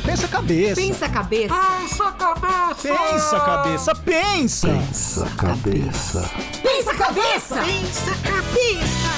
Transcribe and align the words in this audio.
calma. 0.00 0.06
Pensa 0.06 0.26
a 0.26 0.28
cabeça. 0.28 0.80
Pensa 0.80 1.06
a 1.06 1.08
cabeça. 1.08 1.54
Pensa 1.54 2.10
cabeça! 2.12 2.82
Pensa 2.82 3.36
a 3.36 3.40
cabeça. 3.40 3.94
Pensa. 3.94 4.68
Pensa 4.68 5.26
cabeça. 5.36 6.30
Pensa 6.62 6.90
a 6.90 6.94
cabeça. 6.94 7.56
Pensa 7.64 8.14
cabeça! 8.22 9.10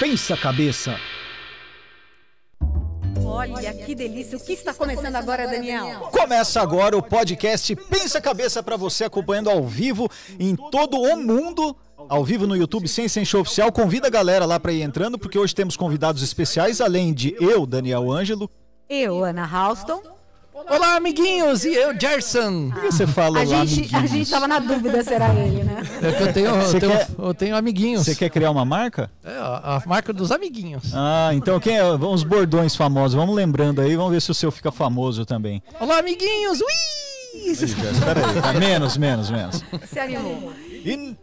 Pensa 0.00 0.34
a 0.34 0.36
cabeça. 0.36 1.00
Olha 3.26 3.74
que 3.74 3.94
delícia. 3.94 4.38
O 4.38 4.40
que 4.40 4.52
está 4.52 4.72
começando 4.72 5.16
agora, 5.16 5.46
Daniel? 5.46 6.08
Começa 6.12 6.60
agora 6.62 6.96
o 6.96 7.02
podcast 7.02 7.74
Pensa 7.74 8.18
a 8.18 8.20
Cabeça 8.20 8.62
para 8.62 8.76
você 8.76 9.04
acompanhando 9.04 9.50
ao 9.50 9.64
vivo 9.64 10.08
em 10.38 10.54
todo 10.54 11.00
o 11.00 11.16
mundo. 11.16 11.76
Ao 12.08 12.24
vivo 12.24 12.46
no 12.46 12.56
YouTube 12.56 12.86
Ciência 12.86 13.20
em 13.20 13.24
Show 13.24 13.40
Oficial. 13.40 13.72
Convida 13.72 14.06
a 14.06 14.10
galera 14.10 14.44
lá 14.44 14.60
para 14.60 14.72
ir 14.72 14.82
entrando, 14.82 15.18
porque 15.18 15.38
hoje 15.38 15.54
temos 15.54 15.76
convidados 15.76 16.22
especiais, 16.22 16.80
além 16.80 17.12
de 17.12 17.34
eu, 17.40 17.66
Daniel 17.66 18.10
Ângelo. 18.10 18.50
Eu, 18.88 19.24
Ana 19.24 19.44
Halston. 19.46 20.02
Olá, 20.70 20.94
amiguinhos! 20.96 21.64
E 21.64 21.74
eu, 21.74 21.98
Gerson! 21.98 22.70
Por 22.70 22.80
que 22.82 22.92
você 22.92 23.06
fala 23.08 23.40
A 23.40 23.44
lá, 23.44 23.64
gente, 23.66 23.94
a 23.96 24.06
gente 24.06 24.30
tava 24.30 24.46
na 24.46 24.60
dúvida 24.60 25.02
se 25.02 25.12
era 25.12 25.34
ele, 25.34 25.64
né? 25.64 25.82
É 26.00 26.12
que 26.12 26.22
eu 26.22 26.32
tenho, 26.32 26.46
eu 26.54 26.80
tenho, 26.80 26.92
quer- 26.92 27.08
eu 27.18 27.34
tenho 27.34 27.56
amiguinhos. 27.56 28.04
Você 28.04 28.14
quer 28.14 28.30
criar 28.30 28.52
uma 28.52 28.64
marca? 28.64 29.10
É, 29.24 29.30
a 29.36 29.76
a 29.76 29.88
marca 29.88 30.12
dos 30.12 30.30
amiguinhos. 30.30 30.92
Ah, 30.94 31.30
então 31.34 31.58
quem 31.58 31.76
é? 31.76 31.84
Os 31.84 32.22
bordões 32.22 32.76
famosos. 32.76 33.14
Vamos 33.16 33.34
lembrando 33.34 33.80
aí, 33.80 33.96
vamos 33.96 34.12
ver 34.12 34.22
se 34.22 34.30
o 34.30 34.34
seu 34.34 34.52
fica 34.52 34.70
famoso 34.70 35.26
também. 35.26 35.60
Olá, 35.80 35.98
amiguinhos! 35.98 36.60
Ui! 36.60 37.50
Espera 37.50 38.24
aí, 38.28 38.40
tá? 38.40 38.52
menos, 38.52 38.96
menos, 38.96 39.28
menos. 39.30 39.64
Se 39.90 39.98
animou. 39.98 40.52
E, 40.70 41.16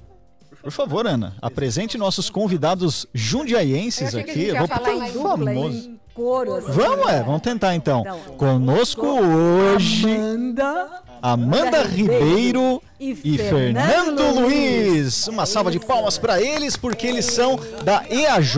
por 0.62 0.72
favor, 0.72 1.08
Ana, 1.08 1.36
apresente 1.42 1.98
nossos 1.98 2.30
convidados 2.30 3.08
jundiaienses 3.14 4.16
a 4.16 4.20
aqui. 4.20 4.46
Eu 4.46 4.58
vou 4.58 4.68
falar 4.68 4.94
em 4.94 5.12
famoso. 5.12 5.78
em 5.78 6.00
coro. 6.14 6.56
assim. 6.56 6.72
Vamos, 6.72 7.08
é, 7.08 7.24
vamos 7.24 7.42
tentar 7.42 7.76
então. 7.76 8.02
Então, 8.02 8.20
Conosco 8.38 9.08
hoje, 9.08 10.08
Amanda 10.14 11.02
Amanda 11.22 11.84
Ribeiro 11.84 12.82
e 13.00 13.12
e 13.24 13.38
Fernando 13.38 13.86
Fernando 13.86 14.40
Luiz. 14.42 14.94
Luiz. 14.94 15.28
Uma 15.28 15.46
salva 15.46 15.70
de 15.70 15.80
palmas 15.80 16.18
para 16.18 16.42
eles, 16.42 16.76
porque 16.76 17.06
eles 17.06 17.26
são 17.26 17.60
da 17.84 18.04
EAJ, 18.10 18.58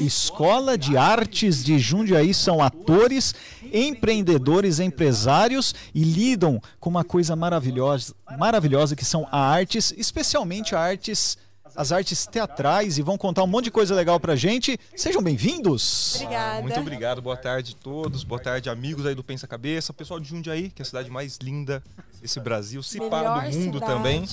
Escola 0.00 0.76
de 0.76 0.96
Artes 0.96 1.62
de 1.62 1.78
Jundiaí, 1.78 2.34
são 2.34 2.60
atores, 2.60 3.32
empreendedores, 3.72 4.80
empresários 4.80 5.74
e 5.94 6.02
lidam 6.02 6.60
com 6.78 6.90
uma 6.90 7.04
coisa 7.04 7.34
maravilhosa, 7.36 8.14
maravilhosa 8.38 8.96
que 8.96 9.04
são 9.04 9.26
a 9.30 9.38
artes, 9.38 9.92
especialmente 9.96 10.74
artes 10.74 11.38
as 11.74 11.92
artes 11.92 12.26
teatrais 12.26 12.98
e 12.98 13.02
vão 13.02 13.16
contar 13.16 13.42
um 13.42 13.46
monte 13.46 13.64
de 13.64 13.70
coisa 13.70 13.94
legal 13.94 14.18
pra 14.18 14.36
gente. 14.36 14.78
Sejam 14.96 15.22
bem-vindos. 15.22 16.16
Obrigada. 16.16 16.62
Muito 16.62 16.80
obrigado, 16.80 17.22
boa 17.22 17.36
tarde 17.36 17.76
a 17.78 17.82
todos, 17.82 18.24
boa 18.24 18.40
tarde 18.40 18.68
amigos 18.68 19.06
aí 19.06 19.14
do 19.14 19.22
Pensa 19.22 19.46
Cabeça, 19.46 19.92
pessoal 19.92 20.20
de 20.20 20.28
Jundiaí, 20.28 20.70
que 20.70 20.82
é 20.82 20.84
a 20.84 20.86
cidade 20.86 21.10
mais 21.10 21.38
linda 21.38 21.82
desse 22.20 22.40
Brasil, 22.40 22.82
se 22.82 22.98
para 23.08 23.40
do 23.40 23.56
mundo 23.56 23.80
também. 23.80 24.26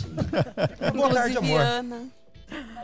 Boa 0.94 1.14
tarde, 1.14 1.38
amor. 1.38 1.62
Ana. 1.62 2.08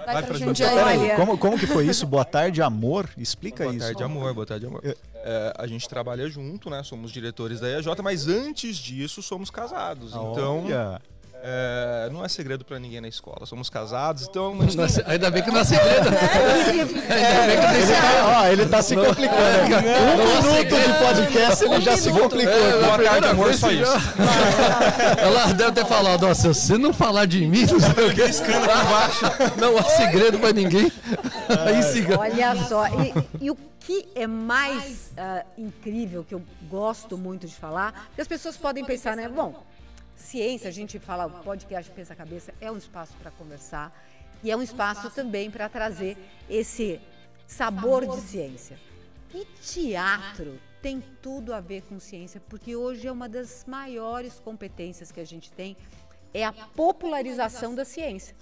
Vai, 0.05 0.13
Vai 0.15 0.23
pra 0.23 0.37
Jundiaí. 0.37 0.69
Jundiaí. 0.69 0.99
Peraí, 0.99 1.15
como, 1.15 1.37
como 1.37 1.57
que 1.57 1.65
foi 1.65 1.87
isso? 1.87 2.05
Boa 2.05 2.25
tarde, 2.25 2.61
amor. 2.61 3.09
Explica 3.17 3.63
Boa 3.63 3.75
isso. 3.75 3.85
tarde, 3.85 4.03
amor, 4.03 4.33
boa 4.33 4.45
tarde, 4.45 4.65
amor. 4.65 4.81
É, 5.23 5.53
a 5.57 5.65
gente 5.65 5.87
trabalha 5.87 6.27
junto, 6.29 6.69
né? 6.69 6.83
Somos 6.83 7.11
diretores 7.11 7.59
da 7.59 7.69
EJ, 7.79 7.87
mas 8.03 8.27
antes 8.27 8.77
disso 8.77 9.21
somos 9.21 9.49
casados. 9.49 10.09
Então, 10.11 10.65
Olha. 10.65 11.01
É, 11.45 12.09
não 12.09 12.23
é 12.23 12.29
segredo 12.29 12.63
pra 12.63 12.79
ninguém 12.79 13.01
na 13.01 13.07
escola. 13.09 13.45
Somos 13.45 13.69
casados, 13.69 14.27
então 14.29 14.57
gente 14.61 14.77
Não 14.77 14.85
é 14.85 14.87
se- 14.87 15.03
ainda 15.05 15.29
bem 15.29 15.43
que 15.43 15.51
não 15.51 15.59
é 15.59 15.63
segredo. 15.65 16.07
Ele 16.73 17.93
tá, 17.93 18.39
ó, 18.39 18.47
ele 18.47 18.65
tá 18.65 18.81
se 18.81 18.95
complicando. 18.95 19.41
Um 19.43 20.53
minuto 20.53 20.75
de 20.75 21.05
podcast, 21.05 21.65
ele 21.65 21.81
já 21.81 21.97
se 21.97 22.11
complicou. 22.11 22.53
É, 22.53 22.81
Boa 22.81 23.03
tarde, 23.03 23.27
amor, 23.27 23.53
só 23.53 23.69
isso. 23.71 23.91
Ela 25.19 25.53
deve 25.53 25.71
ter 25.73 25.85
falado, 25.85 26.25
ó, 26.25 26.33
se 26.33 26.47
você 26.47 26.77
não 26.77 26.93
falar 26.93 27.25
de 27.25 27.45
mim, 27.45 27.65
não 27.65 27.79
sei 27.79 28.07
o 28.07 28.13
que. 28.13 28.21
Aqui 28.23 28.51
embaixo. 28.51 29.25
Não 29.59 29.77
há 29.77 29.83
segredo 29.83 30.39
pra 30.39 30.51
ninguém. 30.51 30.91
Aí 31.65 31.83
siga. 31.83 32.19
Olha 32.19 32.55
só, 32.67 32.87
e, 32.87 33.13
e 33.45 33.51
o 33.51 33.57
que 33.79 34.07
é 34.15 34.25
mais 34.25 35.11
ah, 35.17 35.43
incrível, 35.57 36.23
que 36.23 36.33
eu 36.33 36.41
gosto 36.69 37.17
muito 37.17 37.47
de 37.47 37.53
falar, 37.53 38.09
que 38.15 38.21
as 38.21 38.27
pessoas 38.27 38.55
podem 38.57 38.83
pensar, 38.85 39.15
né? 39.15 39.27
Bom, 39.27 39.63
ciência, 40.23 40.69
a 40.69 40.71
gente 40.71 40.97
fala, 40.99 41.27
o 41.27 41.43
podcast 41.43 41.91
Pensa 41.91 42.15
Cabeça 42.15 42.53
é 42.59 42.71
um 42.71 42.77
espaço 42.77 43.13
para 43.21 43.29
conversar 43.31 43.93
e 44.41 44.49
é 44.49 44.57
um 44.57 44.61
espaço 44.61 45.09
também 45.11 45.51
para 45.51 45.69
trazer 45.69 46.17
esse 46.49 46.99
sabor 47.45 48.07
de 48.07 48.21
ciência. 48.21 48.79
E 49.33 49.45
teatro 49.61 50.59
tem 50.81 51.01
tudo 51.21 51.53
a 51.53 51.59
ver 51.59 51.81
com 51.83 51.99
ciência, 51.99 52.41
porque 52.49 52.75
hoje 52.75 53.07
é 53.07 53.11
uma 53.11 53.29
das 53.29 53.65
maiores 53.65 54.39
competências 54.39 55.11
que 55.11 55.19
a 55.19 55.25
gente 55.25 55.51
tem, 55.51 55.75
é 56.33 56.43
a 56.43 56.51
popularização 56.51 57.75
da 57.75 57.85
ciência. 57.85 58.35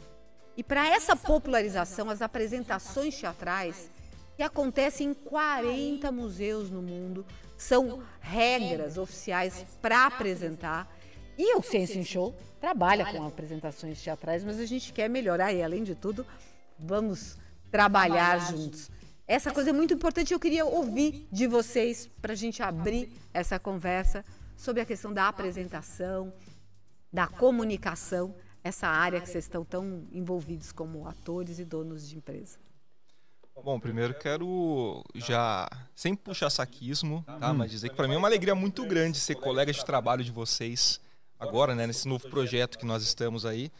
E 0.57 0.63
para 0.63 0.87
essa 0.87 1.15
popularização, 1.15 2.09
as 2.09 2.21
apresentações 2.21 3.17
teatrais, 3.17 3.89
que 4.35 4.43
acontecem 4.43 5.09
em 5.09 5.13
40 5.13 6.11
museus 6.11 6.69
no 6.69 6.81
mundo, 6.81 7.25
são 7.57 8.01
regras 8.19 8.97
oficiais 8.97 9.65
para 9.81 10.07
apresentar. 10.07 10.87
E 11.43 11.55
o 11.55 11.63
Ciência 11.63 11.97
em 11.97 12.03
Show 12.05 12.35
trabalha 12.59 13.03
com 13.11 13.25
apresentações 13.25 13.99
teatrais, 13.99 14.43
mas 14.43 14.59
a 14.59 14.65
gente 14.67 14.93
quer 14.93 15.09
melhorar 15.09 15.51
e, 15.51 15.63
além 15.63 15.83
de 15.83 15.95
tudo, 15.95 16.23
vamos 16.77 17.35
trabalhar 17.71 18.37
juntos. 18.51 18.91
Essa 19.27 19.51
coisa 19.51 19.71
é 19.71 19.73
muito 19.73 19.91
importante. 19.91 20.31
Eu 20.31 20.39
queria 20.39 20.63
ouvir 20.65 21.27
de 21.31 21.47
vocês 21.47 22.07
para 22.21 22.33
a 22.33 22.35
gente 22.35 22.61
abrir 22.61 23.11
essa 23.33 23.57
conversa 23.57 24.23
sobre 24.55 24.83
a 24.83 24.85
questão 24.85 25.11
da 25.11 25.27
apresentação, 25.27 26.31
da 27.11 27.25
comunicação, 27.25 28.35
essa 28.63 28.87
área 28.87 29.19
que 29.19 29.27
vocês 29.27 29.45
estão 29.45 29.65
tão 29.65 30.03
envolvidos 30.11 30.71
como 30.71 31.07
atores 31.07 31.57
e 31.57 31.65
donos 31.65 32.07
de 32.07 32.17
empresa. 32.17 32.59
Bom, 33.63 33.79
primeiro 33.79 34.13
quero 34.13 35.03
já, 35.15 35.67
sem 35.95 36.13
puxar 36.13 36.51
saquismo, 36.51 37.25
Hum. 37.27 37.39
tá? 37.39 37.51
Mas 37.51 37.71
dizer 37.71 37.89
que 37.89 37.95
para 37.95 38.07
mim 38.07 38.13
é 38.13 38.17
uma 38.17 38.27
alegria 38.27 38.53
muito 38.53 38.85
grande 38.85 39.17
ser 39.19 39.33
colega 39.35 39.73
de 39.73 39.83
trabalho 39.83 40.23
de 40.23 40.31
vocês 40.31 41.01
agora, 41.41 41.75
né? 41.75 41.87
Nesse 41.87 42.07
novo 42.07 42.29
projeto 42.29 42.77
que 42.77 42.85
nós 42.85 43.03
estamos 43.03 43.45
aí. 43.45 43.71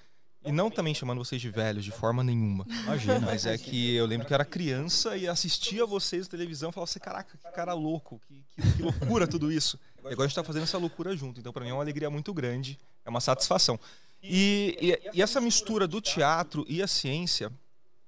E 0.44 0.52
não 0.52 0.72
também 0.72 0.94
chamando 0.96 1.20
vocês 1.24 1.40
de 1.40 1.52
velhos, 1.52 1.86
de 1.86 1.92
forma 1.92 2.24
nenhuma. 2.24 2.66
Imagina. 2.68 3.20
Mas 3.20 3.46
é 3.46 3.56
que 3.60 3.94
eu 3.96 4.08
lembro 4.08 4.26
que 4.26 4.34
eu 4.34 4.36
era 4.36 4.44
criança 4.44 5.16
e 5.16 5.28
assistia 5.28 5.86
vocês 5.86 6.26
na 6.26 6.32
televisão 6.32 6.72
e 6.72 6.74
falava 6.74 6.90
assim, 6.90 7.00
caraca, 7.00 7.38
que 7.38 7.52
cara 7.52 7.74
louco, 7.74 8.20
que, 8.28 8.44
que- 8.56 8.72
que 8.78 8.82
loucura 8.82 9.28
tudo 9.28 9.52
isso. 9.52 9.80
E 10.04 10.08
agora 10.08 10.24
a 10.24 10.28
gente 10.28 10.36
tá 10.36 10.44
fazendo 10.44 10.64
essa 10.64 10.80
loucura 10.80 11.16
junto. 11.16 11.40
Então 11.40 11.54
para 11.54 11.64
mim 11.64 11.70
é 11.70 11.74
uma 11.74 11.84
alegria 11.84 12.10
muito 12.10 12.34
grande, 12.34 12.76
é 13.06 13.10
uma 13.12 13.22
satisfação. 13.22 13.80
E, 14.24 14.76
e- 14.82 15.18
e 15.18 15.22
essa 15.22 15.40
mistura 15.40 15.88
do 15.88 16.02
teatro 16.02 16.66
e 16.68 16.82
a 16.82 16.88
ciência, 16.88 17.52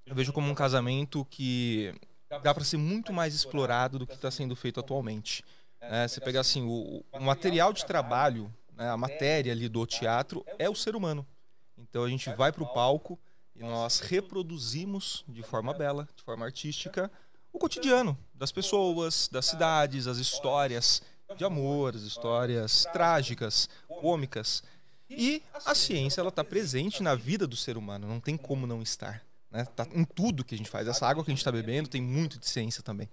eu 0.06 0.16
vejo 0.16 0.34
como 0.34 0.50
um 0.50 0.56
casamento 0.56 1.24
que 1.30 1.94
dá 2.42 2.52
para 2.52 2.64
ser 2.64 2.78
muito 2.78 3.14
mais 3.14 3.36
explorado 3.36 4.00
do 4.00 4.08
que 4.08 4.16
está 4.16 4.32
sendo 4.32 4.56
feito 4.56 4.80
atualmente. 4.80 5.44
né? 5.80 6.08
você 6.08 6.20
pegar 6.20 6.40
assim, 6.42 6.64
o, 6.64 7.04
o 7.12 7.20
material 7.20 7.72
de 7.72 7.86
trabalho, 7.86 8.52
a 8.78 8.98
matéria 8.98 9.52
ali 9.52 9.70
do 9.70 9.86
teatro 9.86 10.46
é 10.58 10.70
o 10.70 10.76
ser 10.76 10.96
humano. 10.96 11.26
Então 11.78 12.04
a 12.04 12.10
gente 12.10 12.30
vai 12.32 12.52
para 12.52 12.64
o 12.64 12.74
palco 12.74 13.20
e 13.56 13.62
nós 13.62 14.00
reproduzimos 14.00 15.24
de 15.28 15.44
forma 15.44 15.74
bela, 15.74 16.08
de 16.16 16.24
forma 16.24 16.46
artística, 16.46 17.12
o 17.52 17.60
cotidiano 17.60 18.18
das 18.34 18.52
pessoas, 18.52 19.30
das 19.32 19.46
cidades, 19.46 20.08
as 20.08 20.18
histórias 20.18 21.04
de 21.38 21.46
amor, 21.46 21.96
as 21.96 22.02
histórias 22.02 22.86
trágicas, 22.92 23.70
cômicas. 23.88 24.64
E 25.10 25.44
a 25.66 25.76
ciência 25.76 26.22
ela 26.22 26.30
está 26.30 26.44
presente 26.44 27.04
na 27.04 27.14
vida 27.14 27.46
do 27.46 27.56
ser 27.56 27.78
humano, 27.78 28.08
não 28.08 28.20
tem 28.20 28.36
como 28.36 28.66
não 28.66 28.82
estar. 28.82 29.24
Né? 29.52 29.66
Tá 29.66 29.88
em 29.94 30.04
tudo 30.04 30.44
que 30.44 30.56
a 30.56 30.58
gente 30.58 30.70
faz. 30.70 30.88
Essa 30.88 31.08
água 31.08 31.24
que 31.24 31.30
a 31.30 31.34
gente 31.34 31.42
está 31.42 31.52
bebendo 31.52 31.88
tem 31.88 32.02
muito 32.02 32.40
de 32.40 32.50
ciência 32.50 32.82
também. 32.82 33.08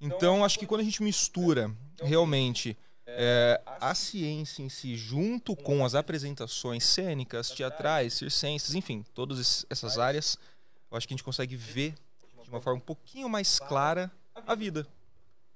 Então 0.00 0.44
acho 0.44 0.58
que 0.58 0.66
quando 0.66 0.82
a 0.82 0.84
gente 0.84 1.02
mistura 1.02 1.74
realmente 2.00 2.78
é, 3.16 3.60
a 3.80 3.94
ciência 3.94 4.62
em 4.62 4.68
si 4.68 4.96
junto 4.96 5.54
com 5.56 5.84
as 5.84 5.94
apresentações 5.94 6.84
cênicas, 6.84 7.50
teatrais, 7.50 8.14
circenses, 8.14 8.74
enfim, 8.74 9.04
todas 9.14 9.38
es- 9.38 9.66
essas 9.70 9.98
áreas, 9.98 10.38
eu 10.90 10.96
acho 10.96 11.06
que 11.06 11.14
a 11.14 11.16
gente 11.16 11.24
consegue 11.24 11.56
ver 11.56 11.94
de 12.42 12.48
uma 12.50 12.60
forma 12.60 12.78
um 12.78 12.84
pouquinho 12.84 13.28
mais 13.28 13.58
clara 13.58 14.10
a 14.46 14.54
vida. 14.54 14.86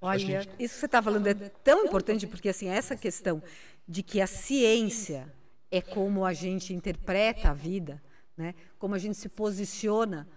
Olha, 0.01 0.17
isso 0.59 0.75
que 0.75 0.81
você 0.81 0.87
está 0.87 1.03
falando 1.03 1.27
é 1.27 1.35
tão 1.35 1.87
importante 1.87 2.27
porque 2.27 2.49
assim 2.51 2.69
essa 2.69 2.95
questão 2.97 3.43
de 3.89 4.03
que 4.03 4.21
a 4.21 4.27
ciência 4.27 5.33
é 5.71 5.81
como 5.81 6.25
a 6.25 6.33
gente 6.33 6.73
interpreta 6.75 7.51
a 7.51 7.55
vida, 7.55 8.03
né? 8.37 8.55
Como 8.79 8.95
a 8.95 8.99
gente 8.99 9.17
se 9.17 9.29
posiciona 9.29 10.29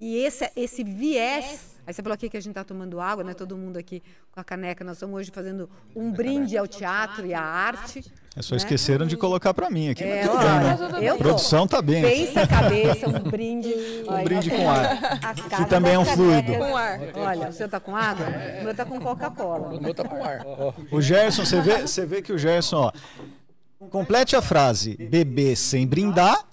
E 0.00 0.16
esse, 0.18 0.50
esse 0.54 0.84
viés. 0.84 1.74
Aí 1.86 1.94
você 1.94 2.02
falou 2.02 2.14
aqui 2.14 2.28
que 2.28 2.36
a 2.36 2.40
gente 2.40 2.50
está 2.50 2.64
tomando 2.64 3.00
água, 3.00 3.22
né? 3.22 3.32
Todo 3.32 3.56
mundo 3.56 3.78
aqui 3.78 4.02
com 4.32 4.40
a 4.40 4.44
caneca. 4.44 4.84
Nós 4.84 4.96
estamos 4.96 5.16
hoje 5.16 5.30
fazendo 5.32 5.70
um 5.94 6.10
brinde 6.10 6.58
ao 6.58 6.66
teatro 6.66 7.24
e 7.24 7.32
à 7.32 7.40
arte. 7.40 8.04
É 8.34 8.42
só 8.42 8.56
esqueceram 8.56 9.06
de 9.06 9.16
colocar 9.16 9.54
pra 9.54 9.70
mim 9.70 9.88
aqui. 9.88 10.04
É, 10.04 10.26
tudo 10.26 10.34
ó, 10.34 10.38
bem, 10.38 10.48
né? 10.48 11.08
eu 11.08 11.14
A 11.14 11.16
tô. 11.16 11.22
produção 11.22 11.66
tá 11.66 11.80
bem. 11.80 12.02
Pensa 12.02 12.42
a 12.42 12.46
cabeça, 12.46 13.08
um 13.08 13.12
brinde. 13.30 13.72
Um 14.06 14.24
brinde 14.24 14.50
com 14.50 14.68
ar. 14.68 15.18
Que 15.56 15.64
também 15.66 15.94
é 15.94 15.98
um 15.98 16.04
fluido. 16.04 16.52
Com 16.52 16.76
ar. 16.76 17.00
Olha, 17.14 17.48
o 17.48 17.52
seu 17.52 17.68
tá 17.68 17.80
com 17.80 17.96
água? 17.96 18.26
O 18.60 18.64
meu 18.64 18.74
tá 18.74 18.84
com 18.84 19.00
Coca-Cola. 19.00 19.68
O 19.68 19.80
meu 19.80 19.94
tá 19.94 20.04
com 20.04 20.22
ar. 20.22 20.44
O 20.90 21.00
Gerson, 21.00 21.44
você 21.44 21.60
vê, 21.62 21.82
você 21.82 22.04
vê 22.04 22.20
que 22.20 22.32
o 22.32 22.38
Gerson, 22.38 22.76
ó. 22.76 22.92
Complete 23.88 24.34
a 24.36 24.42
frase: 24.42 24.96
beber 24.96 25.56
sem 25.56 25.86
brindar. 25.86 26.44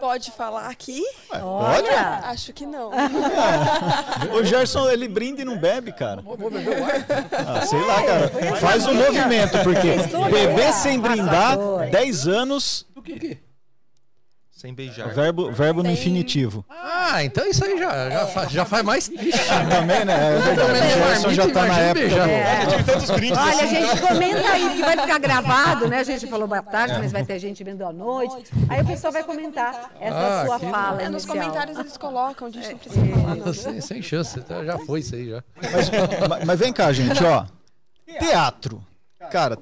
Pode 0.00 0.30
falar 0.30 0.68
aqui? 0.68 1.02
Olha! 1.42 2.20
Acho 2.24 2.52
que 2.52 2.64
não. 2.64 2.90
O 4.32 4.44
Gerson, 4.44 4.88
ele 4.90 5.08
brinda 5.08 5.42
e 5.42 5.44
não 5.44 5.56
bebe, 5.58 5.92
cara. 5.92 6.22
Ah, 7.32 7.60
sei 7.66 7.80
lá, 7.80 8.02
cara. 8.02 8.28
Faz 8.56 8.86
o 8.86 8.94
movimento, 8.94 9.58
porque 9.62 9.96
beber 10.30 10.72
sem 10.72 10.98
brindar, 10.98 11.56
10 11.90 12.28
anos, 12.28 12.86
Sem 14.58 14.74
beijar. 14.74 15.08
verbo, 15.14 15.52
verbo 15.52 15.84
no 15.84 15.88
Sem- 15.88 15.94
infinitivo. 15.94 16.64
Ah, 16.68 17.22
então 17.22 17.46
isso 17.46 17.64
aí 17.64 17.78
já, 17.78 18.10
já, 18.10 18.26
faz, 18.26 18.50
já 18.50 18.64
faz 18.64 18.84
mais. 18.84 19.06
Também, 19.70 20.04
né? 20.04 20.34
É 20.36 20.40
verdade. 20.40 20.60
também 20.60 20.82
O 20.82 21.06
Gerson 21.06 21.30
já 21.30 21.48
tá 21.48 21.64
na 21.64 21.78
época. 21.78 22.28
É. 22.28 22.64
Eu 22.64 22.68
tive 22.68 22.82
tantos 22.84 23.10
Olha, 23.10 23.50
assim. 23.50 23.68
gente, 23.68 24.00
comenta 24.00 24.50
aí 24.50 24.70
que 24.70 24.80
vai 24.80 24.96
ficar 24.98 25.18
gravado, 25.20 25.86
né? 25.86 26.00
A 26.00 26.02
gente 26.02 26.26
falou 26.26 26.48
boa 26.48 26.60
tarde, 26.60 26.98
mas 26.98 27.12
vai 27.12 27.24
ter 27.24 27.38
gente 27.38 27.62
vendo 27.62 27.86
à 27.86 27.92
noite. 27.92 28.34
Aí 28.68 28.82
o 28.82 28.84
pessoal 28.86 29.12
vai 29.12 29.22
comentar 29.22 29.92
essa 30.00 30.42
Ah, 30.42 30.46
sua 30.46 30.58
fala 30.58 31.02
É, 31.02 31.08
nos 31.08 31.22
inicial. 31.22 31.36
comentários 31.46 31.78
eles 31.78 31.96
colocam, 31.96 32.48
a 32.48 32.50
gente 32.50 32.68
não 32.68 32.78
precisa 32.78 33.06
falar, 33.06 33.34
não. 33.36 33.54
sem, 33.54 33.80
sem 33.80 34.02
chance, 34.02 34.40
tá, 34.40 34.64
já 34.64 34.76
foi 34.80 34.98
isso 35.00 35.14
aí 35.14 35.28
já. 35.30 35.44
Mas, 36.28 36.44
mas 36.44 36.58
vem 36.58 36.72
cá, 36.72 36.92
gente, 36.92 37.22
ó. 37.22 37.46
Teatro. 38.18 38.84
Cara, 39.30 39.56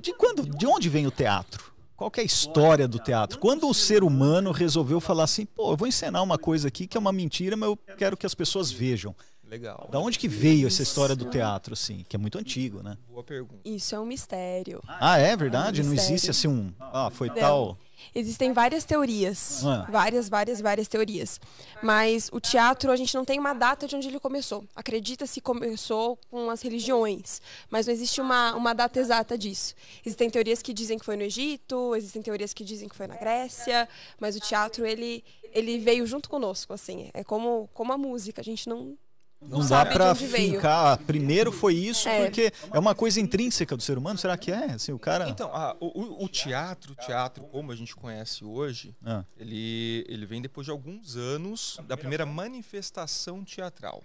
de 0.00 0.12
quando, 0.14 0.42
de 0.56 0.66
onde 0.66 0.88
vem 0.88 1.04
o 1.04 1.10
teatro? 1.10 1.66
Qual 1.98 2.12
que 2.12 2.20
é 2.20 2.22
a 2.22 2.26
história 2.26 2.86
do 2.86 3.00
teatro? 3.00 3.40
Quando 3.40 3.68
o 3.68 3.74
ser 3.74 4.04
humano 4.04 4.52
resolveu 4.52 5.00
falar 5.00 5.24
assim, 5.24 5.44
pô, 5.44 5.72
eu 5.72 5.76
vou 5.76 5.88
encenar 5.88 6.22
uma 6.22 6.38
coisa 6.38 6.68
aqui 6.68 6.86
que 6.86 6.96
é 6.96 7.00
uma 7.00 7.10
mentira, 7.10 7.56
mas 7.56 7.68
eu 7.68 7.76
quero 7.76 8.16
que 8.16 8.24
as 8.24 8.36
pessoas 8.36 8.70
vejam. 8.70 9.12
Legal. 9.42 9.88
Da 9.90 9.98
onde 9.98 10.16
que 10.16 10.28
veio 10.28 10.68
essa 10.68 10.80
história 10.80 11.16
do 11.16 11.24
teatro, 11.24 11.72
assim? 11.72 12.04
Que 12.08 12.14
é 12.14 12.18
muito 12.18 12.38
antigo, 12.38 12.84
né? 12.84 12.96
Boa 13.10 13.24
pergunta. 13.24 13.62
Isso 13.64 13.96
é 13.96 13.98
um 13.98 14.06
mistério. 14.06 14.80
Ah, 14.86 15.18
é 15.18 15.36
verdade? 15.36 15.82
Não 15.82 15.90
Mistério. 15.90 16.14
existe 16.14 16.30
assim 16.30 16.46
um. 16.46 16.72
Ah, 16.78 17.10
foi 17.12 17.26
Não. 17.28 17.34
tal. 17.34 17.78
Existem 18.14 18.52
várias 18.52 18.84
teorias. 18.84 19.64
Ah. 19.64 19.86
Várias, 19.90 20.28
várias, 20.28 20.60
várias 20.60 20.88
teorias. 20.88 21.40
Mas 21.82 22.28
o 22.32 22.40
teatro, 22.40 22.90
a 22.90 22.96
gente 22.96 23.14
não 23.14 23.24
tem 23.24 23.38
uma 23.38 23.52
data 23.52 23.86
de 23.86 23.96
onde 23.96 24.08
ele 24.08 24.20
começou. 24.20 24.64
Acredita-se 24.74 25.40
começou 25.40 26.18
com 26.30 26.50
as 26.50 26.62
religiões, 26.62 27.40
mas 27.70 27.86
não 27.86 27.94
existe 27.94 28.20
uma, 28.20 28.54
uma 28.54 28.72
data 28.72 28.98
exata 28.98 29.36
disso. 29.36 29.74
Existem 30.04 30.30
teorias 30.30 30.62
que 30.62 30.72
dizem 30.72 30.98
que 30.98 31.04
foi 31.04 31.16
no 31.16 31.22
Egito, 31.22 31.94
existem 31.94 32.22
teorias 32.22 32.52
que 32.52 32.64
dizem 32.64 32.88
que 32.88 32.96
foi 32.96 33.06
na 33.06 33.16
Grécia, 33.16 33.88
mas 34.20 34.36
o 34.36 34.40
teatro, 34.40 34.86
ele, 34.86 35.24
ele 35.52 35.78
veio 35.78 36.06
junto 36.06 36.28
conosco, 36.28 36.72
assim. 36.72 37.10
É 37.14 37.24
como, 37.24 37.68
como 37.72 37.92
a 37.92 37.98
música, 37.98 38.40
a 38.40 38.44
gente 38.44 38.68
não... 38.68 38.96
Não, 39.40 39.66
dá 39.66 39.86
pra 39.86 40.10
onde 40.10 40.26
veio. 40.26 40.54
fincar. 40.54 40.94
ah, 40.94 40.96
Primeiro 40.96 41.52
foi 41.52 41.74
isso, 41.74 42.08
É. 42.08 42.24
porque 42.24 42.52
é 42.72 42.78
uma 42.78 42.94
coisa 42.94 43.20
intrínseca 43.20 43.76
do 43.76 43.82
ser 43.82 43.96
humano. 43.96 44.18
Será 44.18 44.36
que 44.36 44.50
é? 44.50 44.72
Assim, 44.72 44.92
o 44.92 44.98
cara. 44.98 45.28
Então, 45.28 45.48
ah, 45.54 45.76
o, 45.80 45.86
o- 45.86 46.24
o 46.24 46.28
teatro, 46.28 46.92
o 46.92 46.96
teatro 46.96 47.44
como 47.44 47.70
a 47.70 47.76
gente 47.76 47.94
conhece 47.94 48.44
hoje, 48.44 48.96
Ah. 49.04 49.24
ele, 49.36 50.04
ele 50.08 50.26
vem 50.26 50.42
depois 50.42 50.64
de 50.64 50.70
alguns 50.72 51.16
anos 51.16 51.78
da 51.86 51.96
primeira 51.96 52.26
manifestação 52.26 53.44
teatral. 53.44 54.02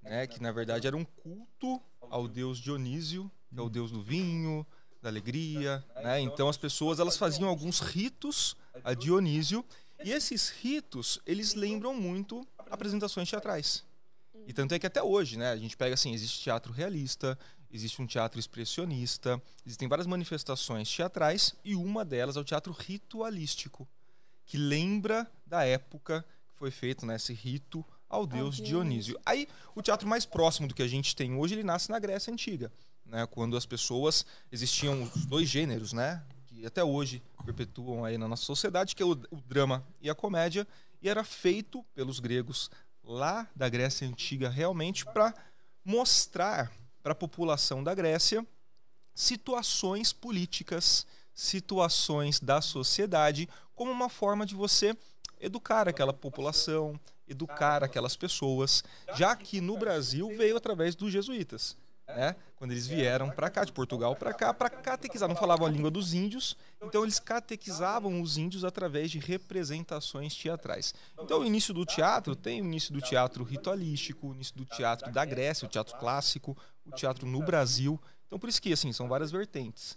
Né, 0.00 0.26
que 0.26 0.40
na 0.40 0.50
verdade 0.52 0.86
era 0.86 0.96
um 0.96 1.04
culto 1.04 1.82
ao 2.08 2.26
deus 2.28 2.56
Dionísio, 2.58 3.30
que 3.52 3.58
é 3.58 3.62
o 3.62 3.68
deus 3.68 3.90
do 3.90 4.00
vinho, 4.00 4.64
da 5.02 5.08
alegria. 5.10 5.84
Né? 5.96 6.20
Então 6.20 6.48
as 6.48 6.56
pessoas 6.56 6.98
elas 7.00 7.16
faziam 7.18 7.48
alguns 7.48 7.80
ritos 7.80 8.56
a 8.84 8.94
Dionísio 8.94 9.62
e 10.02 10.12
esses 10.12 10.48
ritos 10.48 11.18
eles 11.26 11.54
lembram 11.54 11.92
muito 11.92 12.46
apresentações 12.70 13.28
teatrais. 13.28 13.84
E 14.48 14.52
tanto 14.54 14.74
é 14.74 14.78
que 14.78 14.86
até 14.86 15.02
hoje, 15.02 15.36
né, 15.36 15.50
a 15.50 15.56
gente 15.58 15.76
pega 15.76 15.92
assim, 15.92 16.14
existe 16.14 16.42
teatro 16.42 16.72
realista, 16.72 17.38
existe 17.70 18.00
um 18.00 18.06
teatro 18.06 18.40
expressionista, 18.40 19.40
existem 19.66 19.86
várias 19.86 20.06
manifestações 20.06 20.90
teatrais 20.90 21.54
e 21.62 21.74
uma 21.74 22.02
delas 22.02 22.34
é 22.34 22.40
o 22.40 22.44
teatro 22.44 22.72
ritualístico, 22.72 23.86
que 24.46 24.56
lembra 24.56 25.30
da 25.46 25.64
época 25.64 26.24
que 26.48 26.58
foi 26.58 26.70
feito 26.70 27.04
né, 27.04 27.16
esse 27.16 27.34
rito 27.34 27.84
ao 28.08 28.26
deus 28.26 28.56
Dionísio. 28.56 29.20
Aí 29.26 29.46
o 29.74 29.82
teatro 29.82 30.08
mais 30.08 30.24
próximo 30.24 30.66
do 30.66 30.74
que 30.74 30.82
a 30.82 30.88
gente 30.88 31.14
tem 31.14 31.36
hoje, 31.36 31.54
ele 31.54 31.62
nasce 31.62 31.90
na 31.90 31.98
Grécia 31.98 32.32
antiga, 32.32 32.72
né, 33.04 33.26
quando 33.26 33.54
as 33.54 33.66
pessoas 33.66 34.24
existiam 34.50 35.02
os 35.02 35.26
dois 35.26 35.46
gêneros, 35.46 35.92
né, 35.92 36.24
que 36.46 36.64
até 36.64 36.82
hoje 36.82 37.22
perpetuam 37.44 38.02
aí 38.02 38.16
na 38.16 38.26
nossa 38.26 38.44
sociedade, 38.44 38.96
que 38.96 39.02
é 39.02 39.06
o, 39.06 39.12
o 39.12 39.42
drama 39.46 39.86
e 40.00 40.08
a 40.08 40.14
comédia, 40.14 40.66
e 41.02 41.08
era 41.08 41.22
feito 41.22 41.84
pelos 41.94 42.18
gregos 42.18 42.70
lá 43.08 43.48
da 43.56 43.70
Grécia 43.70 44.06
Antiga 44.06 44.50
realmente 44.50 45.06
para 45.06 45.34
mostrar 45.82 46.70
para 47.02 47.12
a 47.12 47.16
população 47.16 47.82
da 47.82 47.94
Grécia 47.94 48.46
situações 49.14 50.12
políticas, 50.12 51.06
situações 51.34 52.38
da 52.38 52.60
sociedade, 52.60 53.48
como 53.74 53.90
uma 53.90 54.10
forma 54.10 54.44
de 54.44 54.54
você 54.54 54.94
educar 55.40 55.88
aquela 55.88 56.12
população, 56.12 57.00
educar 57.26 57.82
aquelas 57.82 58.14
pessoas, 58.14 58.84
já 59.14 59.34
que 59.34 59.60
no 59.60 59.78
Brasil 59.78 60.28
veio 60.36 60.56
através 60.56 60.94
dos 60.94 61.10
jesuítas. 61.10 61.76
Né? 62.08 62.34
Quando 62.56 62.72
eles 62.72 62.86
vieram 62.86 63.30
para 63.30 63.50
cá, 63.50 63.64
de 63.64 63.72
Portugal 63.72 64.16
para 64.16 64.32
cá, 64.32 64.52
para 64.54 64.70
catequizar, 64.70 65.28
não 65.28 65.36
falavam 65.36 65.66
a 65.66 65.70
língua 65.70 65.90
dos 65.90 66.14
índios, 66.14 66.56
então 66.82 67.02
eles 67.02 67.20
catequizavam 67.20 68.20
os 68.22 68.38
índios 68.38 68.64
através 68.64 69.10
de 69.10 69.18
representações 69.18 70.34
teatrais. 70.34 70.94
Então 71.20 71.40
o 71.40 71.44
início 71.44 71.74
do 71.74 71.84
teatro 71.84 72.34
tem 72.34 72.62
o 72.62 72.64
início 72.64 72.92
do 72.92 73.00
teatro 73.00 73.44
ritualístico, 73.44 74.28
o 74.28 74.34
início 74.34 74.56
do 74.56 74.64
teatro 74.64 75.12
da 75.12 75.24
Grécia, 75.24 75.66
o 75.66 75.70
teatro 75.70 75.96
clássico, 75.98 76.56
o 76.84 76.90
teatro 76.90 77.26
no 77.26 77.42
Brasil. 77.42 78.00
Então 78.26 78.38
por 78.38 78.48
isso 78.48 78.60
que 78.60 78.72
assim, 78.72 78.92
são 78.92 79.06
várias 79.06 79.30
vertentes. 79.30 79.96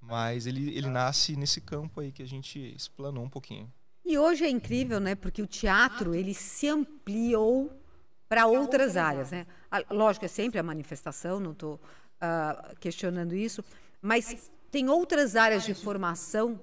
Mas 0.00 0.46
ele, 0.46 0.76
ele 0.76 0.88
nasce 0.88 1.36
nesse 1.36 1.60
campo 1.60 2.00
aí 2.00 2.10
que 2.10 2.24
a 2.24 2.28
gente 2.28 2.58
explanou 2.74 3.22
um 3.22 3.30
pouquinho. 3.30 3.72
E 4.04 4.18
hoje 4.18 4.44
é 4.44 4.50
incrível, 4.50 4.98
né? 4.98 5.14
Porque 5.14 5.40
o 5.40 5.46
teatro 5.46 6.12
ele 6.12 6.34
se 6.34 6.68
ampliou 6.68 7.70
para 8.32 8.46
outras 8.46 8.96
áreas, 8.96 9.30
né? 9.30 9.46
Ah, 9.70 9.84
Lógico, 9.90 10.24
é 10.24 10.28
sempre 10.28 10.58
a 10.58 10.62
manifestação, 10.62 11.38
não 11.38 11.52
estou 11.52 11.78
questionando 12.80 13.34
isso, 13.34 13.62
mas 14.00 14.50
tem 14.70 14.88
outras 14.88 15.36
áreas 15.36 15.64
de 15.64 15.74
formação 15.74 16.58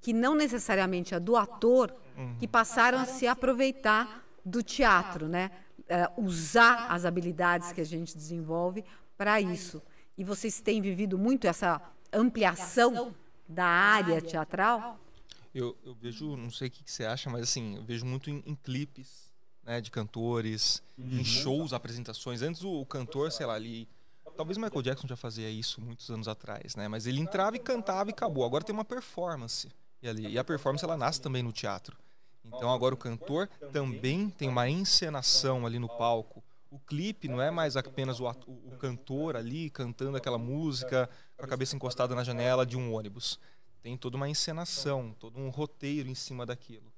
que 0.00 0.12
não 0.12 0.32
necessariamente 0.36 1.16
a 1.16 1.18
do 1.18 1.34
ator, 1.34 1.92
que 2.38 2.46
passaram 2.46 2.98
a 3.00 3.04
se 3.04 3.26
aproveitar 3.26 4.24
do 4.44 4.62
teatro, 4.62 5.26
né? 5.26 5.50
Ah, 5.90 6.12
usar 6.16 6.86
as 6.88 7.04
habilidades 7.04 7.72
que 7.72 7.80
a 7.80 7.84
gente 7.84 8.16
desenvolve 8.16 8.84
para 9.16 9.40
isso. 9.40 9.82
E 10.16 10.22
vocês 10.22 10.60
têm 10.60 10.80
vivido 10.80 11.18
muito 11.18 11.48
essa 11.48 11.82
ampliação 12.12 13.12
da 13.48 13.66
área 13.66 14.22
teatral? 14.22 15.00
Eu, 15.52 15.76
eu 15.84 15.96
vejo, 15.96 16.36
não 16.36 16.52
sei 16.52 16.68
o 16.68 16.70
que, 16.70 16.84
que 16.84 16.92
você 16.92 17.04
acha, 17.04 17.28
mas 17.28 17.42
assim, 17.42 17.74
eu 17.74 17.82
vejo 17.82 18.06
muito 18.06 18.30
em, 18.30 18.40
em 18.46 18.54
clipes 18.54 19.27
né, 19.68 19.82
de 19.82 19.90
cantores, 19.90 20.82
em 20.98 21.22
shows, 21.22 21.74
apresentações. 21.74 22.40
Antes 22.40 22.64
o, 22.64 22.80
o 22.80 22.86
cantor, 22.86 23.30
sei 23.30 23.44
lá, 23.44 23.52
ali. 23.52 23.86
Talvez 24.34 24.56
Michael 24.56 24.80
Jackson 24.80 25.06
já 25.06 25.16
fazia 25.16 25.50
isso 25.50 25.78
muitos 25.80 26.08
anos 26.10 26.26
atrás, 26.26 26.74
né? 26.74 26.88
Mas 26.88 27.06
ele 27.06 27.20
entrava 27.20 27.56
e 27.56 27.58
cantava 27.58 28.08
e 28.08 28.12
acabou. 28.12 28.46
Agora 28.46 28.64
tem 28.64 28.74
uma 28.74 28.84
performance. 28.84 29.68
E, 30.02 30.08
ali, 30.08 30.26
e 30.26 30.38
a 30.38 30.44
performance 30.44 30.82
ela 30.82 30.96
nasce 30.96 31.20
também 31.20 31.42
no 31.42 31.52
teatro. 31.52 31.98
Então 32.42 32.72
agora 32.72 32.94
o 32.94 32.98
cantor 32.98 33.46
também 33.70 34.30
tem 34.30 34.48
uma 34.48 34.70
encenação 34.70 35.66
ali 35.66 35.78
no 35.78 35.88
palco. 35.88 36.42
O 36.70 36.78
clipe 36.78 37.28
não 37.28 37.42
é 37.42 37.50
mais 37.50 37.76
apenas 37.76 38.20
o, 38.20 38.26
o 38.26 38.76
cantor 38.78 39.36
ali 39.36 39.68
cantando 39.68 40.16
aquela 40.16 40.38
música 40.38 41.10
com 41.36 41.44
a 41.44 41.48
cabeça 41.48 41.76
encostada 41.76 42.14
na 42.14 42.24
janela 42.24 42.64
de 42.64 42.76
um 42.76 42.94
ônibus. 42.94 43.38
Tem 43.82 43.98
toda 43.98 44.16
uma 44.16 44.28
encenação, 44.28 45.14
todo 45.18 45.38
um 45.38 45.50
roteiro 45.50 46.08
em 46.08 46.14
cima 46.14 46.46
daquilo. 46.46 46.90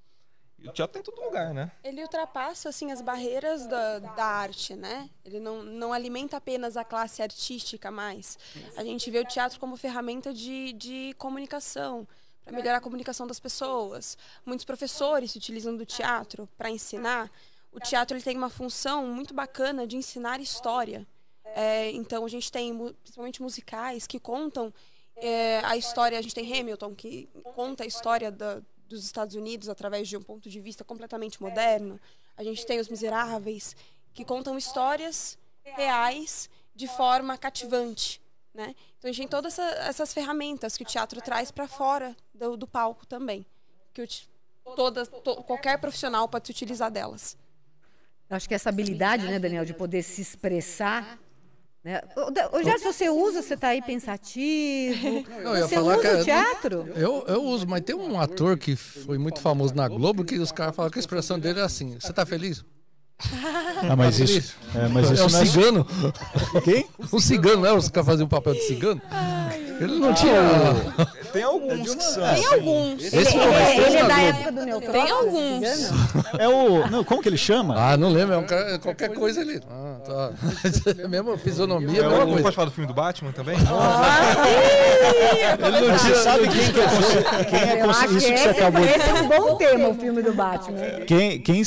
E 0.63 0.69
o 0.69 0.73
teatro 0.73 0.93
tem 0.93 1.01
em 1.01 1.05
todo 1.05 1.25
lugar, 1.25 1.55
né? 1.55 1.71
Ele 1.83 2.03
ultrapassa 2.03 2.69
assim 2.69 2.93
as 2.93 3.01
barreiras 3.01 3.67
da, 3.67 3.99
da 3.99 4.25
arte, 4.25 4.77
né? 4.77 5.09
Ele 5.25 5.41
não, 5.41 5.63
não 5.63 5.93
alimenta 5.93 6.37
apenas 6.37 6.77
a 6.77 6.85
classe 6.85 7.23
artística 7.23 7.91
mais. 7.91 8.39
A 8.77 8.85
gente 8.85 9.11
vê 9.11 9.19
o 9.21 9.25
teatro 9.25 9.59
como 9.59 9.77
ferramenta 9.77 10.35
de, 10.35 10.73
de 10.75 11.15
comunicação, 11.17 12.07
para 12.45 12.55
melhorar 12.55 12.79
a 12.79 12.81
comunicação 12.81 13.27
das 13.27 13.41
pessoas. 13.41 14.19
Muitos 14.45 14.65
professores 14.65 15.31
se 15.31 15.39
utilizam 15.39 15.77
do 15.77 15.87
teatro 15.87 16.49
para 16.59 16.71
ensinar. 16.71 17.31
O 17.73 17.81
teatro 17.81 18.17
ele 18.17 18.25
tem 18.25 18.37
uma 18.37 18.51
função 18.51 19.07
muito 19.07 19.33
bacana 19.33 19.87
de 19.87 19.97
ensinar 19.97 20.41
história. 20.41 21.07
É, 21.45 21.91
então 21.93 22.25
a 22.25 22.29
gente 22.29 22.51
tem 22.51 22.77
principalmente 23.03 23.43
musicais 23.43 24.07
que 24.07 24.21
contam 24.21 24.73
é, 25.17 25.61
a 25.65 25.77
história. 25.77 26.19
A 26.19 26.23
gente 26.23 26.35
tem 26.35 26.61
Hamilton 26.61 26.95
que 26.95 27.29
conta 27.55 27.85
a 27.85 27.87
história 27.87 28.31
da, 28.31 28.61
dos 28.91 29.05
Estados 29.05 29.37
Unidos 29.37 29.69
através 29.69 30.09
de 30.09 30.17
um 30.17 30.23
ponto 30.23 30.51
de 30.51 30.61
vista 30.61 30.85
completamente 30.85 31.41
moderno. 31.41 31.99
A 32.37 32.43
gente 32.43 32.67
tem 32.67 32.81
Os 32.81 32.89
Miseráveis, 32.89 33.77
que 34.13 34.25
contam 34.25 34.59
histórias 34.59 35.39
reais 35.63 36.51
de 36.75 36.89
forma 36.89 37.39
cativante. 37.39 38.21
Né? 38.53 38.75
Então 38.99 39.09
a 39.09 39.13
gente 39.13 39.19
tem 39.19 39.29
todas 39.29 39.59
essa, 39.59 39.75
essas 39.85 40.13
ferramentas 40.13 40.77
que 40.77 40.83
o 40.83 40.87
teatro 40.87 41.23
traz 41.23 41.51
para 41.51 41.69
fora 41.69 42.17
do, 42.35 42.57
do, 42.57 42.67
palco 42.67 43.07
também. 43.07 43.47
Que 43.95 44.03
o, 44.03 44.75
toda, 44.75 45.07
to, 45.07 45.37
qualquer 45.45 45.79
profissional 45.79 46.29
pode 46.29 46.47
se 46.47 46.53
utilizar 46.53 46.91
delas. 46.91 47.37
Acho 48.29 48.49
que 48.49 48.55
essa 48.55 48.69
habilidade, 48.69 49.27
né, 49.27 49.39
Daniel, 49.39 49.65
de 49.65 49.75
poder 49.75 50.03
se 50.03 50.21
expressar 50.21 51.19
né? 51.83 52.01
Já 52.65 52.79
se 52.79 52.85
você 52.85 53.09
usa, 53.09 53.43
você 53.43 53.55
está 53.55 53.69
aí 53.69 53.81
pensativo. 53.81 55.25
Não, 55.43 55.57
eu 55.57 55.69
você 55.69 55.75
falar 55.75 55.99
usa 55.99 56.09
que 56.09 56.15
o 56.15 56.25
teatro? 56.25 56.89
Eu, 56.95 57.25
eu 57.27 57.43
uso, 57.43 57.67
mas 57.67 57.81
tem 57.83 57.97
um 57.97 58.21
ator 58.21 58.59
que 58.59 58.77
foi 58.77 59.19
muito 59.19 59.41
famoso 59.41 59.75
na 59.75 59.89
Globo 59.89 60.25
que 60.25 60.39
os 60.39 60.53
caras 60.53 60.77
falam 60.77 60.91
que 60.91 60.99
a 60.99 61.01
expressão 61.01 61.39
dele 61.39 61.61
é 61.61 61.63
assim: 61.63 61.99
Você 61.99 62.11
está 62.11 62.27
feliz? 62.27 62.65
Ah, 63.83 63.95
mas 63.97 64.19
isso, 64.19 64.57
é, 64.75 64.89
mas 64.89 65.11
isso 65.11 65.23
é 65.23 65.25
um 65.25 65.43
é- 65.43 65.47
cigano. 65.47 65.87
Quem? 66.65 66.87
Um 67.13 67.21
cigano, 67.21 67.63
né? 67.63 67.73
Os 67.73 67.89
caras 67.89 68.07
faziam 68.07 68.27
o 68.27 68.31
papel 68.31 68.55
de 68.55 68.63
cigano. 68.63 69.01
Ele 69.81 69.99
não 69.99 70.15
tinha. 70.15 70.35
Tem 71.33 71.43
alguns 71.43 71.95
que 71.95 72.03
são. 72.03 72.35
Tem 72.35 72.45
alguns. 72.47 73.13
Ele, 73.13 73.23
Esse 73.23 73.37
ele- 73.37 73.47
mas 73.47 73.69
ele 73.77 73.87
esse 73.87 73.97
é 73.97 74.05
da 74.07 74.21
época 74.23 74.53
do 74.53 74.65
Neutrópolis? 74.65 75.03
Tem 75.03 75.11
alguns. 75.11 75.91
É 76.39 76.49
o. 76.49 76.87
Não, 76.91 77.05
como 77.05 77.23
que 77.23 77.29
ele 77.29 77.37
chama? 77.39 77.75
Ah, 77.77 77.97
não 77.97 78.11
lembro, 78.11 78.35
é 78.35 78.39
um 78.39 78.45
cara, 78.45 78.79
qualquer 78.79 79.11
coisa 79.11 79.41
ali. 79.41 79.61
Ah, 79.71 79.97
tá. 80.05 80.31
É 81.03 81.09
mesmo 81.09 81.37
fisionomia, 81.39 82.03
É 82.03 82.05
é 82.05 82.09
mesma 82.09 82.27
coisa. 82.27 82.43
pode 82.43 82.57
falar 82.57 82.67
do 82.69 82.73
filme 82.73 82.87
do 82.89 82.95
Batman 82.95 83.33
também? 83.33 83.57
Ele 83.59 83.65
não 85.81 85.99
Você 85.99 86.05
tinha, 86.07 86.17
sabe 86.17 86.49
quem 86.49 86.73
que 86.73 86.81
é 86.81 87.45
quem 87.45 87.61
é 87.61 87.81
acho 87.83 88.17
isso 88.17 88.33
que 88.33 88.39
você 88.39 88.49
acabou 88.49 88.83
de 88.83 88.89
esse 88.89 89.09
é 89.09 89.15
um 89.15 89.29
bom 89.29 89.57
tema, 89.57 89.89
o 89.89 89.95
filme 89.95 90.23
do 90.23 90.33
Batman. 90.33 90.79
Quem 91.07 91.41
quem 91.41 91.63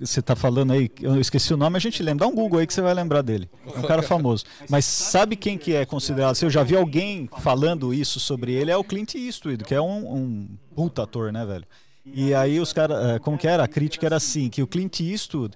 você 0.00 0.18
você 0.18 0.22
tá 0.22 0.36
falando 0.36 0.72
aí, 0.72 0.90
eu 1.00 1.20
esqueci 1.20 1.52
o 1.52 1.56
nome, 1.56 1.76
a 1.76 1.80
gente 1.80 2.02
lembra. 2.02 2.26
Dá 2.26 2.32
um 2.32 2.34
Google 2.34 2.60
aí 2.60 2.66
que 2.66 2.74
você 2.74 2.80
vai 2.80 2.94
lembrar 2.94 3.22
dele. 3.22 3.48
É 3.74 3.78
um 3.78 3.82
cara 3.82 4.02
famoso. 4.02 4.44
Mas 4.68 4.84
sabe 4.84 5.36
quem 5.36 5.58
que 5.58 5.74
é 5.74 5.84
considerado? 5.84 6.34
Se 6.34 6.44
eu 6.44 6.50
já 6.50 6.62
vi 6.62 6.76
alguém 6.76 7.28
falando 7.40 7.92
isso 7.92 8.20
sobre 8.20 8.52
ele, 8.52 8.70
é 8.70 8.76
o 8.76 8.84
Clint 8.84 9.14
Eastwood, 9.14 9.64
que 9.64 9.74
é 9.74 9.80
um, 9.80 10.14
um 10.14 10.48
puta 10.74 11.02
ator, 11.02 11.32
né, 11.32 11.44
velho? 11.44 11.64
E 12.04 12.32
aí 12.32 12.58
os 12.58 12.72
caras, 12.72 13.18
como 13.20 13.36
que 13.36 13.46
era? 13.46 13.64
A 13.64 13.68
crítica 13.68 14.06
era 14.06 14.16
assim, 14.16 14.48
que 14.48 14.62
o 14.62 14.66
Clint 14.66 15.00
Eastwood, 15.00 15.54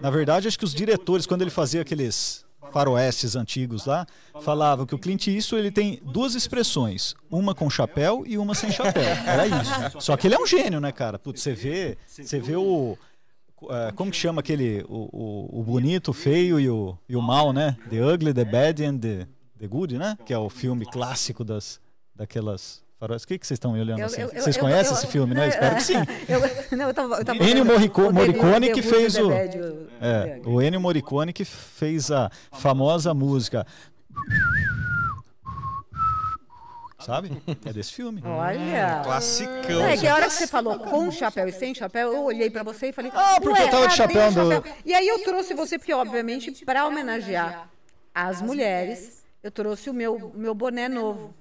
na 0.00 0.10
verdade, 0.10 0.46
acho 0.46 0.58
que 0.58 0.64
os 0.64 0.74
diretores, 0.74 1.26
quando 1.26 1.42
ele 1.42 1.50
fazia 1.50 1.80
aqueles 1.80 2.44
faroestes 2.72 3.36
antigos 3.36 3.86
lá, 3.86 4.06
falavam 4.42 4.84
que 4.84 4.94
o 4.94 4.98
Clint 4.98 5.28
Eastwood 5.28 5.62
ele 5.62 5.70
tem 5.70 6.00
duas 6.04 6.34
expressões, 6.34 7.14
uma 7.30 7.54
com 7.54 7.70
chapéu 7.70 8.24
e 8.26 8.36
uma 8.36 8.54
sem 8.54 8.70
chapéu. 8.70 9.02
Era 9.02 9.46
isso. 9.46 10.00
Só 10.00 10.16
que 10.16 10.26
ele 10.26 10.34
é 10.34 10.38
um 10.38 10.46
gênio, 10.46 10.80
né, 10.80 10.92
cara? 10.92 11.18
Putz, 11.18 11.40
você 11.40 11.54
vê, 11.54 11.96
você 12.06 12.38
vê 12.38 12.56
o 12.56 12.98
é, 13.70 13.92
como 13.92 14.10
que 14.10 14.16
chama 14.16 14.40
aquele 14.40 14.84
o, 14.88 15.08
o, 15.12 15.60
o 15.60 15.62
bonito, 15.62 16.10
o 16.10 16.14
feio 16.14 16.58
e 16.60 16.68
o, 16.68 16.96
e 17.08 17.16
o 17.16 17.22
mal, 17.22 17.52
né? 17.52 17.76
The 17.90 18.04
Ugly, 18.04 18.34
The 18.34 18.44
Bad 18.44 18.84
and 18.84 18.98
the, 18.98 19.26
the 19.58 19.66
Good, 19.66 19.96
né? 19.98 20.16
Que 20.24 20.32
é 20.34 20.38
o 20.38 20.48
filme 20.48 20.84
clássico 20.86 21.42
das 21.44 21.80
daquelas 22.14 22.82
faroestes. 22.98 23.24
O 23.24 23.28
que 23.28 23.38
que 23.38 23.46
vocês 23.46 23.56
estão 23.56 23.72
me 23.72 23.80
olhando 23.80 24.00
Eu- 24.00 24.06
assim? 24.06 24.20
eu- 24.22 24.28
Vocês 24.28 24.56
eu- 24.56 24.62
conhecem 24.62 24.92
esse 24.94 25.06
filme, 25.06 25.34
né? 25.34 25.48
Espero 25.48 25.76
que 25.76 25.82
sim. 25.82 25.94
Eu, 26.28 26.76
não, 26.78 26.88
eu 26.88 26.94
tava, 26.94 27.14
eu 27.16 27.24
tava 27.24 27.44
Ennio 27.44 27.64
Morricone 27.64 28.70
o 28.70 28.74
que 28.74 28.82
fez 28.82 29.16
o- 29.16 29.30
É, 29.32 30.40
o 30.44 30.60
Ennio 30.62 30.80
Morricone 30.80 31.32
que 31.32 31.44
fez 31.44 32.10
a 32.10 32.30
famosa 32.52 33.12
música. 33.14 33.66
Sabe? 37.06 37.30
É 37.64 37.72
desse 37.72 37.92
filme. 37.92 38.20
Olha. 38.24 39.00
Classicão. 39.04 39.84
É 39.86 39.96
que 39.96 40.08
a 40.08 40.14
hora 40.16 40.26
que 40.26 40.32
você 40.32 40.46
falou 40.48 40.76
com 40.80 41.08
chapéu 41.12 41.46
e 41.46 41.52
sem 41.52 41.72
chapéu, 41.72 42.12
eu 42.12 42.24
olhei 42.24 42.50
pra 42.50 42.64
você 42.64 42.88
e 42.88 42.92
falei. 42.92 43.12
Ah, 43.14 43.36
porque 43.40 43.60
"Ué, 43.60 43.66
eu 43.66 43.70
tava 43.70 43.86
de 43.86 43.94
chapéu 43.94 44.32
do- 44.32 44.64
E 44.84 44.92
aí 44.92 45.06
eu 45.06 45.22
trouxe 45.22 45.54
você, 45.54 45.78
porque 45.78 45.94
obviamente, 45.94 46.64
pra 46.64 46.84
homenagear 46.84 47.68
as 48.12 48.42
mulheres, 48.42 49.22
eu 49.40 49.52
trouxe 49.52 49.88
o 49.88 49.94
meu, 49.94 50.32
meu 50.34 50.52
boné 50.52 50.88
novo. 50.88 51.32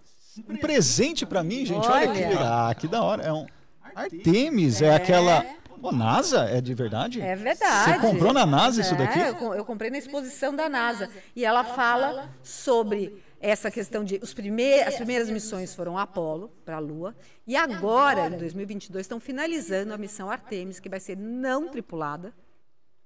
Um 0.47 0.55
presente 0.57 1.25
pra 1.25 1.41
mim, 1.41 1.65
gente. 1.65 1.87
Olha, 1.87 2.11
que 2.11 2.19
legal. 2.19 2.43
Ah, 2.69 2.75
que 2.75 2.87
da 2.87 3.01
hora. 3.01 3.23
É 3.23 3.33
um 3.33 3.47
Artemis, 3.95 4.83
é, 4.83 4.93
aquela. 4.93 5.43
Ô, 5.81 5.91
NASA? 5.91 6.45
É 6.45 6.61
de 6.61 6.73
verdade? 6.75 7.21
É 7.21 7.35
verdade. 7.35 7.91
Você 7.93 7.99
comprou 7.99 8.31
na 8.33 8.45
NASA 8.45 8.81
isso 8.81 8.93
É, 8.93 8.97
daqui? 8.97 9.19
eu 9.19 9.65
comprei 9.65 9.89
na 9.89 9.97
exposição 9.97 10.55
da 10.55 10.69
NASA. 10.69 11.09
E 11.35 11.43
ela 11.43 11.63
fala 11.63 12.29
sobre 12.43 13.23
essa 13.49 13.69
questão 13.69 14.03
de 14.03 14.19
os 14.21 14.33
prime 14.33 14.81
as 14.81 14.95
primeiras 14.95 15.29
missões 15.29 15.73
foram 15.75 15.97
Apolo 15.97 16.49
para 16.65 16.77
a 16.77 16.79
Lua 16.79 17.15
e 17.45 17.55
agora 17.55 18.27
em 18.27 18.37
2022 18.37 19.01
estão 19.05 19.19
finalizando 19.19 19.93
a 19.93 19.97
missão 19.97 20.29
Artemis 20.31 20.79
que 20.79 20.89
vai 20.89 20.99
ser 20.99 21.15
não 21.17 21.67
tripulada. 21.69 22.33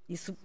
Isso 0.08 0.36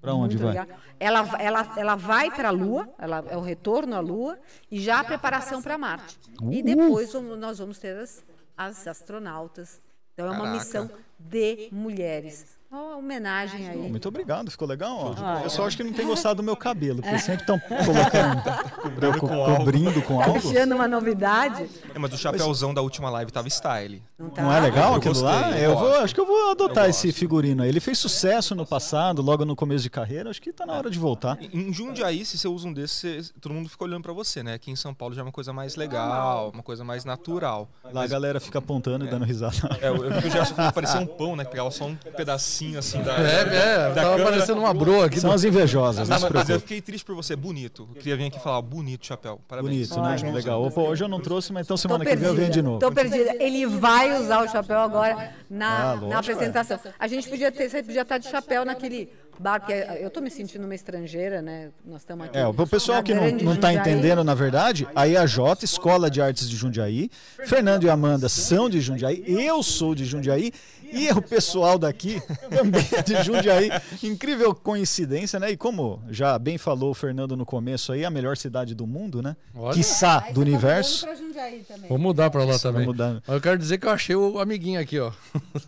Pra 0.00 0.14
onde 0.14 0.36
vai? 0.36 0.48
legal. 0.48 0.66
Ela, 1.00 1.20
ela, 1.40 1.74
ela 1.76 1.94
vai 1.96 2.30
para 2.30 2.48
a 2.48 2.50
Lua, 2.52 2.88
ela 2.98 3.24
é 3.28 3.36
o 3.36 3.40
retorno 3.40 3.96
à 3.96 4.00
Lua 4.00 4.38
e 4.70 4.78
já 4.80 5.00
a 5.00 5.04
preparação 5.04 5.62
para 5.62 5.76
Marte. 5.78 6.18
E 6.50 6.62
depois 6.62 7.12
vamos- 7.12 7.38
nós 7.38 7.58
vamos 7.58 7.78
ter 7.78 7.96
as, 7.96 8.24
as 8.56 8.86
astronautas. 8.86 9.80
Então 10.12 10.26
é 10.26 10.30
uma 10.30 10.44
Caraca. 10.44 10.58
missão 10.58 10.90
de 11.18 11.68
mulheres. 11.72 12.55
Uma 12.76 12.96
homenagem 12.96 13.68
aí. 13.68 13.76
Muito 13.88 14.08
obrigado, 14.08 14.50
ficou 14.50 14.66
legal. 14.68 15.14
Ah, 15.18 15.38
Ó. 15.40 15.44
Eu 15.44 15.50
só 15.50 15.66
acho 15.66 15.76
que 15.76 15.82
não 15.84 15.92
tem 15.92 16.06
gostado 16.06 16.36
do 16.36 16.42
meu 16.42 16.56
cabelo, 16.56 17.00
porque 17.02 17.18
sempre 17.18 17.42
estão 17.42 17.58
colocando, 17.58 18.42
co- 19.20 19.56
cobrindo 19.56 20.02
com 20.02 20.20
algo. 20.20 20.36
Achando 20.50 20.74
uma 20.74 20.88
novidade. 20.88 21.68
É, 21.94 21.98
mas 21.98 22.12
o 22.12 22.18
chapéuzão 22.18 22.74
da 22.74 22.80
última 22.82 23.08
live 23.10 23.30
tava 23.32 23.48
style. 23.48 24.02
Não, 24.18 24.30
tá? 24.30 24.42
Não 24.42 24.52
é 24.52 24.60
legal 24.60 24.92
Eu 24.92 24.98
aquilo 24.98 25.14
gostei, 25.14 25.28
lá? 25.30 25.50
eu 25.58 25.70
Eu 25.72 25.78
vou, 25.78 25.94
acho 26.00 26.14
que 26.14 26.20
eu 26.20 26.26
vou 26.26 26.50
adotar 26.50 26.84
Eu 26.84 26.90
esse 26.90 27.12
figurino 27.12 27.62
aí. 27.62 27.68
Ele 27.68 27.80
fez 27.80 27.98
sucesso 27.98 28.54
no 28.54 28.66
passado, 28.66 29.20
logo 29.22 29.44
no 29.44 29.54
começo 29.56 29.82
de 29.82 29.90
carreira. 29.90 30.30
Acho 30.30 30.40
que 30.40 30.52
tá 30.52 30.64
na 30.66 30.72
hora 30.74 30.90
de 30.90 30.98
voltar. 30.98 31.38
Em 31.52 31.72
Jundiaí, 31.72 32.24
se 32.24 32.36
você 32.38 32.48
usa 32.48 32.66
um 32.68 32.72
desses, 32.72 33.26
você- 33.28 33.32
todo 33.40 33.52
mundo 33.54 33.68
fica 33.68 33.84
olhando 33.84 34.02
pra 34.02 34.12
você, 34.12 34.42
né? 34.42 34.54
Aqui 34.54 34.70
em 34.70 34.76
São 34.76 34.92
Paulo 34.94 35.14
já 35.14 35.20
é 35.20 35.24
uma 35.24 35.32
coisa 35.32 35.52
mais 35.52 35.76
legal, 35.76 36.50
uma 36.52 36.62
coisa 36.62 36.82
mais 36.84 37.04
natural. 37.04 37.68
Lá 37.92 38.04
a 38.04 38.06
galera 38.06 38.40
fica 38.40 38.58
apontando 38.58 39.04
e 39.04 39.08
dando 39.08 39.24
risada. 39.24 39.56
É, 39.80 39.88
eu 39.88 40.10
vi 40.10 40.22
que 40.22 40.28
o 40.28 40.30
Gerson 40.30 40.54
parecia 40.72 41.00
um 41.00 41.06
pão, 41.06 41.36
né? 41.36 41.44
Pegava 41.44 41.70
só 41.70 41.84
um 41.86 41.94
pedacinho 42.16 42.65
assim 42.74 43.02
da. 43.02 43.16
É, 43.18 43.40
é, 43.40 43.76
da 43.90 43.94
tava 43.94 44.10
câmera. 44.10 44.30
parecendo 44.30 44.60
uma 44.60 44.72
broa 44.72 45.06
aqui. 45.06 45.20
São 45.20 45.30
as 45.30 45.44
invejosas, 45.44 46.08
não 46.08 46.16
Não, 46.16 46.22
mas, 46.22 46.32
mas 46.32 46.48
eu 46.48 46.58
fiquei 46.58 46.80
triste 46.80 47.04
por 47.04 47.14
você, 47.14 47.36
bonito. 47.36 47.86
Eu 47.94 48.00
queria 48.00 48.16
vir 48.16 48.26
aqui 48.26 48.40
falar, 48.40 48.62
bonito 48.62 49.06
chapéu. 49.06 49.40
Parabéns. 49.46 49.90
Bonito, 49.90 50.24
né? 50.24 50.32
Legal. 50.32 50.62
Opa, 50.64 50.80
hoje 50.80 51.04
eu 51.04 51.08
não 51.08 51.20
trouxe, 51.20 51.52
mas 51.52 51.66
então 51.66 51.76
semana 51.76 52.04
que 52.04 52.16
vem 52.16 52.28
eu 52.28 52.34
venho 52.34 52.50
de 52.50 52.62
novo. 52.62 52.78
Tô 52.78 52.90
perdida. 52.90 53.36
Ele 53.38 53.66
vai 53.66 54.18
usar 54.18 54.42
o 54.42 54.48
chapéu 54.48 54.80
agora 54.80 55.34
na, 55.48 55.66
Ah, 55.66 55.92
lógico, 55.92 56.08
na 56.08 56.18
apresentação. 56.18 56.80
A 56.98 57.06
gente 57.06 57.28
podia 57.28 57.52
ter, 57.52 57.68
você 57.68 57.82
podia 57.82 58.02
estar 58.02 58.18
de 58.18 58.28
chapéu 58.28 58.64
naquele 58.64 59.08
bar, 59.38 59.60
porque 59.60 59.72
eu 60.00 60.10
tô 60.10 60.20
me 60.20 60.30
sentindo 60.30 60.64
uma 60.64 60.74
estrangeira, 60.74 61.40
né? 61.42 61.70
Nós 61.84 62.02
estamos 62.02 62.26
aqui. 62.26 62.38
É, 62.38 62.46
o 62.46 62.66
pessoal 62.66 62.98
na 62.98 63.02
que 63.02 63.14
não, 63.14 63.22
tá 63.22 63.70
Jundiaí. 63.72 63.76
entendendo, 63.76 64.24
na 64.24 64.34
verdade, 64.34 64.86
a 64.94 65.04
IAJ, 65.04 65.38
Escola 65.62 66.10
de 66.10 66.20
Artes 66.20 66.48
de 66.48 66.56
Jundiaí, 66.56 67.10
Fernando 67.44 67.84
e 67.84 67.90
Amanda 67.90 68.28
são 68.28 68.68
de 68.68 68.80
Jundiaí, 68.80 69.22
eu 69.26 69.62
sou 69.62 69.94
de 69.94 70.04
Jundiaí, 70.04 70.52
e 70.92 71.10
o 71.10 71.20
pessoal 71.20 71.78
daqui 71.78 72.22
também 72.48 72.86
é 72.92 73.02
de 73.02 73.22
Jundiaí. 73.22 73.70
Incrível 74.02 74.54
coincidência, 74.54 75.38
né? 75.40 75.50
E 75.50 75.56
como 75.56 76.00
já 76.10 76.38
bem 76.38 76.58
falou 76.58 76.90
o 76.90 76.94
Fernando 76.94 77.36
no 77.36 77.44
começo 77.44 77.92
aí, 77.92 78.04
a 78.04 78.10
melhor 78.10 78.36
cidade 78.36 78.74
do 78.74 78.86
mundo, 78.86 79.20
né? 79.20 79.36
Olha. 79.54 79.74
Quiçá 79.74 80.20
do 80.20 80.34
Tá 80.34 80.40
universo. 80.40 81.06
mudando 81.06 81.16
pra 81.16 81.26
Jundiaí 81.26 81.64
também. 81.66 81.88
Vou 81.88 81.98
mudar 81.98 82.30
pra 82.30 82.44
lá 82.44 82.58
também. 82.58 82.86
eu 83.28 83.40
quero 83.40 83.58
dizer 83.58 83.78
que 83.78 83.86
eu 83.86 83.90
achei 83.90 84.14
o 84.16 84.38
amiguinho 84.38 84.80
aqui, 84.80 84.98
ó. 85.00 85.10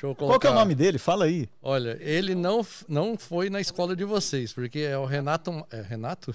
Colocar. 0.00 0.26
Qual 0.26 0.40
que 0.40 0.46
é 0.46 0.50
o 0.50 0.54
nome 0.54 0.74
dele? 0.74 0.98
Fala 0.98 1.24
aí. 1.24 1.48
Olha, 1.62 1.98
ele 2.00 2.34
não, 2.34 2.64
não 2.88 3.18
foi 3.18 3.50
na 3.50 3.60
escola 3.60 3.94
de 3.94 4.04
vocês, 4.04 4.52
porque 4.52 4.80
é 4.80 4.96
o 4.96 5.04
Renato. 5.04 5.66
É 5.70 5.80
Renato? 5.80 6.34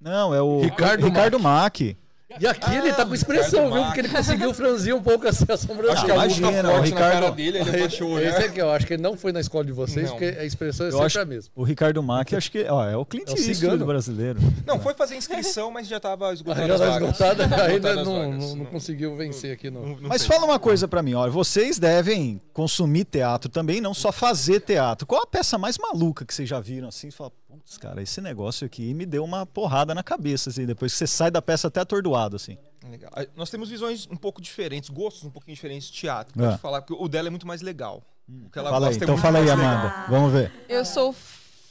Não, 0.00 0.34
é 0.34 0.42
o 0.42 0.60
Ricardo 0.60 1.04
Ricardo 1.06 1.38
Mack. 1.38 1.96
E 2.40 2.46
aqui 2.46 2.74
ele 2.74 2.92
tá 2.92 3.04
com 3.06 3.14
expressão, 3.14 3.70
viu? 3.72 3.82
Porque 3.84 4.00
ele 4.00 4.08
conseguiu 4.08 4.54
franzir 4.54 4.94
um 4.94 5.02
pouco 5.02 5.26
assim 5.28 5.44
a 5.48 5.56
sobrancelha. 5.56 5.92
Acho 5.92 6.04
que 6.04 6.10
a 6.10 6.14
luz 6.14 6.32
tá 6.34 6.38
Imagina, 6.48 6.68
forte 6.70 6.72
o 6.72 6.78
na 6.78 6.82
Ricardo- 6.84 7.12
cara 7.12 7.30
dele, 7.32 7.58
ele 7.58 7.70
abaixou 7.76 8.08
o 8.10 8.18
Esse 8.18 8.28
olhar. 8.36 8.44
aqui, 8.48 8.58
eu 8.60 8.70
acho 8.70 8.86
que 8.86 8.94
ele 8.94 9.02
não 9.02 9.16
foi 9.16 9.32
na 9.32 9.40
escola 9.40 9.64
de 9.64 9.72
vocês, 9.72 10.06
Não. 10.10 10.18
porque 10.18 10.36
a 10.38 10.44
expressão 10.44 10.86
é 10.86 10.88
Eu 10.88 10.92
sempre 10.92 11.06
acho 11.06 11.20
a 11.20 11.24
mesma. 11.24 11.50
o 11.54 11.62
Ricardo 11.62 12.02
Mack, 12.02 12.34
acho 12.34 12.50
que 12.50 12.64
ó, 12.68 12.84
é 12.88 12.96
o 12.96 13.04
Clint 13.04 13.28
É 13.28 13.32
o 13.74 13.86
brasileiro. 13.86 14.38
Não, 14.66 14.80
foi 14.80 14.94
fazer 14.94 15.16
inscrição, 15.16 15.70
mas 15.70 15.86
já 15.88 15.98
tava 16.00 16.32
esgotado 16.32 16.66
Já 16.66 16.74
esgotada, 16.74 17.42
Esgotadas 17.44 17.60
ainda 17.60 17.94
não, 18.04 18.14
vagas. 18.14 18.38
não, 18.50 18.56
não 18.56 18.64
conseguiu 18.66 19.16
vencer 19.16 19.52
aqui, 19.52 19.70
não. 19.70 19.82
Não- 19.82 19.88
não 20.00 20.08
Mas 20.08 20.24
fez. 20.24 20.34
fala 20.34 20.44
uma 20.46 20.58
coisa 20.58 20.86
pra 20.88 21.02
mim, 21.02 21.14
ó. 21.14 21.28
Vocês 21.28 21.78
devem 21.78 22.40
consumir 22.52 23.04
teatro 23.04 23.50
também, 23.50 23.80
não 23.80 23.94
só 23.94 24.12
fazer 24.12 24.60
teatro. 24.60 25.06
Qual 25.06 25.22
a 25.22 25.26
peça 25.26 25.58
mais 25.58 25.76
maluca 25.78 26.24
que 26.24 26.34
vocês 26.34 26.48
já 26.48 26.60
viram 26.60 26.88
assim? 26.88 27.10
Você 27.10 27.16
fala, 27.16 27.32
putz, 27.48 27.76
cara, 27.78 28.02
esse 28.02 28.20
negócio 28.20 28.66
aqui 28.66 28.92
me 28.94 29.04
deu 29.06 29.24
uma 29.24 29.44
porrada 29.46 29.94
na 29.94 30.02
cabeça, 30.02 30.50
assim, 30.50 30.64
depois 30.66 30.92
que 30.92 30.98
você 30.98 31.06
sai 31.06 31.30
da 31.30 31.42
peça 31.42 31.68
até 31.68 31.80
atordoado, 31.80 32.21
assim. 32.36 32.56
Legal. 32.88 33.10
Nós 33.36 33.48
temos 33.50 33.68
visões 33.68 34.06
um 34.10 34.16
pouco 34.16 34.40
diferentes, 34.42 34.90
gostos 34.90 35.24
um 35.24 35.30
pouquinho 35.30 35.54
diferentes 35.54 35.88
de 35.88 35.94
teatro. 35.98 36.42
É. 36.42 36.48
Pode 36.48 36.60
falar, 36.60 36.82
porque 36.82 36.94
o 37.02 37.08
dela 37.08 37.28
é 37.28 37.30
muito 37.30 37.46
mais 37.46 37.62
legal. 37.62 38.02
O 38.28 38.50
que 38.50 38.58
ela 38.58 38.70
Fala 38.70 38.86
aí, 38.86 38.90
gosta 38.92 39.02
é 39.02 39.06
então 39.06 39.14
muito 39.14 39.22
fala 39.22 39.38
aí, 39.38 39.44
mais 39.46 39.58
legal. 39.58 39.74
Amanda. 39.76 40.06
Vamos 40.10 40.32
ver. 40.32 40.52
Eu 40.68 40.84
sou 40.84 41.14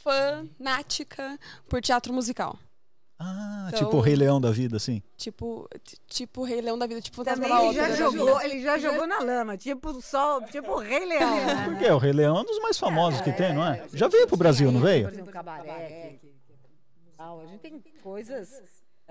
fanática 0.01 1.37
por 1.67 1.81
teatro 1.81 2.13
musical. 2.13 2.57
Ah, 3.23 3.65
Então- 3.67 3.79
tipo 3.85 3.97
o 3.97 3.99
Rei 4.01 4.15
Leão 4.15 4.41
da 4.41 4.49
vida, 4.51 4.77
assim. 4.77 5.01
Tipo, 5.15 5.69
tipo 6.07 6.43
Rei 6.43 6.59
Leão 6.59 6.77
da 6.77 6.87
vida, 6.87 6.99
tipo 7.01 7.17
Fantasma 7.17 7.47
Também 7.47 7.57
da 7.59 7.65
ele 7.67 7.75
já 7.75 7.83
Ópera. 7.83 7.97
jogou, 7.97 8.41
ele 8.41 8.61
já 8.63 8.77
jogou 8.79 9.05
na 9.07 9.19
lama, 9.19 9.57
tipo 9.57 9.89
o 9.91 10.01
sol, 10.01 10.41
tipo 10.45 10.71
o 10.71 10.79
Rei 10.79 11.05
Leão. 11.05 11.35
né? 11.45 11.65
Porque 11.69 11.85
o 11.91 11.97
Rei 11.99 12.13
Leão 12.13 12.37
é 12.37 12.41
um 12.41 12.45
dos 12.45 12.59
mais 12.59 12.79
famosos 12.79 13.21
que 13.21 13.31
tem, 13.31 13.53
não 13.53 13.63
é? 13.63 13.87
Já 13.93 14.07
veio 14.07 14.27
pro 14.27 14.37
Brasil, 14.37 14.71
não 14.71 14.79
veio? 14.81 15.03
Por 15.05 15.13
exemplo, 15.13 15.31
cabaré. 15.31 16.17
que- 16.19 16.27
que- 16.27 16.27
que- 16.27 16.41
A 17.19 17.45
gente 17.45 17.59
tem 17.59 17.79
coisas 18.01 18.49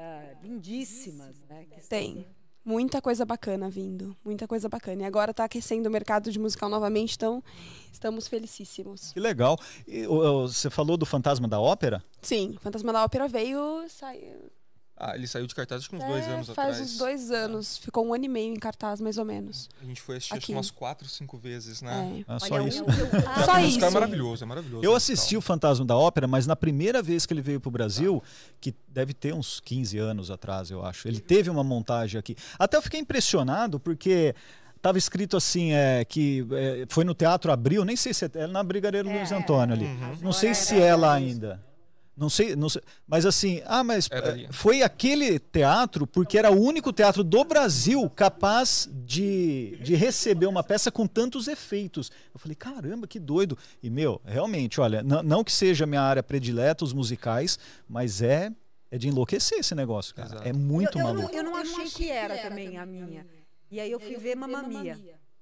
ah, 0.01 0.35
lindíssimas, 0.43 1.37
né? 1.49 1.65
que 1.71 1.81
são- 1.81 1.89
Tem. 1.89 2.27
Muita 2.63 3.01
coisa 3.01 3.25
bacana 3.25 3.71
vindo. 3.71 4.15
Muita 4.23 4.47
coisa 4.47 4.69
bacana. 4.69 5.03
E 5.03 5.05
agora 5.07 5.33
tá 5.33 5.45
aquecendo 5.45 5.89
o 5.89 5.93
mercado 5.93 6.31
de 6.31 6.39
musical 6.39 6.69
novamente, 6.69 7.15
então 7.17 7.43
estamos 7.91 8.29
felicíssimos. 8.29 9.13
Que 9.13 9.19
legal. 9.21 9.59
E, 9.89 10.07
você 10.07 10.69
falou 10.69 10.99
do 10.99 11.07
Fantasma 11.07 11.49
da 11.49 11.59
Ópera? 11.59 12.05
Sim, 12.21 12.59
Fantasma 12.61 12.93
da 12.93 13.03
Ópera 13.03 13.27
veio. 13.29 13.87
Saiu, 13.89 14.51
Ah, 15.03 15.15
ele 15.17 15.27
saiu 15.27 15.47
de 15.47 15.55
cartaz 15.55 15.81
acho 15.81 15.89
que 15.89 15.97
uns 15.97 16.05
dois 16.05 16.27
é, 16.27 16.31
anos 16.31 16.47
faz 16.51 16.69
atrás. 16.73 16.81
uns 16.81 16.99
dois 16.99 17.31
anos. 17.31 17.79
Ficou 17.79 18.07
um 18.07 18.13
ano 18.13 18.27
e 18.27 18.29
meio 18.29 18.53
em 18.55 18.59
cartaz, 18.59 19.01
mais 19.01 19.17
ou 19.17 19.25
menos. 19.25 19.67
A 19.81 19.85
gente 19.87 19.99
foi 20.03 20.19
assistir 20.19 20.35
Aqui. 20.37 20.53
umas 20.53 20.71
quatro, 20.71 21.09
cinco 21.09 21.39
vezes, 21.39 21.81
né? 21.81 22.19
É. 22.21 22.25
Ah, 22.29 22.39
só 22.39 22.55
Olha, 22.55 22.69
isso. 22.69 22.85
o- 22.85 22.87
o- 22.87 22.91
Só 23.47 23.53
O 23.53 23.61
musical 23.61 23.65
isso. 23.65 23.85
é 23.87 23.91
maravilhoso, 23.91 24.45
é 24.45 24.47
maravilhoso. 24.47 24.85
Eu 24.85 24.93
o 24.93 24.95
assisti 24.95 25.37
o 25.39 25.41
Fantasma 25.41 25.87
da 25.87 25.97
Ópera, 25.97 26.27
mas 26.29 26.47
na 26.47 26.55
primeira 26.55 27.03
vez 27.03 27.25
que 27.25 27.33
ele 27.33 27.41
veio 27.41 27.59
pro 27.61 27.71
Brasil, 27.71 28.23
que 28.61 28.75
deve 28.89 29.15
ter 29.15 29.33
uns 29.33 29.59
15 29.61 29.97
anos 29.97 30.31
atrás, 30.31 30.71
eu 30.71 30.85
acho. 30.85 31.09
Ele 31.09 31.19
teve 31.19 31.49
uma 31.49 31.65
montagem 31.65 32.19
aqui. 32.19 32.37
Até 32.59 32.77
eu 32.77 32.83
fiquei 32.83 33.01
impressionado 33.01 33.81
porque 33.81 34.35
tava 34.83 34.99
escrito 34.99 35.37
assim, 35.37 35.73
é, 35.73 36.05
que 36.05 36.47
é, 36.53 36.85
foi 36.91 37.05
no 37.05 37.15
Teatro 37.15 37.51
Abril, 37.51 37.85
nem 37.87 37.97
sei 37.97 38.13
se 38.13 38.27
é, 38.27 38.31
é 38.35 38.47
na 38.47 38.63
Brigadeiro 38.63 39.09
Luiz 39.11 39.33
Antônio 39.33 39.75
ali. 39.75 39.87
Não 40.21 40.33
sei 40.33 40.55
se 40.55 40.79
é 40.79 40.95
lá 40.95 41.15
ainda. 41.15 41.63
Não 42.21 42.29
sei, 42.29 42.55
não 42.55 42.69
sei, 42.69 42.83
mas 43.07 43.25
assim, 43.25 43.63
ah, 43.65 43.83
mas 43.83 44.07
é, 44.13 44.53
foi 44.53 44.83
aquele 44.83 45.39
teatro 45.39 46.07
porque 46.07 46.37
era 46.37 46.53
o 46.53 46.61
único 46.61 46.93
teatro 46.93 47.25
do 47.25 47.43
Brasil 47.45 48.11
capaz 48.11 48.87
de, 48.93 49.79
de 49.83 49.95
receber 49.95 50.45
uma 50.45 50.63
peça 50.63 50.93
com 50.93 51.07
tantos 51.07 51.49
efeitos. 51.49 52.13
Eu 52.35 52.39
falei, 52.39 52.55
caramba, 52.55 53.07
que 53.07 53.19
doido. 53.19 53.57
E, 53.83 53.89
meu, 53.89 54.21
realmente, 54.23 54.83
olha, 54.83 55.03
não 55.03 55.43
que 55.43 55.51
seja 55.51 55.85
a 55.85 55.87
minha 55.87 56.03
área 56.03 56.23
predileta, 56.23 56.85
os 56.85 56.93
musicais, 56.93 57.59
mas 57.89 58.21
é, 58.21 58.53
é 58.91 58.99
de 58.99 59.09
enlouquecer 59.09 59.59
esse 59.59 59.75
negócio, 59.75 60.15
cara. 60.15 60.29
Exato. 60.29 60.47
É 60.47 60.53
muito 60.53 60.99
eu, 60.99 61.01
eu 61.01 61.07
maluco. 61.07 61.33
não, 61.33 61.39
eu 61.39 61.43
não 61.43 61.57
achei 61.57 61.87
que 61.87 62.11
era 62.11 62.37
também 62.37 62.77
a 62.77 62.85
minha. 62.85 63.27
E 63.71 63.81
aí 63.81 63.91
eu 63.91 63.99
fui 63.99 64.17
ver 64.17 64.37
Mamma 64.37 64.63
Mia. 64.63 64.95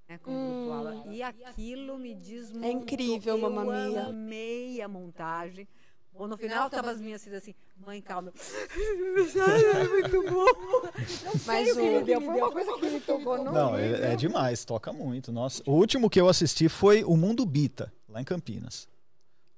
Né, 0.09 0.19
fala. 0.23 1.05
E 1.11 1.23
aquilo 1.25 1.99
me 1.99 2.15
desmontou. 2.15 2.71
É 2.71 2.73
incrível, 2.73 3.37
Mamma 3.37 3.65
Mia. 3.65 3.99
Eu 4.01 4.09
amei 4.11 4.81
a 4.81 4.87
montagem. 4.87 5.67
Ou 6.15 6.27
no 6.27 6.37
final 6.37 6.69
tava 6.69 6.91
as 6.91 7.01
minhas 7.01 7.23
filhas 7.23 7.43
assim, 7.43 7.55
mãe, 7.87 8.01
calma. 8.03 8.33
é 8.35 9.89
muito 9.89 10.23
bom. 10.25 10.47
Não 11.25 11.33
Mas 11.47 11.75
sei 11.75 11.97
o 11.97 12.01
que 12.01 12.05
deu, 12.05 12.21
foi 12.21 12.35
uma 12.35 12.51
coisa 12.51 12.73
que 12.73 12.91
me 12.91 13.01
tocou. 13.01 13.45
Não, 13.45 13.53
Não, 13.53 13.79
é, 13.79 14.13
é 14.13 14.17
demais, 14.17 14.65
toca 14.65 14.93
muito. 14.93 15.31
Nossa, 15.31 15.63
o 15.65 15.73
último 15.73 16.11
que 16.11 16.21
eu 16.21 16.29
assisti 16.29 16.69
foi 16.69 17.05
o 17.05 17.17
Mundo 17.17 17.47
Bita, 17.47 17.93
lá 18.09 18.21
em 18.21 18.25
Campinas. 18.25 18.89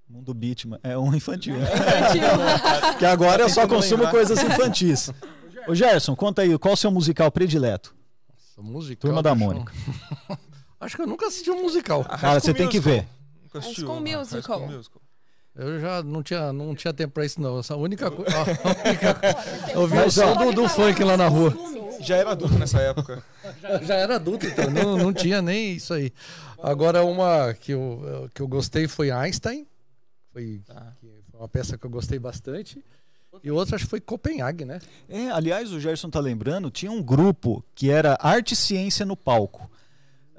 Mundo 0.06 0.34
Bitman, 0.34 0.80
é 0.82 0.98
um 0.98 1.14
infantil. 1.14 1.56
né? 1.56 1.66
que 2.98 3.06
agora 3.06 3.44
eu 3.44 3.48
só 3.48 3.66
consumo 3.68 4.02
lembrar. 4.02 4.10
coisas 4.10 4.42
infantis. 4.42 5.10
Ô 5.68 5.74
Gerson, 5.74 6.16
conta 6.16 6.42
aí, 6.42 6.58
qual 6.58 6.74
o 6.74 6.76
seu 6.76 6.90
musical 6.90 7.30
predileto? 7.30 7.94
Nossa, 8.28 8.60
musical. 8.60 9.08
Turma 9.08 9.22
da 9.22 9.34
Mônica. 9.36 9.72
Acho 10.80 10.96
que 10.96 11.02
eu 11.02 11.06
nunca 11.06 11.26
assisti 11.26 11.50
um 11.50 11.62
musical. 11.62 12.02
Cara, 12.04 12.16
High 12.16 12.40
você 12.40 12.52
tem 12.52 12.68
que 12.68 12.80
ver. 12.80 13.06
Nunca 13.42 13.60
High 13.60 13.74
School 13.74 14.00
né? 14.00 14.10
High 14.10 14.18
Musical. 14.18 14.58
School 14.58 14.72
Musical. 14.72 15.02
Eu 15.54 15.80
já 15.80 16.02
não 16.02 16.22
tinha, 16.22 16.52
não 16.52 16.74
tinha 16.74 16.92
tempo 16.92 17.14
pra 17.14 17.24
isso, 17.24 17.40
não. 17.40 17.58
Essa 17.58 17.76
única 17.76 18.10
coisa. 18.10 18.30
Eu 19.74 19.86
vi 19.86 19.98
o 19.98 20.10
som 20.10 20.34
do, 20.36 20.52
do 20.52 20.68
funk 20.68 21.02
lá 21.02 21.16
na 21.16 21.28
rua. 21.28 21.54
Já 22.00 22.16
era 22.16 22.30
adulto 22.30 22.58
nessa 22.58 22.80
época. 22.80 23.22
Já 23.82 23.94
era 23.94 24.16
adulto, 24.16 24.46
então 24.46 24.70
não, 24.70 24.96
não 24.96 25.12
tinha 25.12 25.42
nem 25.42 25.72
isso 25.74 25.92
aí. 25.92 26.12
Agora, 26.62 27.04
uma 27.04 27.52
que 27.54 27.72
eu, 27.72 28.28
que 28.34 28.40
eu 28.40 28.48
gostei 28.48 28.86
foi 28.88 29.10
Einstein. 29.10 29.66
Foi, 30.32 30.60
Tá. 30.66 30.92
que 31.00 31.06
foi 31.30 31.40
uma 31.40 31.48
peça 31.48 31.76
que 31.76 31.84
eu 31.84 31.90
gostei 31.90 32.18
bastante. 32.18 32.82
E 33.44 33.50
outra 33.50 33.76
acho 33.76 33.84
que 33.84 33.90
foi 33.90 34.00
Copenhague, 34.00 34.64
né? 34.64 34.80
É, 35.08 35.30
aliás, 35.30 35.72
o 35.72 35.78
Gerson 35.80 36.10
tá 36.10 36.18
lembrando, 36.20 36.70
tinha 36.70 36.90
um 36.90 37.02
grupo 37.02 37.64
que 37.74 37.90
era 37.90 38.16
Arte 38.20 38.52
e 38.52 38.56
Ciência 38.56 39.06
no 39.06 39.16
Palco. 39.16 39.70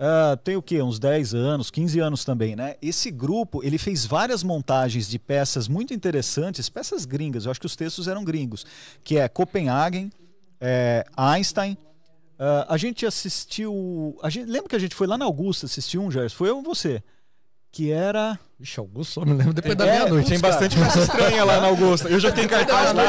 Ah, 0.04 0.36
tem 0.36 0.56
o 0.56 0.64
quê? 0.64 0.82
Uns 0.82 0.98
10 0.98 1.36
anos, 1.36 1.70
15 1.70 2.00
anos 2.00 2.26
também, 2.26 2.56
né? 2.56 2.74
Esse 2.82 3.12
grupo, 3.12 3.64
ele 3.64 3.78
fez 3.78 4.04
várias 4.04 4.42
montagens 4.42 5.08
de 5.08 5.20
peças 5.20 5.68
muito 5.68 5.94
interessantes, 5.94 6.70
peças 6.70 7.06
gringas, 7.06 7.46
eu 7.46 7.52
acho 7.52 7.60
que 7.60 7.68
os 7.68 7.76
textos 7.76 8.08
eram 8.08 8.24
gringos, 8.24 8.66
que 9.04 9.20
é 9.20 9.30
Copenhagen, 9.30 10.12
é, 10.60 11.06
Einstein. 11.16 11.78
Ah, 12.40 12.66
a 12.68 12.78
gente 12.78 13.06
assistiu. 13.06 14.18
A 14.24 14.30
gente, 14.32 14.50
lembra 14.50 14.70
que 14.70 14.76
a 14.76 14.80
gente 14.80 14.96
foi 14.96 15.06
lá 15.06 15.20
na 15.20 15.26
Augusta 15.26 15.68
assistir 15.68 16.00
um, 16.00 16.10
Gerson? 16.10 16.36
Foi 16.36 16.50
eu 16.50 16.58
ou 16.58 16.64
você? 16.64 17.04
Que 17.72 17.90
era. 17.92 18.38
Vixe, 18.60 18.80
Augusto, 18.80 19.14
só 19.14 19.26
me 19.26 19.34
lembro 19.34 19.54
depois 19.54 19.76
da 19.76 19.88
É, 19.88 19.92
meia-noite. 19.92 20.30
Tem 20.30 20.40
bastante 20.40 20.76
coisa 20.76 21.00
estranha 21.00 21.44
lá 21.46 21.62
na 21.62 21.68
Augusta. 21.68 22.10
Eu 22.10 22.20
já 22.20 22.30
fiquei 22.30 22.44
em 22.44 22.48
cartaz 22.48 22.94
lá. 22.94 23.04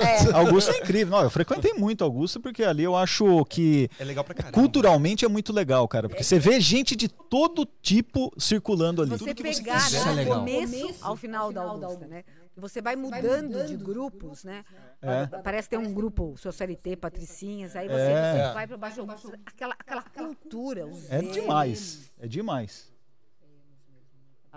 É, 0.00 0.32
Augusta 0.34 0.72
é 0.72 0.78
incrível. 0.78 1.16
Não, 1.16 1.22
eu 1.24 1.30
frequentei 1.30 1.74
muito 1.74 2.02
Augusta 2.02 2.40
porque 2.40 2.64
ali 2.64 2.82
eu 2.82 2.96
acho 2.96 3.44
que 3.44 3.88
É 4.00 4.04
legal 4.04 4.24
pra 4.24 4.34
caramba. 4.34 4.52
culturalmente 4.54 5.24
é 5.24 5.28
muito 5.28 5.52
legal, 5.52 5.86
cara. 5.86 6.08
Porque 6.08 6.24
você 6.24 6.38
vê 6.38 6.58
gente 6.60 6.96
de 6.96 7.08
todo 7.08 7.66
tipo 7.82 8.32
circulando 8.38 9.02
ali. 9.02 9.10
Você 9.10 9.34
que 9.34 9.42
você 9.42 9.62
pegar 9.62 9.84
quiser. 9.84 10.04
né, 10.14 10.22
é 10.22 10.24
do 10.24 10.30
começo 10.34 10.94
ao 11.02 11.14
final 11.16 11.52
da 11.52 11.62
Augusta, 11.62 12.06
né? 12.06 12.24
Você 12.56 12.80
vai 12.80 12.96
mudando 12.96 13.66
de 13.66 13.76
grupos, 13.76 14.42
né? 14.44 14.64
É. 15.02 15.26
Parece 15.44 15.68
ter 15.68 15.76
um 15.78 15.92
grupo 15.92 16.34
Socialité, 16.38 16.96
Patricinhas, 16.96 17.76
aí 17.76 17.86
você, 17.86 18.00
É. 18.00 18.46
você 18.48 18.54
vai 18.54 18.66
para 18.66 18.76
baixo, 18.78 19.06
aquela, 19.44 19.74
aquela 19.78 20.02
cultura. 20.02 20.86
os 20.86 21.08
É 21.10 21.20
demais. 21.20 22.10
É 22.18 22.26
demais. 22.26 22.95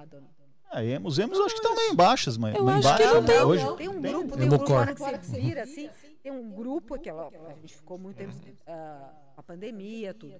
A 0.01 0.05
dona- 0.05 0.27
É, 0.71 0.85
emos, 0.85 1.17
emos 1.17 1.37
eu 1.37 1.45
acho 1.45 1.55
que 1.55 1.61
estão 1.61 1.75
meio 1.75 1.95
baixas, 1.95 2.37
mãe. 2.37 2.55
Eu 2.55 2.69
acho 2.69 2.95
que 2.95 3.03
não 3.05 3.21
né, 3.21 3.27
tem, 3.27 3.41
hoje. 3.41 3.75
Tem 3.77 3.87
um 3.89 4.01
grupo, 4.01 4.37
tem 4.37 4.39
um 4.39 4.41
Emo 4.43 4.49
grupo 4.49 4.65
core. 4.65 4.73
na 4.95 5.05
hora 5.05 5.17
que 5.17 5.25
você 5.25 5.39
vira 5.39 5.63
assim, 5.63 5.89
tem 6.21 6.31
um 6.31 6.51
grupo 6.51 6.95
a 6.95 7.53
gente 7.55 7.75
ficou 7.75 7.97
muito 7.97 8.17
tempo 8.17 8.33
ah, 8.67 9.11
a 9.35 9.43
pandemia, 9.43 10.13
tudo. 10.13 10.39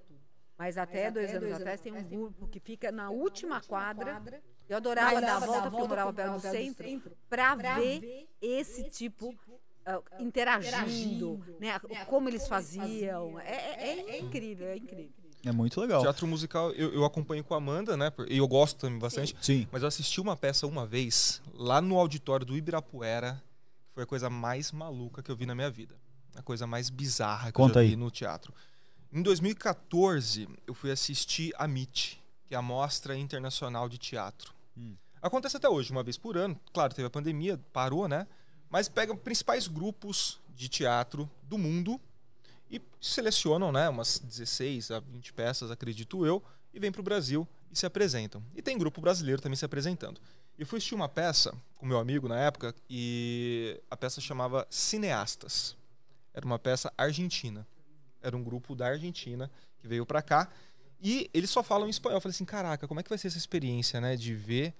Mas 0.56 0.76
até 0.78 1.10
dois 1.10 1.34
anos 1.34 1.52
atrás 1.52 1.80
tem 1.80 1.92
um 1.92 2.04
grupo 2.04 2.46
que 2.46 2.60
fica 2.60 2.92
na 2.92 3.10
última 3.10 3.60
quadra. 3.62 4.22
Eu 4.68 4.76
adorava 4.76 5.20
dar 5.20 5.36
a 5.36 5.40
volta 5.40 5.62
porque 5.70 5.82
eu 5.82 5.88
morava 5.88 6.12
perto 6.12 6.32
do 6.34 6.40
centro 6.40 7.12
para 7.28 7.54
ver 7.56 8.28
esse 8.40 8.84
tipo 8.88 9.34
ah, 9.84 10.00
interagindo, 10.20 11.42
né? 11.58 11.78
Como 12.06 12.28
eles 12.28 12.46
faziam. 12.46 13.40
É, 13.40 13.54
é- 13.54 14.10
é 14.10 14.18
incrível, 14.20 14.68
é 14.68 14.76
incrível. 14.76 15.19
É 15.44 15.52
muito 15.52 15.80
legal. 15.80 16.02
Teatro 16.02 16.26
musical, 16.26 16.70
eu, 16.72 16.92
eu 16.92 17.04
acompanho 17.04 17.42
com 17.42 17.54
a 17.54 17.56
Amanda, 17.56 17.96
né? 17.96 18.12
E 18.28 18.38
eu 18.38 18.46
gosto 18.46 18.78
também 18.78 18.98
bastante. 18.98 19.34
Sim. 19.40 19.66
Mas 19.72 19.82
eu 19.82 19.88
assisti 19.88 20.20
uma 20.20 20.36
peça 20.36 20.66
uma 20.66 20.86
vez, 20.86 21.40
lá 21.54 21.80
no 21.80 21.98
auditório 21.98 22.44
do 22.44 22.56
Ibirapuera, 22.56 23.42
que 23.88 23.94
foi 23.94 24.02
a 24.02 24.06
coisa 24.06 24.28
mais 24.28 24.70
maluca 24.72 25.22
que 25.22 25.30
eu 25.30 25.36
vi 25.36 25.46
na 25.46 25.54
minha 25.54 25.70
vida. 25.70 25.94
A 26.36 26.42
coisa 26.42 26.66
mais 26.66 26.90
bizarra 26.90 27.46
que 27.46 27.52
Conta 27.52 27.72
eu 27.72 27.74
já 27.74 27.80
aí. 27.80 27.88
vi 27.90 27.96
no 27.96 28.10
teatro. 28.10 28.52
Em 29.12 29.22
2014, 29.22 30.48
eu 30.66 30.74
fui 30.74 30.90
assistir 30.90 31.52
a 31.58 31.64
MIT, 31.64 32.20
que 32.46 32.54
é 32.54 32.58
a 32.58 32.62
Mostra 32.62 33.16
Internacional 33.16 33.88
de 33.88 33.98
Teatro. 33.98 34.54
Hum. 34.76 34.94
Acontece 35.20 35.56
até 35.56 35.68
hoje, 35.68 35.90
uma 35.90 36.02
vez 36.02 36.16
por 36.16 36.36
ano. 36.36 36.58
Claro, 36.72 36.94
teve 36.94 37.06
a 37.06 37.10
pandemia, 37.10 37.58
parou, 37.72 38.06
né? 38.06 38.26
Mas 38.70 38.88
pega 38.88 39.14
principais 39.16 39.66
grupos 39.66 40.38
de 40.54 40.68
teatro 40.68 41.28
do 41.42 41.58
mundo 41.58 42.00
e 42.70 42.80
selecionam, 43.00 43.72
né, 43.72 43.88
umas 43.88 44.18
16 44.18 44.90
a 44.90 45.00
20 45.00 45.32
peças, 45.32 45.70
acredito 45.70 46.24
eu, 46.24 46.42
e 46.72 46.78
vêm 46.78 46.92
para 46.92 47.00
o 47.00 47.04
Brasil 47.04 47.46
e 47.70 47.78
se 47.78 47.84
apresentam. 47.84 48.42
E 48.54 48.62
tem 48.62 48.78
grupo 48.78 49.00
brasileiro 49.00 49.42
também 49.42 49.56
se 49.56 49.64
apresentando. 49.64 50.20
Eu 50.56 50.66
fui 50.66 50.76
assistir 50.76 50.94
uma 50.94 51.08
peça 51.08 51.54
com 51.76 51.86
meu 51.86 51.98
amigo 51.98 52.28
na 52.28 52.38
época 52.38 52.74
e 52.88 53.80
a 53.90 53.96
peça 53.96 54.20
chamava 54.20 54.66
Cineastas. 54.68 55.76
Era 56.34 56.44
uma 56.44 56.58
peça 56.58 56.92
argentina. 56.96 57.66
Era 58.22 58.36
um 58.36 58.44
grupo 58.44 58.74
da 58.74 58.88
Argentina 58.88 59.50
que 59.78 59.88
veio 59.88 60.04
para 60.04 60.20
cá 60.20 60.48
e 61.00 61.30
eles 61.32 61.48
só 61.48 61.62
falam 61.62 61.88
espanhol. 61.88 62.18
Eu 62.18 62.20
falei 62.20 62.34
assim, 62.34 62.44
caraca, 62.44 62.86
como 62.86 63.00
é 63.00 63.02
que 63.02 63.08
vai 63.08 63.16
ser 63.18 63.28
essa 63.28 63.38
experiência, 63.38 64.00
né, 64.00 64.16
de 64.16 64.34
ver 64.34 64.74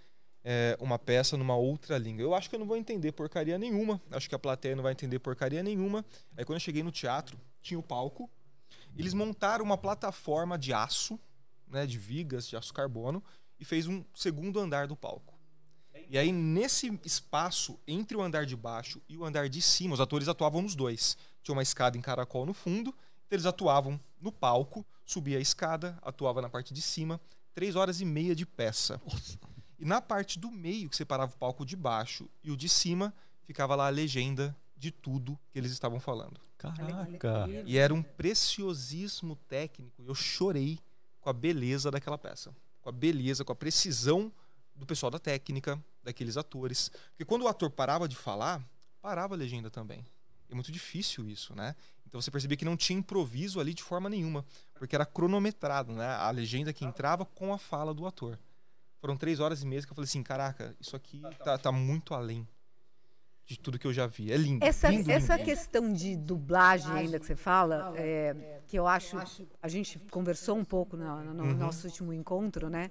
é, 0.45 0.77
uma 0.81 0.99
peça 0.99 1.37
numa 1.37 1.57
outra 1.57 1.99
língua. 1.99 2.23
Eu 2.23 2.35
acho 2.35 2.49
que 2.49 2.55
eu 2.55 2.61
não 2.61 2.67
vou 2.67 2.77
entender 2.77 3.13
porcaria 3.13 3.59
nenhuma. 3.59 4.01
Acho 4.11 4.29
que 4.29 4.35
a 4.35 4.39
plateia 4.39 4.77
não 4.77 4.83
vai 4.83 4.93
entender 4.93 5.19
porcaria 5.19 5.63
nenhuma. 5.63 6.05
Aí 6.37 6.45
quando 6.45 6.57
eu 6.57 6.61
cheguei 6.61 6.83
no 6.83 6.91
teatro, 6.91 7.39
tinha 7.61 7.79
o 7.79 7.83
palco. 7.83 8.31
Eles 8.97 9.15
montaram 9.15 9.65
uma 9.65 9.79
plataforma 9.79 10.59
de 10.59 10.73
aço, 10.73 11.19
né, 11.69 11.87
de 11.87 11.99
vigas 11.99 12.49
de 12.49 12.57
aço 12.57 12.73
carbono, 12.75 13.23
e 13.59 13.65
fez 13.65 13.87
um 13.87 14.03
segundo 14.15 14.59
andar 14.59 14.87
do 14.87 14.97
palco. 14.97 15.39
E 16.09 16.19
aí, 16.19 16.33
nesse 16.33 16.99
espaço, 17.05 17.79
entre 17.87 18.17
o 18.17 18.23
andar 18.23 18.45
de 18.45 18.57
baixo 18.57 19.01
e 19.09 19.17
o 19.17 19.25
andar 19.25 19.49
de 19.49 19.63
cima, 19.63 19.95
os 19.95 20.01
atores 20.01 20.27
atuavam 20.27 20.61
nos 20.61 20.75
dois. 20.75 21.17
Tinha 21.41 21.55
uma 21.55 21.63
escada 21.63 21.97
em 21.97 22.01
caracol 22.01 22.45
no 22.45 22.53
fundo, 22.53 22.93
eles 23.31 23.47
atuavam 23.47 24.01
no 24.21 24.33
palco, 24.33 24.85
subia 25.05 25.39
a 25.39 25.41
escada, 25.41 25.97
atuava 26.03 26.43
na 26.43 26.49
parte 26.49 26.75
de 26.75 26.83
cima, 26.83 27.21
três 27.55 27.77
horas 27.77 28.01
e 28.01 28.05
meia 28.05 28.35
de 28.35 28.45
peça. 28.45 29.01
E 29.81 29.85
na 29.85 30.03
parte 30.03 30.39
do 30.39 30.51
meio, 30.51 30.91
que 30.91 30.97
separava 30.97 31.33
o 31.33 31.37
palco 31.39 31.65
de 31.65 31.75
baixo 31.75 32.29
e 32.45 32.51
o 32.51 32.57
de 32.57 32.69
cima, 32.69 33.15
ficava 33.45 33.75
lá 33.75 33.87
a 33.87 33.91
legenda 33.91 34.55
de 34.77 34.91
tudo 34.91 35.39
que 35.51 35.59
eles 35.59 35.73
estavam 35.73 35.99
falando. 35.99 36.39
Caraca. 36.59 37.49
E 37.65 37.79
era 37.79 37.95
um 37.95 38.03
preciosismo 38.03 39.35
técnico. 39.49 40.03
Eu 40.05 40.15
chorei 40.15 40.79
com 41.19 41.31
a 41.31 41.33
beleza 41.33 41.91
daquela 41.91 42.19
peça. 42.19 42.55
Com 42.83 42.91
a 42.91 42.93
beleza, 42.93 43.43
com 43.43 43.53
a 43.53 43.57
precisão 43.57 44.31
do 44.77 44.85
pessoal 44.85 45.11
da 45.11 45.19
técnica, 45.19 45.83
daqueles 46.03 46.37
atores. 46.37 46.91
Porque 47.13 47.25
quando 47.25 47.43
o 47.43 47.49
ator 47.49 47.71
parava 47.71 48.07
de 48.07 48.17
falar, 48.17 48.63
parava 49.01 49.35
a 49.35 49.39
legenda 49.39 49.71
também. 49.71 50.05
É 50.51 50.55
muito 50.55 50.71
difícil 50.71 51.27
isso, 51.27 51.55
né? 51.55 51.75
Então 52.07 52.21
você 52.21 52.31
percebia 52.31 52.57
que 52.57 52.65
não 52.65 52.77
tinha 52.77 52.99
improviso 52.99 53.61
ali 53.61 53.73
de 53.73 53.83
forma 53.83 54.11
nenhuma. 54.11 54.45
Porque 54.75 54.95
era 54.95 55.07
cronometrado, 55.07 55.93
né? 55.93 56.09
A 56.17 56.31
legenda 56.31 56.73
que 56.73 56.85
entrava 56.85 57.25
com 57.25 57.55
a 57.55 57.59
fala 57.59 57.95
do 57.95 58.07
ator. 58.07 58.39
Foram 59.01 59.17
três 59.17 59.41
horas 59.41 59.63
e 59.63 59.67
meia 59.67 59.81
que 59.83 59.91
eu 59.91 59.95
falei 59.95 60.07
assim, 60.07 60.23
caraca, 60.23 60.77
isso 60.79 60.95
aqui 60.95 61.23
tá, 61.43 61.57
tá 61.57 61.73
muito 61.73 62.13
além 62.15 62.47
de 63.47 63.59
tudo 63.59 63.79
que 63.79 63.87
eu 63.87 63.93
já 63.93 64.07
vi. 64.07 64.31
É 64.31 64.37
lindo. 64.37 64.65
Essa, 64.65 64.91
lindo, 64.91 65.11
essa 65.11 65.35
lindo. 65.37 65.45
questão 65.47 65.93
de 65.93 66.17
dublagem 66.17 66.93
ainda 66.93 67.19
que 67.19 67.27
você 67.27 67.35
fala, 67.35 67.93
é, 67.97 68.61
que 68.67 68.79
eu 68.79 68.87
acho, 68.87 69.17
a 69.61 69.69
gente 69.69 69.99
conversou 70.11 70.57
um 70.57 70.65
pouco 70.65 70.97
no, 70.97 71.35
no 71.35 71.45
Uhum. 71.45 71.55
nosso 71.57 71.87
último 71.89 72.13
encontro, 72.13 72.69
né? 72.69 72.91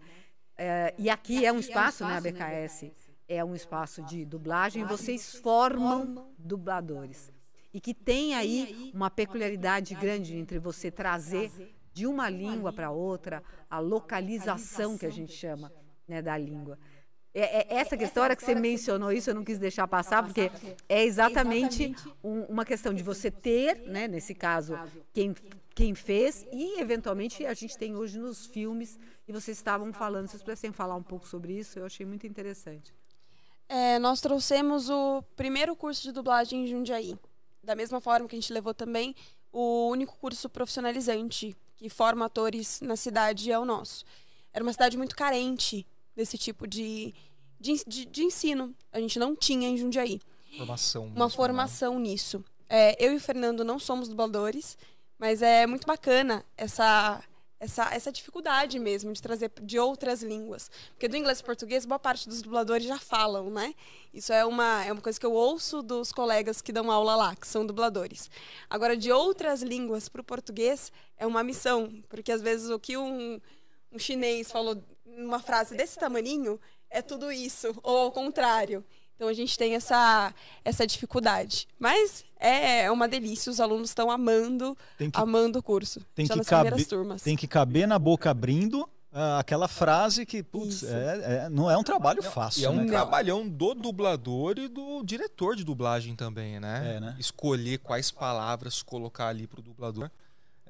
É, 0.57 0.93
e 0.97 1.09
aqui 1.09 1.45
é 1.45 1.53
um 1.53 1.59
espaço, 1.59 2.03
né, 2.05 2.17
a 2.17 2.21
BKS, 2.21 2.91
é 3.27 3.45
um 3.45 3.55
espaço 3.55 4.03
de 4.03 4.25
dublagem, 4.25 4.83
vocês 4.83 5.35
formam 5.35 6.33
dubladores. 6.37 7.31
E 7.73 7.79
que 7.79 7.93
tem 7.93 8.33
aí 8.33 8.91
uma 8.93 9.09
peculiaridade 9.11 9.93
grande 9.95 10.35
entre 10.35 10.57
você 10.59 10.89
trazer 10.91 11.51
de 11.93 12.05
uma 12.05 12.29
língua 12.29 12.73
para 12.73 12.91
outra, 12.91 13.41
a 13.69 13.79
localização 13.79 14.97
que 14.97 15.05
a 15.05 15.09
gente 15.11 15.31
chama 15.31 15.71
né, 16.09 16.21
da 16.21 16.37
língua. 16.37 16.77
É, 17.33 17.75
é- 17.75 17.79
essa 17.79 17.95
questão, 17.95 18.23
a 18.23 18.25
hora 18.25 18.35
que 18.35 18.43
você 18.43 18.55
mencionou 18.55 19.11
isso, 19.11 19.29
eu 19.29 19.35
não 19.35 19.43
quis 19.45 19.59
deixar 19.59 19.87
passar, 19.87 20.23
porque 20.23 20.51
é 20.89 21.03
exatamente 21.03 21.95
um- 22.23 22.41
uma 22.45 22.65
questão 22.65 22.91
de 22.93 23.03
você 23.03 23.29
ter, 23.29 23.77
né, 23.87 24.07
nesse 24.07 24.33
caso, 24.33 24.73
quem, 25.13 25.35
quem 25.75 25.93
fez, 25.93 26.45
e 26.51 26.81
eventualmente 26.81 27.45
a 27.45 27.53
gente 27.53 27.77
tem 27.77 27.95
hoje 27.95 28.17
nos 28.17 28.47
filmes, 28.47 28.97
e 29.27 29.31
vocês 29.31 29.55
estavam 29.57 29.93
falando, 29.93 30.25
se 30.25 30.31
vocês 30.31 30.41
pudessem 30.41 30.71
falar 30.71 30.95
um 30.95 31.03
pouco 31.03 31.27
sobre 31.27 31.53
isso, 31.53 31.77
eu 31.77 31.85
achei 31.85 32.03
muito 32.05 32.25
interessante. 32.25 32.91
É, 33.69 33.99
nós 33.99 34.19
trouxemos 34.19 34.89
o 34.89 35.21
primeiro 35.35 35.75
curso 35.75 36.01
de 36.01 36.11
dublagem 36.11 36.63
em 36.63 36.67
Jundiaí. 36.67 37.15
Da 37.63 37.75
mesma 37.75 38.01
forma 38.01 38.27
que 38.27 38.35
a 38.35 38.39
gente 38.39 38.51
levou 38.51 38.73
também 38.73 39.13
o 39.51 39.89
único 39.89 40.17
curso 40.17 40.49
profissionalizante 40.49 41.55
que 41.75 41.87
forma 41.89 42.25
atores 42.25 42.81
na 42.81 42.95
cidade 42.95 43.51
é 43.51 43.59
o 43.59 43.65
nosso. 43.65 44.03
Era 44.51 44.63
uma 44.63 44.73
cidade 44.73 44.97
muito 44.97 45.15
carente 45.15 45.85
desse 46.19 46.37
tipo 46.37 46.67
de, 46.67 47.13
de, 47.59 47.81
de- 47.87 48.05
de 48.05 48.23
ensino. 48.23 48.75
A 48.91 48.99
gente 48.99 49.17
não 49.17 49.33
tinha 49.35 49.69
em 49.69 49.77
Jundiaí 49.77 50.19
Formação. 50.57 51.03
uma 51.03 51.11
mesmo, 51.13 51.23
né? 51.29 51.29
formação 51.29 51.97
nisso. 51.99 52.43
É, 52.67 52.95
eu 53.03 53.13
e 53.13 53.15
o 53.15 53.19
Fernando 53.21 53.63
não 53.63 53.79
somos 53.79 54.09
dubladores, 54.09 54.77
mas 55.17 55.41
é 55.41 55.65
muito 55.65 55.87
bacana 55.87 56.43
essa, 56.57 57.23
essa, 57.59 57.93
essa 57.93 58.11
dificuldade 58.11 58.77
mesmo 58.79 59.13
de 59.13 59.21
trazer 59.21 59.49
de 59.63 59.79
outras 59.79 60.21
línguas. 60.21 60.69
Porque 60.91 61.07
do 61.07 61.15
inglês 61.15 61.39
e 61.39 61.43
português, 61.43 61.85
boa 61.85 61.97
parte 61.99 62.27
dos 62.27 62.41
dubladores 62.41 62.85
já 62.85 62.99
falam, 62.99 63.49
né? 63.49 63.73
Isso 64.13 64.33
é 64.33 64.45
uma, 64.45 64.83
é 64.85 64.91
uma 64.91 65.01
coisa 65.01 65.17
que 65.19 65.25
eu 65.25 65.31
ouço 65.33 65.81
dos 65.81 66.11
colegas 66.11 66.61
que 66.61 66.71
dão 66.73 66.91
aula 66.91 67.15
lá, 67.15 67.35
que 67.35 67.47
são 67.47 67.65
dubladores. 67.65 68.29
Agora, 68.69 68.95
de 68.97 69.09
outras 69.11 69.61
línguas 69.61 70.09
para 70.09 70.19
o 70.21 70.23
português 70.23 70.91
é 71.17 71.25
uma 71.25 71.43
missão, 71.43 71.89
porque 72.09 72.31
às 72.31 72.41
vezes 72.41 72.69
o 72.69 72.77
que 72.79 72.97
um, 72.97 73.39
um 73.91 73.97
chinês 73.99 74.51
falou 74.51 74.75
numa 75.19 75.39
frase 75.39 75.75
desse 75.75 75.97
tamaninho 75.97 76.59
é 76.89 77.01
tudo 77.01 77.31
isso, 77.31 77.75
ou 77.83 77.97
ao 77.97 78.11
contrário. 78.11 78.83
Então 79.15 79.27
a 79.27 79.33
gente 79.33 79.57
tem 79.57 79.75
essa, 79.75 80.33
essa 80.63 80.87
dificuldade. 80.87 81.67
Mas 81.77 82.23
é 82.39 82.89
uma 82.89 83.05
delícia, 83.07 83.51
os 83.51 83.59
alunos 83.59 83.89
estão 83.89 84.09
amando, 84.09 84.77
Tem 84.97 85.11
que, 85.11 85.19
amando 85.19 85.59
o 85.59 85.63
curso. 85.63 85.99
tem 86.15 86.25
que 86.25 86.45
caber, 86.45 86.85
turmas. 86.87 87.21
tem 87.21 87.35
que 87.35 87.45
caber 87.45 87.85
na 87.85 87.99
boca 87.99 88.29
abrindo 88.31 88.87
ah, 89.11 89.39
aquela 89.39 89.67
frase 89.67 90.25
que, 90.25 90.41
putz, 90.41 90.83
é- 90.83 91.45
é- 91.45 91.49
não 91.49 91.69
é 91.69 91.77
um 91.77 91.83
trabalho 91.83 92.21
fácil. 92.23 92.61
E 92.61 92.65
é 92.65 92.69
um 92.69 92.83
né, 92.83 92.87
trabalhão 92.87 93.47
do 93.47 93.73
dublador 93.73 94.57
e 94.57 94.67
do 94.67 95.03
diretor 95.03 95.55
de 95.55 95.63
dublagem 95.63 96.15
também, 96.15 96.59
né? 96.59 96.95
É, 96.95 96.99
né? 97.01 97.15
Escolher 97.19 97.79
quais 97.79 98.11
palavras 98.11 98.81
colocar 98.81 99.27
ali 99.27 99.47
pro 99.47 99.61
dublador. 99.61 100.09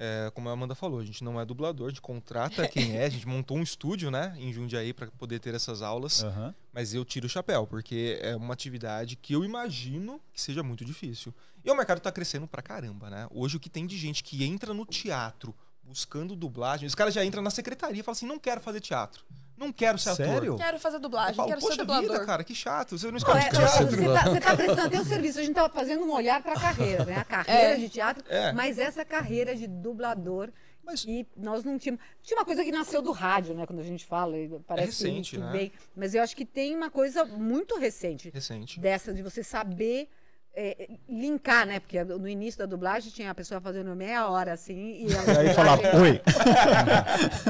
É, 0.02 0.32
como 0.34 0.48
a 0.48 0.54
Amanda 0.54 0.74
falou, 0.74 1.00
a 1.00 1.04
gente 1.04 1.22
não 1.26 1.40
é 1.42 1.46
dublador, 1.46 1.88
a 1.88 1.90
gente 1.90 2.00
contrata 2.00 2.66
quem 2.70 2.96
é, 2.96 3.04
a 3.04 3.10
gente 3.10 3.28
montou 3.28 3.58
um 3.58 3.62
estúdio, 3.62 4.10
né, 4.10 4.34
em 4.40 4.54
Jundiaí 4.54 4.94
para 4.94 5.08
poder 5.08 5.40
ter 5.40 5.54
essas 5.54 5.82
aulas, 5.82 6.24
Aham. 6.24 6.56
mas 6.72 6.94
eu 6.94 7.04
tiro 7.04 7.26
o 7.26 7.30
chapéu, 7.30 7.68
porque 7.68 8.18
é 8.22 8.34
uma 8.34 8.54
atividade 8.54 9.18
que 9.18 9.34
eu 9.34 9.44
imagino 9.44 10.22
que 10.32 10.42
seja 10.42 10.64
muito 10.64 10.86
difícil. 10.86 11.34
E 11.66 11.70
o 11.70 11.76
mercado 11.76 12.00
tá 12.00 12.14
crescendo 12.14 12.48
pra 12.48 12.62
caramba, 12.62 13.10
né? 13.10 13.28
Hoje 13.30 13.58
o 13.58 13.60
que 13.60 13.70
tem 13.70 13.86
de 13.86 13.98
gente 13.98 14.24
que 14.24 14.46
entra 14.46 14.74
no 14.74 14.86
teatro 14.86 15.54
buscando 15.84 16.36
dublagem, 16.36 16.88
os 16.88 16.96
caras 16.96 17.14
já 17.14 17.26
entram 17.26 17.42
na 17.42 17.50
secretaria 17.50 18.00
e 18.00 18.04
falam 18.04 18.14
assim: 18.14 18.28
"Não 18.28 18.40
quero 18.40 18.62
fazer 18.62 18.80
teatro. 18.80 19.26
Não 19.60 19.72
quero 19.74 19.98
ser 20.00 20.16
Sério? 20.16 20.54
ator". 20.54 20.58
Quero 20.66 20.80
fazer 20.80 21.00
dublagem, 21.00 21.36
falo, 21.36 21.50
quero 21.50 21.62
ser 21.62 21.68
Poxa 21.68 21.78
dublador. 21.80 22.12
vida, 22.14 22.26
cara, 22.26 22.44
que 22.44 22.56
chato. 22.56 22.98
Você 22.98 23.06
não 23.08 23.12
Não, 23.12 23.18
escolhe 23.18 23.40
é- 23.40 23.50
teatro. 23.50 23.88
você 23.88 23.96
está 24.08 24.24
você 24.30 24.40
tá 24.40 24.56
prestando 24.56 24.82
até 24.88 25.00
o 25.02 25.06
serviço, 25.06 25.38
a 25.40 25.42
gente 25.42 25.52
está 25.52 25.70
fazendo 25.70 26.04
um 26.06 26.12
olhar 26.14 26.42
para 26.42 26.54
a 26.54 26.60
carreira, 26.60 27.06
né? 27.06 27.16
A 27.18 27.24
carreira 27.26 27.74
É. 27.74 27.76
de 27.76 27.90
teatro, 27.90 28.24
É. 28.30 28.52
mas 28.54 28.80
essa 28.80 29.04
carreira 29.04 29.56
de 29.56 29.68
dublador. 29.68 30.50
Mas- 30.84 31.04
E 31.06 31.28
nós 31.38 31.64
não 31.64 31.78
tínhamos. 31.78 32.02
Tinha 32.24 32.40
uma 32.40 32.46
coisa 32.46 32.64
que 32.64 32.72
nasceu 32.72 33.00
do 33.02 33.12
rádio, 33.12 33.54
né? 33.54 33.66
Quando 33.68 33.80
a 33.80 33.84
gente 33.84 34.06
fala, 34.06 34.36
e 34.38 34.50
parece 34.66 34.88
recente, 35.06 35.38
muito 35.38 35.52
né? 35.52 35.60
bem. 35.60 35.72
Mas 35.96 36.16
eu 36.16 36.24
acho 36.24 36.36
que 36.36 36.46
tem 36.46 36.76
uma 36.76 36.90
coisa 36.90 37.24
muito 37.26 37.78
recente 37.78 38.32
Recente. 38.32 38.80
dessa 38.80 39.14
de 39.14 39.22
você 39.22 39.44
saber 39.44 40.10
é, 40.56 40.90
linkar, 41.08 41.66
né? 41.66 41.80
Porque 41.80 42.04
no 42.04 42.28
início 42.28 42.60
da 42.60 42.66
dublagem 42.66 43.12
tinha 43.12 43.32
a 43.32 43.36
pessoa 43.36 43.62
fazendo 43.62 43.96
meia 43.96 44.28
hora 44.28 44.54
assim 44.54 45.06
e, 45.08 45.16
a 45.16 45.24
E 45.44 45.48
aí 45.50 45.54
falar, 45.54 45.76
dublagem- 45.78 46.02
oi. 46.02 46.22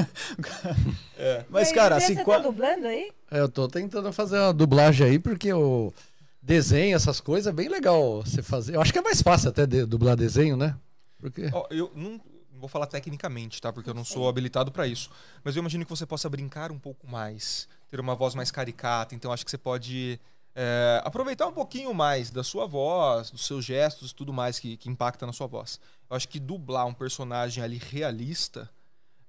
Mas, 1.49 1.71
cara, 1.71 1.99
Você 1.99 2.13
assim, 2.13 2.23
tá 2.23 2.39
dublando 2.39 2.87
aí? 2.87 3.11
É, 3.31 3.39
Eu 3.39 3.49
tô 3.49 3.67
tentando 3.67 4.11
fazer 4.13 4.37
uma 4.37 4.53
dublagem 4.53 5.07
aí, 5.07 5.19
porque 5.19 5.51
o 5.53 5.93
desenho, 6.41 6.95
essas 6.95 7.19
coisas, 7.19 7.51
é 7.51 7.55
bem 7.55 7.67
legal 7.69 8.23
você 8.23 8.41
fazer. 8.41 8.75
Eu 8.75 8.81
acho 8.81 8.91
que 8.93 8.99
é 8.99 9.01
mais 9.01 9.21
fácil 9.21 9.49
até 9.49 9.65
de- 9.65 9.85
dublar 9.85 10.15
desenho, 10.15 10.55
né? 10.55 10.75
Porque. 11.19 11.49
Ó, 11.53 11.65
eu 11.69 11.91
não, 11.95 12.11
não 12.11 12.21
vou 12.59 12.69
falar 12.69 12.87
tecnicamente, 12.87 13.61
tá? 13.61 13.73
Porque 13.73 13.89
eu 13.89 13.93
não 13.93 14.05
sou 14.05 14.27
habilitado 14.29 14.71
pra 14.71 14.87
isso. 14.87 15.09
Mas 15.43 15.55
eu 15.55 15.59
imagino 15.59 15.83
que 15.83 15.89
você 15.89 16.05
possa 16.05 16.29
brincar 16.29 16.71
um 16.71 16.79
pouco 16.79 17.07
mais, 17.07 17.67
ter 17.89 17.99
uma 17.99 18.15
voz 18.15 18.35
mais 18.35 18.51
caricata. 18.51 19.15
Então 19.15 19.31
acho 19.31 19.43
que 19.43 19.51
você 19.51 19.57
pode 19.57 20.19
é, 20.61 21.01
aproveitar 21.05 21.47
um 21.47 21.53
pouquinho 21.53 21.93
mais 21.93 22.29
da 22.29 22.43
sua 22.43 22.67
voz, 22.67 23.31
dos 23.31 23.45
seus 23.45 23.63
gestos 23.63 24.11
tudo 24.11 24.33
mais 24.33 24.59
que, 24.59 24.75
que 24.75 24.89
impacta 24.89 25.25
na 25.25 25.31
sua 25.31 25.47
voz. 25.47 25.79
Eu 26.09 26.17
acho 26.17 26.27
que 26.27 26.37
dublar 26.37 26.85
um 26.85 26.93
personagem 26.93 27.63
ali 27.63 27.77
realista 27.77 28.69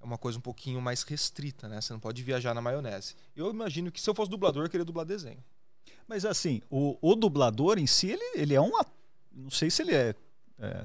é 0.00 0.04
uma 0.04 0.18
coisa 0.18 0.38
um 0.38 0.40
pouquinho 0.40 0.80
mais 0.80 1.04
restrita, 1.04 1.68
né? 1.68 1.80
Você 1.80 1.92
não 1.92 2.00
pode 2.00 2.20
viajar 2.24 2.52
na 2.52 2.60
maionese. 2.60 3.14
Eu 3.36 3.48
imagino 3.48 3.92
que 3.92 4.00
se 4.00 4.10
eu 4.10 4.14
fosse 4.14 4.28
dublador, 4.28 4.64
eu 4.64 4.68
queria 4.68 4.84
dublar 4.84 5.06
desenho. 5.06 5.38
Mas 6.08 6.24
assim, 6.24 6.62
o, 6.68 6.98
o 7.00 7.14
dublador 7.14 7.78
em 7.78 7.86
si, 7.86 8.08
ele, 8.10 8.24
ele 8.34 8.54
é 8.54 8.60
um. 8.60 8.76
at- 8.80 8.90
Não 9.30 9.50
sei 9.50 9.70
se 9.70 9.82
ele 9.82 9.94
é, 9.94 10.14
é, 10.58 10.84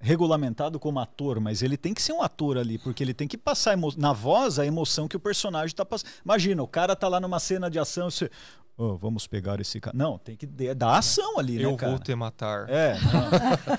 regulamentado 0.00 0.78
como 0.78 1.00
ator, 1.00 1.40
mas 1.40 1.62
ele 1.62 1.76
tem 1.76 1.94
que 1.94 2.02
ser 2.02 2.12
um 2.12 2.22
ator 2.22 2.58
ali, 2.58 2.76
porque 2.78 3.02
ele 3.02 3.14
tem 3.14 3.26
que 3.26 3.38
passar 3.38 3.76
na 3.96 4.12
voz 4.12 4.58
a 4.58 4.66
emoção 4.66 5.08
que 5.08 5.16
o 5.16 5.20
personagem 5.20 5.68
está 5.68 5.84
passando. 5.84 6.10
Imagina, 6.24 6.62
o 6.62 6.68
cara 6.68 6.94
tá 6.94 7.08
lá 7.08 7.18
numa 7.18 7.40
cena 7.40 7.70
de 7.70 7.78
ação 7.78 8.10
você. 8.10 8.30
"Oh, 8.76 8.96
vamos 8.96 9.26
pegar 9.26 9.60
esse 9.60 9.78
cara. 9.80 9.96
Não, 9.96 10.18
tem 10.18 10.34
que 10.36 10.46
dar 10.46 10.96
ação 10.98 11.38
ali, 11.38 11.56
né, 11.58 11.64
eu 11.64 11.76
cara? 11.76 11.92
vou 11.92 11.98
te 12.00 12.14
matar. 12.14 12.68
É, 12.68 12.96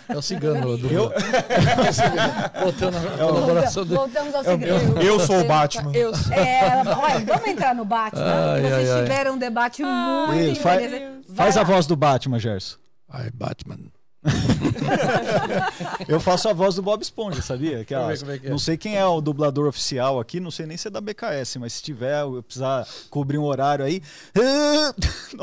não. 0.07 0.15
É 0.15 0.17
o 0.17 0.21
cigano 0.21 0.77
do. 0.77 0.87
Eu- 0.87 1.11
Voltando 2.61 2.99
na 2.99 3.17
colaboração 3.17 3.83
dele. 3.83 3.95
Voltamos 3.95 4.35
ao 4.35 4.43
segredo. 4.43 5.01
Eu 5.01 5.19
sou 5.19 5.39
o 5.41 5.43
Batman. 5.45 5.91
Eu 5.93 6.15
sou. 6.15 6.33
É, 6.33 6.83
olha, 6.85 7.25
vamos 7.25 7.47
entrar 7.47 7.75
no 7.75 7.85
Batman. 7.85 8.23
Ai, 8.53 8.61
Vocês 8.61 8.73
ai, 8.89 8.91
ai. 8.91 9.01
tiveram 9.03 9.33
um 9.33 9.37
debate 9.37 9.83
muito 9.83 10.39
interessante. 10.59 11.23
Vai 11.27 11.35
Faz 11.35 11.55
lá. 11.55 11.61
a 11.61 11.65
voz 11.65 11.85
do 11.87 11.95
Batman, 11.95 12.39
Gerson. 12.39 12.77
Ai, 13.09 13.29
Batman. 13.33 13.77
Eu 16.07 16.19
faço 16.19 16.47
a 16.49 16.53
voz 16.53 16.75
do 16.75 16.81
Bob 16.81 17.01
Esponja, 17.01 17.41
sabia? 17.41 17.85
Como 17.85 18.31
é 18.31 18.37
que 18.37 18.47
é. 18.47 18.49
Não 18.49 18.57
sei 18.57 18.77
quem 18.77 18.97
é 18.97 19.05
o 19.05 19.19
dublador 19.21 19.67
oficial 19.67 20.19
aqui, 20.19 20.39
não 20.39 20.51
sei 20.51 20.65
nem 20.65 20.77
se 20.77 20.87
é 20.87 20.91
da 20.91 21.01
BKS, 21.01 21.57
mas 21.57 21.73
se 21.73 21.83
tiver, 21.83 22.21
eu 22.21 22.41
precisar 22.41 22.87
cobrir 23.09 23.37
um 23.37 23.43
horário 23.43 23.83
aí. 23.85 24.01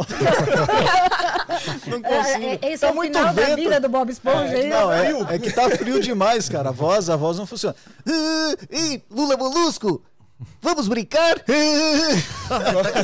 não 1.86 2.02
consigo. 2.02 2.44
É, 2.44 2.58
é, 2.62 2.72
esse 2.72 2.80
Tá 2.80 2.88
é 2.88 2.90
o 2.90 2.94
muito 2.94 3.16
final 3.18 3.34
da 3.34 3.44
vento. 3.44 3.56
vida 3.56 3.80
do 3.80 3.88
Bob 3.88 4.10
Esponja. 4.10 4.54
É, 4.56 4.62
hein? 4.64 4.70
não, 4.70 4.92
é, 4.92 5.34
é 5.34 5.38
que 5.38 5.52
tá 5.52 5.68
frio 5.70 6.00
demais, 6.00 6.48
cara. 6.48 6.70
A 6.70 6.72
voz, 6.72 7.10
a 7.10 7.16
voz 7.16 7.38
não 7.38 7.46
funciona. 7.46 7.76
Ei, 8.70 9.02
Lula 9.10 9.36
Molusco, 9.36 10.02
vamos 10.62 10.88
brincar? 10.88 11.38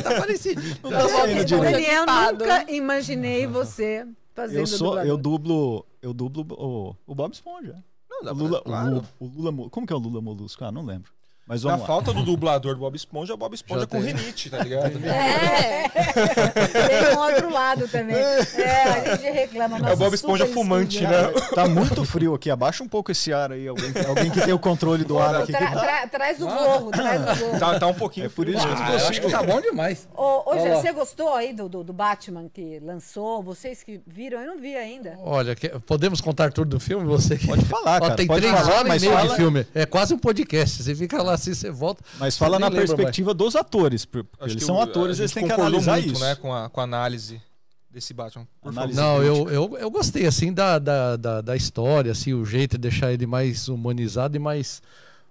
Tá 0.03 0.15
parecidinho. 0.19 0.77
Não 0.83 0.91
tá 0.91 1.07
saindo 1.09 1.45
direito. 1.45 1.71
Daniel, 1.71 2.05
Gripado. 2.05 2.37
nunca 2.39 2.71
imaginei 2.71 3.45
você 3.47 4.05
fazendo 4.37 4.59
Eu 4.59 4.67
sou, 4.67 4.87
dublador. 4.89 5.09
eu 5.09 5.17
dublo, 5.17 5.85
eu 6.01 6.13
dublo 6.13 6.45
o, 6.57 6.95
o 7.11 7.15
Bob 7.15 7.33
Esponja. 7.33 7.83
Não, 8.09 8.23
dá 8.23 8.31
Lula, 8.31 8.61
pra, 8.61 8.71
claro. 8.71 9.03
o, 9.19 9.25
o 9.25 9.27
Lula, 9.27 9.51
Mo- 9.51 9.69
como 9.69 9.85
que 9.87 9.91
é 9.93 9.95
o 9.95 9.99
Lula 9.99 10.21
Molusco? 10.21 10.63
Ah, 10.63 10.71
não 10.71 10.85
lembro. 10.85 11.11
Mas 11.47 11.63
Na 11.63 11.77
lá. 11.77 11.85
falta 11.85 12.11
do 12.11 12.23
dublador 12.23 12.73
do 12.75 12.81
Bob 12.81 12.95
Esponja, 12.95 13.33
o 13.33 13.37
Bob 13.37 13.53
Esponja 13.53 13.81
Já 13.81 13.87
com 13.87 14.01
tem. 14.01 14.13
rinite, 14.13 14.49
tá 14.49 14.57
ligado? 14.59 14.99
É. 15.07 15.87
Tem 15.87 17.15
um 17.15 17.19
outro 17.19 17.51
lado 17.51 17.87
também. 17.87 18.15
É, 18.57 18.81
a 18.83 19.15
gente 19.15 19.29
reclama. 19.31 19.77
É 19.89 19.93
o 19.93 19.97
Bob 19.97 20.13
Esponja 20.13 20.45
fumante, 20.45 21.03
estúdio. 21.03 21.17
né? 21.33 21.47
Tá 21.53 21.67
muito 21.67 22.03
frio 22.03 22.33
aqui. 22.33 22.49
Abaixa 22.49 22.83
um 22.83 22.87
pouco 22.87 23.11
esse 23.11 23.31
ar 23.31 23.51
aí. 23.51 23.67
Alguém, 23.67 23.91
alguém 24.07 24.29
que 24.31 24.41
tem 24.41 24.53
o 24.53 24.59
controle 24.59 25.03
do 25.03 25.17
ar 25.19 25.35
aqui. 25.35 25.51
que 25.53 25.57
Tra- 25.57 25.71
tá- 25.71 25.79
tra- 25.79 26.07
traz 26.07 26.41
o 26.41 26.45
gorro, 26.47 26.91
traz 26.91 27.21
o 27.21 27.45
gorro. 27.45 27.59
Tá, 27.59 27.79
tá 27.79 27.87
um 27.87 27.93
pouquinho 27.93 28.25
É 28.25 28.29
por 28.29 28.47
isso 28.47 28.65
que 28.67 28.73
Ah, 28.73 28.89
eu 28.91 29.07
acho 29.07 29.21
que 29.21 29.29
tá 29.31 29.43
bom 29.43 29.61
demais. 29.61 30.07
Ô, 30.15 30.51
ô 30.51 30.55
você 30.75 30.91
gostou 30.91 31.33
aí 31.33 31.53
do, 31.53 31.69
do, 31.69 31.83
do 31.83 31.93
Batman 31.93 32.49
que 32.53 32.79
lançou? 32.83 33.41
Vocês 33.41 33.83
que 33.83 34.01
viram? 34.05 34.41
Eu 34.41 34.47
não 34.47 34.59
vi 34.59 34.75
ainda. 34.75 35.17
Olha, 35.23 35.55
que- 35.55 35.69
podemos 35.85 36.19
contar 36.19 36.51
tudo 36.51 36.69
do 36.71 36.79
filme? 36.79 37.05
Você 37.05 37.37
que- 37.37 37.47
Pode 37.47 37.63
falar, 37.65 37.97
Ó, 37.97 38.01
cara. 38.01 38.15
tem 38.15 38.27
pode 38.27 38.41
três 38.41 38.55
falar, 38.59 38.73
horas 38.75 38.87
mas 38.87 39.03
e 39.03 39.05
meia 39.07 39.17
fala, 39.19 39.29
de 39.29 39.35
filme. 39.35 39.67
É 39.73 39.85
quase 39.85 40.13
um 40.13 40.19
podcast. 40.19 40.83
Você 40.83 40.95
fica 40.95 41.21
lá 41.21 41.36
assim, 41.37 41.53
você 41.53 41.71
volta. 41.71 42.03
mas 42.19 42.37
fala 42.37 42.59
na 42.59 42.67
lembra 42.67 42.85
perspectiva 42.85 43.33
dos 43.33 43.55
atores. 43.55 44.05
Porque 44.05 44.27
Acho 44.39 44.53
eles 44.53 44.63
são 44.63 44.75
o- 44.75 44.81
atores, 44.81 45.19
eles 45.19 45.31
têm 45.31 45.45
que 45.45 45.51
analisar 45.51 45.93
muito, 45.97 46.13
isso. 46.13 46.21
né, 46.21 46.35
com 46.35 46.53
a, 46.53 46.69
com 46.69 46.81
a 46.81 46.83
análise 46.83 47.41
desse 47.89 48.13
Batman. 48.13 48.47
Por 48.61 48.69
Análise 48.69 48.99
favor. 48.99 49.09
Não, 49.19 49.23
eu, 49.23 49.49
eu, 49.49 49.77
eu 49.77 49.89
gostei, 49.89 50.25
assim, 50.27 50.53
da, 50.53 50.77
da, 50.77 51.15
da, 51.15 51.41
da 51.41 51.55
história, 51.55 52.11
assim, 52.11 52.33
o 52.33 52.45
jeito 52.45 52.73
de 52.73 52.79
deixar 52.89 53.11
ele 53.13 53.25
mais 53.25 53.67
humanizado 53.67 54.35
e 54.35 54.39
mais... 54.39 54.81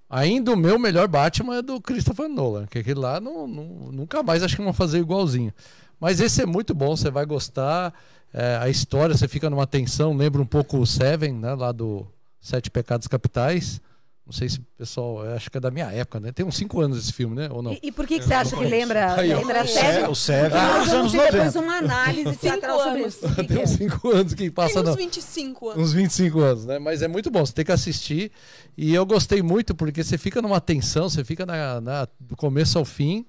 Ainda 0.08 0.52
o 0.52 0.56
meu 0.56 0.78
melhor 0.78 1.08
Batman 1.08 1.56
é 1.56 1.62
do 1.62 1.80
Christopher 1.80 2.28
Nolan, 2.28 2.66
que 2.66 2.78
aquele 2.78 3.00
lá 3.00 3.20
não, 3.20 3.46
não- 3.48 3.90
nunca 3.92 4.22
mais 4.22 4.42
acho 4.42 4.54
que 4.56 4.62
vão 4.62 4.72
fazer 4.72 4.98
igualzinho. 5.00 5.52
Mas 5.98 6.20
esse 6.20 6.42
é 6.42 6.46
muito 6.46 6.74
bom, 6.74 6.96
você 6.96 7.10
vai 7.10 7.26
gostar. 7.26 7.92
É, 8.32 8.56
a 8.60 8.68
história, 8.68 9.16
você 9.16 9.26
fica 9.26 9.48
numa 9.50 9.66
tensão, 9.66 10.14
lembra 10.16 10.40
um 10.40 10.46
pouco 10.46 10.78
o 10.78 10.86
Seven, 10.86 11.32
né, 11.32 11.54
lá 11.54 11.72
do 11.72 12.06
Sete 12.40 12.70
Pecados 12.70 13.08
Capitais. 13.08 13.80
Não 14.26 14.32
sei 14.32 14.48
se 14.48 14.58
o 14.58 14.62
pessoal, 14.76 15.22
acho 15.36 15.48
que 15.48 15.56
é 15.56 15.60
da 15.60 15.70
minha 15.70 15.86
época, 15.92 16.18
né? 16.18 16.32
Tem 16.32 16.44
uns 16.44 16.56
5 16.56 16.80
anos 16.80 16.98
esse 16.98 17.12
filme, 17.12 17.36
né? 17.36 17.48
Ou 17.48 17.62
não? 17.62 17.72
E, 17.74 17.78
e 17.84 17.92
por 17.92 18.04
que, 18.08 18.18
que 18.18 18.24
você 18.24 18.34
acha 18.34 18.56
que 18.56 18.64
lembra, 18.64 19.14
Aí, 19.14 19.32
lembra 19.32 19.62
O? 19.62 19.68
Seven- 19.68 20.08
O 20.10 20.14
Seven 20.16 20.50
Nós 20.50 20.60
é 20.60 20.78
dos 20.80 20.88
vamos 20.88 20.94
anos 20.94 21.12
ter 21.12 21.32
depois 21.32 21.54
90. 21.54 21.60
uma 21.60 21.76
análise 21.78 22.36
teatral 22.38 22.78
sobre 22.82 23.00
anos. 23.02 23.14
isso. 23.22 23.34
Tem 23.46 23.58
uns 23.62 23.70
5 23.70 24.10
anos 24.10 24.32
que 24.34 24.38
Tem 24.42 24.50
passa, 24.50 24.80
uns 24.80 24.84
não. 24.84 24.96
25 24.96 25.68
anos. 25.70 25.82
Uns 25.84 25.92
25 25.92 26.40
anos, 26.40 26.66
né? 26.66 26.78
Mas 26.80 27.02
é 27.02 27.06
muito 27.08 27.30
bom, 27.30 27.46
você 27.46 27.52
tem 27.52 27.64
que 27.64 27.70
assistir. 27.70 28.32
E 28.76 28.92
eu 28.92 29.06
gostei 29.06 29.42
muito 29.42 29.76
porque 29.76 30.02
você 30.02 30.18
fica 30.18 30.42
numa 30.42 30.60
tensão, 30.60 31.08
você 31.08 31.22
fica 31.24 31.46
na, 31.46 31.80
na- 31.80 32.08
do 32.18 32.34
começo 32.36 32.76
ao 32.78 32.84
fim. 32.84 33.24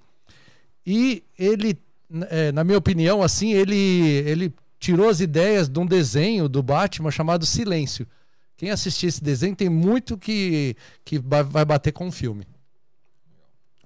E 0.84 1.24
ele, 1.38 1.78
é, 2.32 2.52
na 2.52 2.64
minha 2.64 2.78
opinião, 2.78 3.22
assim, 3.22 3.52
ele, 3.54 3.76
ele 4.26 4.52
tirou 4.80 5.10
as 5.10 5.20
ideias 5.20 5.70
de 5.70 5.78
um 5.80 5.86
desenho 5.86 6.50
do 6.50 6.64
Batman 6.64 7.12
chamado 7.12 7.46
Silêncio. 7.46 8.08
Quem 8.58 8.72
assistir 8.72 9.08
esse 9.08 9.24
desenho 9.24 9.56
tem 9.56 9.70
muito 9.70 10.18
que, 10.18 10.76
que 11.06 11.20
vai 11.20 11.64
bater 11.64 11.92
com 11.94 12.08
o 12.08 12.12
filme. 12.12 12.46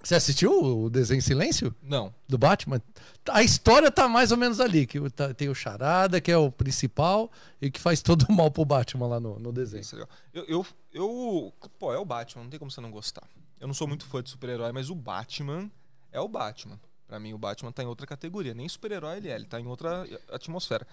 Você 0.03 0.15
assistiu 0.15 0.51
o 0.85 0.89
desenho 0.89 1.21
Silêncio? 1.21 1.75
Não. 1.83 2.11
do 2.27 2.35
Batman, 2.37 2.81
a 3.29 3.43
história 3.43 3.91
tá 3.91 4.07
mais 4.09 4.31
ou 4.31 4.37
menos 4.37 4.59
ali, 4.59 4.87
que 4.87 4.99
tá- 5.11 5.31
tem 5.31 5.47
o 5.47 5.53
Charada, 5.53 6.19
que 6.19 6.31
é 6.31 6.37
o 6.37 6.51
principal, 6.51 7.31
e 7.61 7.69
que 7.69 7.79
faz 7.79 8.01
todo 8.01 8.23
o 8.27 8.33
mal 8.33 8.49
pro 8.49 8.65
Batman 8.65 9.05
lá 9.05 9.19
no, 9.19 9.37
no 9.37 9.51
desenho. 9.51 9.81
Isso 9.81 9.95
é 9.95 9.99
legal. 9.99 10.09
Eu, 10.33 10.45
eu, 10.45 10.65
eu- 10.91 11.53
Pô, 11.77 11.93
é 11.93 11.99
o 11.99 12.05
Batman, 12.05 12.43
não 12.43 12.49
tem 12.49 12.57
como 12.57 12.71
você 12.71 12.81
não 12.81 12.89
gostar. 12.89 13.27
Eu 13.59 13.67
não 13.67 13.75
sou 13.75 13.87
muito 13.87 14.05
fã 14.05 14.23
de 14.23 14.29
super-herói, 14.31 14.71
mas 14.71 14.89
o 14.89 14.95
Batman 14.95 15.69
é 16.11 16.19
o 16.19 16.27
Batman. 16.27 16.79
Pra 17.07 17.19
mim, 17.19 17.33
o 17.33 17.37
Batman 17.37 17.71
tá 17.71 17.83
em 17.83 17.87
outra 17.87 18.07
categoria. 18.07 18.55
Nem 18.55 18.67
super-herói 18.67 19.17
ele 19.17 19.29
é, 19.29 19.35
ele 19.35 19.45
tá 19.45 19.59
em 19.59 19.67
outra 19.67 20.03
atmosfera. 20.31 20.87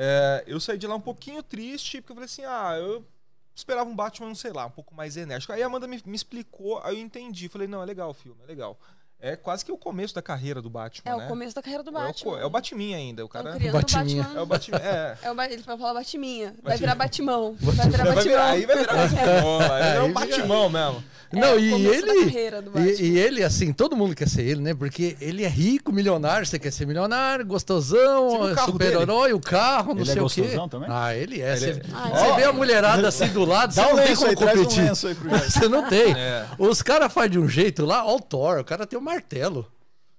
É, 0.00 0.44
eu 0.46 0.60
saí 0.60 0.78
de 0.78 0.86
lá 0.86 0.94
um 0.94 1.00
pouquinho 1.00 1.42
triste, 1.42 2.00
porque 2.00 2.12
eu 2.12 2.14
falei 2.14 2.26
assim: 2.26 2.44
ah, 2.44 2.76
eu 2.78 3.04
esperava 3.52 3.90
um 3.90 3.96
Batman, 3.96 4.32
sei 4.32 4.52
lá, 4.52 4.64
um 4.64 4.70
pouco 4.70 4.94
mais 4.94 5.16
enérgico. 5.16 5.52
Aí 5.52 5.60
a 5.60 5.66
Amanda 5.66 5.88
me, 5.88 6.00
me 6.06 6.14
explicou, 6.14 6.80
aí 6.84 7.00
eu 7.00 7.02
entendi. 7.02 7.48
Falei: 7.48 7.66
não, 7.66 7.82
é 7.82 7.84
legal 7.84 8.10
o 8.10 8.14
filme, 8.14 8.40
é 8.44 8.46
legal. 8.46 8.78
É 9.20 9.34
quase 9.34 9.64
que 9.64 9.72
o 9.72 9.76
começo 9.76 10.14
da 10.14 10.22
carreira 10.22 10.62
do 10.62 10.70
Batman, 10.70 11.10
É 11.12 11.16
né? 11.16 11.24
o 11.24 11.28
começo 11.28 11.52
da 11.52 11.60
carreira 11.60 11.82
do 11.82 11.90
É 11.90 11.92
o 11.92 11.94
co- 11.94 12.00
Batman. 12.06 12.38
É 12.40 12.44
o 12.46 12.50
Batman 12.50 12.94
ainda, 12.96 13.24
o 13.24 13.28
cara. 13.28 13.52
criando 13.56 13.74
o 13.74 13.78
Batiminha. 13.80 14.22
Batman. 14.22 14.38
É 14.38 14.42
o 14.42 14.46
Batman. 14.46 14.78
É. 14.78 15.16
É 15.22 15.30
o 15.30 15.34
ba- 15.34 15.46
ele 15.50 15.62
vai 15.62 15.76
falar 15.76 15.94
Batiminha. 15.94 16.54
Vai 16.62 16.76
virar 16.76 16.94
Batimão. 16.94 17.56
Vai 17.60 17.88
virar 17.88 18.04
Vai 18.04 18.14
Batimão. 18.14 18.22
virar, 18.22 18.46
aí 18.50 18.64
vai 18.66 18.76
virar 18.78 18.94
Batman. 18.96 19.74
Aí 19.74 19.96
é 19.96 20.00
um 20.02 20.06
vira- 20.06 20.20
Batman 20.20 20.68
mesmo. 20.68 21.04
É 21.30 21.36
Não, 21.40 21.54
o 21.56 21.58
e 21.58 21.86
ele. 21.86 22.30
Batman. 22.30 22.80
E, 22.86 23.02
e 23.02 23.18
ele, 23.18 23.42
assim, 23.42 23.70
todo 23.72 23.94
mundo 23.96 24.14
quer 24.14 24.28
ser 24.28 24.42
ele, 24.46 24.62
né? 24.62 24.72
Porque 24.72 25.16
ele 25.20 25.44
é 25.44 25.48
rico, 25.48 25.92
milionário, 25.92 26.46
você 26.46 26.58
quer 26.58 26.70
ser 26.70 26.86
milionário, 26.86 27.44
Você 27.44 27.48
gostosão, 27.50 28.40
o 28.52 28.56
super-herói, 28.64 29.32
o 29.34 29.40
carro, 29.40 29.94
não 29.94 30.02
Ele 30.02 30.10
é 30.10 30.14
sei 30.14 30.22
o 30.22 30.28
quê. 30.28 30.40
gostosão 30.42 30.68
também? 30.68 30.88
Ah, 30.90 31.14
ele 31.14 31.42
é. 31.42 31.50
Ele 31.56 31.58
Você 31.58 31.70
é- 31.70 31.82
Ah, 31.92 32.08
você 32.08 32.32
vê 32.36 32.44
a 32.44 32.52
mulherada 32.52 33.08
assim 33.08 33.28
do 33.28 33.44
lado, 33.44 33.74
você 33.74 33.80
Dá 33.80 33.88
um 33.88 33.96
não 33.96 34.04
tem 34.04 34.14
como 34.16 34.28
aí, 34.30 34.36
traz 34.36 34.58
um 34.58 34.62
competir. 34.62 34.84
lenço 34.84 35.06
aí 35.08 35.14
pro 35.16 35.28
Jorge. 35.28 35.50
Você 35.50 35.68
não 35.68 35.88
tem. 35.88 36.12
É. 36.16 36.46
Os 36.58 36.80
caras 36.82 37.12
fazem 37.12 37.30
de 37.32 37.38
um 37.40 37.48
jeito 37.48 37.84
lá, 37.84 38.06
ó 38.06 38.16
o 38.16 38.20
Thor, 38.20 38.60
o 38.60 38.64
cara 38.64 38.86
tem 38.86 38.98
o 38.98 39.02
martelo. 39.08 39.66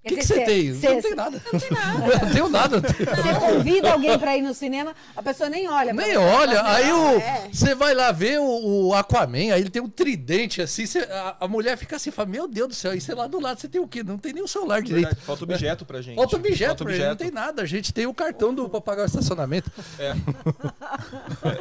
O 0.02 0.08
que 0.08 0.16
que 0.16 0.26
você 0.26 0.40
tem? 0.46 0.74
cê- 0.74 0.88
Não 0.94 1.02
tem 1.02 1.14
nada. 1.14 1.42
Não 1.52 1.60
tem 1.60 1.70
nada. 1.70 1.98
Não 2.24 2.32
tenho 2.32 2.48
nada. 2.48 2.80
Você 2.80 3.34
convida 3.38 3.92
alguém 3.92 4.18
pra 4.18 4.34
ir 4.34 4.40
no 4.40 4.54
cinema, 4.54 4.94
a 5.14 5.22
pessoa 5.22 5.50
nem 5.50 5.68
olha. 5.68 5.92
Nem 5.92 6.06
você. 6.12 6.16
olha, 6.16 6.62
aí 6.64 6.90
o, 6.90 7.18
é. 7.18 7.48
você 7.52 7.74
vai 7.74 7.92
lá 7.94 8.10
ver 8.10 8.40
o, 8.40 8.86
o 8.88 8.94
Aquaman, 8.94 9.52
aí 9.52 9.60
ele 9.60 9.68
tem 9.68 9.82
um 9.82 9.90
tridente 9.90 10.62
assim, 10.62 10.86
você- 10.86 11.00
a, 11.00 11.36
a 11.40 11.46
mulher 11.48 11.76
fica 11.76 11.96
assim, 11.96 12.10
fala, 12.10 12.28
meu 12.30 12.48
Deus 12.48 12.68
do 12.68 12.74
céu, 12.74 12.92
aí 12.92 13.00
você 13.00 13.14
lá 13.14 13.26
do 13.26 13.38
lado 13.38 13.60
você 13.60 13.68
tem 13.68 13.78
o 13.78 13.86
quê? 13.86 14.02
Não 14.02 14.16
tem 14.16 14.32
nem 14.32 14.42
o 14.42 14.48
celular 14.48 14.80
direito. 14.80 15.04
Verdade, 15.08 15.26
Falta 15.26 15.44
objeto 15.44 15.84
pra 15.84 16.00
gente. 16.00 16.16
Falta 16.16 16.36
objeto, 16.36 16.68
Falta 16.68 16.84
pra 16.84 16.94
ele, 16.94 17.06
não 17.06 17.16
tem 17.16 17.30
nada. 17.30 17.60
A 17.62 17.66
gente 17.66 17.92
tem 17.92 18.06
o 18.06 18.14
cartão 18.14 18.54
do, 18.54 18.70
pra 18.70 18.80
pagar 18.80 19.02
o 19.02 19.06
estacionamento. 19.06 19.70
É. 19.98 20.14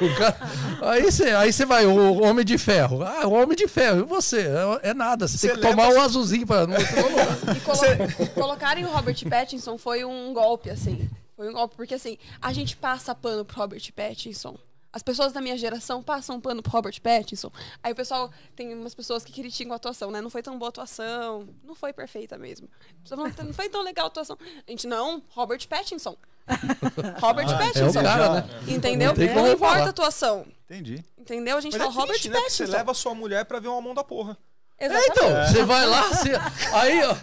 O 0.01 0.15
cara- 0.17 0.37
aí 0.81 1.03
você 1.03 1.29
aí 1.31 1.51
você 1.51 1.65
vai, 1.65 1.85
o 1.85 2.21
Homem 2.21 2.43
de 2.45 2.57
Ferro. 2.57 3.03
Ah, 3.03 3.27
o 3.27 3.33
Homem 3.33 3.55
de 3.55 3.67
Ferro, 3.67 3.99
e 3.99 4.03
você? 4.03 4.41
É, 4.83 4.89
é 4.91 4.93
nada, 4.93 5.27
você, 5.27 5.47
tem 5.47 5.55
Você 5.55 5.61
que 5.61 5.67
tomar 5.67 5.89
um 5.89 6.01
azulzinho 6.01 6.45
pra 6.45 6.65
não 6.67 6.75
E 6.77 7.59
colo- 7.61 8.28
colocarem 8.33 8.85
o 8.85 8.89
Robert 8.89 9.17
Pattinson 9.29 9.77
foi 9.77 10.03
um 10.05 10.33
golpe, 10.33 10.69
assim. 10.69 11.09
Foi 11.35 11.49
um 11.49 11.53
golpe, 11.53 11.75
porque 11.75 11.93
assim, 11.93 12.17
a 12.41 12.51
gente 12.53 12.75
passa 12.75 13.15
pano 13.15 13.45
pro 13.45 13.57
Robert 13.57 13.81
Pattinson. 13.93 14.57
As 14.91 15.03
pessoas 15.03 15.31
da 15.31 15.39
minha 15.39 15.55
geração 15.55 16.01
passam 16.01 16.41
pano 16.41 16.63
pro 16.63 16.71
Robert 16.71 16.99
Pattinson. 16.99 17.51
Aí 17.83 17.91
o 17.91 17.95
pessoal, 17.95 18.31
tem 18.55 18.73
umas 18.73 18.95
pessoas 18.95 19.23
que 19.23 19.31
criticam 19.31 19.71
a 19.71 19.75
atuação, 19.75 20.09
né? 20.09 20.19
Não 20.19 20.31
foi 20.31 20.41
tão 20.41 20.57
boa 20.57 20.69
a 20.69 20.71
atuação, 20.71 21.47
não 21.63 21.75
foi 21.75 21.93
perfeita 21.93 22.37
mesmo. 22.39 22.67
Não 23.11 23.53
foi 23.53 23.69
tão 23.69 23.83
legal 23.83 24.05
a 24.05 24.07
atuação. 24.07 24.35
A 24.67 24.71
gente, 24.71 24.87
não, 24.87 25.21
Robert 25.29 25.65
Pattinson. 25.67 26.17
Robert 27.21 27.47
É 27.47 27.53
o 27.53 27.57
Pattinson. 27.57 28.01
cara, 28.01 28.41
né? 28.41 28.49
Entendeu? 28.67 29.13
Não 29.15 29.43
Não, 29.43 29.51
importa 29.53 29.83
a 29.83 29.89
atuação. 29.89 30.47
Entendi. 30.65 31.03
Entendeu? 31.17 31.57
A 31.57 31.61
gente 31.61 31.73
Mas 31.77 31.81
fala 31.81 31.93
é 31.93 31.95
Robert 31.95 32.13
triste, 32.13 32.29
né? 32.29 32.35
que 32.35 32.41
Pattinson. 32.41 32.65
Você 32.65 32.71
leva 32.71 32.91
a 32.91 32.95
sua 32.95 33.13
mulher 33.13 33.45
pra 33.45 33.59
ver 33.59 33.67
uma 33.67 33.81
mão 33.81 33.93
da 33.93 34.03
porra. 34.03 34.35
É, 34.79 34.85
Exatamente. 34.85 35.11
então, 35.11 35.45
você 35.47 35.63
vai 35.65 35.85
lá, 35.85 36.01
você, 36.03 36.31
aí, 36.73 37.01
ó. 37.03 37.15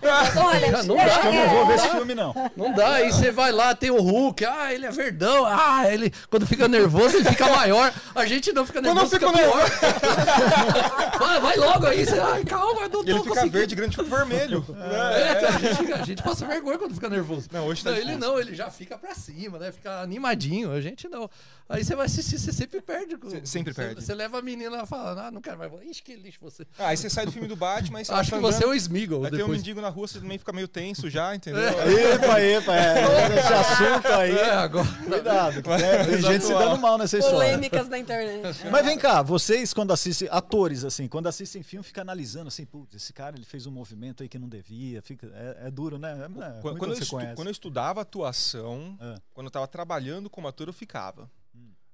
Olha, 0.45 0.83
Não 0.83 1.01
é, 1.01 1.07
dá, 1.07 1.25
Eu 1.25 1.33
não 1.33 1.41
é, 1.43 1.49
vou 1.49 1.67
ver 1.67 1.75
esse 1.77 1.89
filme, 1.97 2.15
não. 2.15 2.35
Não 2.57 2.73
dá, 2.75 2.95
aí 2.95 3.11
você 3.11 3.31
vai 3.31 3.51
lá, 3.51 3.75
tem 3.75 3.91
o 3.91 4.01
Hulk, 4.01 4.45
ah, 4.45 4.75
ele 4.75 4.85
é 4.87 4.91
verdão, 4.91 5.47
ah, 5.47 5.85
ele, 5.91 6.13
quando 6.29 6.47
fica 6.47 6.69
nervoso, 6.69 7.17
ele 7.17 7.25
fica 7.25 7.49
maior, 7.49 7.93
a 8.15 8.27
gente 8.27 8.53
não 8.53 8.67
fica 8.67 8.81
nervoso, 8.83 9.09
fica 9.09 9.27
fica 9.29 9.39
pior. 9.39 9.71
vai, 11.19 11.41
vai 11.41 11.57
logo 11.57 11.87
aí, 11.87 12.05
você, 12.05 12.19
ai, 12.19 12.45
calma, 12.45 12.89
não 12.89 13.03
E 13.03 13.11
ele 13.11 13.15
tô 13.15 13.23
fica 13.25 13.29
conseguindo. 13.35 13.53
verde, 13.59 13.75
grande, 13.75 13.97
fica 13.97 14.17
vermelho. 14.17 14.65
É, 14.79 15.33
então, 15.33 15.49
a, 15.49 15.59
gente, 15.59 15.93
a 15.93 16.05
gente 16.05 16.23
passa 16.23 16.47
vergonha 16.47 16.79
quando 16.79 16.95
fica 16.95 17.09
nervoso. 17.09 17.49
Não, 17.53 17.67
hoje 17.67 17.83
tá 17.83 17.91
ele 17.93 18.01
difícil. 18.01 18.19
não, 18.21 18.39
ele 18.39 18.55
já 18.55 18.71
fica 18.71 18.99
pra 18.99 19.15
cima, 19.15 19.59
né? 19.59 19.73
Fica 19.73 20.01
animadinho. 20.03 20.73
A 20.73 20.81
gente 20.81 21.09
não. 21.09 21.29
Aí 21.69 21.85
você 21.85 21.97
vai 21.97 22.07
assistir, 22.07 22.39
você 22.39 22.53
sempre 22.53 22.81
perde. 22.81 23.17
Você 23.17 23.45
sempre 23.45 23.75
perde. 23.75 24.01
Você 24.05 24.15
leva 24.15 24.39
a 24.39 24.43
menina 24.43 24.71
lá 24.71 24.87
falando, 24.87 25.19
ah, 25.19 25.31
não 25.33 25.41
quero 25.41 25.59
mais. 25.59 25.73
Ixi, 25.83 26.03
que 26.03 26.15
lixo 26.15 26.39
você. 26.41 26.65
Ah, 26.79 26.89
aí 26.89 26.97
você 26.97 27.11
sai 27.11 27.27
do 27.27 27.33
filme 27.33 27.49
do 27.49 27.57
Batman, 27.57 27.99
Acho 28.07 28.11
tá 28.13 28.23
que 28.23 28.31
você 28.31 28.55
é 28.63 28.67
andando, 28.67 28.71
o 28.71 28.75
Smeagol 28.75 29.25
Aí 29.25 29.31
tem 29.31 29.39
um 29.41 29.43
depois. 29.43 29.59
mendigo 29.59 29.81
na 29.81 29.89
rua, 29.89 30.07
você 30.07 30.21
também 30.21 30.39
fica 30.39 30.53
meio 30.53 30.69
tenso 30.69 31.11
já, 31.11 31.35
entendeu? 31.35 31.63
Epa, 32.15 32.41
epa, 32.41 32.77
é. 32.77 32.95
Esse 33.39 33.53
assunto 33.53 34.07
aí. 34.09 34.31
É, 34.37 34.53
agora. 34.53 34.87
Cuidado, 35.09 35.63
que, 35.63 35.69
né, 35.69 36.05
tem 36.05 36.23
gente 36.23 36.45
se 36.45 36.53
dando 36.53 36.79
mal 36.81 36.97
nessa 36.99 37.19
história. 37.19 37.39
Polêmicas 37.39 37.89
da 37.89 37.99
internet. 37.99 38.67
Mas 38.71 38.85
vem 38.87 38.97
cá, 38.97 39.21
vocês 39.23 39.75
quando 39.75 39.93
assistem, 39.93 40.29
atores 40.31 40.85
assim, 40.85 41.09
quando 41.09 41.27
assistem 41.27 41.63
filme, 41.65 41.83
fica 41.85 42.01
analisando 42.01 42.47
assim, 42.49 42.65
putz, 42.65 42.95
esse 42.95 43.13
cara 43.13 43.37
ele 43.37 43.45
fez 43.45 43.67
um 43.67 43.73
movimento 43.73 44.23
aí 44.23 44.29
que 44.29 44.39
não 44.39 44.49
devia, 44.49 45.03
fica, 45.03 45.27
é, 45.35 45.67
é 45.67 45.71
duro, 45.71 45.99
né? 45.99 46.13
É, 46.13 46.25
é 46.59 46.61
Quando, 46.61 46.79
quando 46.79 46.91
eu 46.93 46.97
você 46.97 47.03
estu- 47.03 47.17
conhece. 47.17 47.35
quando 47.35 47.49
eu 47.49 47.53
estudava 47.53 48.01
atuação, 48.03 48.97
Ah. 49.01 49.17
quando 49.35 49.47
eu 49.47 49.51
tava 49.51 49.67
trabalhando 49.67 50.31
como 50.31 50.47
ator, 50.47 50.69
eu 50.69 50.73
ficava. 50.73 51.29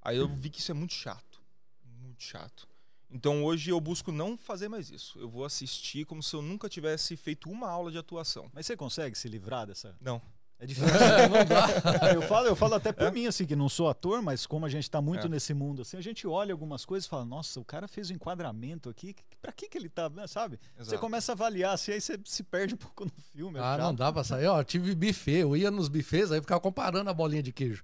Aí 0.03 0.17
eu 0.17 0.29
vi 0.29 0.51
que 0.51 0.61
isso 0.61 0.71
é 0.71 0.75
muito 0.75 0.93
chato. 0.95 1.41
Muito 1.85 2.23
chato. 2.23 2.69
Então 3.11 3.45
hoje 3.45 3.71
eu 3.71 3.81
busco 3.81 4.11
não 4.11 4.37
fazer 4.37 4.69
mais 4.69 4.91
isso. 4.91 5.19
Eu 5.19 5.29
vou 5.29 5.45
assistir 5.45 6.05
como 6.07 6.23
se 6.23 6.35
eu 6.35 6.43
nunca 6.43 6.69
tivesse 6.69 7.17
feito 7.17 7.49
uma 7.51 7.69
aula 7.69 7.91
de 7.91 7.99
atuação. 7.99 8.51
Mas 8.53 8.67
você 8.67 8.77
consegue 8.77 9.17
se 9.17 9.29
livrar 9.29 9.67
dessa? 9.67 9.95
Não. 10.01 10.21
É 10.59 10.67
difícil. 10.67 10.89
eu, 12.15 12.23
falo, 12.23 12.47
eu 12.47 12.57
falo 12.57 12.75
até 12.75 12.93
por 12.93 13.11
mim, 13.13 13.27
assim, 13.27 13.45
que 13.45 13.57
não 13.57 13.69
sou 13.69 13.89
ator, 13.89 14.23
mas 14.23 14.47
como 14.47 14.65
a 14.65 14.69
gente 14.69 14.89
tá 14.89 15.01
muito 15.01 15.27
É. 15.27 15.29
nesse 15.29 15.53
mundo, 15.53 15.83
assim, 15.83 15.97
a 15.97 16.01
gente 16.01 16.27
olha 16.27 16.53
algumas 16.53 16.85
coisas 16.85 17.07
e 17.07 17.11
fala, 17.11 17.25
nossa, 17.25 17.59
o 17.59 17.65
cara 17.65 17.89
fez 17.89 18.11
o 18.11 18.13
enquadramento 18.13 18.89
aqui, 18.89 19.15
pra 19.43 19.53
que 19.53 19.69
que 19.69 19.77
ele 19.77 19.89
tá, 19.89 20.09
né, 20.09 20.27
sabe? 20.29 20.59
Você 20.77 20.83
Exato. 20.91 20.99
começa 21.01 21.33
a 21.33 21.35
avaliar, 21.35 21.75
assim, 21.75 21.93
aí 21.93 22.01
você 22.01 22.19
se 22.25 22.43
perde 22.45 22.75
um 22.75 22.79
pouco 22.79 23.05
no 23.05 23.13
filme. 23.33 23.59
é 23.59 23.63
Ah, 23.63 23.77
não 23.77 23.87
chato. 23.89 23.97
dá 23.97 24.13
pra 24.13 24.23
sair. 24.25 24.47
Ó, 24.47 24.63
tive 24.63 24.95
buffet, 24.95 25.41
eu 25.41 25.57
ia 25.57 25.71
nos 25.71 25.89
buffets, 25.89 26.31
aí 26.31 26.39
eu 26.39 26.43
ficava 26.43 26.61
comparando 26.61 27.11
a 27.11 27.13
bolinha 27.13 27.43
de 27.43 27.53
queijo. 27.53 27.83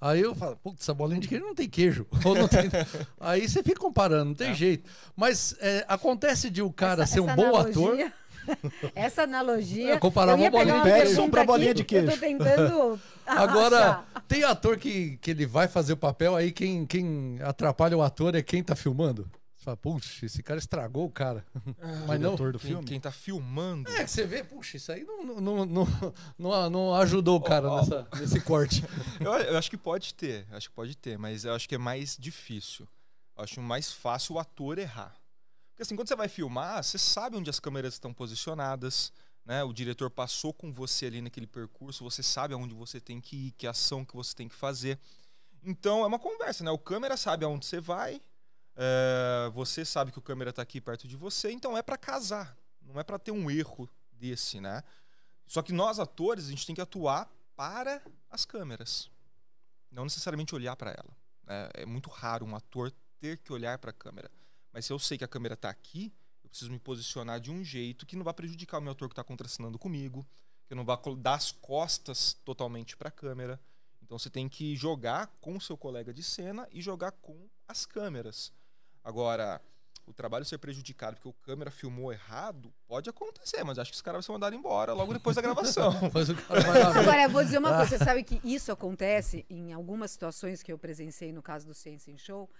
Aí 0.00 0.20
eu 0.20 0.34
falo, 0.34 0.56
putz, 0.56 0.82
essa 0.82 0.94
bolinha 0.94 1.20
de 1.20 1.26
queijo 1.26 1.44
não 1.44 1.54
tem 1.54 1.68
queijo. 1.68 2.06
Ou 2.24 2.34
não 2.36 2.46
tem... 2.46 2.70
aí 3.18 3.48
você 3.48 3.62
fica 3.62 3.80
comparando, 3.80 4.26
não 4.26 4.34
tem 4.34 4.54
jeito. 4.54 4.88
Mas 5.16 5.56
é, 5.60 5.84
acontece 5.88 6.50
de 6.50 6.62
o 6.62 6.70
cara 6.72 7.02
Essa- 7.04 7.14
ser 7.14 7.20
um 7.20 7.26
essa 7.26 7.34
bom 7.36 7.46
analogia- 7.56 8.06
ator. 8.06 8.12
essa 8.94 9.22
analogia. 9.24 9.94
É, 9.94 9.98
comparar 9.98 10.32
eu 10.32 10.38
ia 10.38 10.44
uma 10.44 10.50
bolinha 10.50 10.82
de 10.82 10.90
queijo 10.92 11.28
pra 11.30 11.44
bolinha 11.44 11.74
de 11.74 11.84
queijo. 11.84 12.06
Eu 12.06 12.12
tô 12.12 12.18
tentando. 12.20 13.00
Agora, 13.26 14.04
tem 14.26 14.42
ator 14.44 14.78
que, 14.78 15.18
que 15.18 15.30
ele 15.32 15.44
vai 15.46 15.68
fazer 15.68 15.92
o 15.92 15.96
papel, 15.96 16.34
aí 16.34 16.50
quem, 16.52 16.86
quem 16.86 17.38
atrapalha 17.42 17.96
o 17.96 18.02
ator 18.02 18.34
é 18.34 18.42
quem 18.42 18.62
tá 18.62 18.74
filmando. 18.74 19.28
Fala, 19.68 19.76
puxa, 19.76 20.24
esse 20.24 20.42
cara 20.42 20.58
estragou 20.58 21.04
o 21.04 21.10
cara. 21.10 21.44
Mas 22.06 22.18
não. 22.18 22.34
Do 22.36 22.58
Quem, 22.58 22.70
filme. 22.70 22.84
quem 22.86 22.98
tá 22.98 23.12
filmando. 23.12 23.90
É, 23.90 24.04
que 24.04 24.10
você 24.10 24.24
vê, 24.24 24.42
puxa, 24.42 24.78
isso 24.78 24.90
aí 24.90 25.04
não, 25.04 25.22
não, 25.22 25.66
não, 25.66 25.86
não, 26.38 26.70
não 26.70 26.94
ajudou 26.94 27.36
o 27.36 27.42
cara 27.42 27.68
nessa, 27.76 28.08
nesse 28.18 28.40
corte. 28.40 28.82
Eu, 29.20 29.32
eu 29.32 29.58
acho 29.58 29.68
que 29.68 29.76
pode 29.76 30.14
ter, 30.14 30.46
acho 30.52 30.68
que 30.70 30.74
pode 30.74 30.96
ter, 30.96 31.18
mas 31.18 31.44
eu 31.44 31.52
acho 31.52 31.68
que 31.68 31.74
é 31.74 31.78
mais 31.78 32.16
difícil. 32.18 32.88
Eu 33.36 33.44
acho 33.44 33.60
mais 33.60 33.92
fácil 33.92 34.36
o 34.36 34.38
ator 34.38 34.78
errar. 34.78 35.14
Porque 35.70 35.82
assim, 35.82 35.96
quando 35.96 36.08
você 36.08 36.16
vai 36.16 36.28
filmar, 36.28 36.82
você 36.82 36.96
sabe 36.96 37.36
onde 37.36 37.50
as 37.50 37.60
câmeras 37.60 37.94
estão 37.94 38.14
posicionadas, 38.14 39.12
né? 39.44 39.62
O 39.64 39.72
diretor 39.72 40.08
passou 40.08 40.54
com 40.54 40.72
você 40.72 41.06
ali 41.06 41.20
naquele 41.20 41.46
percurso, 41.46 42.04
você 42.04 42.22
sabe 42.22 42.54
aonde 42.54 42.74
você 42.74 43.00
tem 43.00 43.20
que 43.20 43.48
ir, 43.48 43.50
que 43.52 43.66
ação 43.66 44.04
que 44.04 44.14
você 44.14 44.34
tem 44.34 44.48
que 44.48 44.54
fazer. 44.54 44.98
Então 45.62 46.04
é 46.04 46.06
uma 46.06 46.18
conversa, 46.18 46.64
né? 46.64 46.70
O 46.70 46.78
câmera 46.78 47.16
sabe 47.16 47.44
aonde 47.44 47.66
você 47.66 47.80
vai, 47.80 48.22
é, 48.78 49.50
você 49.50 49.84
sabe 49.84 50.10
que 50.10 50.18
o 50.18 50.22
câmera 50.22 50.52
tá 50.52 50.62
aqui 50.62 50.80
perto 50.80 51.06
de 51.06 51.16
você, 51.16 51.50
então 51.50 51.76
é 51.76 51.82
para 51.82 51.98
casar, 51.98 52.56
não 52.80 52.98
é 52.98 53.04
para 53.04 53.18
ter 53.18 53.32
um 53.32 53.50
erro 53.50 53.90
desse, 54.12 54.60
né? 54.60 54.82
Só 55.46 55.60
que 55.60 55.72
nós 55.72 55.98
atores, 55.98 56.46
a 56.46 56.50
gente 56.50 56.64
tem 56.64 56.74
que 56.74 56.80
atuar 56.80 57.30
para 57.54 58.00
as 58.30 58.46
câmeras 58.46 59.10
não 59.90 60.04
necessariamente 60.04 60.54
olhar 60.54 60.76
para 60.76 60.90
ela. 60.90 61.16
né? 61.44 61.68
É 61.74 61.86
muito 61.86 62.10
raro 62.10 62.46
um 62.46 62.54
ator 62.54 62.92
ter 63.18 63.38
que 63.38 63.52
olhar 63.52 63.78
para 63.78 63.90
a 63.90 63.92
câmera. 63.92 64.30
Mas 64.72 64.86
se 64.86 64.92
eu 64.92 64.98
sei 64.98 65.18
que 65.18 65.24
a 65.24 65.28
câmera 65.28 65.54
está 65.54 65.70
aqui, 65.70 66.12
eu 66.44 66.48
preciso 66.48 66.70
me 66.70 66.78
posicionar 66.78 67.40
de 67.40 67.50
um 67.50 67.64
jeito 67.64 68.06
que 68.06 68.16
não 68.16 68.24
vai 68.24 68.34
prejudicar 68.34 68.78
o 68.78 68.82
meu 68.82 68.92
ator 68.92 69.08
que 69.08 69.12
está 69.12 69.24
contracenando 69.24 69.78
comigo, 69.78 70.26
que 70.66 70.74
não 70.74 70.84
vai 70.84 70.96
dar 71.18 71.34
as 71.34 71.50
costas 71.50 72.34
totalmente 72.44 72.96
para 72.96 73.08
a 73.08 73.12
câmera. 73.12 73.60
Então 74.02 74.18
você 74.18 74.30
tem 74.30 74.48
que 74.48 74.76
jogar 74.76 75.26
com 75.40 75.56
o 75.56 75.60
seu 75.60 75.76
colega 75.76 76.12
de 76.12 76.22
cena 76.22 76.68
e 76.70 76.80
jogar 76.80 77.12
com 77.12 77.48
as 77.66 77.84
câmeras. 77.84 78.52
Agora, 79.08 79.58
o 80.06 80.12
trabalho 80.12 80.44
ser 80.44 80.58
prejudicado 80.58 81.16
porque 81.16 81.30
o 81.30 81.32
câmera 81.32 81.70
filmou 81.70 82.12
errado, 82.12 82.70
pode 82.86 83.08
acontecer, 83.08 83.64
mas 83.64 83.78
acho 83.78 83.90
que 83.90 83.94
os 83.94 84.02
caras 84.02 84.18
vão 84.18 84.22
ser 84.22 84.32
mandados 84.32 84.58
embora 84.58 84.92
logo 84.92 85.14
depois 85.14 85.34
da 85.34 85.40
gravação. 85.40 85.94
Mas 86.12 86.28
o 86.28 86.34
cara 86.34 86.60
vai 86.60 86.78
lá 86.78 86.90
ver. 86.90 86.98
Agora, 86.98 87.22
eu 87.22 87.30
vou 87.30 87.42
dizer 87.42 87.56
uma 87.56 87.74
coisa. 87.74 87.96
Você 87.96 88.04
sabe 88.04 88.22
que 88.22 88.38
isso 88.44 88.70
acontece 88.70 89.46
em 89.48 89.72
algumas 89.72 90.10
situações 90.10 90.62
que 90.62 90.70
eu 90.70 90.78
presenciei 90.78 91.32
no 91.32 91.42
caso 91.42 91.66
do 91.66 91.72
Science 91.72 92.18
Show. 92.18 92.50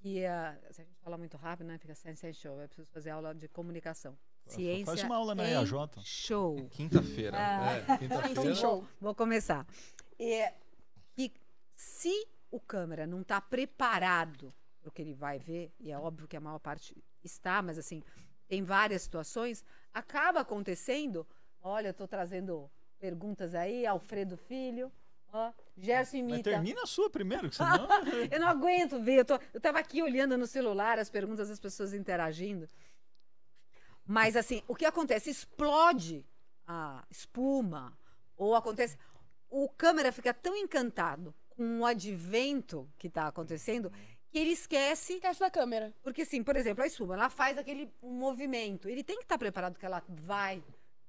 Que 0.00 0.26
ah, 0.26 0.58
se 0.72 0.80
a 0.80 0.84
gente 0.84 0.98
fala 1.04 1.16
muito 1.16 1.36
rápido, 1.36 1.68
né? 1.68 1.78
Fica 1.78 1.94
Science 1.94 2.26
and 2.26 2.32
Show. 2.32 2.60
Eu 2.60 2.66
preciso 2.66 2.90
fazer 2.90 3.10
aula 3.10 3.32
de 3.32 3.46
comunicação. 3.46 4.18
Ciência 4.44 4.86
Faz 4.86 5.04
uma 5.04 5.14
aula 5.14 5.36
na 5.36 5.48
EAJ. 5.48 5.70
Show. 6.02 6.68
Quinta-feira. 6.70 7.36
É, 7.38 7.96
quinta-feira. 7.96 8.54
Vou, 8.54 8.84
vou 9.00 9.14
começar. 9.14 9.64
É, 10.18 10.52
que 11.14 11.32
se 11.76 12.26
o 12.50 12.58
câmera 12.58 13.06
não 13.06 13.20
está 13.20 13.40
preparado 13.40 14.52
para 14.86 14.90
o 14.90 14.92
que 14.92 15.02
ele 15.02 15.14
vai 15.14 15.38
ver, 15.38 15.72
e 15.80 15.90
é 15.90 15.98
óbvio 15.98 16.28
que 16.28 16.36
a 16.36 16.40
maior 16.40 16.60
parte 16.60 16.96
está, 17.24 17.60
mas 17.60 17.76
assim, 17.76 18.02
tem 18.46 18.62
várias 18.62 19.02
situações, 19.02 19.64
acaba 19.92 20.40
acontecendo. 20.40 21.26
Olha, 21.60 21.88
eu 21.88 21.90
estou 21.90 22.06
trazendo 22.06 22.70
perguntas 22.98 23.54
aí, 23.54 23.84
Alfredo 23.84 24.36
Filho, 24.36 24.92
ó, 25.32 25.52
Gerson 25.76 26.18
Mas 26.18 26.30
imita. 26.30 26.50
termina 26.50 26.82
a 26.82 26.86
sua 26.86 27.10
primeiro, 27.10 27.50
que 27.50 27.56
senão... 27.56 27.88
eu 28.30 28.38
não 28.38 28.48
aguento 28.48 29.00
ver. 29.00 29.18
Eu, 29.18 29.24
tô, 29.24 29.40
eu 29.52 29.60
tava 29.60 29.80
aqui 29.80 30.00
olhando 30.00 30.38
no 30.38 30.46
celular 30.46 30.98
as 30.98 31.10
perguntas 31.10 31.48
das 31.48 31.58
pessoas 31.58 31.92
interagindo. 31.92 32.68
Mas 34.06 34.36
assim, 34.36 34.62
o 34.68 34.74
que 34.76 34.84
acontece? 34.84 35.30
Explode 35.30 36.24
a 36.64 37.04
espuma, 37.10 37.98
ou 38.36 38.54
acontece. 38.54 38.96
O 39.50 39.68
câmera 39.68 40.12
fica 40.12 40.32
tão 40.32 40.56
encantado 40.56 41.34
com 41.48 41.80
o 41.80 41.86
advento 41.86 42.88
que 42.98 43.08
está 43.08 43.26
acontecendo 43.26 43.90
que 44.36 44.40
ele 44.40 44.52
esquece. 44.52 45.14
Esquece 45.14 45.40
da 45.40 45.50
câmera. 45.50 45.94
Porque, 46.02 46.22
assim, 46.22 46.42
por 46.42 46.56
exemplo, 46.56 46.84
a 46.84 46.86
espuma, 46.86 47.14
ela 47.14 47.30
faz 47.30 47.56
aquele 47.56 47.90
movimento. 48.02 48.86
Ele 48.86 49.02
tem 49.02 49.16
que 49.16 49.22
estar 49.22 49.38
preparado 49.38 49.78
que 49.78 49.86
ela 49.86 50.02
vai, 50.08 50.62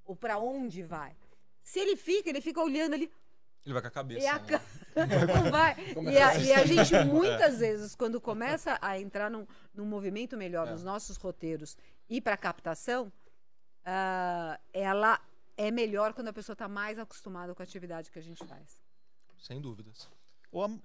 ou 0.05 0.15
para 0.15 0.37
onde 0.39 0.81
vai. 0.81 1.13
Se 1.61 1.77
ele 1.77 1.97
fica, 1.97 2.29
ele 2.29 2.39
fica 2.39 2.61
olhando 2.61 2.93
ali, 2.93 3.11
Ele 3.65 3.73
vai 3.73 3.81
com 3.81 3.89
a 3.89 3.91
cabeça. 3.91 4.21
e 4.21 4.27
a 4.27 4.39
né? 4.39 5.25
não 5.35 5.51
vai. 5.51 5.75
E 6.09 6.17
a, 6.17 6.37
e 6.37 6.53
a 6.53 6.65
gente, 6.65 6.93
muitas 7.03 7.59
vezes, 7.59 7.95
quando 7.95 8.21
começa 8.21 8.77
a 8.81 8.97
entrar 8.97 9.29
num, 9.29 9.45
num 9.73 9.85
movimento 9.85 10.37
melhor 10.37 10.67
nos 10.71 10.81
nossos 10.81 11.17
roteiros 11.17 11.75
e 12.09 12.21
para 12.21 12.37
captação, 12.37 13.11
ah, 13.83 14.57
ela 14.71 15.19
é 15.57 15.69
melhor 15.69 16.13
quando 16.13 16.29
a 16.29 16.33
pessoa 16.33 16.53
está 16.53 16.69
mais 16.69 16.97
acostumada 16.97 17.53
com 17.53 17.61
a 17.61 17.65
atividade 17.65 18.09
que 18.09 18.19
a 18.19 18.23
gente 18.23 18.45
faz. 18.45 18.81
Sem 19.37 19.59
dúvidas. 19.59 20.09
Ou 20.49 20.63
a- 20.63 20.79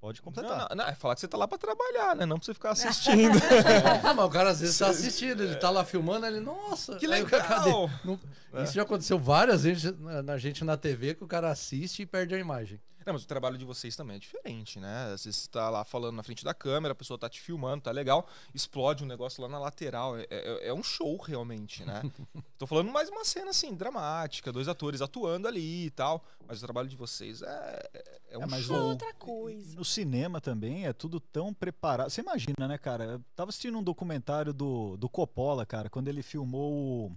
Pode 0.00 0.22
completar. 0.22 0.50
Não, 0.50 0.68
não, 0.70 0.76
não, 0.76 0.84
é 0.86 0.94
falar 0.94 1.14
que 1.14 1.20
você 1.20 1.28
tá 1.28 1.36
lá 1.36 1.46
pra 1.46 1.58
trabalhar, 1.58 2.16
né? 2.16 2.24
Não 2.24 2.38
pra 2.38 2.46
você 2.46 2.54
ficar 2.54 2.70
assistindo. 2.72 3.38
Ah, 4.02 4.14
mas 4.14 4.24
o 4.24 4.28
cara 4.30 4.50
às 4.50 4.60
vezes 4.60 4.78
tá 4.78 4.88
assistindo, 4.88 5.42
ele 5.42 5.56
tá 5.56 5.68
lá 5.68 5.84
filmando, 5.84 6.24
ele, 6.26 6.40
nossa, 6.40 6.96
que 6.96 7.06
legal! 7.06 7.90
Não- 8.04 8.18
Isso 8.62 8.72
já 8.72 8.82
aconteceu 8.82 9.18
várias 9.18 9.64
vezes 9.64 9.94
na, 9.98 10.22
na 10.22 10.38
gente 10.38 10.64
na 10.64 10.76
TV 10.76 11.14
que 11.14 11.22
o 11.22 11.26
cara 11.26 11.50
assiste 11.50 12.02
e 12.02 12.06
perde 12.06 12.34
a 12.34 12.38
imagem. 12.38 12.80
Não, 13.10 13.14
mas 13.14 13.24
o 13.24 13.26
trabalho 13.26 13.58
de 13.58 13.64
vocês 13.64 13.96
também 13.96 14.16
é 14.16 14.18
diferente, 14.18 14.78
né? 14.78 15.14
Você 15.16 15.30
tá 15.48 15.68
lá 15.68 15.84
falando 15.84 16.14
na 16.16 16.22
frente 16.22 16.44
da 16.44 16.54
câmera, 16.54 16.92
a 16.92 16.94
pessoa 16.94 17.18
tá 17.18 17.28
te 17.28 17.40
filmando, 17.40 17.82
tá 17.82 17.90
legal, 17.90 18.28
explode 18.54 19.02
um 19.02 19.06
negócio 19.06 19.42
lá 19.42 19.48
na 19.48 19.58
lateral. 19.58 20.16
É, 20.16 20.26
é- 20.30 20.68
é 20.68 20.74
um 20.74 20.82
show, 20.82 21.16
realmente, 21.16 21.84
né? 21.84 22.00
Tô 22.58 22.66
falando 22.66 22.90
mais 22.92 23.08
uma 23.08 23.24
cena, 23.24 23.50
assim, 23.50 23.74
dramática, 23.74 24.52
dois 24.52 24.68
atores 24.68 25.00
atuando 25.00 25.48
ali 25.48 25.86
e 25.86 25.90
tal. 25.90 26.24
Mas 26.46 26.58
o 26.58 26.64
trabalho 26.64 26.88
de 26.88 26.96
vocês 26.96 27.42
é, 27.42 27.88
é, 27.94 28.20
é 28.30 28.38
um 28.38 28.42
É, 28.42 28.46
mas 28.46 28.64
show. 28.64 28.76
o- 28.76 28.88
Outra 28.90 29.12
coisa. 29.14 29.74
No 29.76 29.84
cinema 29.84 30.40
também 30.40 30.86
é 30.86 30.92
tudo 30.92 31.18
tão 31.20 31.52
preparado. 31.52 32.10
Você 32.10 32.20
imagina, 32.20 32.68
né, 32.68 32.78
cara? 32.78 33.04
Eu 33.04 33.24
tava 33.34 33.48
assistindo 33.50 33.76
um 33.78 33.82
documentário 33.82 34.52
do, 34.52 34.96
do 34.96 35.08
Coppola, 35.08 35.64
cara, 35.66 35.88
quando 35.90 36.08
ele 36.08 36.22
filmou 36.22 36.72
o, 37.08 37.16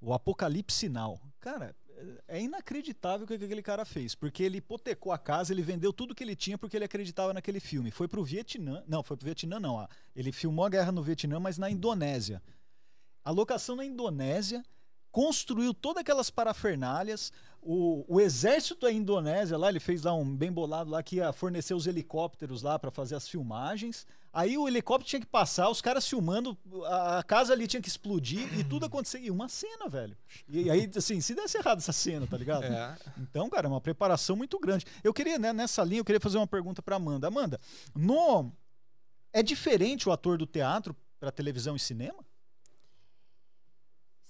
o 0.00 0.12
Apocalipse 0.14 0.76
Sinal. 0.78 1.20
Cara, 1.40 1.74
é 2.26 2.40
inacreditável 2.40 3.24
o 3.24 3.26
que 3.26 3.34
aquele 3.34 3.62
cara 3.62 3.84
fez, 3.84 4.14
porque 4.14 4.42
ele 4.42 4.58
hipotecou 4.58 5.12
a 5.12 5.18
casa, 5.18 5.52
ele 5.52 5.62
vendeu 5.62 5.92
tudo 5.92 6.14
que 6.14 6.24
ele 6.24 6.36
tinha 6.36 6.58
porque 6.58 6.76
ele 6.76 6.84
acreditava 6.84 7.32
naquele 7.32 7.60
filme. 7.60 7.90
Foi 7.90 8.08
pro 8.08 8.24
Vietnã, 8.24 8.82
não, 8.86 9.02
foi 9.02 9.16
pro 9.16 9.24
Vietnã 9.24 9.58
não, 9.60 9.88
ele 10.14 10.32
filmou 10.32 10.64
a 10.64 10.68
guerra 10.68 10.92
no 10.92 11.02
Vietnã, 11.02 11.38
mas 11.40 11.58
na 11.58 11.70
Indonésia. 11.70 12.42
A 13.24 13.30
locação 13.30 13.76
na 13.76 13.84
Indonésia, 13.84 14.62
construiu 15.14 15.72
todas 15.72 16.00
aquelas 16.00 16.28
parafernálias. 16.28 17.32
O, 17.62 18.04
o 18.08 18.20
exército 18.20 18.80
da 18.80 18.90
Indonésia 18.90 19.56
lá, 19.56 19.68
ele 19.68 19.78
fez 19.78 20.02
lá 20.02 20.12
um 20.12 20.36
bem 20.36 20.50
bolado 20.50 20.90
lá 20.90 21.04
que 21.04 21.16
ia 21.16 21.32
fornecer 21.32 21.72
os 21.72 21.86
helicópteros 21.86 22.62
lá 22.62 22.80
para 22.80 22.90
fazer 22.90 23.14
as 23.14 23.28
filmagens. 23.28 24.04
Aí 24.34 24.58
o 24.58 24.66
helicóptero 24.66 25.08
tinha 25.08 25.20
que 25.20 25.26
passar, 25.26 25.70
os 25.70 25.80
caras 25.80 26.08
filmando, 26.08 26.58
a, 26.86 27.22
casa 27.22 27.52
ali 27.52 27.68
tinha 27.68 27.80
que 27.80 27.88
explodir 27.88 28.52
e 28.58 28.64
tudo 28.64 28.84
acontecia. 28.84 29.20
E 29.20 29.30
uma 29.30 29.48
cena, 29.48 29.88
velho. 29.88 30.16
E 30.48 30.68
aí, 30.68 30.90
assim, 30.96 31.20
se 31.20 31.36
desse 31.36 31.56
errado 31.56 31.78
essa 31.78 31.92
cena, 31.92 32.26
tá 32.26 32.36
ligado? 32.36 32.64
É. 32.64 32.96
Então, 33.16 33.48
cara, 33.48 33.68
é 33.68 33.70
uma 33.70 33.80
preparação 33.80 34.34
muito 34.34 34.58
grande. 34.58 34.84
Eu 35.04 35.14
queria, 35.14 35.38
né, 35.38 35.52
nessa 35.52 35.84
linha, 35.84 36.00
eu 36.00 36.04
queria 36.04 36.20
fazer 36.20 36.36
uma 36.36 36.48
pergunta 36.48 36.82
para 36.82 36.96
Amanda. 36.96 37.28
Amanda, 37.28 37.60
no 37.94 38.52
é 39.32 39.40
diferente 39.42 40.08
o 40.08 40.12
ator 40.12 40.36
do 40.36 40.46
teatro 40.46 40.96
para 41.20 41.30
televisão 41.30 41.76
e 41.76 41.78
cinema? 41.78 42.24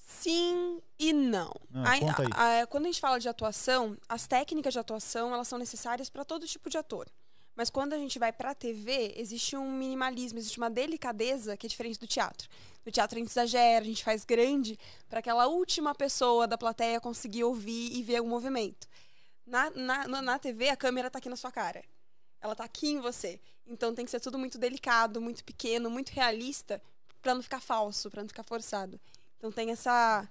Sim 0.07 0.81
e 0.99 1.13
não. 1.13 1.53
Ah, 1.73 1.91
aí. 1.93 2.01
a- 2.33 2.61
a- 2.63 2.67
quando 2.67 2.85
a 2.85 2.87
gente 2.89 3.01
fala 3.01 3.19
de 3.19 3.29
atuação, 3.29 3.97
as 4.09 4.27
técnicas 4.27 4.73
de 4.73 4.79
atuação 4.79 5.33
elas 5.35 5.49
são 5.49 5.59
necessárias 5.59 6.09
para 6.09 6.25
todo 6.25 6.47
tipo 6.47 6.71
de 6.71 6.77
ator. 6.79 7.09
Mas 7.57 7.71
quando 7.71 7.93
a 7.93 7.99
gente 7.99 8.19
vai 8.19 8.33
para 8.33 8.51
a 8.51 8.55
TV, 8.55 9.15
existe 9.17 9.57
um 9.57 9.71
minimalismo, 9.71 10.39
existe 10.39 10.59
uma 10.59 10.69
delicadeza 10.71 11.57
que 11.57 11.67
é 11.67 11.69
diferente 11.69 11.99
do 12.01 12.07
teatro. 12.07 12.49
No 12.85 12.91
teatro 12.91 13.17
a 13.17 13.21
gente 13.21 13.31
exagera, 13.31 13.85
a 13.85 13.89
gente 13.89 14.03
faz 14.03 14.25
grande 14.25 14.79
para 15.09 15.21
aquela 15.21 15.47
última 15.47 15.95
pessoa 15.95 16.47
da 16.47 16.59
plateia 16.59 17.01
conseguir 17.01 17.45
ouvir 17.45 17.97
e 17.97 18.03
ver 18.03 18.21
o 18.21 18.27
movimento. 18.27 18.89
Na, 19.47 19.71
na, 19.71 20.23
na- 20.23 20.39
TV, 20.39 20.69
a 20.69 20.77
câmera 20.77 21.11
tá 21.11 21.19
aqui 21.19 21.29
na 21.29 21.37
sua 21.37 21.53
cara. 21.53 21.85
Ela 22.41 22.57
tá 22.57 22.65
aqui 22.65 22.89
em 22.89 23.01
você. 23.01 23.41
Então 23.67 23.95
tem 23.95 24.05
que 24.05 24.11
ser 24.11 24.21
tudo 24.21 24.39
muito 24.39 24.59
delicado, 24.59 25.21
muito 25.21 25.45
pequeno, 25.45 25.89
muito 25.89 26.11
realista, 26.11 26.83
para 27.23 27.35
não 27.35 27.43
ficar 27.43 27.61
falso, 27.61 28.11
para 28.11 28.23
não 28.23 28.29
ficar 28.29 28.43
forçado. 28.43 29.01
Então 29.39 29.51
tem 29.53 29.71
essa 29.71 30.29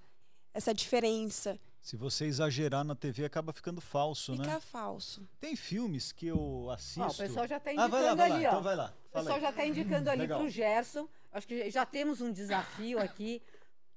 essa 0.53 0.71
diferença 0.71 1.59
Se 1.83 1.97
você 1.97 2.23
exagerar 2.25 2.85
na 2.85 2.95
TV, 2.95 3.25
acaba 3.25 3.51
ficando 3.51 3.81
falso, 3.81 4.31
Fica 4.37 4.47
né? 4.53 4.59
falso. 4.61 5.27
Tem 5.41 5.53
filmes 5.53 6.13
que 6.13 6.25
eu 6.27 6.69
assisto. 6.71 7.01
Ó, 7.01 7.07
o 7.07 7.13
pessoal 7.15 7.45
já 7.45 7.57
está 7.57 7.71
Ah, 7.71 7.73
indicando 7.73 7.91
vai 7.91 8.01
lá, 8.03 8.15
vai 8.15 8.29
lá. 8.29 8.35
ali, 8.35 8.45
ó. 8.45 8.49
Então 8.49 8.63
vai 8.63 8.75
lá. 8.77 8.93
O 9.09 9.11
pessoal 9.11 9.35
aí. 9.35 9.41
já 9.41 9.49
está 9.49 9.65
indicando 9.65 10.09
ali 10.09 10.25
para 10.25 10.41
o 10.41 10.49
Gerson. 10.49 11.09
Acho 11.33 11.45
que 11.45 11.69
já 11.69 11.85
temos 11.85 12.21
um 12.21 12.31
desafio 12.31 12.99
aqui 12.99 13.41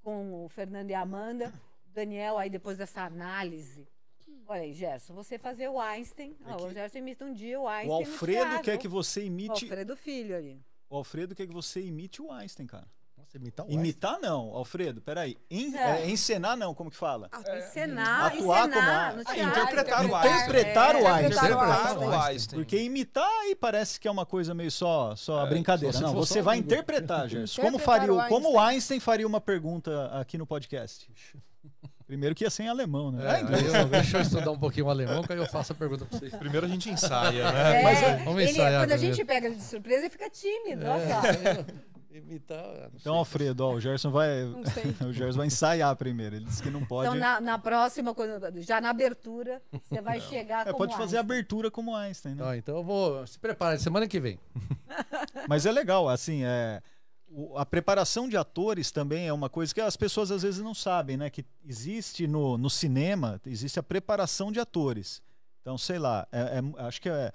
com 0.02 0.44
o 0.44 0.48
Fernando 0.48 0.90
e 0.90 0.94
a 0.94 1.00
Amanda. 1.00 1.54
Daniel, 1.94 2.36
aí 2.38 2.50
depois 2.50 2.76
dessa 2.76 3.02
análise. 3.02 3.86
Olha 4.48 4.62
aí, 4.62 4.72
Gerson, 4.72 5.14
você 5.14 5.38
fazer 5.38 5.68
o 5.68 5.80
Einstein. 5.80 6.36
Ó, 6.44 6.66
o 6.66 6.72
Gerson 6.72 6.98
imita 6.98 7.24
um 7.24 7.32
dia 7.32 7.60
o 7.60 7.68
Einstein. 7.68 7.90
O 7.90 7.94
Alfredo 7.94 8.62
quer 8.62 8.78
que 8.78 8.88
você 8.88 9.20
O 9.20 9.24
imite. 9.24 9.64
Alfredo 9.64 9.96
Filho 9.96 10.36
ali. 10.36 10.60
O 10.90 10.96
Alfredo 10.96 11.36
quer 11.36 11.46
que 11.46 11.52
você 11.52 11.80
imite 11.80 12.20
o 12.20 12.32
Einstein, 12.32 12.66
cara. 12.66 12.88
Nossa, 13.18 13.36
imitar 13.38 13.66
o 13.66 13.70
Imitar 13.70 14.18
não, 14.20 14.50
Alfredo, 14.54 15.00
peraí. 15.00 15.36
En- 15.50 15.74
É. 15.74 16.02
é, 16.02 16.10
encenar 16.10 16.56
não, 16.56 16.74
como 16.74 16.90
que 16.90 16.96
fala? 16.96 17.30
Encenar, 17.58 18.26
Atuar 18.26 18.62
como 18.62 18.72
encenar 18.74 19.10
a- 19.10 19.12
no 19.14 19.20
Ah, 19.22 19.24
teatro. 19.34 19.50
interpretar 19.62 20.00
o 20.00 20.04
Interpretar 20.06 20.96
o 20.96 21.06
Einstein. 21.06 21.26
Interpretar 21.26 21.98
o 21.98 22.12
Einstein. 22.22 22.58
Porque 22.58 22.82
imitar 22.82 23.28
aí 23.42 23.54
parece 23.56 23.98
que 23.98 24.06
é 24.06 24.10
uma 24.10 24.26
coisa 24.26 24.54
meio 24.54 24.70
só, 24.70 25.16
só 25.16 25.46
É, 25.46 25.48
brincadeira. 25.48 25.92
só 25.96 26.00
Não, 26.02 26.14
você 26.14 26.42
vai 26.42 26.58
interpretar, 26.58 27.26
Gerson. 27.28 27.62
Como, 27.62 27.78
faria, 27.78 28.12
o- 28.12 28.28
como 28.28 28.52
o 28.52 28.60
Einstein 28.60 29.00
faria 29.00 29.26
uma 29.26 29.40
pergunta 29.40 30.06
aqui 30.18 30.36
no 30.36 30.46
podcast? 30.46 31.10
Primeiro 32.06 32.36
que 32.36 32.44
ia 32.44 32.50
ser 32.50 32.62
em 32.64 32.68
alemão, 32.68 33.10
né? 33.10 33.24
É, 33.24 33.28
Ah, 33.28 33.34
aí 33.34 33.42
inglês. 33.42 33.74
eu, 33.74 33.84
deixa 33.88 34.18
eu 34.18 34.20
estudar 34.22 34.50
um 34.52 34.58
pouquinho 34.58 34.86
o 34.86 34.90
alemão, 34.90 35.24
que 35.24 35.32
aí 35.32 35.38
eu 35.40 35.46
faço 35.46 35.72
a 35.72 35.74
pergunta 35.74 36.04
pra 36.04 36.16
vocês. 36.16 36.32
Primeiro 36.36 36.64
a 36.64 36.68
gente 36.68 36.88
ensaia, 36.88 37.50
né? 37.50 37.80
É, 37.80 37.82
Mas 37.82 38.24
vamos 38.24 38.42
ele- 38.42 38.50
ensaiar 38.52 38.82
quando 38.82 38.92
a 38.92 38.96
gente 38.96 39.24
pega 39.24 39.46
ele 39.48 39.56
de 39.56 39.62
surpresa, 39.64 40.02
ele 40.02 40.10
fica 40.10 40.30
tímido. 40.30 40.86
olha 40.86 41.08
só. 41.08 41.20
Imitar. 42.18 42.62
não 42.64 42.86
Então, 42.86 42.98
sei. 43.00 43.12
Alfredo, 43.12 43.64
ó, 43.64 43.74
o 43.74 43.80
Gerson 43.80 44.10
vai. 44.10 44.44
Não 44.44 44.64
sei. 44.64 44.84
O 45.08 45.12
Gerson 45.12 45.38
vai 45.38 45.46
ensaiar 45.46 45.94
primeiro. 45.96 46.36
Ele 46.36 46.44
disse 46.44 46.62
que 46.62 46.70
não 46.70 46.84
pode. 46.84 47.08
Então, 47.08 47.18
na, 47.18 47.40
na 47.40 47.58
próxima, 47.58 48.14
já 48.56 48.80
na 48.80 48.90
abertura, 48.90 49.62
você 49.88 50.00
vai 50.00 50.20
chegar 50.22 50.66
É, 50.66 50.72
pode 50.72 50.92
fazer 50.92 51.16
a 51.16 51.20
Einstein. 51.20 51.36
abertura 51.38 51.70
como 51.70 51.94
Einstein, 51.94 52.34
né? 52.34 52.56
Então 52.58 52.76
eu 52.76 52.84
vou. 52.84 53.26
Se 53.26 53.38
prepare, 53.38 53.78
semana 53.78 54.06
que 54.08 54.18
vem. 54.20 54.38
Mas 55.48 55.66
é 55.66 55.72
legal, 55.72 56.08
assim, 56.08 56.42
é. 56.44 56.80
o- 57.28 57.56
A 57.58 57.66
preparação 57.66 58.28
de 58.28 58.36
atores 58.36 58.90
também 58.90 59.26
é 59.26 59.32
uma 59.32 59.48
coisa 59.48 59.74
que 59.74 59.80
as 59.80 59.96
pessoas 59.96 60.30
às 60.30 60.42
vezes 60.42 60.60
não 60.60 60.74
sabem, 60.74 61.16
né? 61.16 61.28
Que 61.30 61.44
existe 61.64 62.26
no, 62.26 62.56
no 62.56 62.70
cinema, 62.70 63.40
existe 63.46 63.78
a 63.78 63.82
preparação 63.82 64.50
de 64.52 64.60
atores. 64.60 65.20
Então, 65.60 65.76
sei 65.76 65.98
lá, 65.98 66.26
é- 66.30 66.60
é- 66.60 66.82
acho 66.86 67.00
que 67.02 67.08
é, 67.08 67.32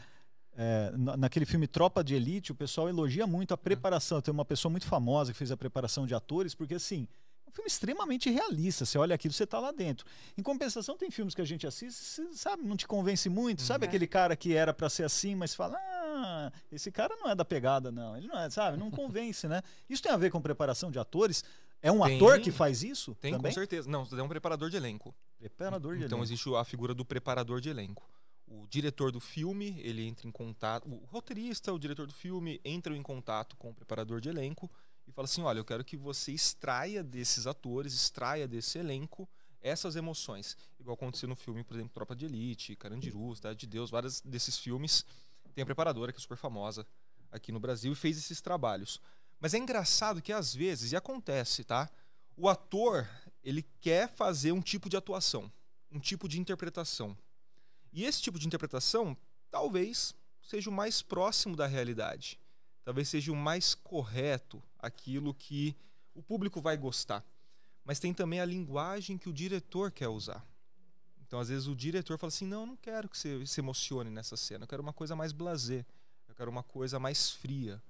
é, 0.58 0.92
na- 0.98 1.18
naquele 1.18 1.46
filme 1.46 1.68
Tropa 1.68 2.04
de 2.04 2.14
Elite, 2.16 2.52
o 2.52 2.56
pessoal 2.56 2.90
elogia 2.90 3.26
muito 3.26 3.54
a 3.54 3.58
preparação. 3.58 4.22
Tem 4.22 4.34
uma 4.34 4.46
pessoa 4.46 4.70
muito 4.70 4.86
famosa 4.86 5.32
que 5.32 5.38
fez 5.38 5.52
a 5.52 5.58
preparação 5.58 6.06
de 6.06 6.14
atores, 6.14 6.54
porque 6.54 6.74
assim, 6.76 7.08
é 7.46 7.50
um 7.50 7.52
filme 7.54 7.68
extremamente 7.68 8.30
realista. 8.30 8.86
Você 8.86 8.98
olha 8.98 9.16
aquilo, 9.16 9.34
você 9.34 9.46
tá 9.48 9.60
lá 9.60 9.72
dentro. 9.72 10.06
Em 10.38 10.42
compensação, 10.44 10.98
tem 10.98 11.10
filmes 11.10 11.34
que 11.34 11.42
a 11.42 11.46
gente 11.46 11.66
assiste, 11.68 12.22
sabe, 12.34 12.64
não 12.64 12.76
te 12.78 12.88
convence 12.88 13.28
muito. 13.30 13.62
Sabe 13.62 13.86
aquele 13.86 14.08
cara 14.08 14.36
que 14.36 14.54
era 14.54 14.74
para 14.74 14.90
ser 14.90 15.04
assim, 15.04 15.36
mas 15.36 15.54
fala, 15.56 15.78
ah, 15.78 16.52
esse 16.72 16.92
cara 16.92 17.16
não 17.18 17.30
é 17.30 17.36
da 17.36 17.46
pegada, 17.46 17.92
não. 17.92 18.16
Ele 18.18 18.28
não 18.28 18.38
é, 18.40 18.50
sabe? 18.50 18.78
Não 18.78 18.92
convence, 18.92 19.48
né? 19.48 19.62
Isso 19.90 20.02
tem 20.04 20.12
a 20.12 20.18
ver 20.18 20.30
com 20.32 20.42
preparação 20.42 20.92
de 20.92 21.00
atores. 21.00 21.44
É 21.84 21.92
um 21.92 22.04
Tem. 22.04 22.16
ator 22.18 22.40
que 22.40 22.52
faz 22.52 22.84
isso? 22.84 23.16
Tem, 23.20 23.32
também? 23.32 23.52
com 23.52 23.56
certeza. 23.56 23.90
Não, 23.90 24.06
você 24.06 24.16
é 24.20 24.22
um 24.22 24.28
preparador 24.28 24.70
de 24.70 24.78
elenco. 24.78 25.16
Preparador 25.40 25.98
de 25.98 26.04
Então 26.04 26.20
elenco. 26.20 26.26
existe 26.32 26.54
a 26.56 26.64
figura 26.64 26.94
do 26.94 27.04
preparador 27.04 27.60
de 27.60 27.70
elenco. 27.70 28.08
O 28.54 28.68
diretor 28.68 29.14
do 29.14 29.22
filme, 29.22 29.80
ele 29.80 30.06
entra 30.06 30.28
em 30.28 30.32
contato. 30.32 30.86
O 30.90 31.06
roteirista, 31.06 31.72
o 31.72 31.80
diretor 31.80 32.06
do 32.06 32.14
filme, 32.14 32.60
entram 32.66 32.94
em 32.94 33.02
contato 33.02 33.56
com 33.56 33.70
o 33.70 33.74
preparador 33.74 34.20
de 34.20 34.28
elenco 34.28 34.70
e 35.08 35.12
fala 35.12 35.26
assim: 35.26 35.42
olha, 35.42 35.60
eu 35.60 35.64
quero 35.64 35.86
que 35.86 35.96
você 35.96 36.34
extraia 36.34 37.02
desses 37.02 37.48
atores, 37.48 37.94
extraia 37.94 38.46
desse 38.46 38.78
elenco 38.78 39.28
essas 39.62 39.96
emoções. 39.96 40.58
Igual 40.78 40.96
aconteceu 40.96 41.30
no 41.30 41.36
filme, 41.36 41.64
por 41.64 41.76
exemplo, 41.76 41.94
Tropa 41.94 42.14
de 42.14 42.26
Elite, 42.26 42.76
Carandiru, 42.76 43.34
Cidade 43.34 43.60
de 43.60 43.68
Deus, 43.68 43.90
vários 43.90 44.20
desses 44.20 44.58
filmes. 44.58 45.06
Tem 45.54 45.62
a 45.62 45.66
preparadora 45.66 46.12
que 46.12 46.18
é 46.18 46.22
super 46.22 46.38
famosa 46.38 46.86
aqui 47.32 47.54
no 47.54 47.60
Brasil 47.60 47.94
e 47.94 47.96
fez 47.96 48.18
esses 48.18 48.42
trabalhos. 48.42 49.00
Mas 49.40 49.54
é 49.54 49.58
engraçado 49.58 50.22
que 50.22 50.34
às 50.34 50.54
vezes, 50.54 50.92
e 50.92 50.96
acontece, 50.98 51.64
tá? 51.64 51.90
O 52.36 52.50
ator, 52.50 53.08
ele 53.44 53.64
quer 53.80 54.10
fazer 54.10 54.52
um 54.52 54.62
tipo 54.62 54.90
de 54.90 54.98
atuação, 54.98 55.50
um 55.90 56.00
tipo 56.00 56.28
de 56.28 56.40
interpretação. 56.40 57.18
E 57.92 58.06
esse 58.06 58.22
tipo 58.22 58.40
de 58.40 58.48
interpretação, 58.48 59.18
talvez, 59.50 60.16
seja 60.42 60.70
o 60.70 60.74
mais 60.74 61.02
próximo 61.02 61.56
da 61.56 61.68
realidade. 61.68 62.40
Talvez 62.84 63.10
seja 63.10 63.32
o 63.32 63.36
mais 63.36 63.76
correto, 63.76 64.62
aquilo 64.80 65.34
que 65.34 65.76
o 66.14 66.22
público 66.22 66.62
vai 66.62 66.78
gostar. 66.78 67.24
Mas 67.84 68.00
tem 68.00 68.14
também 68.14 68.40
a 68.40 68.46
linguagem 68.46 69.18
que 69.18 69.30
o 69.30 69.34
diretor 69.34 69.92
quer 69.92 70.08
usar. 70.08 70.46
Então, 71.20 71.40
às 71.40 71.50
vezes, 71.50 71.68
o 71.68 71.76
diretor 71.76 72.18
fala 72.18 72.30
assim: 72.30 72.46
não, 72.46 72.62
eu 72.62 72.68
não 72.68 72.76
quero 72.76 73.08
que 73.08 73.18
você 73.18 73.46
se 73.46 73.62
emocione 73.62 74.10
nessa 74.10 74.36
cena, 74.36 74.64
eu 74.64 74.68
quero 74.68 74.82
uma 74.82 74.94
coisa 74.94 75.16
mais 75.16 75.32
blasé, 75.32 75.86
eu 76.28 76.36
quero 76.36 76.52
uma 76.52 76.64
coisa 76.64 77.00
mais 77.00 77.32
fria. 77.32 77.82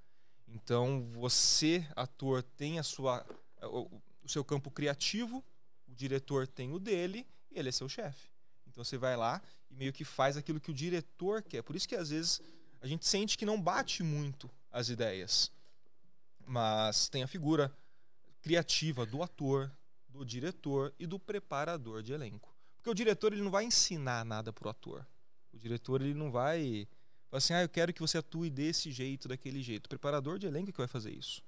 Então, 0.47 1.01
você, 1.01 1.87
ator, 1.95 2.43
tem 2.43 2.77
a 2.77 2.83
sua, 2.83 3.25
o, 3.63 4.01
o 4.23 4.29
seu 4.29 4.43
campo 4.43 4.69
criativo, 4.69 5.43
o 5.87 5.93
diretor 5.95 6.47
tem 6.47 6.71
o 6.71 6.79
dele 6.79 7.25
e 7.49 7.57
ele 7.57 7.69
é 7.69 7.71
seu 7.71 7.89
chefe. 7.89 8.30
Então, 8.71 8.83
você 8.83 8.97
vai 8.97 9.15
lá 9.15 9.41
e 9.69 9.75
meio 9.75 9.93
que 9.93 10.03
faz 10.03 10.37
aquilo 10.37 10.59
que 10.59 10.71
o 10.71 10.73
diretor 10.73 11.43
quer. 11.43 11.61
Por 11.61 11.75
isso 11.75 11.87
que, 11.87 11.95
às 11.95 12.09
vezes, 12.09 12.41
a 12.81 12.87
gente 12.87 13.05
sente 13.07 13.37
que 13.37 13.45
não 13.45 13.61
bate 13.61 14.01
muito 14.01 14.49
as 14.71 14.89
ideias. 14.89 15.51
Mas 16.45 17.09
tem 17.09 17.23
a 17.23 17.27
figura 17.27 17.71
criativa 18.41 19.05
do 19.05 19.21
ator, 19.21 19.71
do 20.09 20.25
diretor 20.25 20.93
e 20.99 21.05
do 21.05 21.19
preparador 21.19 22.01
de 22.01 22.13
elenco. 22.13 22.53
Porque 22.77 22.89
o 22.89 22.93
diretor 22.95 23.31
ele 23.31 23.41
não 23.43 23.51
vai 23.51 23.63
ensinar 23.63 24.25
nada 24.25 24.51
pro 24.51 24.69
ator. 24.69 25.05
O 25.53 25.57
diretor 25.57 26.01
ele 26.01 26.13
não 26.15 26.31
vai 26.31 26.87
assim, 27.31 27.53
ah, 27.53 27.61
eu 27.61 27.69
quero 27.69 27.93
que 27.93 28.01
você 28.01 28.17
atue 28.17 28.49
desse 28.49 28.91
jeito, 28.91 29.27
daquele 29.29 29.61
jeito. 29.61 29.85
O 29.85 29.89
preparador 29.89 30.37
de 30.37 30.47
elenco 30.47 30.69
é 30.69 30.71
que 30.73 30.77
vai 30.77 30.87
fazer 30.87 31.11
isso. 31.11 31.41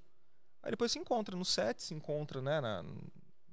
Aí 0.62 0.70
depois 0.70 0.90
se 0.90 0.98
encontra 0.98 1.36
no 1.36 1.44
set, 1.44 1.82
se 1.82 1.92
encontra 1.92 2.40
né, 2.40 2.58
na- 2.60 2.82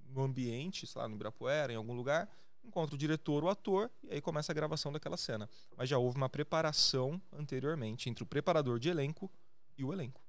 no 0.09 0.21
ambiente, 0.21 0.87
sei 0.87 1.01
lá, 1.01 1.09
no 1.09 1.15
Ibirapuera, 1.15 1.73
em 1.73 1.75
algum 1.75 1.93
lugar, 1.93 2.29
encontra 2.63 2.95
o 2.95 2.97
diretor, 2.97 3.43
o 3.43 3.49
ator, 3.49 3.91
e 4.03 4.13
aí 4.13 4.21
começa 4.21 4.51
a 4.51 4.55
gravação 4.55 4.91
daquela 4.91 5.17
cena. 5.17 5.49
Mas 5.75 5.89
já 5.89 5.97
houve 5.97 6.17
uma 6.17 6.29
preparação 6.29 7.21
anteriormente 7.31 8.09
entre 8.09 8.23
o 8.23 8.27
preparador 8.27 8.79
de 8.79 8.89
elenco 8.89 9.31
e 9.77 9.83
o 9.83 9.91
elenco. 9.91 10.21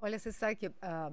Olha, 0.00 0.18
você 0.18 0.32
sabe 0.32 0.56
que 0.56 0.72
ah, 0.82 1.12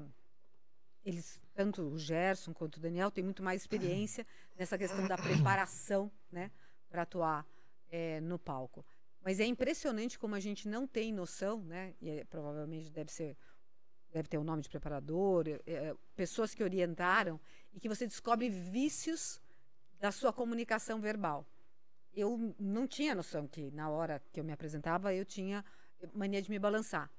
eles, 1.04 1.40
tanto 1.54 1.82
o 1.82 1.98
Gerson 1.98 2.54
quanto 2.54 2.78
o 2.78 2.80
Daniel, 2.80 3.12
têm 3.12 3.24
muito 3.24 3.44
mais 3.44 3.62
experiência 3.62 4.26
nessa 4.58 4.78
questão 4.78 5.08
da 5.08 5.18
preparação, 5.18 6.12
né, 6.32 6.52
para 6.90 7.04
atuar 7.04 7.46
eh, 7.90 8.20
no 8.22 8.38
palco. 8.38 8.86
Mas 9.22 9.40
é 9.40 9.46
impressionante 9.46 10.18
como 10.18 10.36
a 10.36 10.40
gente 10.40 10.68
não 10.68 10.88
tem 10.88 11.14
noção, 11.14 11.62
né, 11.64 11.94
e 12.02 12.10
é- 12.10 12.24
provavelmente 12.26 12.90
deve 12.90 13.12
ser, 13.12 13.38
deve 14.12 14.28
ter 14.28 14.38
o 14.38 14.44
nome 14.44 14.62
de 14.62 14.70
preparador, 14.70 15.46
eh, 15.48 15.96
pessoas 16.16 16.54
que 16.54 16.64
orientaram 16.64 17.40
e 17.74 17.80
que 17.80 17.88
você 17.88 18.06
descobre 18.08 18.50
vícios 18.50 19.40
da 20.00 20.12
sua 20.12 20.32
comunicação 20.32 21.00
verbal. 21.00 21.46
Eu 22.14 22.56
não 22.60 22.88
tinha 22.88 23.14
noção 23.14 23.48
que 23.48 23.70
na 23.72 23.90
hora 23.90 24.22
que 24.32 24.40
eu 24.40 24.44
me 24.44 24.52
apresentava 24.52 25.14
eu 25.14 25.26
tinha 25.26 25.64
mania 26.14 26.42
de 26.42 26.50
me 26.50 26.58
balançar. 26.58 27.10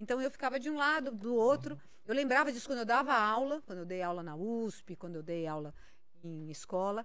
Então 0.00 0.20
eu 0.20 0.30
ficava 0.30 0.60
de 0.60 0.70
um 0.70 0.76
lado, 0.76 1.10
do 1.10 1.34
outro. 1.34 1.78
Eu 2.06 2.14
lembrava 2.14 2.52
disso 2.52 2.68
quando 2.68 2.80
eu 2.80 2.84
dava 2.84 3.14
aula, 3.14 3.62
quando 3.66 3.80
eu 3.80 3.86
dei 3.86 4.02
aula 4.02 4.22
na 4.22 4.36
USP, 4.36 4.94
quando 4.94 5.16
eu 5.16 5.22
dei 5.22 5.46
aula 5.46 5.74
em 6.22 6.50
escola, 6.50 7.04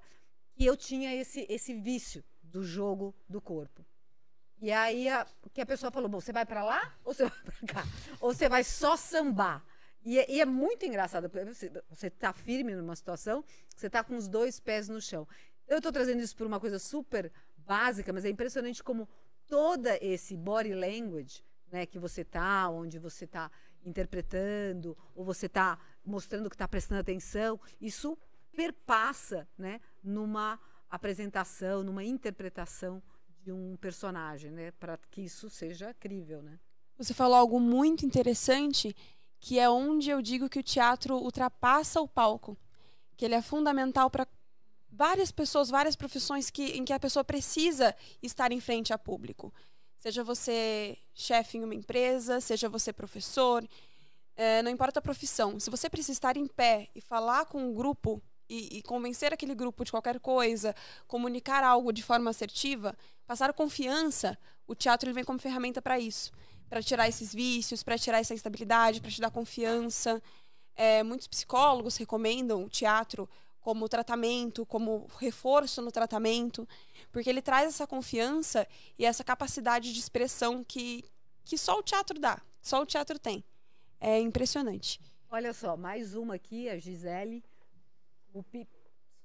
que 0.53 0.65
eu 0.65 0.75
tinha 0.75 1.15
esse, 1.15 1.45
esse 1.49 1.73
vício 1.73 2.23
do 2.43 2.63
jogo 2.63 3.15
do 3.27 3.41
corpo. 3.41 3.85
E 4.61 4.71
aí 4.71 5.09
a, 5.09 5.25
que 5.53 5.61
a 5.61 5.65
pessoa 5.65 5.91
falou: 5.91 6.07
Bom, 6.07 6.19
você 6.19 6.31
vai 6.31 6.45
para 6.45 6.63
lá 6.63 6.95
ou 7.03 7.13
você 7.13 7.23
vai 7.23 7.39
para 7.43 7.67
cá? 7.67 7.83
Ou 8.19 8.33
você 8.33 8.47
vai 8.47 8.63
só 8.63 8.95
sambar? 8.95 9.65
E, 10.03 10.19
é- 10.19 10.31
e 10.31 10.41
é 10.41 10.45
muito 10.45 10.85
engraçado, 10.85 11.29
você, 11.29 11.71
você 11.89 12.09
tá 12.09 12.33
firme 12.33 12.73
numa 12.75 12.95
situação, 12.95 13.43
você 13.75 13.89
tá 13.89 14.03
com 14.03 14.15
os 14.15 14.27
dois 14.27 14.59
pés 14.59 14.89
no 14.89 14.99
chão. 14.99 15.27
Eu 15.67 15.77
estou 15.77 15.91
trazendo 15.91 16.21
isso 16.21 16.35
por 16.35 16.47
uma 16.47 16.59
coisa 16.59 16.79
super 16.79 17.31
básica, 17.57 18.11
mas 18.11 18.25
é 18.25 18.29
impressionante 18.29 18.83
como 18.83 19.07
toda 19.47 19.97
esse 20.03 20.35
body 20.35 20.73
language, 20.73 21.43
né, 21.71 21.85
que 21.85 21.99
você 21.99 22.23
tá, 22.23 22.69
onde 22.69 22.97
você 22.99 23.27
tá 23.27 23.51
interpretando, 23.85 24.97
ou 25.15 25.23
você 25.23 25.47
tá 25.47 25.77
mostrando 26.03 26.49
que 26.49 26.55
está 26.55 26.67
prestando 26.67 27.01
atenção, 27.01 27.59
isso 27.79 28.17
perpassa, 28.55 29.47
né, 29.57 29.79
numa 30.03 30.59
apresentação, 30.89 31.83
numa 31.83 32.03
interpretação 32.03 33.01
de 33.41 33.51
um 33.51 33.75
personagem, 33.77 34.51
né, 34.51 34.71
para 34.71 34.97
que 35.09 35.21
isso 35.21 35.49
seja 35.49 35.93
crível, 35.93 36.41
né? 36.41 36.59
Você 36.97 37.13
falou 37.13 37.35
algo 37.37 37.59
muito 37.59 38.05
interessante, 38.05 38.95
que 39.41 39.57
é 39.57 39.67
onde 39.67 40.11
eu 40.11 40.21
digo 40.21 40.47
que 40.47 40.59
o 40.59 40.63
teatro 40.63 41.17
ultrapassa 41.17 41.99
o 41.99 42.07
palco, 42.07 42.55
que 43.17 43.25
ele 43.25 43.33
é 43.33 43.41
fundamental 43.41 44.07
para 44.09 44.27
várias 44.91 45.31
pessoas, 45.31 45.69
várias 45.69 45.95
profissões 45.95 46.51
que, 46.51 46.77
em 46.77 46.85
que 46.85 46.93
a 46.93 46.99
pessoa 46.99 47.23
precisa 47.23 47.95
estar 48.21 48.51
em 48.51 48.59
frente 48.59 48.93
a 48.93 48.99
público. 48.99 49.51
Seja 49.97 50.23
você 50.23 50.95
chefe 51.13 51.57
em 51.57 51.63
uma 51.63 51.73
empresa, 51.73 52.39
seja 52.39 52.69
você 52.69 52.93
professor, 52.93 53.67
eh, 54.35 54.61
não 54.61 54.69
importa 54.69 54.99
a 54.99 55.01
profissão. 55.01 55.59
Se 55.59 55.71
você 55.71 55.89
precisa 55.89 56.13
estar 56.13 56.37
em 56.37 56.45
pé 56.45 56.89
e 56.93 57.01
falar 57.01 57.45
com 57.45 57.63
um 57.63 57.73
grupo 57.73 58.21
e, 58.47 58.77
e 58.77 58.81
convencer 58.83 59.33
aquele 59.33 59.55
grupo 59.55 59.83
de 59.83 59.89
qualquer 59.89 60.19
coisa, 60.19 60.75
comunicar 61.07 61.63
algo 61.63 61.91
de 61.91 62.03
forma 62.03 62.29
assertiva, 62.29 62.95
passar 63.25 63.53
confiança, 63.53 64.37
o 64.67 64.75
teatro 64.75 65.07
ele 65.07 65.15
vem 65.15 65.23
como 65.23 65.39
ferramenta 65.39 65.81
para 65.81 65.99
isso, 65.99 66.31
para 66.71 66.81
tirar 66.81 67.09
esses 67.09 67.35
vícios, 67.35 67.83
para 67.83 67.97
tirar 67.97 68.19
essa 68.21 68.33
instabilidade, 68.33 69.01
para 69.01 69.11
te 69.11 69.19
dar 69.19 69.29
confiança. 69.29 70.23
É, 70.73 71.03
muitos 71.03 71.27
psicólogos 71.27 71.97
recomendam 71.97 72.63
o 72.63 72.69
teatro 72.69 73.29
como 73.59 73.89
tratamento, 73.89 74.65
como 74.65 75.05
reforço 75.19 75.81
no 75.81 75.91
tratamento, 75.91 76.65
porque 77.11 77.29
ele 77.29 77.41
traz 77.41 77.67
essa 77.67 77.85
confiança 77.85 78.65
e 78.97 79.03
essa 79.03 79.21
capacidade 79.21 79.91
de 79.91 79.99
expressão 79.99 80.63
que, 80.63 81.03
que 81.43 81.57
só 81.57 81.77
o 81.77 81.83
teatro 81.83 82.17
dá, 82.17 82.41
só 82.61 82.81
o 82.81 82.85
teatro 82.85 83.19
tem. 83.19 83.43
É 83.99 84.17
impressionante. 84.21 84.97
Olha 85.29 85.53
só, 85.53 85.75
mais 85.75 86.15
uma 86.15 86.35
aqui, 86.35 86.69
a 86.69 86.77
Gisele. 86.79 87.43
O 88.33 88.41
pi- 88.43 88.65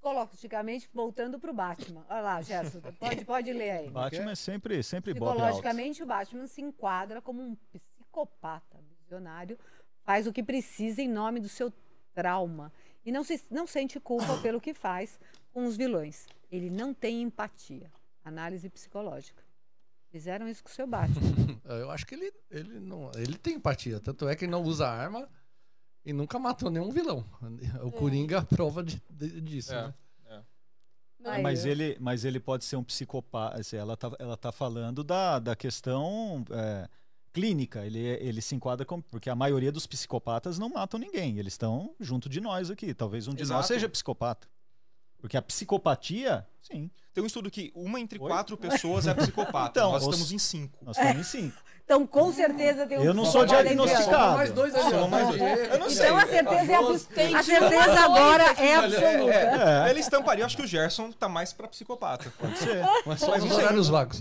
psicologicamente 0.06 0.88
voltando 0.92 1.38
para 1.38 1.50
o 1.50 1.54
Batman. 1.54 2.04
Olha 2.08 2.20
lá, 2.20 2.42
Gerson, 2.42 2.80
pode, 2.98 3.24
pode 3.24 3.52
ler 3.52 3.70
aí. 3.70 3.90
Batman 3.90 4.30
é 4.30 4.34
sempre, 4.34 4.82
sempre. 4.82 5.12
Psicologicamente, 5.12 6.02
o 6.02 6.06
Batman 6.06 6.46
se 6.46 6.62
enquadra 6.62 7.20
como 7.20 7.42
um 7.42 7.56
psicopata 7.72 8.78
visionário, 9.00 9.58
faz 10.04 10.26
o 10.26 10.32
que 10.32 10.42
precisa 10.42 11.02
em 11.02 11.08
nome 11.08 11.40
do 11.40 11.48
seu 11.48 11.72
trauma 12.14 12.72
e 13.04 13.10
não, 13.10 13.24
se, 13.24 13.42
não 13.50 13.66
sente 13.66 13.98
culpa 13.98 14.36
pelo 14.42 14.60
que 14.60 14.72
faz 14.72 15.18
com 15.52 15.64
os 15.64 15.76
vilões. 15.76 16.26
Ele 16.50 16.70
não 16.70 16.94
tem 16.94 17.22
empatia. 17.22 17.90
Análise 18.24 18.68
psicológica. 18.68 19.42
Fizeram 20.10 20.48
isso 20.48 20.62
com 20.62 20.70
o 20.70 20.72
seu 20.72 20.86
Batman. 20.86 21.20
Eu 21.64 21.90
acho 21.90 22.06
que 22.06 22.14
ele, 22.14 22.32
ele, 22.50 22.80
não, 22.80 23.10
ele 23.16 23.36
tem 23.36 23.54
empatia. 23.54 24.00
Tanto 24.00 24.28
é 24.28 24.36
que 24.36 24.44
ele 24.44 24.52
não 24.52 24.62
usa 24.62 24.88
arma 24.88 25.28
e 26.06 26.12
nunca 26.12 26.38
matou 26.38 26.70
nenhum 26.70 26.90
vilão. 26.90 27.24
O 27.82 27.90
Coringa 27.90 28.36
é 28.36 28.38
a 28.38 28.42
prova 28.42 28.82
de, 28.82 29.02
de- 29.10 29.40
disso. 29.42 29.74
É. 29.74 29.82
né? 30.24 30.44
Não, 31.18 31.30
Aí, 31.32 31.42
Mas 31.42 31.64
ó. 31.64 31.68
ele, 31.68 31.96
mas 32.00 32.24
ele 32.24 32.38
pode 32.38 32.64
ser 32.64 32.76
um 32.76 32.84
psicopata. 32.84 33.60
assim, 33.60 33.76
Ela 33.76 33.96
tá, 33.96 34.12
ela 34.18 34.36
tá 34.36 34.52
falando 34.52 35.02
da, 35.02 35.38
da 35.40 35.56
questão 35.56 36.44
é, 36.50 36.88
clínica. 37.32 37.84
Ele, 37.84 37.98
ele 37.98 38.40
se 38.40 38.54
enquadra 38.54 38.86
como. 38.86 39.02
Porque 39.02 39.28
a 39.28 39.34
maioria 39.34 39.72
dos 39.72 39.86
psicopatas 39.86 40.58
não 40.58 40.68
matam 40.68 41.00
ninguém. 41.00 41.38
Eles 41.38 41.54
estão 41.54 41.94
junto 41.98 42.28
de 42.28 42.40
nós 42.40 42.70
aqui. 42.70 42.94
Talvez 42.94 43.26
um 43.26 43.32
de 43.32 43.40
nós 43.42 43.48
Exato. 43.50 43.66
seja 43.66 43.88
psicopata. 43.88 44.46
Porque 45.20 45.36
a 45.36 45.42
psicopatia, 45.42 46.46
sim. 46.62 46.90
Tem 47.14 47.22
um 47.24 47.26
estudo 47.26 47.50
que 47.50 47.72
uma 47.74 47.98
entre 47.98 48.18
Oi? 48.20 48.28
quatro 48.28 48.56
pessoas 48.58 49.06
é 49.06 49.14
psicopata. 49.14 49.70
Então, 49.80 49.92
Nós 49.92 50.02
os- 50.02 50.08
estamos 50.08 50.32
em 50.32 50.38
cinco. 50.38 50.78
Nós 50.84 50.96
estamos 50.98 51.20
em 51.20 51.24
cinco. 51.24 51.56
Então, 51.86 52.04
com 52.04 52.32
certeza 52.32 52.84
tem 52.84 52.98
um 52.98 53.04
Eu 53.04 53.14
não 53.14 53.24
sou 53.24 53.46
diagnosticado. 53.46 54.34
Mais 54.36 54.50
dois 54.50 54.74
ali, 54.74 54.92
ó. 54.96 55.06
mais 55.06 55.28
dois. 55.28 55.40
Eu 55.70 55.78
não 55.78 55.88
sei. 55.88 56.06
Então, 56.06 56.16
a 56.18 56.26
certeza, 56.26 56.72
é 56.72 56.74
abs- 56.74 57.08
a 57.36 57.42
certeza 57.44 58.00
agora 58.00 58.42
é 58.58 58.78
Olha, 58.80 58.98
absoluta. 58.98 59.32
é, 59.32 59.86
é, 59.86 59.90
Ele 59.90 60.00
estamparia, 60.00 60.42
eu 60.42 60.46
acho 60.46 60.56
que 60.56 60.64
o 60.64 60.66
Gerson 60.66 61.12
tá 61.12 61.28
mais 61.28 61.52
pra 61.52 61.68
psicopata. 61.68 62.32
Pode 62.40 62.58
ser. 62.58 62.82
Mas 63.06 63.20
só 63.20 63.30
horários 63.30 63.86
vagos. 63.86 64.20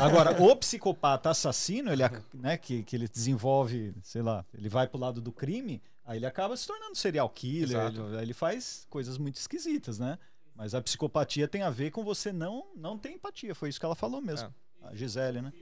Agora, 0.00 0.42
o 0.42 0.56
psicopata 0.56 1.28
assassino, 1.28 1.92
ele, 1.92 2.02
né, 2.32 2.56
que, 2.56 2.82
que 2.82 2.96
ele 2.96 3.06
desenvolve, 3.08 3.92
sei 4.02 4.22
lá, 4.22 4.42
ele 4.56 4.70
vai 4.70 4.86
pro 4.86 4.98
lado 4.98 5.20
do 5.20 5.30
crime, 5.30 5.82
aí 6.06 6.18
ele 6.18 6.26
acaba 6.26 6.56
se 6.56 6.66
tornando 6.66 6.94
serial 6.96 7.28
killer, 7.28 7.76
ele, 7.88 8.22
ele 8.22 8.32
faz 8.34 8.86
coisas 8.88 9.18
muito 9.18 9.36
esquisitas, 9.36 9.98
né? 9.98 10.18
Mas 10.54 10.74
a 10.74 10.80
psicopatia 10.80 11.46
tem 11.46 11.62
a 11.62 11.68
ver 11.70 11.90
com 11.90 12.02
você 12.02 12.32
não, 12.32 12.66
não 12.74 12.96
ter 12.96 13.10
empatia, 13.10 13.54
foi 13.54 13.68
isso 13.68 13.78
que 13.78 13.84
ela 13.84 13.94
falou 13.94 14.22
mesmo. 14.22 14.54
A 14.82 14.94
Gisele, 14.94 15.42
né? 15.42 15.52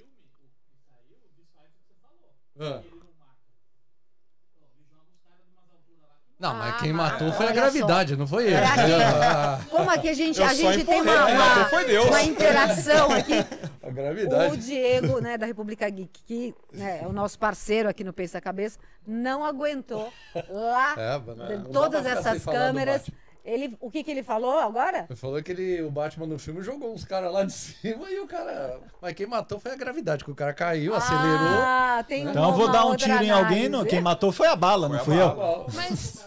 Não, 6.39 6.53
mas 6.55 6.74
Ah, 6.74 6.78
quem 6.78 6.93
mas 6.93 7.12
matou 7.12 7.32
foi 7.32 7.49
a 7.49 7.53
gravidade, 7.53 8.16
não 8.16 8.26
foi 8.26 8.47
ele. 8.47 8.57
Aqui. 8.57 9.64
Como 9.70 9.91
aqui 9.91 10.09
a 10.09 10.14
gente, 10.14 10.41
Eu 10.41 10.47
a 10.47 10.49
só 10.49 10.72
gente 10.72 10.85
tem 10.85 11.01
uma, 11.01 11.26
quem 11.26 11.35
uma, 11.35 12.03
uma 12.09 12.22
interação 12.22 13.12
aqui. 13.12 13.35
A 13.82 13.89
O 13.89 13.93
gravidade. 13.93 14.57
Diego, 14.57 15.20
né, 15.20 15.37
da 15.37 15.45
República 15.47 15.89
Geek, 15.89 16.20
que 16.26 16.55
né, 16.72 17.01
é 17.03 17.07
o 17.07 17.12
nosso 17.12 17.39
parceiro 17.39 17.87
aqui 17.89 18.03
no 18.03 18.12
Pensa 18.14 18.41
Cabeça, 18.41 18.78
não 19.07 19.45
aguentou 19.45 20.11
lá 20.49 20.95
É, 20.97 21.18
de 21.18 21.59
não 21.59 21.64
todas 21.70 22.07
essas 22.07 22.43
câmeras. 22.45 23.03
Ele, 23.45 23.76
o 23.78 23.90
que, 23.90 24.03
que 24.03 24.11
ele 24.11 24.22
falou 24.22 24.59
agora? 24.59 25.05
Ele 25.09 25.16
falou 25.18 25.42
que 25.42 25.53
ele, 25.53 25.82
o 25.82 25.90
Batman 25.90 26.26
no 26.26 26.38
filme 26.38 26.62
jogou 26.62 26.95
uns 26.95 27.05
caras 27.05 27.30
lá 27.30 27.45
de 27.45 27.53
cima 27.55 28.11
e 28.11 28.18
o 28.20 28.26
cara. 28.26 28.80
Mas 29.03 29.12
quem 29.12 29.26
matou 29.26 29.61
foi 29.61 29.72
a 29.72 29.76
gravidade, 29.76 30.24
que 30.24 30.30
o 30.30 30.34
cara 30.34 30.55
caiu, 30.55 30.95
acelerou. 30.95 31.61
Ah, 31.61 32.05
tem 32.09 32.22
Então 32.22 32.42
eu 32.42 32.49
uma 32.49 32.57
vou 32.57 32.70
dar 32.70 32.86
um 32.86 32.97
tiro 32.97 33.22
em 33.22 33.30
alguém, 33.30 33.68
no, 33.68 33.76
análise. 33.78 33.90
quem 33.90 34.01
matou 34.01 34.32
foi 34.32 34.47
a 34.49 34.57
bala, 34.57 34.88
não 34.88 34.97
a 34.97 35.01
fui 35.01 35.16
bala. 35.18 35.66
eu. 35.66 35.66
Mas 35.74 36.24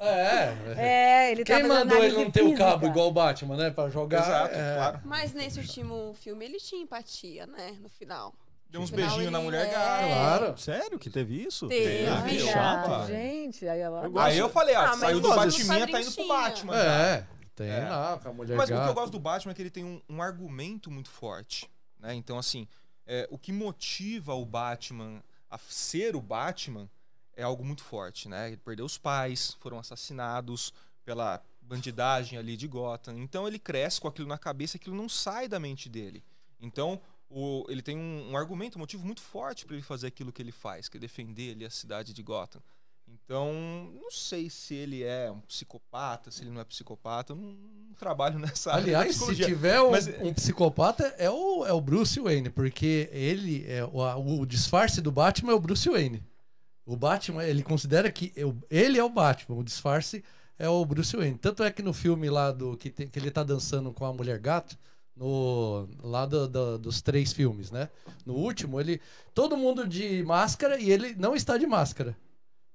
É, 0.00 0.54
É, 0.76 1.32
ele 1.32 1.42
Quem 1.42 1.64
mandou 1.64 1.76
ele 1.76 1.92
análise 1.94 2.16
não 2.16 2.30
ter 2.30 2.42
o 2.42 2.54
cabo 2.56 2.86
igual 2.86 3.08
o 3.08 3.12
Batman, 3.12 3.56
né? 3.56 3.70
Pra 3.70 3.88
jogar. 3.88 4.20
Exato, 4.22 4.54
é. 4.54 4.74
claro. 4.76 5.00
Mas 5.04 5.32
nesse 5.34 5.58
último 5.58 6.14
filme 6.14 6.44
ele 6.44 6.58
tinha 6.58 6.80
empatia, 6.80 7.44
né? 7.48 7.76
No 7.80 7.88
final. 7.88 8.32
Deu 8.70 8.80
uns 8.82 8.90
final, 8.90 9.06
beijinhos 9.08 9.32
na 9.32 9.40
mulher 9.40 9.66
é. 9.66 9.70
gata. 9.70 10.06
Claro. 10.06 10.58
Sério 10.58 10.98
que 10.98 11.08
teve 11.08 11.42
isso? 11.42 11.66
Teve. 11.68 12.06
Ah, 12.06 12.22
que 12.22 12.36
Teve. 12.36 12.50
chato. 12.52 12.92
Ah, 12.92 13.06
gente, 13.06 13.66
aí 13.66 13.80
ela... 13.80 14.10
Aí 14.22 14.36
eu 14.38 14.48
falei, 14.50 14.74
ah, 14.74 14.82
Ah, 14.82 14.86
mas 14.88 14.98
saiu 15.00 15.20
do 15.20 15.30
os 15.30 15.34
Batminha, 15.36 15.86
tá 15.90 16.00
indo 16.02 16.12
pro 16.12 16.28
Batman. 16.28 16.72
já. 16.74 16.80
É, 16.82 17.26
tem 17.54 17.68
É. 17.70 17.88
lá 17.88 18.18
com 18.18 18.28
a 18.28 18.32
mulher 18.32 18.56
Mas 18.56 18.64
o 18.68 18.72
que 18.72 18.78
eu 18.78 18.78
gata. 18.82 18.92
gosto 18.92 19.12
do 19.12 19.18
Batman 19.18 19.52
é 19.52 19.54
que 19.54 19.62
ele 19.62 19.70
tem 19.70 19.84
um, 19.84 20.02
um 20.08 20.20
argumento 20.22 20.90
muito 20.90 21.08
forte. 21.08 21.68
Né? 21.98 22.14
Então, 22.14 22.38
assim, 22.38 22.68
é, 23.06 23.26
o 23.30 23.38
que 23.38 23.52
motiva 23.52 24.34
o 24.34 24.44
Batman 24.44 25.22
a 25.50 25.56
f- 25.56 25.72
ser 25.72 26.14
o 26.14 26.20
Batman 26.20 26.90
é 27.34 27.42
algo 27.42 27.64
muito 27.64 27.82
forte. 27.82 28.28
Né? 28.28 28.48
Ele 28.48 28.58
perdeu 28.58 28.84
os 28.84 28.98
pais, 28.98 29.56
foram 29.60 29.78
assassinados 29.78 30.74
pela 31.06 31.42
bandidagem 31.62 32.38
ali 32.38 32.54
de 32.54 32.66
Gotham. 32.68 33.16
Então 33.18 33.48
ele 33.48 33.58
cresce 33.58 33.98
com 33.98 34.08
aquilo 34.08 34.28
na 34.28 34.36
cabeça, 34.36 34.76
aquilo 34.76 34.94
não 34.94 35.08
sai 35.08 35.48
da 35.48 35.58
mente 35.58 35.88
dele. 35.88 36.22
Então 36.60 37.00
o- 37.30 37.64
ele 37.68 37.82
tem 37.82 37.96
um, 37.96 38.30
um 38.32 38.36
argumento, 38.36 38.76
um 38.76 38.80
motivo 38.80 39.04
muito 39.04 39.20
forte 39.22 39.64
para 39.66 39.74
ele 39.76 39.82
fazer 39.84 40.06
aquilo 40.08 40.32
que 40.32 40.40
ele 40.42 40.52
faz, 40.52 40.88
que 40.88 40.96
é 40.96 41.00
defender 41.00 41.52
ali 41.52 41.64
a 41.64 41.70
cidade 41.70 42.12
de 42.12 42.22
Gotham. 42.22 42.60
Então, 43.10 43.52
não 43.94 44.10
sei 44.10 44.50
se 44.50 44.74
ele 44.74 45.02
é 45.02 45.30
um 45.30 45.40
psicopata, 45.40 46.30
se 46.30 46.42
ele 46.42 46.50
não 46.50 46.60
é 46.60 46.64
psicopata, 46.64 47.32
eu 47.32 47.36
não, 47.36 47.52
não 47.88 47.94
trabalho 47.94 48.38
nessa 48.38 48.70
área. 48.72 48.92
da 48.92 48.98
Aliás, 49.00 49.16
se 49.16 49.34
tiver 49.36 49.80
um, 49.80 49.90
Mas- 49.90 50.08
um 50.20 50.34
psicopata, 50.34 51.04
é 51.18 51.30
o, 51.30 51.64
é 51.66 51.72
o 51.72 51.80
Bruce 51.80 52.20
Wayne, 52.20 52.50
porque 52.50 53.08
ele 53.12 53.64
é 53.66 53.82
o, 53.84 54.40
o 54.40 54.46
disfarce 54.46 55.00
do 55.00 55.10
Batman 55.10 55.52
é 55.52 55.54
o 55.54 55.60
Bruce 55.60 55.88
Wayne. 55.88 56.22
O 56.84 56.96
Batman, 56.96 57.44
ele 57.44 57.62
considera 57.62 58.10
que 58.12 58.32
eu- 58.36 58.56
ele 58.70 58.98
é 58.98 59.04
o 59.04 59.08
Batman, 59.10 59.56
o 59.58 59.64
disfarce 59.64 60.22
é 60.58 60.68
o 60.68 60.84
Bruce 60.84 61.16
Wayne. 61.16 61.38
Tanto 61.38 61.62
é 61.62 61.70
que 61.70 61.82
no 61.82 61.92
filme 61.94 62.28
lá 62.28 62.50
do 62.52 62.76
que, 62.76 62.90
tem- 62.90 63.08
que 63.08 63.18
ele 63.18 63.30
tá 63.30 63.42
dançando 63.42 63.92
com 63.92 64.04
a 64.04 64.12
mulher 64.12 64.38
gato, 64.38 64.78
no 65.18 65.88
lá 66.02 66.24
do- 66.26 66.46
do- 66.48 66.78
dos 66.78 67.02
três 67.02 67.32
filmes, 67.32 67.70
né? 67.70 67.88
No 68.24 68.34
último, 68.34 68.80
ele 68.80 69.00
todo 69.34 69.56
mundo 69.56 69.86
de 69.86 70.22
máscara 70.24 70.78
e 70.78 70.90
ele 70.90 71.14
não 71.16 71.34
está 71.34 71.56
de 71.58 71.66
máscara, 71.66 72.16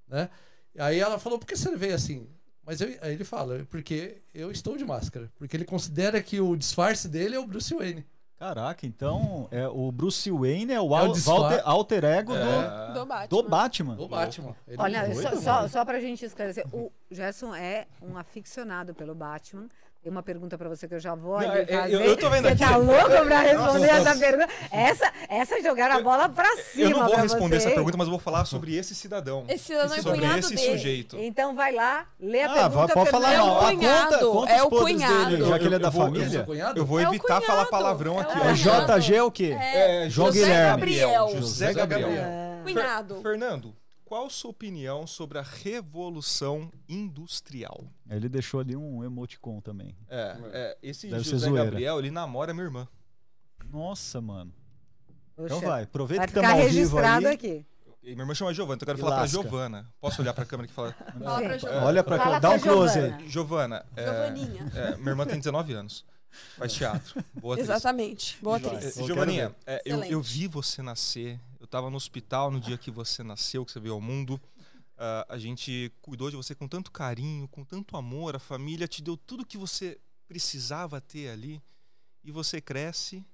né? 0.07 0.29
Aí 0.77 0.99
ela 0.99 1.17
falou: 1.19 1.39
"Por 1.39 1.47
que 1.47 1.55
você 1.55 1.75
veio 1.75 1.95
assim?" 1.95 2.27
Mas 2.65 2.79
eu- 2.81 2.97
aí 3.01 3.13
ele 3.13 3.23
fala: 3.23 3.65
"Porque 3.69 4.21
eu 4.33 4.51
estou 4.51 4.77
de 4.77 4.85
máscara, 4.85 5.31
porque 5.37 5.55
ele 5.57 5.65
considera 5.65 6.21
que 6.21 6.39
o 6.41 6.55
disfarce 6.55 7.07
dele 7.07 7.35
é 7.35 7.39
o 7.39 7.45
Bruce 7.47 7.73
Wayne." 7.73 8.05
Caraca, 8.37 8.85
então 8.85 9.47
é, 9.51 9.65
o 9.69 9.89
Bruce 9.89 10.29
Wayne 10.29 10.73
é 10.73 10.81
o, 10.81 10.87
É 10.87 10.87
o 10.87 10.95
alter, 11.31 11.61
alter 11.63 12.03
ego 12.03 12.35
É. 12.35 12.93
Do 12.93 13.05
Batman. 13.05 13.27
do, 13.29 13.41
do 13.43 13.49
Batman. 13.49 13.95
Do 13.95 14.07
Batman. 14.09 14.55
Ele 14.67 14.77
Olha, 14.81 14.97
é 14.97 15.13
só, 15.15 15.35
só, 15.37 15.67
só 15.69 15.85
pra 15.85 15.99
gente 16.01 16.25
esclarecer, 16.25 16.65
o 16.73 16.91
Gerson 17.09 17.55
é 17.55 17.87
um 18.01 18.17
aficionado 18.17 18.93
pelo 18.93 19.15
Batman. 19.15 19.69
Tem 20.03 20.11
uma 20.11 20.21
pergunta 20.21 20.57
pra 20.57 20.67
você 20.67 20.85
que 20.85 20.95
eu 20.95 20.99
já 20.99 21.15
vou 21.15 21.39
Não, 21.39 21.49
é- 21.53 21.61
é- 21.61 21.65
fazer. 21.65 21.93
eu- 21.93 22.01
eu 22.01 22.17
tô 22.17 22.29
vendo 22.29 22.41
você 22.43 22.49
aqui. 22.49 22.59
tá 22.59 22.75
louco 22.75 23.09
pra 23.25 23.39
responder 23.39 23.87
essa 23.87 24.15
pergunta? 24.17 24.49
Essa, 24.69 25.13
essa 25.29 25.55
é 25.59 25.61
jogar 25.61 25.91
a 25.91 26.01
bola 26.01 26.27
pra 26.27 26.57
cima 26.57 26.83
Eu 26.83 26.89
não 26.89 27.05
vou 27.05 27.15
responder 27.15 27.57
você, 27.61 27.67
essa 27.67 27.75
pergunta, 27.75 27.95
mas 27.97 28.07
eu 28.07 28.11
vou 28.11 28.19
falar 28.19 28.43
sobre 28.43 28.75
esse 28.75 28.93
cidadão. 28.93 29.45
Esse 29.47 29.63
cidadão 29.63 29.95
é 29.95 30.01
sobre 30.01 30.19
cunhado 30.19 30.39
esse 30.39 30.55
dele. 30.55 30.71
sujeito. 30.73 31.17
Então 31.17 31.55
vai 31.55 31.71
lá, 31.73 32.05
lê 32.19 32.41
a 32.41 32.51
Ah, 32.51 32.69
pergunta. 32.69 32.93
pode 32.93 33.09
falar 33.11 33.29
Fernando. 33.29 33.47
É 33.47 33.51
o. 33.53 33.57
Ah, 33.57 33.71
cunhado, 33.71 34.09
conta, 34.11 34.25
conta 34.27 34.51
é 34.51 34.63
o 34.63 34.69
cunhado. 34.69 35.29
dele, 35.29 35.45
já 35.45 35.59
que 35.59 35.65
ele 35.67 35.75
é 35.75 35.79
da 35.79 35.87
Eu 35.87 35.91
família. 35.93 36.43
cunhado? 36.43 36.77
Eu 36.79 36.85
vou 36.85 36.99
É 36.99 37.03
evitar 37.03 37.41
falar 37.41 37.65
palavrão 37.67 38.15
é 38.15 38.17
o 38.17 38.19
aqui. 38.19 38.39
É 38.41 38.53
JG 38.97 39.15
é 39.15 39.23
o 39.23 39.31
quê? 39.31 39.55
É, 39.57 40.09
José 40.09 40.39
Guilherme. 40.41 40.69
Gabriel. 40.69 41.29
José 41.37 41.73
Gabriel. 41.73 42.09
Cunhado. 42.65 43.13
Fer- 43.15 43.23
Fernando, 43.23 43.73
qual 44.13 44.29
sua 44.29 44.51
opinião 44.51 45.07
sobre 45.07 45.39
a 45.39 45.41
revolução 45.41 46.71
industrial? 46.87 47.83
Ele 48.07 48.29
deixou 48.29 48.59
ali 48.59 48.75
um 48.75 49.03
emoticon 49.03 49.59
também. 49.59 49.97
É, 50.07 50.37
é, 50.53 50.77
esse 50.83 51.07
Deve 51.07 51.23
José. 51.23 51.49
Gabriel, 51.49 51.97
ele 51.97 52.11
namora 52.11 52.53
minha 52.53 52.63
irmã. 52.65 52.87
Nossa, 53.71 54.21
mano. 54.21 54.53
Poxa, 55.35 55.55
Então 55.55 55.67
vai, 55.67 55.81
aproveita 55.85 56.19
Vai 56.19 56.27
que 56.27 56.33
ficar 56.35 56.43
estamos 56.43 56.63
ao 56.63 56.69
vivo 56.69 56.79
registrado 56.79 57.27
aí. 57.27 57.33
aqui. 57.33 57.65
E 58.03 58.09
minha 58.11 58.21
irmã 58.21 58.35
chama 58.35 58.53
Giovana, 58.53 58.75
então 58.75 58.83
eu 58.83 58.87
quero 58.95 58.99
E 58.99 59.01
falar 59.01 59.15
pra 59.15 59.21
lasca. 59.23 59.41
Giovana. 59.41 59.93
Posso 59.99 60.21
olhar 60.21 60.33
pra 60.35 60.45
câmera 60.45 60.69
e 60.69 60.71
falar? 60.71 60.93
Fala 61.17 61.41
pra. 61.41 61.57
Giovana. 61.57 61.85
Olha 61.87 62.03
pra 62.03 62.17
Fala 62.19 62.39
dá 62.39 62.49
pra 62.49 62.57
um 62.57 62.61
close 62.61 62.99
aí. 62.99 63.29
Giovana, 63.29 63.83
é, 63.95 64.03
Giovaninha. 64.05 64.71
é, 64.75 64.97
minha 64.97 65.09
irmã 65.09 65.25
tem 65.25 65.39
19 65.39 65.73
anos. 65.73 66.05
Faz 66.55 66.71
teatro. 66.73 67.23
Boa 67.33 67.55
atriz. 67.55 67.67
Exatamente. 67.67 68.37
Boa 68.43 68.57
atriz. 68.57 68.93
Giovaninha, 68.95 69.55
é, 69.65 69.81
eu, 69.85 70.03
eu 70.03 70.21
vi 70.21 70.47
você 70.47 70.83
nascer. 70.83 71.39
Eu 71.73 71.79
tava 71.79 71.89
no 71.89 71.97
hospital 71.97 72.51
no 72.51 72.59
dia 72.59 72.77
que 72.77 72.91
você 72.91 73.23
nasceu, 73.23 73.65
que 73.65 73.71
você 73.71 73.79
veio 73.79 73.95
ao 73.95 73.99
mundo. 73.99 74.39
Ah, 74.95 75.25
a 75.27 75.39
gente 75.39 75.91
cuidou 76.03 76.29
de 76.29 76.35
você 76.35 76.53
com 76.53 76.67
tanto 76.67 76.91
carinho, 76.91 77.47
com 77.47 77.65
tanto 77.65 77.97
amor, 77.97 78.35
a 78.35 78.39
família 78.39 78.87
te 78.87 79.01
deu 79.01 79.17
tudo 79.17 79.43
que 79.43 79.57
você 79.57 79.99
precisava 80.27 81.01
ter 81.01 81.31
ali. 81.31 81.59
E 82.23 82.31
você 82.31 82.61
cresce 82.61 83.25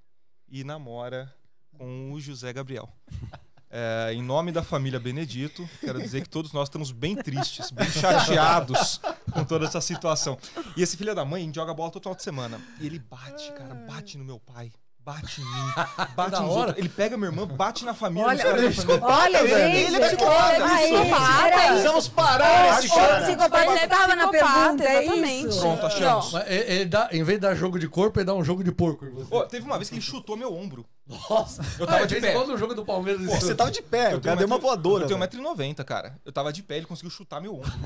e 0.47 0.63
namora 0.63 1.35
com 1.77 2.13
o 2.13 2.21
José 2.21 2.53
Gabriel. 2.53 2.89
É, 3.71 4.11
em 4.15 4.23
nome 4.23 4.51
da 4.51 4.63
família 4.63 4.99
Benedito, 4.99 5.69
quero 5.79 6.01
dizer 6.01 6.23
que 6.23 6.29
todos 6.29 6.51
nós 6.51 6.67
estamos 6.67 6.91
bem 6.91 7.15
tristes, 7.15 7.69
bem 7.69 7.87
chateados 7.87 8.99
com 9.31 9.45
toda 9.45 9.65
essa 9.65 9.79
situação. 9.79 10.39
E 10.75 10.81
esse 10.81 10.97
filho 10.97 11.13
da 11.13 11.23
mãe 11.23 11.53
joga 11.53 11.71
bola 11.71 11.91
todo 11.91 12.01
final 12.01 12.15
de 12.15 12.23
semana. 12.23 12.59
E 12.79 12.87
ele 12.87 12.97
bate, 12.97 13.53
cara, 13.53 13.75
bate 13.75 14.17
no 14.17 14.25
meu 14.25 14.39
pai. 14.39 14.71
Bate 15.05 15.41
em 15.41 15.43
mim, 15.45 15.73
bate 16.15 16.39
nos 16.41 16.51
hora. 16.55 16.75
Ele 16.77 16.89
pega 16.89 17.17
minha 17.17 17.29
irmã, 17.31 17.47
bate 17.47 17.83
na 17.83 17.93
família. 17.95 18.27
Olha, 18.27 18.47
ele 18.47 18.67
é 18.67 18.69
psicopata, 18.69 19.13
Olha, 19.13 19.43
velho. 19.43 19.73
gente, 19.73 19.85
Ele 19.87 19.95
é 19.95 20.07
psicopata. 20.07 20.43
olha, 20.43 20.65
Aí, 20.65 20.87
gente, 20.89 20.99
psicopata. 21.09 21.67
Precisamos 21.69 22.07
parar 22.09 22.79
esse 22.79 22.89
cara. 22.89 23.21
psicopata 23.25 23.65
Ele 23.65 23.79
é 23.79 23.83
estava 23.85 24.15
na 24.15 24.27
psicopata, 24.27 24.59
pergunta, 24.61 24.83
é 24.83 25.03
exatamente. 25.03 25.57
Pronto, 25.59 25.85
achamos. 25.85 26.33
Ele, 26.45 26.71
ele 26.73 26.85
dá, 26.85 27.09
em 27.11 27.23
vez 27.23 27.37
de 27.39 27.41
dar 27.47 27.55
jogo 27.55 27.79
de 27.79 27.87
corpo, 27.87 28.19
ele 28.19 28.25
dá 28.25 28.35
um 28.35 28.43
jogo 28.43 28.63
de 28.63 28.71
porco. 28.71 29.05
Ô, 29.31 29.41
teve 29.45 29.65
uma 29.65 29.77
vez 29.77 29.89
que 29.89 29.95
ele 29.95 30.01
chutou 30.01 30.37
meu 30.37 30.53
ombro. 30.53 30.85
Nossa, 31.07 31.63
Eu 31.79 31.87
tava 31.87 32.05
de 32.05 32.19
fez 32.19 32.33
pé. 32.33 32.45
no 32.45 32.55
jogo 32.57 32.75
do 32.75 32.85
Palmeiras. 32.85 33.25
Pô, 33.25 33.35
você 33.35 33.55
tava 33.55 33.71
de 33.71 33.81
pé, 33.81 34.15
o 34.15 34.21
cara 34.21 34.35
deu 34.35 34.45
uma 34.45 34.59
voadora. 34.59 35.05
Eu 35.05 35.07
tenho 35.07 35.19
velho. 35.19 35.55
1,90m, 35.55 35.83
cara. 35.83 36.19
Eu 36.23 36.31
tava 36.31 36.53
de 36.53 36.61
pé, 36.61 36.77
ele 36.77 36.85
conseguiu 36.85 37.09
chutar 37.09 37.41
meu 37.41 37.55
ombro. 37.55 37.71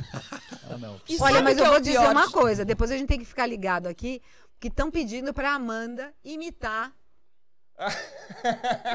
Ah, 0.70 0.78
não. 0.78 0.96
Olha, 1.20 1.42
mas 1.42 1.58
o 1.58 1.60
eu 1.60 1.66
é 1.66 1.70
vou 1.70 1.78
o 1.78 1.82
dizer 1.82 2.00
uma 2.00 2.26
de- 2.26 2.32
coisa. 2.34 2.64
Depois 2.66 2.90
a 2.90 2.98
gente 2.98 3.08
tem 3.08 3.20
que 3.20 3.26
ficar 3.26 3.46
ligado 3.46 3.88
aqui, 3.88 4.22
que 4.60 4.70
estão 4.70 4.90
pedindo 4.90 5.34
pra 5.34 5.54
Amanda 5.54 6.12
imitar. 6.24 6.92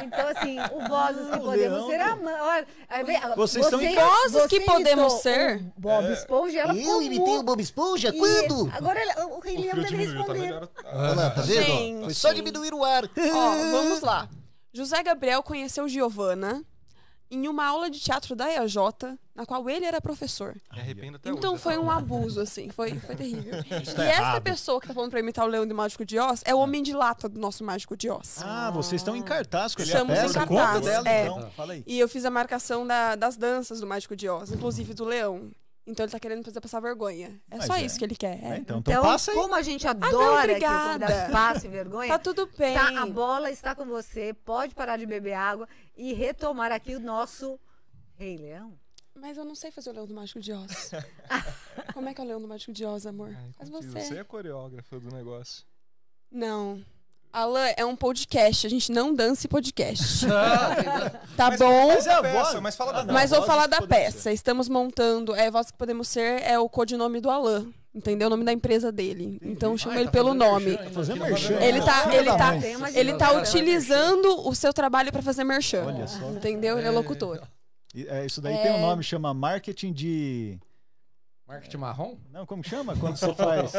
Então, 0.04 0.28
assim, 0.28 0.58
o 0.72 0.88
Vozes 0.88 1.28
que 1.30 1.36
o 1.36 1.40
podemos 1.42 1.86
ser. 1.86 2.00
Olha, 2.00 2.66
vem- 3.04 3.20
Vocês 3.36 3.72
em 3.72 3.94
Vozes 3.94 4.46
que 4.46 4.60
podemos 4.60 5.12
ser? 5.14 5.62
Bob 5.76 6.12
Esponja, 6.12 6.56
e 6.56 6.58
ela 6.58 6.74
Eu 6.76 7.02
imitei 7.02 7.38
o 7.38 7.42
Bob 7.42 7.60
Esponja? 7.60 8.08
E 8.14 8.18
Quando? 8.18 8.70
Agora 8.74 9.00
o 9.28 9.40
Rei 9.40 9.56
Leão 9.58 9.76
deve 9.76 9.90
tá 9.90 9.96
responder. 9.96 10.38
melhor. 10.40 10.68
Olha 10.92 11.14
lá, 11.14 11.30
tá 11.30 11.40
vendo? 11.42 11.54
Gente. 11.64 12.04
Foi 12.04 12.14
só 12.14 12.32
diminuir 12.32 12.72
o 12.74 12.84
ar. 12.84 13.04
Ó, 13.04 13.50
vamos 13.72 14.00
lá. 14.00 14.28
José 14.72 15.02
Gabriel 15.02 15.42
conheceu 15.42 15.88
Giovanna 15.88 16.62
em 17.30 17.48
uma 17.48 17.66
aula 17.66 17.90
de 17.90 17.98
teatro 18.00 18.34
da 18.36 18.50
EAJ, 18.50 18.76
na 19.38 19.46
qual 19.46 19.70
ele 19.70 19.84
era 19.84 20.00
professor. 20.00 20.54
Me 20.74 20.80
arrependo 20.80 21.16
até 21.16 21.30
Então 21.30 21.54
hoje. 21.54 21.62
foi 21.62 21.78
um 21.78 21.88
abuso, 21.90 22.40
assim. 22.40 22.70
Foi, 22.70 22.92
foi 22.98 23.14
terrível. 23.14 23.52
tá 23.94 24.04
e 24.04 24.08
essa 24.08 24.40
pessoa 24.40 24.80
que 24.80 24.88
tá 24.88 24.92
falando 24.94 25.10
pra 25.10 25.20
imitar 25.20 25.44
o 25.44 25.48
Leão 25.48 25.64
do 25.66 25.74
Mágico 25.74 26.04
de 26.04 26.18
Oz 26.18 26.42
é 26.44 26.52
o 26.54 26.58
Homem 26.58 26.82
de 26.82 26.92
Lata 26.92 27.28
do 27.28 27.38
nosso 27.38 27.62
Mágico 27.62 27.96
de 27.96 28.10
Oz. 28.10 28.42
Ah, 28.42 28.70
vocês 28.72 29.00
estão 29.00 29.14
em 29.14 29.22
cartaz 29.22 29.74
com 29.76 29.82
essa 29.82 29.92
Estamos 29.92 30.18
em 30.18 30.22
peça? 30.22 30.34
cartaz, 30.40 30.68
Conta 30.74 30.80
dela, 30.80 31.08
é. 31.08 31.26
então. 31.26 31.50
Fala 31.52 31.72
aí. 31.74 31.84
E 31.86 31.98
eu 32.00 32.08
fiz 32.08 32.24
a 32.24 32.30
marcação 32.30 32.84
da- 32.84 33.14
das 33.14 33.36
danças 33.36 33.78
do 33.80 33.86
Mágico 33.86 34.16
de 34.16 34.28
Oz, 34.28 34.50
inclusive 34.50 34.92
do 34.92 35.04
Leão. 35.04 35.50
Então 35.86 36.04
ele 36.04 36.12
tá 36.12 36.18
querendo 36.20 36.44
fazer 36.44 36.60
passar 36.60 36.80
vergonha. 36.80 37.40
É 37.50 37.56
Mas 37.58 37.64
só 37.66 37.76
é. 37.76 37.82
isso 37.82 37.96
que 37.98 38.04
ele 38.04 38.16
quer. 38.16 38.38
é. 38.44 38.56
Então, 38.58 38.78
então 38.80 38.92
Então, 38.92 39.02
passa 39.02 39.30
aí. 39.30 39.36
como 39.38 39.54
a 39.54 39.62
gente 39.62 39.86
adora 39.86 40.10
que 40.10 40.16
o 40.16 40.32
obrigada. 40.50 41.06
convidado 41.06 41.32
passe 41.32 41.68
vergonha, 41.68 42.08
Tá 42.12 42.18
tudo 42.18 42.46
bem. 42.58 42.74
tá, 42.74 43.02
a 43.02 43.06
bola 43.06 43.50
está 43.50 43.74
com 43.74 43.86
você. 43.86 44.34
Pode 44.34 44.74
parar 44.74 44.96
de 44.98 45.06
beber 45.06 45.32
água 45.34 45.66
e 45.96 46.12
retomar 46.12 46.72
aqui 46.72 46.94
o 46.96 47.00
nosso 47.00 47.58
Rei 48.16 48.36
Leão. 48.36 48.74
Mas 49.20 49.36
eu 49.36 49.44
não 49.44 49.54
sei 49.54 49.70
fazer 49.70 49.90
o 49.90 49.92
Leão 49.92 50.06
do 50.06 50.14
Mágico 50.14 50.40
de 50.40 50.52
Oz. 50.52 50.90
Como 51.94 52.08
é 52.08 52.14
que 52.14 52.20
é 52.20 52.24
o 52.24 52.26
Leão 52.26 52.40
do 52.40 52.48
Mágico 52.48 52.72
de 52.72 52.84
Oz, 52.84 53.06
amor? 53.06 53.28
Ai, 53.36 53.50
Faz 53.56 53.70
contigo. 53.70 53.92
você. 53.92 54.00
Você 54.06 54.18
é 54.18 54.24
coreógrafa 54.24 54.98
do 55.00 55.10
negócio. 55.14 55.64
Não. 56.30 56.80
Alan, 57.32 57.66
é 57.76 57.84
um 57.84 57.94
podcast. 57.94 58.66
A 58.66 58.70
gente 58.70 58.90
não 58.90 59.14
dança 59.14 59.46
em 59.46 59.50
podcast. 59.50 60.26
Tá 61.36 61.50
Mas- 61.50 61.58
bom? 61.60 61.88
Mas 61.88 62.06
é 62.06 62.12
a 62.14 62.22
peça, 62.22 62.34
voz- 62.52 62.60
mas 62.60 62.76
fala 62.76 62.92
da 62.92 63.04
não. 63.04 63.14
Mas 63.14 63.30
vou 63.30 63.42
falar 63.42 63.66
da 63.68 63.80
peça. 63.82 64.32
Estamos 64.32 64.68
montando. 64.68 65.34
É, 65.34 65.48
Voz 65.50 65.70
que 65.70 65.76
Podemos 65.78 66.08
Ser 66.08 66.42
é 66.42 66.58
o 66.58 66.68
codinome 66.68 67.20
do 67.20 67.30
Alan. 67.30 67.66
Entendeu? 67.94 68.26
O 68.26 68.30
nome 68.30 68.44
da 68.44 68.52
empresa 68.52 68.90
dele. 68.92 69.38
Então 69.42 69.76
chama 69.78 69.94
Ah, 69.94 69.98
ele 69.98 70.04
tá 70.06 70.10
pelo 70.12 70.34
nome. 70.34 70.66
merchan 70.66 70.80
ainda, 70.82 70.94
Fazendo 70.94 71.20
merchan. 71.24 71.54
Ele 71.60 71.80
tá, 71.80 72.14
ele 72.14 72.30
tá, 72.36 72.56
ele 72.94 73.14
tá 73.14 73.32
utilizando 73.32 74.48
o 74.48 74.54
seu 74.54 74.72
trabalho 74.72 75.10
pra 75.12 75.22
fazer 75.22 75.44
merchan. 75.44 75.84
Olha 75.86 76.06
só. 76.06 76.28
Entendeu? 76.30 76.78
Ele 76.78 76.86
é 76.88 76.90
locutor. 76.90 77.40
É, 77.94 78.24
isso 78.26 78.40
daí 78.40 78.54
É. 78.54 78.62
tem 78.62 78.72
um 78.72 78.80
nome, 78.80 79.02
chama 79.02 79.32
marketing 79.34 79.92
de. 79.92 80.58
Marketing 81.46 81.78
marrom? 81.78 82.18
Não, 82.30 82.44
como 82.44 82.62
chama? 82.62 82.94
Quando 82.94 83.16
você 83.16 83.34
faz. 83.34 83.72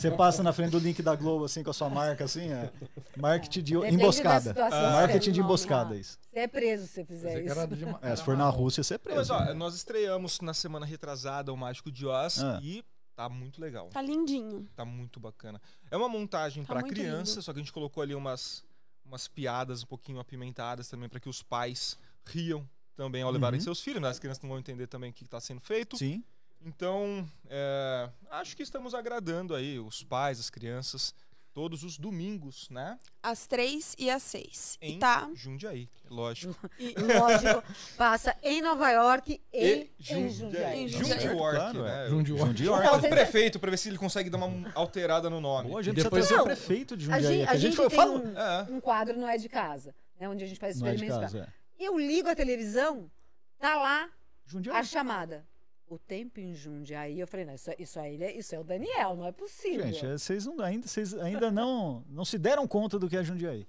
Você 0.00 0.10
passa 0.10 0.42
na 0.42 0.50
frente 0.50 0.70
do 0.70 0.78
link 0.78 1.02
da 1.02 1.14
Globo, 1.14 1.44
assim, 1.44 1.62
com 1.62 1.68
a 1.68 1.74
sua 1.74 1.90
marca, 1.90 2.24
assim, 2.24 2.50
é. 2.50 2.72
Marketing 3.18 3.62
de 3.62 3.74
Depende 3.74 3.94
emboscada. 3.96 4.48
situação, 4.48 4.92
marketing 4.92 5.24
você 5.26 5.32
de 5.32 5.38
não- 5.40 5.46
emboscada, 5.46 5.94
isso. 5.96 6.18
Você 6.32 6.38
é 6.38 6.48
preso 6.48 6.86
se 6.86 6.92
você 6.94 7.04
fizer 7.04 7.42
que 7.42 7.46
isso. 7.50 7.66
de 7.76 7.84
É, 8.00 8.16
se 8.16 8.24
for 8.24 8.34
na 8.34 8.48
Rússia, 8.48 8.82
você 8.82 8.94
é 8.94 8.98
Não, 9.04 9.14
Mas 9.16 9.28
preso. 9.28 9.34
ó, 9.34 9.52
nós 9.54 9.74
estreamos 9.74 10.40
na 10.40 10.54
semana 10.54 10.86
retrasada 10.86 11.52
o 11.52 11.56
Mágico 11.56 11.92
de 11.92 12.06
Oz 12.06 12.42
Ah. 12.42 12.58
e 12.62 12.82
tá 13.14 13.28
muito 13.28 13.60
legal. 13.60 13.88
Tá 13.90 14.00
lindinho. 14.00 14.66
Tá 14.74 14.86
muito 14.86 15.20
bacana. 15.20 15.60
É 15.90 15.96
uma 15.98 16.08
montagem 16.08 16.62
Tá 16.64 16.72
pra 16.72 16.80
muito 16.80 16.94
criança, 16.94 17.32
lindo. 17.32 17.42
só 17.42 17.52
que 17.52 17.58
a 17.58 17.62
gente 17.62 17.74
colocou 17.74 18.02
ali 18.02 18.14
umas, 18.14 18.64
umas 19.04 19.28
piadas 19.28 19.82
um 19.82 19.86
pouquinho 19.86 20.18
apimentadas 20.18 20.88
também 20.88 21.10
pra 21.10 21.20
que 21.20 21.28
os 21.28 21.42
pais 21.42 21.98
riam 22.24 22.66
também 22.96 23.22
ao 23.22 23.30
levarem 23.30 23.58
Uhum. 23.58 23.64
seus 23.64 23.80
filhos, 23.80 24.00
né? 24.02 24.08
As 24.08 24.18
crianças 24.18 24.42
não 24.42 24.50
vão 24.50 24.58
entender 24.58 24.86
também 24.86 25.10
o 25.10 25.12
que 25.12 25.24
tá 25.28 25.40
sendo 25.40 25.60
feito. 25.60 25.96
Sim. 25.96 26.22
Então, 26.64 27.28
é, 27.48 28.08
acho 28.30 28.56
que 28.56 28.62
estamos 28.62 28.94
agradando 28.94 29.54
aí 29.54 29.78
os 29.80 30.04
pais, 30.04 30.38
as 30.38 30.48
crianças, 30.48 31.12
todos 31.52 31.82
os 31.82 31.98
domingos, 31.98 32.68
né? 32.70 32.96
Às 33.20 33.46
três 33.48 33.96
e 33.98 34.08
às 34.08 34.22
seis. 34.22 34.78
Em 34.80 34.94
E 34.94 34.98
tá. 35.00 35.28
Jundiaí, 35.34 35.88
lógico. 36.08 36.54
E, 36.78 36.94
Lógico, 36.94 37.62
passa 37.96 38.36
em 38.42 38.62
Nova 38.62 38.88
York 38.90 39.40
e, 39.52 39.58
em 39.58 39.90
Jundiaí. 39.98 40.30
Jundiaí. 40.32 40.82
Em 40.84 40.88
Jundiaí, 40.88 41.36
Claro, 41.36 41.82
né? 41.82 42.06
é. 42.06 42.08
Jundiaí. 42.10 42.38
Jundiaí. 42.38 42.68
Vamos 42.68 42.84
falar 42.84 43.00
com 43.00 43.06
o 43.06 43.10
prefeito 43.10 43.58
pra 43.58 43.70
ver 43.70 43.76
se 43.76 43.88
ele 43.88 43.98
consegue 43.98 44.30
dar 44.30 44.38
uma 44.38 44.70
alterada 44.74 45.28
no 45.28 45.40
nome. 45.40 45.68
Pô, 45.70 45.78
a 45.78 45.82
gente 45.82 45.96
Depois 45.96 46.26
precisa 46.28 46.42
trazer 46.42 46.48
eu- 46.50 46.54
o 46.54 46.56
prefeito 46.56 46.96
de 46.96 47.10
A 47.10 47.14
Jundiaí. 47.16 47.34
gente, 47.34 47.42
aqui. 47.42 47.48
a 47.48 47.52
A 47.52 47.54
gente 47.56 47.62
gente 47.70 47.76
foi 47.76 47.88
tem 47.88 47.96
fala. 47.98 48.12
um, 48.18 48.38
É. 48.38 48.66
um 48.70 48.80
quadro 48.80 49.18
no 49.18 49.26
É 49.26 49.36
de 49.36 49.48
Casa, 49.48 49.94
né, 50.18 50.28
onde 50.28 50.44
a 50.44 50.46
gente 50.46 50.60
faz 50.60 50.80
Não 50.80 50.86
é 50.86 50.90
de 50.90 50.96
experimentos. 51.04 51.32
casa, 51.32 51.44
é. 51.48 51.61
Eu 51.84 51.98
ligo 51.98 52.28
a 52.28 52.34
televisão, 52.34 53.10
tá 53.58 53.76
lá 53.76 54.08
Jundiaí. 54.46 54.76
a 54.76 54.82
chamada. 54.84 55.46
O 55.86 55.98
tempo 55.98 56.40
em 56.40 56.54
Jundiaí. 56.54 57.20
Eu 57.20 57.26
falei, 57.26 57.44
não, 57.44 57.54
isso, 57.54 57.70
isso 57.78 58.00
aí 58.00 58.22
é, 58.22 58.36
isso 58.36 58.54
é 58.54 58.58
o 58.58 58.64
Daniel, 58.64 59.14
não 59.14 59.26
é 59.26 59.32
possível. 59.32 59.86
Gente, 59.86 60.06
é, 60.06 60.16
vocês 60.16 60.46
não, 60.46 60.58
ainda, 60.60 60.86
vocês 60.86 61.12
ainda 61.14 61.50
não, 61.50 62.02
não 62.08 62.24
se 62.24 62.38
deram 62.38 62.66
conta 62.66 62.98
do 62.98 63.08
que 63.08 63.16
é 63.16 63.22
Jundiaí. 63.22 63.66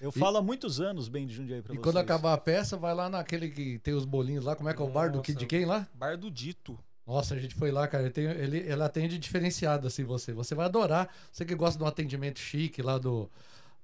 Eu 0.00 0.12
falo 0.12 0.36
há 0.38 0.42
muitos 0.42 0.80
anos 0.80 1.08
bem 1.08 1.26
de 1.26 1.34
Jundiaí 1.34 1.62
pra 1.62 1.72
E 1.72 1.76
vocês. 1.76 1.84
quando 1.84 1.98
acabar 1.98 2.32
a 2.34 2.38
peça, 2.38 2.76
vai 2.76 2.94
lá 2.94 3.08
naquele 3.08 3.50
que 3.50 3.78
tem 3.78 3.94
os 3.94 4.04
bolinhos 4.04 4.44
lá. 4.44 4.54
Como 4.54 4.68
é 4.68 4.74
que 4.74 4.80
é 4.80 4.84
o 4.84 4.88
bar 4.88 5.08
do 5.08 5.18
Nossa. 5.18 5.24
Kid 5.24 5.38
de 5.38 5.46
quem 5.46 5.64
lá? 5.64 5.88
Bar 5.94 6.16
do 6.18 6.30
Dito. 6.30 6.78
Nossa, 7.06 7.34
a 7.34 7.38
gente 7.38 7.54
foi 7.54 7.70
lá, 7.70 7.86
cara. 7.88 8.04
Ele, 8.04 8.12
tem, 8.12 8.24
ele, 8.24 8.58
ele 8.58 8.82
atende 8.82 9.16
diferenciado, 9.18 9.86
assim, 9.86 10.02
você. 10.04 10.32
Você 10.32 10.54
vai 10.54 10.66
adorar. 10.66 11.08
Você 11.32 11.44
que 11.44 11.54
gosta 11.54 11.78
de 11.78 11.84
um 11.84 11.86
atendimento 11.86 12.38
chique 12.38 12.82
lá 12.82 12.98
do. 12.98 13.30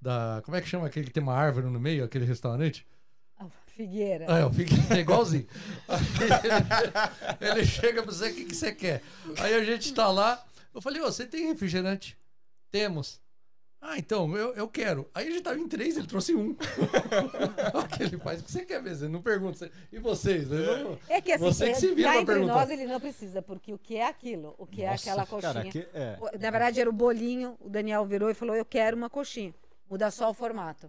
Da, 0.00 0.42
como 0.44 0.56
é 0.56 0.60
que 0.60 0.68
chama 0.68 0.86
aquele 0.86 1.06
que 1.06 1.12
tem 1.12 1.22
uma 1.22 1.34
árvore 1.34 1.66
no 1.66 1.78
meio, 1.80 2.04
aquele 2.04 2.24
restaurante? 2.24 2.86
Figueira. 3.76 4.26
Ah, 4.28 4.38
é, 4.38 4.44
o 4.44 4.52
Figueira, 4.52 4.96
é 4.96 5.00
igualzinho. 5.00 5.46
Aí 5.88 6.00
ele, 7.40 7.58
ele 7.60 7.66
chega 7.66 8.02
pra 8.02 8.12
você, 8.12 8.30
o 8.30 8.34
que, 8.34 8.44
que 8.44 8.54
você 8.54 8.72
quer? 8.72 9.02
Aí 9.38 9.54
a 9.54 9.64
gente 9.64 9.92
tá 9.94 10.08
lá. 10.10 10.42
Eu 10.74 10.80
falei, 10.80 11.00
ô, 11.02 11.06
você 11.06 11.26
tem 11.26 11.46
refrigerante? 11.46 12.16
Temos. 12.70 13.20
Ah, 13.84 13.98
então, 13.98 14.36
eu, 14.36 14.54
eu 14.54 14.68
quero. 14.68 15.10
Aí 15.12 15.26
a 15.26 15.30
gente 15.30 15.42
tava 15.42 15.58
em 15.58 15.66
três, 15.66 15.96
ele 15.96 16.06
trouxe 16.06 16.34
um. 16.36 16.54
Olha 17.74 17.82
o 17.84 17.88
que 17.88 18.02
ele 18.04 18.16
faz. 18.16 18.40
O 18.40 18.44
que 18.44 18.52
você 18.52 18.64
quer 18.64 18.80
ver? 18.80 18.94
Você 18.94 19.08
não 19.08 19.20
pergunta. 19.20 19.68
E 19.92 19.98
vocês? 19.98 20.52
Eu 20.52 20.84
não- 20.84 20.98
É 21.08 21.20
que 21.20 21.32
assim, 21.32 21.42
Você 21.44 21.64
que 21.64 21.70
é, 21.72 21.74
se 21.74 21.94
vira 21.94 22.10
pra 22.10 22.20
entre 22.20 22.34
perguntar. 22.34 22.54
nós 22.54 22.70
ele 22.70 22.86
não 22.86 23.00
precisa, 23.00 23.42
porque 23.42 23.72
o 23.74 23.78
que 23.78 23.96
é 23.96 24.06
aquilo? 24.06 24.54
O 24.56 24.66
que 24.66 24.82
é 24.82 24.90
Nossa, 24.90 25.10
aquela 25.10 25.26
coxinha? 25.26 25.52
Cara, 25.54 25.68
aqui, 25.68 25.86
é. 25.92 26.16
Na 26.38 26.50
verdade 26.52 26.80
era 26.80 26.88
o 26.88 26.92
bolinho, 26.92 27.56
o 27.60 27.68
Daniel 27.68 28.06
virou 28.06 28.30
e 28.30 28.34
falou, 28.34 28.54
eu 28.54 28.64
quero 28.64 28.96
uma 28.96 29.10
coxinha. 29.10 29.52
Muda 29.90 30.10
só 30.12 30.30
o 30.30 30.34
formato. 30.34 30.88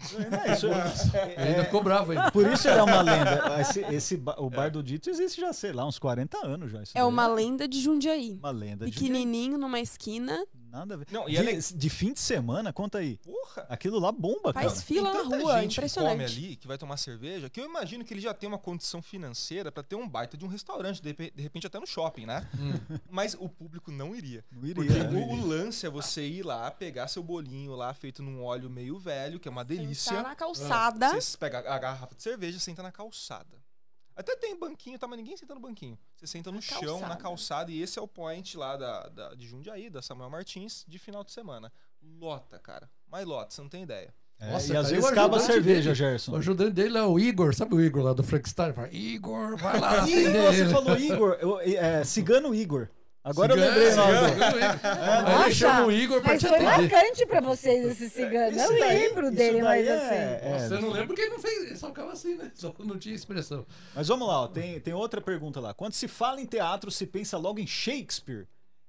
Isso, 0.00 0.16
aí, 0.18 0.30
não, 0.30 0.86
isso 0.86 1.16
é- 1.16 1.34
Ele 1.38 1.48
ainda 1.50 1.64
ficou 1.64 1.82
bravo 1.82 2.12
ainda. 2.12 2.30
por 2.30 2.46
isso 2.46 2.68
ele 2.68 2.78
é 2.78 2.82
uma 2.82 3.00
lenda. 3.02 3.60
Esse, 3.60 3.80
esse 3.94 4.22
o 4.38 4.48
Bar 4.50 4.70
do 4.70 4.82
Dito 4.82 5.10
existe 5.10 5.40
já, 5.40 5.52
sei 5.52 5.72
lá, 5.72 5.86
uns 5.86 5.98
40 5.98 6.38
anos 6.46 6.70
já. 6.70 6.82
Isso 6.82 6.92
É 6.96 7.00
daí 7.00 7.08
uma 7.08 7.26
lenda 7.26 7.66
de 7.66 7.80
Jundiaí. 7.80 8.38
uma 8.40 8.50
lenda 8.50 8.86
de 8.86 8.92
Pequenininho 8.92 9.58
numa 9.58 9.80
esquina. 9.80 10.44
Nada 10.70 10.94
a 10.94 10.96
ver. 10.96 11.06
Não, 11.10 11.28
e 11.28 11.32
de, 11.32 11.48
é 11.48 11.58
de 11.58 11.90
fim 11.90 12.12
de 12.12 12.20
semana, 12.20 12.72
conta 12.72 12.98
aí. 12.98 13.16
Porra! 13.18 13.66
Aquilo 13.68 13.98
lá 13.98 14.12
bomba, 14.12 14.52
Faz 14.52 14.66
cara. 14.74 14.82
fila 14.82 15.10
Tem 15.12 15.28
na 15.28 15.36
rua, 15.38 15.38
gente 15.38 15.40
que 15.40 15.48
come 15.48 15.64
impressionante. 16.12 16.22
ali, 16.38 16.56
que 16.56 16.66
vai 16.66 16.76
tomar 16.78 16.96
cerveja, 16.96 17.48
que 17.48 17.60
eu 17.60 17.64
imagino 17.64 18.04
que 18.04 18.12
ele 18.12 18.20
já 18.20 18.34
tem 18.34 18.48
uma 18.48 18.58
condição 18.58 19.00
financeira 19.00 19.72
pra 19.72 19.82
ter 19.82 19.96
um 19.96 20.08
baita 20.08 20.36
de 20.36 20.44
um 20.44 20.48
restaurante, 20.48 21.00
de 21.02 21.12
de 21.12 21.42
repente 21.42 21.66
até 21.66 21.78
no 21.80 21.86
shopping, 21.86 22.26
né? 22.26 22.46
Mas 23.10 23.34
o 23.38 23.48
público 23.48 23.90
não 23.90 24.14
iria. 24.14 24.44
Não 24.52 24.62
iria, 24.66 24.74
Porque 24.74 24.92
né? 24.92 25.08
o, 25.26 25.32
o 25.32 25.46
lance 25.46 25.86
é 25.86 25.90
você 25.90 26.26
ir 26.26 26.42
lá, 26.44 26.70
pegar 26.70 27.08
seu 27.08 27.22
bolinho 27.22 27.74
lá, 27.74 27.92
feito 27.94 28.22
num 28.22 28.42
óleo 28.42 28.68
meio 28.68 28.98
velho, 28.98 29.40
que 29.40 29.48
é 29.48 29.50
uma 29.50 29.64
delícia. 29.64 30.16
Tá 30.16 30.22
na 30.22 30.34
calçada. 30.34 31.10
Você 31.20 31.36
pega 31.36 31.58
a 31.58 31.78
garrafa 31.78 32.14
de 32.14 32.22
cerveja, 32.22 32.58
senta 32.58 32.82
na 32.82 32.92
calçada. 32.92 33.56
Até 34.18 34.34
tem 34.36 34.58
banquinho, 34.58 34.98
tá, 34.98 35.06
mas 35.06 35.16
ninguém 35.18 35.36
senta 35.36 35.54
no 35.54 35.60
banquinho. 35.60 35.96
Você 36.16 36.26
senta 36.26 36.50
no 36.50 36.56
Na 36.56 36.60
chão, 36.62 36.80
calçada. 36.80 37.08
na 37.08 37.16
calçada, 37.16 37.70
e 37.70 37.80
esse 37.80 37.98
é 37.98 38.02
o 38.02 38.08
point 38.08 38.56
lá 38.56 38.76
da, 38.76 39.08
da- 39.08 39.34
de 39.34 39.46
Jundiaí, 39.46 39.88
da 39.88 40.02
Samuel 40.02 40.28
Martins, 40.28 40.84
de 40.88 40.98
final 40.98 41.22
de 41.22 41.30
semana. 41.30 41.72
Lota, 42.02 42.58
cara. 42.58 42.90
Mas 43.06 43.24
lota, 43.24 43.54
você 43.54 43.62
não 43.62 43.68
tem 43.68 43.84
ideia. 43.84 44.12
É, 44.40 44.52
Nossa, 44.52 44.72
e 44.72 44.76
às 44.76 44.90
vezes 44.90 45.04
o 45.04 45.08
acaba 45.08 45.36
a 45.36 45.40
cerveja, 45.40 45.82
dele- 45.82 45.94
Gerson. 45.94 46.32
O 46.32 46.36
ajudante 46.36 46.70
dele 46.72 46.98
é 46.98 47.02
o 47.02 47.18
Igor, 47.18 47.54
sabe 47.54 47.74
o 47.74 47.80
Igor 47.80 48.02
lá 48.02 48.12
do 48.12 48.22
Frankenstein? 48.22 48.72
Fala, 48.72 48.88
Igor, 48.92 49.56
vai 49.56 49.78
lá 49.80 49.98
atender 50.02 50.52
você 50.52 50.68
falou 50.68 50.96
Igor, 50.98 51.38
eu- 51.40 51.60
é, 51.60 52.02
Cigano 52.04 52.54
Igor. 52.54 52.88
Agora 53.24 53.52
eu 53.52 53.56
Cigano, 53.58 53.76
lembrei 53.78 53.92
o 53.92 53.96
nome 53.96 55.44
ele 55.44 55.54
chama 55.54 55.86
o 55.86 55.92
Igor 55.92 56.20
pra 56.22 56.32
mas 56.32 56.42
foi 56.42 56.58
marcante 56.60 57.26
pra 57.26 57.40
vocês 57.40 57.84
esse 57.86 58.08
cigano. 58.08 58.56
Isso 58.56 58.72
eu 58.72 58.78
daí- 58.78 58.98
lembro 59.08 59.30
dele, 59.30 59.62
mas 59.62 59.86
é- 59.86 59.92
assim. 59.92 60.46
é, 60.46 60.58
Você 60.68 60.78
não 60.80 60.88
lembra 60.90 61.06
porque 61.08 61.22
ele 61.22 61.30
não 61.30 61.38
fez, 61.40 61.64
ele 61.64 61.76
só 61.76 61.88
ficava 61.88 62.12
assim, 62.12 62.36
né? 62.36 62.50
Só 62.54 62.74
não 62.78 62.98
tinha 62.98 63.14
expressão. 63.14 63.66
Mas 63.94 64.08
vamos 64.08 64.26
lá, 64.28 64.42
ó, 64.42 64.48
tem, 64.48 64.80
tem 64.80 64.94
outra 64.94 65.20
pergunta 65.20 65.60
lá. 65.60 65.74
Quando 65.74 65.92
se 65.92 66.08
fala 66.08 66.40
em 66.40 66.46
teatro, 66.46 66.90
se 66.90 67.06
pensa 67.06 67.36
logo 67.36 67.58
em 67.58 67.66
Shakespeare 67.66 68.46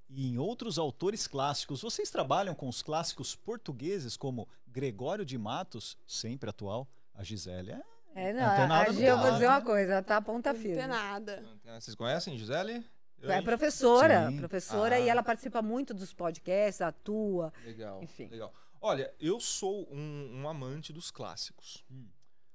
e 0.10 0.30
em 0.30 0.38
outros 0.38 0.78
autores 0.80 1.28
clássicos. 1.28 1.82
Vocês 1.82 2.10
trabalham 2.10 2.56
com 2.56 2.70
os 2.70 2.82
clássicos 2.82 3.36
portugueses 3.36 4.16
como 4.16 4.48
Gregório 4.68 5.26
de 5.26 5.38
Matos, 5.38 5.98
sempre 6.08 6.50
atual, 6.50 6.88
a 7.14 7.24
Gisele 7.24 7.72
é 7.72 7.82
É, 8.16 8.34
não, 8.34 8.42
Não 8.42 8.56
tem 8.56 8.76
a 8.76 8.92
Gil, 8.92 9.06
eu 9.08 9.18
vou 9.18 9.32
dizer 9.32 9.48
uma 9.48 9.62
coisa, 9.62 9.94
ela 9.94 10.04
tá 10.04 10.18
a 10.18 10.22
ponta 10.22 10.54
Não 10.54 10.60
tem 10.62 10.72
firme. 10.74 10.88
nada. 10.88 11.44
Vocês 11.80 11.96
conhecem, 11.96 12.38
Gisele? 12.38 12.84
Eu, 13.22 13.32
É 13.32 13.42
professora, 13.42 14.30
Sim. 14.30 14.38
professora, 14.38 14.96
Ah. 14.96 15.00
e 15.00 15.10
ela 15.10 15.22
participa 15.24 15.62
muito 15.62 15.94
dos 15.94 16.14
podcasts, 16.14 16.82
atua. 16.82 17.52
Legal, 17.64 18.02
Enfim. 18.04 18.28
legal. 18.28 18.54
Olha, 18.82 19.14
eu 19.20 19.40
sou 19.40 19.88
um, 19.94 20.42
um 20.42 20.48
amante 20.50 20.94
dos 20.94 21.12
clássicos. 21.12 21.84
Hum. 21.92 22.08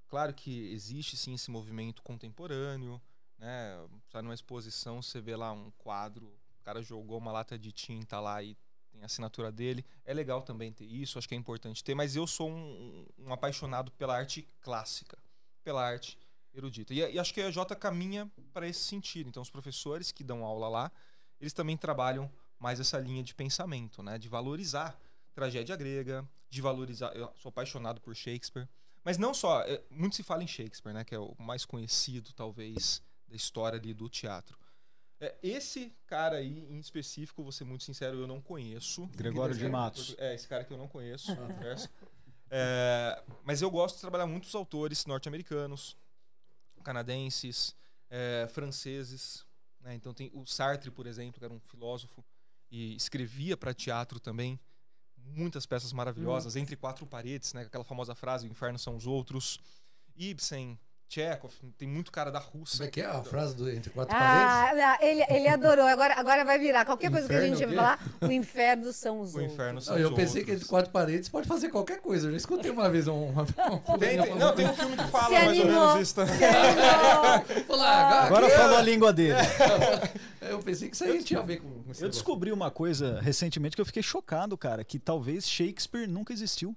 Claro 0.08 0.32
que 0.32 0.72
existe 0.72 1.16
sim 1.16 1.34
esse 1.34 1.50
movimento 1.50 2.02
contemporâneo, 2.02 3.00
né? 3.38 3.76
Sai 4.10 4.22
numa 4.22 4.32
exposição, 4.34 5.02
você 5.02 5.20
vê 5.20 5.36
lá 5.36 5.52
um 5.52 5.70
quadro, 5.72 6.26
o 6.60 6.64
cara 6.64 6.80
jogou 6.82 7.18
uma 7.18 7.32
lata 7.32 7.58
de 7.58 7.72
tinta 7.72 8.20
lá 8.20 8.42
e 8.42 8.56
tem 8.90 9.02
a 9.02 9.06
assinatura 9.06 9.50
dele. 9.52 9.84
É 10.04 10.14
legal 10.14 10.40
também 10.40 10.72
ter 10.72 10.84
isso, 10.84 11.18
acho 11.18 11.28
que 11.28 11.34
é 11.34 11.38
importante 11.38 11.82
ter, 11.84 11.94
mas 11.94 12.16
eu 12.16 12.26
sou 12.26 12.48
um, 12.48 13.06
um 13.18 13.32
apaixonado 13.32 13.90
pela 13.92 14.16
arte 14.16 14.46
clássica, 14.60 15.18
pela 15.62 15.84
arte 15.84 16.16
erudita. 16.54 16.94
E, 16.94 16.98
e 16.98 17.18
acho 17.18 17.34
que 17.34 17.40
a 17.40 17.50
Jota 17.50 17.74
caminha 17.74 18.30
para 18.52 18.68
esse 18.68 18.80
sentido. 18.80 19.28
Então, 19.28 19.42
os 19.42 19.50
professores 19.50 20.12
que 20.12 20.22
dão 20.22 20.44
aula 20.44 20.68
lá, 20.68 20.92
eles 21.40 21.52
também 21.52 21.76
trabalham 21.76 22.30
mais 22.58 22.80
essa 22.80 22.98
linha 22.98 23.22
de 23.22 23.34
pensamento, 23.34 24.02
né? 24.02 24.18
De 24.18 24.28
valorizar 24.28 24.98
tragédia 25.34 25.76
grega, 25.76 26.26
de 26.48 26.62
valorizar. 26.62 27.14
Eu 27.14 27.30
sou 27.36 27.48
apaixonado 27.48 28.00
por 28.00 28.14
Shakespeare. 28.14 28.68
Mas 29.02 29.18
não 29.18 29.34
só, 29.34 29.60
é, 29.62 29.82
muito 29.90 30.16
se 30.16 30.22
fala 30.22 30.42
em 30.42 30.46
Shakespeare, 30.46 30.94
né? 30.94 31.04
Que 31.04 31.14
é 31.14 31.18
o 31.18 31.34
mais 31.38 31.64
conhecido, 31.64 32.32
talvez, 32.32 33.02
da 33.28 33.36
história 33.36 33.78
ali 33.78 33.92
do 33.92 34.08
teatro. 34.08 34.58
É, 35.20 35.34
esse 35.42 35.92
cara 36.06 36.36
aí, 36.36 36.66
em 36.70 36.78
específico, 36.78 37.42
vou 37.42 37.52
ser 37.52 37.64
muito 37.64 37.84
sincero, 37.84 38.18
eu 38.18 38.26
não 38.26 38.40
conheço. 38.40 39.06
Gregório 39.08 39.54
de 39.54 39.68
Matos. 39.68 40.14
É, 40.18 40.34
esse 40.34 40.48
cara 40.48 40.64
que 40.64 40.72
eu 40.72 40.78
não 40.78 40.88
conheço. 40.88 41.32
É, 42.56 43.20
mas 43.42 43.62
eu 43.62 43.70
gosto 43.70 43.96
de 43.96 44.00
trabalhar 44.02 44.26
muitos 44.26 44.54
autores 44.54 45.06
norte-americanos, 45.06 45.96
canadenses, 46.84 47.74
é, 48.08 48.46
franceses. 48.52 49.44
né? 49.80 49.94
Então 49.94 50.14
tem 50.14 50.30
o 50.32 50.46
Sartre, 50.46 50.90
por 50.90 51.06
exemplo, 51.06 51.38
que 51.38 51.44
era 51.44 51.52
um 51.52 51.60
filósofo 51.60 52.24
e 52.70 52.94
escrevia 52.94 53.56
para 53.56 53.74
teatro 53.74 54.20
também 54.20 54.60
muitas 55.16 55.64
peças 55.64 55.92
maravilhosas, 55.92 56.54
entre 56.54 56.76
quatro 56.76 57.06
paredes, 57.06 57.52
né? 57.54 57.62
Aquela 57.62 57.84
famosa 57.84 58.14
frase, 58.14 58.46
o 58.46 58.50
inferno 58.50 58.78
são 58.78 58.94
os 58.94 59.06
outros. 59.06 59.58
Ibsen, 60.16 60.78
Chekhov, 61.08 61.52
tem 61.78 61.86
muito 61.86 62.10
cara 62.10 62.30
da 62.30 62.40
Rússia. 62.40 62.78
Como 62.78 62.88
é 62.88 62.90
que 62.90 63.00
é 63.00 63.04
a 63.06 63.22
frase 63.22 63.54
do 63.54 63.70
Entre 63.70 63.88
Quatro 63.90 64.16
Paredes? 64.16 64.82
Ah, 64.84 64.98
ele, 65.00 65.24
ele 65.28 65.46
adorou. 65.48 65.86
Agora, 65.86 66.14
agora 66.18 66.44
vai 66.44 66.58
virar. 66.58 66.84
Qualquer 66.84 67.08
coisa 67.10 67.28
que 67.28 67.34
a 67.34 67.40
gente 67.46 67.64
vai 67.64 67.74
falar, 67.76 67.98
o 68.20 68.32
inferno 68.32 68.92
são 68.92 69.20
os 69.20 69.32
O 69.32 69.38
outros. 69.38 69.54
inferno 69.54 69.80
são 69.80 69.94
Não, 69.94 70.02
eu 70.02 70.12
pensei 70.12 70.42
que 70.42 70.50
outros. 70.50 70.56
entre 70.56 70.68
quatro 70.68 70.90
paredes 70.90 71.28
pode 71.28 71.46
fazer 71.46 71.68
qualquer 71.68 72.00
coisa. 72.00 72.26
Eu 72.26 72.30
já 72.32 72.36
escutei 72.38 72.70
uma 72.70 72.90
vez 72.90 73.06
um. 73.06 73.26
uma- 73.28 73.42
uma 73.86 73.98
Tem, 73.98 74.20
tem- 74.20 74.34
não, 74.34 74.54
tem 74.56 74.66
um 74.68 74.74
filme 74.74 74.96
que 74.96 75.06
fala 75.10 75.30
mais 75.30 75.58
ou 75.58 75.66
menos 75.66 76.00
isso. 76.00 76.14
tá? 76.16 76.24
Olá, 77.68 78.22
Agora 78.24 78.48
falou 78.50 78.78
a 78.78 78.82
língua 78.82 79.12
dele. 79.12 79.34
Eu 80.42 80.58
pensei 80.58 80.88
que 80.90 80.94
isso 80.94 81.04
aí 81.04 81.22
tinha 81.22 81.40
a 81.40 81.42
ver 81.42 81.56
com 81.58 81.68
Eu 81.68 81.74
negócio. 81.78 82.08
descobri 82.10 82.52
uma 82.52 82.70
coisa 82.70 83.18
recentemente 83.20 83.74
que 83.74 83.80
eu 83.80 83.86
fiquei 83.86 84.02
chocado, 84.02 84.58
cara, 84.58 84.84
que 84.84 84.98
talvez 84.98 85.48
Shakespeare 85.48 86.06
nunca 86.06 86.32
existiu. 86.34 86.76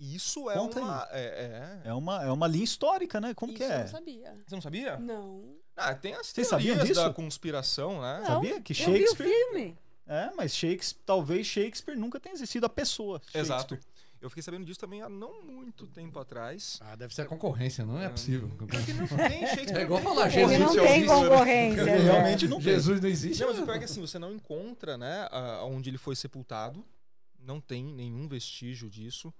Isso 0.00 0.48
é 0.50 0.54
Conta 0.54 0.80
uma. 0.80 1.08
É, 1.10 1.80
é. 1.84 1.88
É 1.90 1.92
uma, 1.94 2.22
é 2.24 2.30
uma 2.30 2.46
linha 2.46 2.64
histórica, 2.64 3.20
né? 3.20 3.34
Como 3.34 3.52
Isso 3.52 3.58
que 3.58 3.64
eu 3.64 3.72
é? 3.72 3.78
não 3.80 3.88
sabia. 3.88 4.34
Você 4.46 4.54
não 4.54 4.62
sabia? 4.62 4.96
Não. 4.98 5.56
Ah, 5.76 5.94
tem 5.94 6.14
as 6.14 6.28
Vocês 6.28 6.46
sabiam 6.46 6.76
teorias 6.76 6.96
disso? 6.96 7.06
da 7.08 7.12
conspiração, 7.14 8.00
né? 8.00 8.18
Não, 8.20 8.26
Sabia 8.26 8.60
que 8.60 8.72
Eu 8.72 8.76
vi 8.76 8.92
o 8.92 8.96
Shakespeare. 9.08 9.28
filme. 9.28 9.78
É, 10.06 10.30
mas 10.36 10.54
Shakespeare, 10.54 11.02
talvez 11.04 11.46
Shakespeare 11.46 11.96
nunca 11.96 12.18
tenha 12.18 12.34
existido 12.34 12.64
a 12.66 12.68
pessoa. 12.68 13.20
Exato. 13.34 13.74
Shakespeare. 13.74 13.98
Eu 14.20 14.28
fiquei 14.28 14.42
sabendo 14.42 14.64
disso 14.64 14.80
também 14.80 15.00
há 15.00 15.08
não 15.08 15.42
muito 15.44 15.86
tempo 15.86 16.18
atrás. 16.18 16.78
Ah, 16.82 16.96
deve 16.96 17.14
ser 17.14 17.22
a 17.22 17.26
concorrência, 17.26 17.84
não 17.86 18.00
é 18.00 18.08
possível. 18.08 18.50
Porque 18.58 18.76
não 18.76 19.06
tem 19.28 19.46
Shakespeare. 19.46 19.76
É 19.78 19.82
igual 19.82 20.02
não 20.02 20.10
tem 20.10 20.14
falar, 20.14 20.26
Ele 20.34 20.48
Jesus 20.58 20.74
não 20.76 20.84
é 20.84 20.88
tem 20.88 21.00
né? 21.02 21.06
concorrência. 21.06 21.80
Ele 21.82 21.90
né? 21.90 21.98
realmente 21.98 22.48
não. 22.48 22.60
Jesus 22.60 23.00
não 23.00 23.08
existe. 23.08 23.40
Não, 23.40 23.48
mas 23.50 23.58
o 23.60 23.64
pior 23.64 23.74
é 23.76 23.78
que 23.78 23.84
assim, 23.84 24.00
você 24.00 24.18
não 24.18 24.32
encontra, 24.32 24.98
né, 24.98 25.28
a- 25.30 25.62
onde 25.64 25.88
ele 25.90 25.98
foi 25.98 26.16
sepultado. 26.16 26.84
Não 27.38 27.60
tem 27.60 27.84
nenhum 27.84 28.26
vestígio 28.26 28.90
disso. 28.90 29.32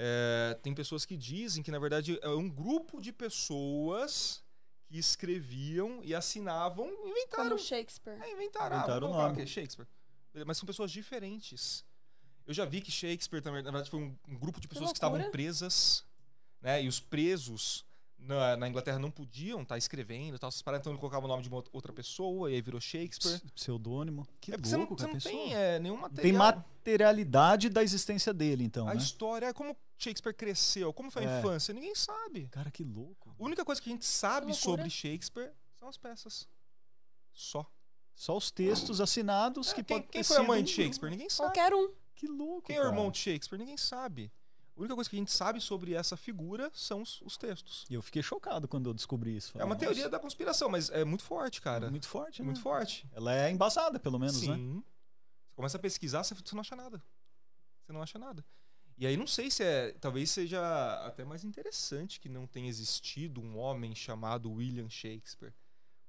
É, 0.00 0.56
tem 0.62 0.72
pessoas 0.72 1.04
que 1.04 1.16
dizem 1.16 1.60
que, 1.60 1.72
na 1.72 1.78
verdade, 1.80 2.18
é 2.22 2.28
um 2.28 2.48
grupo 2.48 3.00
de 3.00 3.12
pessoas 3.12 4.42
que 4.86 4.96
escreviam 4.96 6.00
e 6.04 6.14
assinavam 6.14 6.86
e 6.88 7.10
inventaram. 7.10 7.48
Como 7.50 7.58
Shakespeare. 7.60 8.18
É, 8.22 8.32
inventaram. 8.32 8.76
Ah, 8.76 8.78
Inventaram 8.78 9.08
vamos 9.08 9.16
o 9.24 9.28
nome. 9.34 9.46
Shakespeare. 9.46 9.88
Mas 10.46 10.56
são 10.56 10.66
pessoas 10.66 10.92
diferentes. 10.92 11.84
Eu 12.46 12.54
já 12.54 12.64
vi 12.64 12.80
que 12.80 12.92
Shakespeare, 12.92 13.42
também, 13.42 13.62
na 13.62 13.70
verdade, 13.72 13.90
foi 13.90 14.00
um, 14.00 14.16
um 14.28 14.38
grupo 14.38 14.60
de 14.60 14.68
pessoas 14.68 14.90
que 14.92 14.96
estavam 14.98 15.16
loucura. 15.18 15.32
presas, 15.32 16.04
né? 16.62 16.82
E 16.82 16.88
os 16.88 17.00
presos 17.00 17.84
na, 18.16 18.56
na 18.56 18.68
Inglaterra 18.68 18.98
não 18.98 19.10
podiam 19.10 19.62
estar 19.62 19.76
escrevendo 19.76 20.36
e 20.36 20.38
tal, 20.38 20.50
paradas, 20.64 20.82
então 20.82 20.92
ele 20.92 21.00
colocava 21.00 21.24
o 21.26 21.28
nome 21.28 21.42
de 21.42 21.48
uma 21.48 21.62
outra 21.72 21.92
pessoa 21.92 22.50
e 22.50 22.54
aí 22.54 22.62
virou 22.62 22.80
Shakespeare. 22.80 23.40
Ps- 23.40 23.50
Pseudônimo. 23.50 24.26
Que 24.40 24.52
é 24.52 24.56
porque 24.56 24.68
você 24.68 24.76
não, 24.76 24.80
louco, 24.84 24.94
você 24.96 25.06
cara. 25.06 25.12
não 25.12 25.20
tem 25.20 25.54
é, 25.54 25.78
nenhum 25.78 25.96
material. 25.98 26.22
tem 26.22 26.32
materialidade 26.32 27.68
da 27.68 27.82
existência 27.82 28.32
dele, 28.32 28.64
então, 28.64 28.88
A 28.88 28.94
né? 28.94 29.00
história, 29.00 29.46
é 29.46 29.52
como 29.52 29.76
Shakespeare 29.98 30.32
cresceu, 30.34 30.92
como 30.92 31.10
foi 31.10 31.26
a 31.26 31.30
É. 31.30 31.38
infância, 31.40 31.74
ninguém 31.74 31.94
sabe. 31.94 32.46
Cara, 32.48 32.70
que 32.70 32.84
louco. 32.84 33.34
A 33.38 33.42
única 33.42 33.64
coisa 33.64 33.80
que 33.82 33.90
a 33.90 33.92
gente 33.92 34.06
sabe 34.06 34.54
sobre 34.54 34.88
Shakespeare 34.88 35.52
são 35.74 35.88
as 35.88 35.96
peças. 35.98 36.48
Só. 37.32 37.66
Só 38.14 38.36
os 38.36 38.50
textos 38.50 39.00
assinados 39.00 39.72
que 39.72 39.80
É, 39.80 39.84
quem 39.84 39.96
pode 39.98 40.08
quem 40.10 40.22
ter 40.22 40.26
foi 40.26 40.36
a 40.38 40.42
mãe 40.42 40.62
de 40.62 40.70
Shakespeare? 40.72 41.10
Ninguém 41.10 41.28
sabe. 41.30 41.48
Qualquer 41.54 41.74
um. 41.74 41.92
Que 42.14 42.26
louco, 42.26 42.62
Quem 42.66 42.76
é 42.76 42.80
o 42.80 42.82
cara. 42.82 42.94
irmão 42.94 43.10
de 43.10 43.18
Shakespeare? 43.18 43.58
Ninguém 43.58 43.76
sabe. 43.76 44.32
A 44.76 44.80
única 44.80 44.94
coisa 44.94 45.08
que 45.10 45.16
a 45.16 45.18
gente 45.18 45.30
sabe 45.32 45.60
sobre 45.60 45.94
essa 45.94 46.16
figura 46.16 46.70
são 46.74 47.02
os, 47.02 47.20
os 47.22 47.36
textos. 47.36 47.84
E 47.90 47.94
eu 47.94 48.02
fiquei 48.02 48.22
chocado 48.22 48.66
quando 48.68 48.88
eu 48.90 48.94
descobri 48.94 49.36
isso. 49.36 49.50
É 49.50 49.52
Falei, 49.52 49.66
uma 49.66 49.74
nossa, 49.74 49.86
teoria 49.86 50.08
da 50.08 50.18
conspiração, 50.20 50.68
mas 50.68 50.90
é 50.90 51.04
muito 51.04 51.22
forte, 51.24 51.60
cara. 51.60 51.86
é 51.86 51.90
muito 51.90 52.08
forte, 52.08 52.40
É 52.40 52.44
né? 52.44 52.46
muito 52.46 52.60
forte. 52.60 53.04
Ela 53.12 53.34
é 53.34 53.50
embasada, 53.50 53.98
pelo 54.00 54.18
menos, 54.18 54.36
Sim. 54.36 54.50
né? 54.76 54.82
Você 55.48 55.54
começa 55.56 55.76
a 55.76 55.80
pesquisar, 55.80 56.22
você 56.22 56.34
não 56.52 56.60
acha 56.60 56.76
nada. 56.76 57.02
Você 57.84 57.92
não 57.92 58.02
acha 58.02 58.18
nada. 58.18 58.44
E 58.98 59.06
aí 59.06 59.16
não 59.16 59.26
sei 59.28 59.48
se 59.50 59.62
é. 59.62 59.92
Talvez 60.00 60.28
seja 60.30 60.60
até 61.06 61.24
mais 61.24 61.44
interessante 61.44 62.18
que 62.18 62.28
não 62.28 62.46
tenha 62.46 62.68
existido 62.68 63.40
um 63.40 63.56
homem 63.56 63.94
chamado 63.94 64.50
William 64.52 64.88
Shakespeare. 64.90 65.54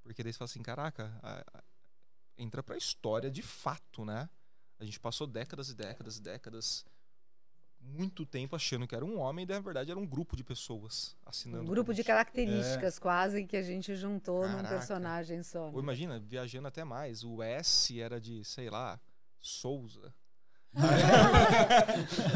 Porque 0.02 0.24
daí 0.24 0.34
você 0.34 0.40
fala 0.40 0.50
assim, 0.50 0.64
caraca, 0.64 1.18
a- 1.22 1.44
a- 1.54 1.64
entra 2.38 2.64
pra 2.64 2.76
história 2.76 3.30
de 3.30 3.44
fato, 3.44 4.04
né? 4.04 4.28
A 4.80 4.86
gente 4.86 5.00
passou 5.00 5.28
décadas 5.28 5.70
e 5.70 5.76
décadas 5.76 6.18
e 6.18 6.22
décadas, 6.22 6.86
muito 7.80 8.26
tempo 8.26 8.56
achando 8.56 8.88
que 8.88 8.96
era 8.96 9.06
um 9.06 9.20
homem, 9.20 9.44
e 9.44 9.48
na 9.48 9.60
verdade 9.60 9.92
era 9.92 10.00
um 10.00 10.06
grupo 10.08 10.36
de 10.36 10.44
pessoas 10.44 11.16
assinando. 11.26 11.64
Um 11.64 11.68
grupo 11.68 11.94
de 11.94 12.04
características 12.04 12.98
quase 12.98 13.46
que 13.46 13.56
a 13.56 13.62
gente 13.62 13.96
juntou 13.96 14.48
num 14.48 14.56
Caraca. 14.56 14.70
personagem 14.76 15.44
só. 15.44 15.66
né? 15.68 15.72
Ou 15.76 15.80
imagina, 15.82 16.20
viajando 16.20 16.68
até 16.68 16.84
mais. 16.84 17.24
O 17.24 17.44
S 17.44 18.00
era 18.02 18.20
de, 18.20 18.44
sei 18.44 18.70
lá, 18.70 19.00
Souza. 19.40 20.14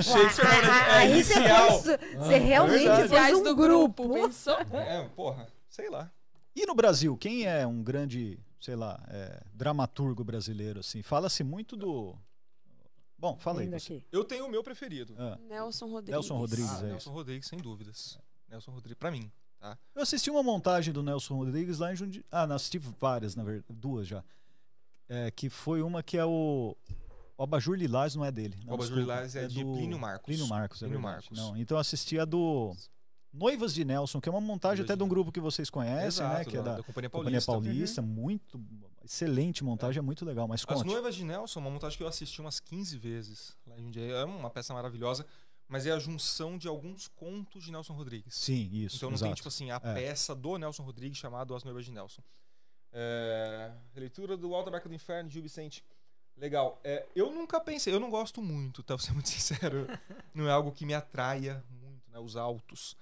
Shakespeare 0.02 0.64
é 0.66 0.91
Aí 0.91 1.24
você, 1.24 1.34
inicial. 1.34 1.80
você 1.80 2.38
realmente 2.38 2.80
verdade. 2.80 2.98
fez 2.98 3.12
Iniciais 3.12 3.38
um 3.39 3.44
do 3.44 3.56
grupo. 3.56 4.04
grupo. 4.08 4.28
Pensou? 4.28 4.58
É, 4.74 5.08
porra, 5.16 5.48
sei 5.70 5.89
lá. 5.89 6.12
E 6.56 6.66
no 6.66 6.76
Brasil, 6.76 7.18
quem 7.18 7.46
é 7.48 7.66
um 7.66 7.82
grande, 7.84 8.39
sei 8.60 8.76
lá, 8.76 9.04
é, 9.10 9.41
dramaturgo 9.54 10.24
brasileiro, 10.24 10.80
assim? 10.80 11.02
Fala-se 11.02 11.44
muito 11.44 11.76
do... 11.76 12.16
Bom, 13.18 13.38
fala 13.39 13.62
aí 13.62 13.70
você. 13.70 14.04
Eu 14.12 14.24
tenho 14.26 14.46
o 14.46 14.50
meu 14.50 14.62
preferido. 14.62 15.16
Ah, 15.18 15.38
Nelson 15.48 15.86
Rodrigues. 15.88 16.12
Nelson 16.12 16.38
Rodrigues, 16.38 16.72
Ah, 16.72 16.80
é 16.86 16.88
Nelson 16.89 17.12
Rodrigues, 17.12 17.48
sem 17.48 17.58
dúvidas. 17.60 18.20
Nelson 18.50 18.72
Rodrigues, 18.72 18.98
pra 19.00 19.10
mim. 19.12 19.32
Tá? 19.60 19.78
eu 19.96 20.02
assisti 20.02 20.30
uma 20.30 20.44
montagem 20.44 20.94
do 20.94 21.02
Nelson 21.02 21.36
Rodrigues 21.38 21.80
lá 21.80 21.94
em 21.94 21.96
Jundiaí. 21.96 22.26
Ah, 22.30 22.46
não, 22.46 22.58
assisti 22.58 22.78
várias, 23.00 23.34
na 23.34 23.44
verdade, 23.46 23.66
duas 23.70 24.06
já. 24.06 24.22
É, 25.08 25.32
que 25.32 25.50
foi 25.50 25.82
uma 25.82 26.04
que 26.04 26.18
é 26.18 26.26
o... 26.26 26.76
O 27.38 27.43
Abajur 27.43 27.75
Lilás 27.75 28.15
não 28.15 28.23
é 28.23 28.31
dele. 28.31 28.55
Não, 28.63 28.71
O 28.71 28.75
Abajur 28.75 28.97
Lilás 28.97 29.36
é 29.36 29.47
de 29.47 29.63
Plínio 29.63 29.97
Marcos. 29.99 30.25
Plínio 30.25 30.47
Marcos, 30.47 30.77
é 30.84 30.86
Plínio 30.88 31.01
verdade. 31.01 31.23
Marcos. 31.31 31.38
Não, 31.38 31.57
então 31.57 31.75
eu 31.77 31.79
assisti 31.81 32.19
a 32.19 32.25
do 32.25 32.75
Noivas 33.34 33.73
de 33.73 33.84
Nelson, 33.84 34.21
que 34.21 34.29
é 34.29 34.31
uma 34.31 34.39
montagem 34.39 34.77
Noivas 34.79 34.91
até 34.91 34.95
de 34.97 35.03
um 35.03 35.07
grupo 35.07 35.31
que 35.31 35.39
vocês 35.39 35.69
conhecem, 35.69 36.23
né? 36.23 36.36
Exato, 36.36 36.49
Que 36.51 36.57
é 36.57 36.61
da, 36.61 36.84
Companhia 36.84 37.09
Companhia 37.09 37.41
Paulista. 37.41 37.51
Paulista. 37.51 38.01
Muito 38.03 38.63
excelente 39.03 39.63
montagem, 39.63 39.97
é 39.99 40.01
muito 40.01 40.23
legal. 40.23 40.47
Mas 40.47 40.61
As 40.61 40.65
conte. 40.65 40.86
Noivas 40.86 41.15
de 41.15 41.25
Nelson, 41.25 41.59
uma 41.59 41.69
montagem 41.71 41.97
que 41.97 42.03
eu 42.03 42.07
assisti 42.07 42.39
umas 42.39 42.59
15 42.59 42.97
vezes 42.99 43.57
lá 43.65 43.77
em 43.79 43.84
Jundiaí. 43.84 44.11
É 44.11 44.23
uma 44.23 44.49
peça 44.49 44.73
maravilhosa. 44.73 45.25
mas 45.67 45.88
é 45.88 45.91
a 45.91 45.97
junção 45.97 46.55
de 46.57 46.67
alguns 46.67 47.07
contos 47.07 47.63
de 47.63 47.71
Nelson 47.71 47.93
Rodrigues. 47.93 48.36
Sim, 48.36 48.69
isso. 48.71 48.97
Então 48.97 49.09
não 49.09 49.15
exato. 49.15 49.29
tem, 49.29 49.34
tipo 49.36 49.47
assim, 49.47 49.71
a 49.71 49.75
É. 49.84 49.93
peça 49.95 50.36
do 50.36 50.57
Nelson 50.59 50.84
Rodrigues 50.84 51.17
chamado 51.17 51.55
As 51.55 51.63
Noivas 51.63 51.84
de 51.86 51.91
Nelson. 51.91 52.21
É, 52.91 53.71
Leitura 53.95 54.38
do 54.38 54.53
Alto 54.53 54.65
da 54.65 54.71
Barca 54.73 54.88
do 54.88 54.93
Inferno, 54.93 55.27
de 55.29 55.34
Gil 55.34 55.41
Vicente. 55.43 55.84
Legal. 56.38 56.79
É, 56.84 57.05
eu 57.15 57.31
nunca 57.31 57.59
pensei, 57.59 57.93
eu 57.93 57.99
não 57.99 58.09
gosto 58.09 58.41
muito, 58.41 58.84
tá? 58.84 58.95
Vou 58.97 59.03
ser 59.03 59.13
muito 59.13 59.29
sincero. 59.29 59.88
não 60.34 60.47
é 60.47 60.51
algo 60.51 60.71
que 60.71 60.86
me 60.86 60.93
atraia 60.93 61.63
muito, 61.69 62.09
né? 62.11 62.19
Os 62.19 62.36
altos. 62.36 62.95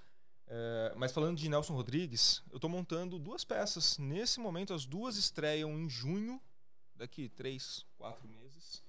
É, 0.46 0.92
mas 0.96 1.12
falando 1.12 1.38
de 1.38 1.48
Nelson 1.48 1.74
Rodrigues, 1.74 2.42
eu 2.52 2.60
tô 2.60 2.68
montando 2.68 3.18
duas 3.18 3.44
peças. 3.44 3.96
Nesse 3.98 4.38
momento, 4.38 4.74
as 4.74 4.84
duas 4.84 5.16
estreiam 5.16 5.78
em 5.78 5.88
junho, 5.88 6.40
daqui 6.94 7.28
três, 7.30 7.86
quatro 7.96 8.28
meses. 8.28 8.82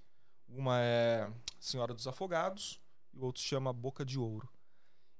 Uma 0.47 0.79
é 0.81 1.31
Senhora 1.59 1.93
dos 1.93 2.05
Afogados 2.05 2.79
e 3.13 3.19
o 3.19 3.23
outro 3.23 3.41
chama 3.41 3.71
Boca 3.71 4.05
de 4.05 4.19
Ouro. 4.19 4.49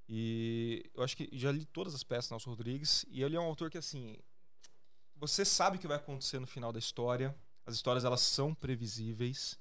E 0.08 0.84
eu 0.94 1.04
acho 1.04 1.16
que 1.16 1.30
já 1.32 1.52
li 1.52 1.66
todas 1.66 1.96
as 1.96 2.04
peças 2.04 2.28
do 2.28 2.34
Nelson 2.34 2.50
Rodrigues 2.50 3.06
e 3.10 3.24
ele 3.24 3.36
é 3.36 3.40
um 3.40 3.46
autor 3.46 3.70
que 3.70 3.78
assim, 3.78 4.18
você 5.16 5.46
sabe 5.46 5.78
o 5.78 5.80
que 5.80 5.88
vai 5.88 5.98
acontecer 5.98 6.40
no 6.40 6.46
final 6.48 6.74
da 6.74 6.80
história. 6.80 7.36
As 7.66 7.76
histórias 7.76 8.04
elas 8.06 8.22
são 8.22 8.54
previsíveis. 8.54 9.58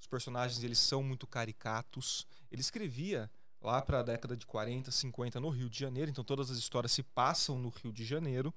Os 0.00 0.06
personagens 0.06 0.62
eles 0.62 0.78
são 0.78 1.02
muito 1.02 1.26
caricatos. 1.26 2.26
Ele 2.50 2.60
escrevia 2.60 3.30
lá 3.60 3.80
para 3.80 4.00
a 4.00 4.02
década 4.02 4.36
de 4.36 4.44
40, 4.46 4.90
50 4.90 5.40
no 5.40 5.48
Rio 5.48 5.70
de 5.70 5.78
Janeiro, 5.78 6.10
então 6.10 6.22
todas 6.22 6.50
as 6.50 6.58
histórias 6.58 6.92
se 6.92 7.02
passam 7.02 7.58
no 7.58 7.70
Rio 7.70 7.92
de 7.92 8.04
Janeiro. 8.04 8.52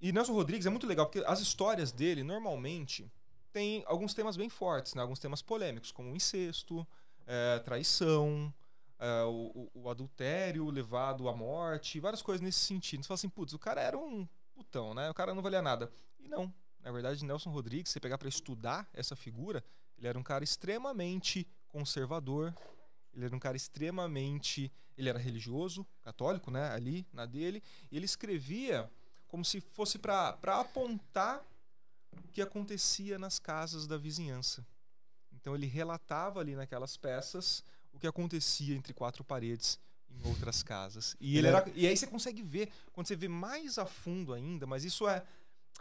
E 0.00 0.12
Nelson 0.12 0.32
Rodrigues 0.32 0.66
é 0.66 0.70
muito 0.70 0.86
legal 0.86 1.06
porque 1.06 1.24
as 1.26 1.40
histórias 1.40 1.90
dele 1.92 2.22
normalmente 2.22 3.10
têm 3.52 3.82
alguns 3.86 4.14
temas 4.14 4.36
bem 4.36 4.48
fortes, 4.48 4.94
né? 4.94 5.02
alguns 5.02 5.18
temas 5.18 5.42
polêmicos, 5.42 5.90
como 5.92 6.10
o 6.12 6.16
incesto, 6.16 6.86
eh, 7.26 7.58
traição, 7.60 8.52
o, 9.26 9.68
o- 9.74 9.82
o 9.82 9.90
adultério 9.90 10.70
levado 10.70 11.28
à 11.28 11.34
morte, 11.34 11.98
várias 11.98 12.22
coisas 12.22 12.40
nesse 12.40 12.60
sentido. 12.60 13.02
Você 13.02 13.08
fala 13.08 13.16
assim, 13.16 13.28
putz, 13.28 13.52
o 13.52 13.58
cara 13.58 13.80
era 13.80 13.98
um 13.98 14.26
putão, 14.54 14.94
né? 14.94 15.10
O 15.10 15.14
cara 15.14 15.34
não 15.34 15.42
valia 15.42 15.60
nada. 15.60 15.90
E 16.20 16.28
não. 16.28 16.52
Na 16.82 16.90
verdade, 16.90 17.24
Nelson 17.24 17.50
Rodrigues, 17.50 17.92
se 17.92 18.00
pegar 18.00 18.18
para 18.18 18.28
estudar 18.28 18.88
essa 18.92 19.14
figura, 19.14 19.64
ele 19.96 20.08
era 20.08 20.18
um 20.18 20.22
cara 20.22 20.42
extremamente 20.42 21.46
conservador. 21.68 22.54
Ele 23.14 23.24
era 23.24 23.36
um 23.36 23.38
cara 23.38 23.56
extremamente. 23.56 24.72
Ele 24.96 25.08
era 25.08 25.18
religioso, 25.18 25.86
católico, 26.02 26.50
né? 26.50 26.70
Ali, 26.70 27.06
na 27.12 27.24
dele. 27.24 27.62
E 27.90 27.96
ele 27.96 28.04
escrevia 28.04 28.90
como 29.28 29.44
se 29.44 29.60
fosse 29.60 29.98
para 29.98 30.36
apontar 30.44 31.42
o 32.12 32.28
que 32.28 32.42
acontecia 32.42 33.18
nas 33.18 33.38
casas 33.38 33.86
da 33.86 33.96
vizinhança. 33.96 34.66
Então 35.32 35.54
ele 35.54 35.66
relatava 35.66 36.40
ali 36.40 36.54
naquelas 36.54 36.96
peças 36.96 37.64
o 37.92 37.98
que 37.98 38.06
acontecia 38.06 38.74
entre 38.74 38.92
quatro 38.92 39.24
paredes 39.24 39.78
em 40.10 40.28
outras 40.28 40.62
casas. 40.62 41.16
E, 41.20 41.38
ele 41.38 41.48
Ele 41.48 41.56
era, 41.56 41.72
e 41.74 41.86
aí 41.86 41.96
você 41.96 42.06
consegue 42.06 42.42
ver, 42.42 42.70
quando 42.92 43.06
você 43.06 43.16
vê 43.16 43.28
mais 43.28 43.78
a 43.78 43.86
fundo 43.86 44.34
ainda, 44.34 44.66
mas 44.66 44.84
isso 44.84 45.08
é, 45.08 45.24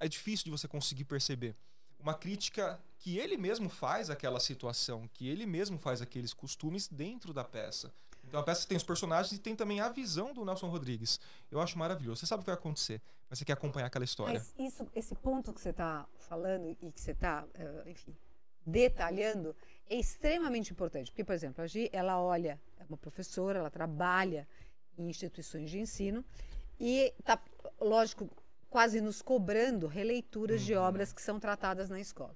é 0.01 0.07
difícil 0.07 0.45
de 0.45 0.51
você 0.51 0.67
conseguir 0.67 1.05
perceber. 1.05 1.55
Uma 1.99 2.15
crítica 2.15 2.81
que 2.97 3.19
ele 3.19 3.37
mesmo 3.37 3.69
faz 3.69 4.09
àquela 4.09 4.39
situação, 4.39 5.07
que 5.13 5.29
ele 5.29 5.45
mesmo 5.45 5.77
faz 5.77 6.01
aqueles 6.01 6.33
costumes 6.33 6.87
dentro 6.87 7.31
da 7.31 7.43
peça. 7.43 7.93
Então 8.23 8.39
a 8.39 8.43
peça 8.43 8.67
tem 8.67 8.75
os 8.75 8.83
personagens 8.83 9.31
e 9.31 9.39
tem 9.39 9.55
também 9.55 9.79
a 9.79 9.89
visão 9.89 10.33
do 10.33 10.43
Nelson 10.43 10.67
Rodrigues. 10.69 11.19
Eu 11.51 11.61
acho 11.61 11.77
maravilhoso. 11.77 12.19
Você 12.19 12.25
sabe 12.25 12.41
o 12.41 12.43
que 12.43 12.49
vai 12.49 12.57
acontecer, 12.57 12.99
mas 13.29 13.37
você 13.37 13.45
quer 13.45 13.53
acompanhar 13.53 13.85
aquela 13.85 14.05
história. 14.05 14.39
Mas 14.39 14.53
isso, 14.57 14.87
esse 14.95 15.13
ponto 15.13 15.53
que 15.53 15.61
você 15.61 15.69
está 15.69 16.07
falando 16.17 16.67
e 16.81 16.91
que 16.91 16.99
você 16.99 17.11
está, 17.11 17.45
enfim, 17.85 18.15
detalhando, 18.65 19.55
é 19.87 19.95
extremamente 19.95 20.71
importante. 20.71 21.11
Porque, 21.11 21.23
por 21.23 21.33
exemplo, 21.33 21.63
a 21.63 21.67
Gi, 21.67 21.89
ela 21.93 22.19
olha, 22.19 22.59
é 22.79 22.83
uma 22.85 22.97
professora, 22.97 23.59
ela 23.59 23.69
trabalha 23.69 24.47
em 24.97 25.07
instituições 25.09 25.69
de 25.69 25.79
ensino 25.79 26.25
e 26.79 27.13
está, 27.19 27.39
lógico, 27.79 28.27
quase 28.71 29.01
nos 29.01 29.21
cobrando 29.21 29.85
releituras 29.85 30.61
de 30.61 30.73
obras 30.73 31.11
que 31.11 31.21
são 31.21 31.37
tratadas 31.39 31.89
na 31.89 31.99
escola. 31.99 32.33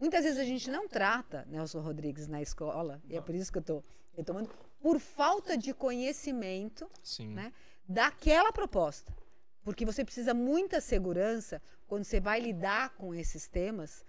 Muitas 0.00 0.24
vezes 0.24 0.40
a 0.40 0.44
gente 0.44 0.68
não 0.70 0.88
trata 0.88 1.44
Nelson 1.46 1.80
Rodrigues 1.80 2.26
na 2.26 2.40
escola, 2.40 3.00
e 3.08 3.16
é 3.16 3.20
por 3.20 3.34
isso 3.34 3.52
que 3.52 3.58
eu 3.58 3.60
estou 3.60 3.84
retomando, 4.14 4.48
por 4.80 4.98
falta 4.98 5.56
de 5.58 5.74
conhecimento 5.74 6.90
Sim. 7.02 7.28
né, 7.34 7.52
daquela 7.86 8.50
proposta. 8.50 9.14
Porque 9.62 9.84
você 9.84 10.04
precisa 10.04 10.32
muita 10.32 10.80
segurança 10.80 11.60
quando 11.86 12.04
você 12.04 12.18
vai 12.18 12.40
lidar 12.40 12.90
com 12.96 13.14
esses 13.14 13.46
temas, 13.46 14.04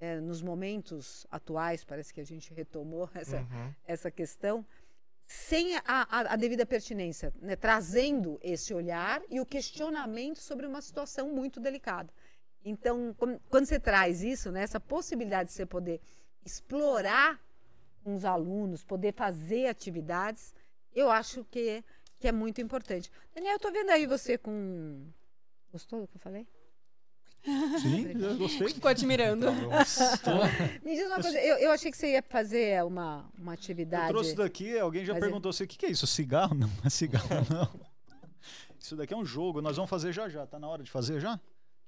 eh, 0.00 0.20
nos 0.20 0.42
momentos 0.42 1.26
atuais, 1.30 1.84
parece 1.84 2.12
que 2.12 2.20
a 2.20 2.26
gente 2.26 2.52
retomou 2.52 3.08
essa, 3.14 3.38
Uhum. 3.38 3.74
essa 3.86 4.10
questão, 4.10 4.66
sem 5.32 5.76
a, 5.76 5.82
a- 5.86 6.32
a 6.32 6.36
devida 6.36 6.66
pertinência, 6.66 7.32
né, 7.40 7.54
trazendo 7.54 8.36
esse 8.42 8.74
olhar 8.74 9.22
e 9.30 9.38
o 9.38 9.46
questionamento 9.46 10.40
sobre 10.40 10.66
uma 10.66 10.82
situação 10.82 11.32
muito 11.32 11.60
delicada. 11.60 12.12
Então, 12.64 13.14
quando 13.48 13.64
você 13.64 13.78
traz 13.78 14.22
isso, 14.24 14.50
né, 14.50 14.62
essa 14.64 14.80
possibilidade 14.80 15.50
de 15.50 15.54
você 15.54 15.64
poder 15.64 16.00
explorar 16.44 17.40
com 18.02 18.16
os 18.16 18.24
alunos, 18.24 18.82
poder 18.84 19.14
fazer 19.14 19.68
atividades, 19.68 20.52
eu 20.92 21.08
acho 21.08 21.44
que, 21.44 21.84
que 22.18 22.26
é 22.26 22.32
muito 22.32 22.60
importante. 22.60 23.08
Daniel, 23.32 23.52
eu 23.54 23.60
tô 23.60 23.70
vendo 23.70 23.90
aí 23.90 24.06
você 24.08 24.36
com. 24.36 25.06
Gostou 25.70 26.00
do 26.00 26.08
que 26.08 26.16
eu 26.16 26.20
falei? 26.20 26.44
Sim, 27.44 28.12
eu 28.20 28.36
gostei. 28.36 28.68
Ficou 28.68 28.90
admirando. 28.90 29.46
Me 30.84 30.94
diz 30.94 31.06
uma 31.06 31.20
coisa, 31.20 31.38
eu, 31.40 31.56
eu 31.56 31.70
achei 31.70 31.90
que 31.90 31.96
você 31.96 32.12
ia 32.12 32.22
fazer 32.22 32.84
uma, 32.84 33.28
uma 33.38 33.52
Eu 33.52 33.54
atividade. 33.54 34.08
trouxe 34.08 34.34
daqui, 34.34 34.78
alguém 34.78 35.04
já 35.04 35.12
Mas 35.14 35.20
perguntou 35.22 35.50
assim, 35.50 35.64
o 35.64 35.66
que, 35.66 35.76
que 35.78 35.86
é 35.86 35.90
isso? 35.90 36.06
Cigarro? 36.06 36.54
Não, 36.60 36.66
não 36.68 36.84
é 36.84 36.90
cigarro, 36.90 37.28
não. 37.48 37.68
Isso 38.78 38.96
daqui 38.96 39.12
é 39.12 39.16
um 39.16 39.24
jogo, 39.24 39.60
nós 39.60 39.76
vamos 39.76 39.90
fazer 39.90 40.12
já 40.12 40.28
já. 40.28 40.46
Tá 40.46 40.58
na 40.58 40.66
hora 40.68 40.82
de 40.82 40.90
fazer 40.90 41.20
já? 41.20 41.38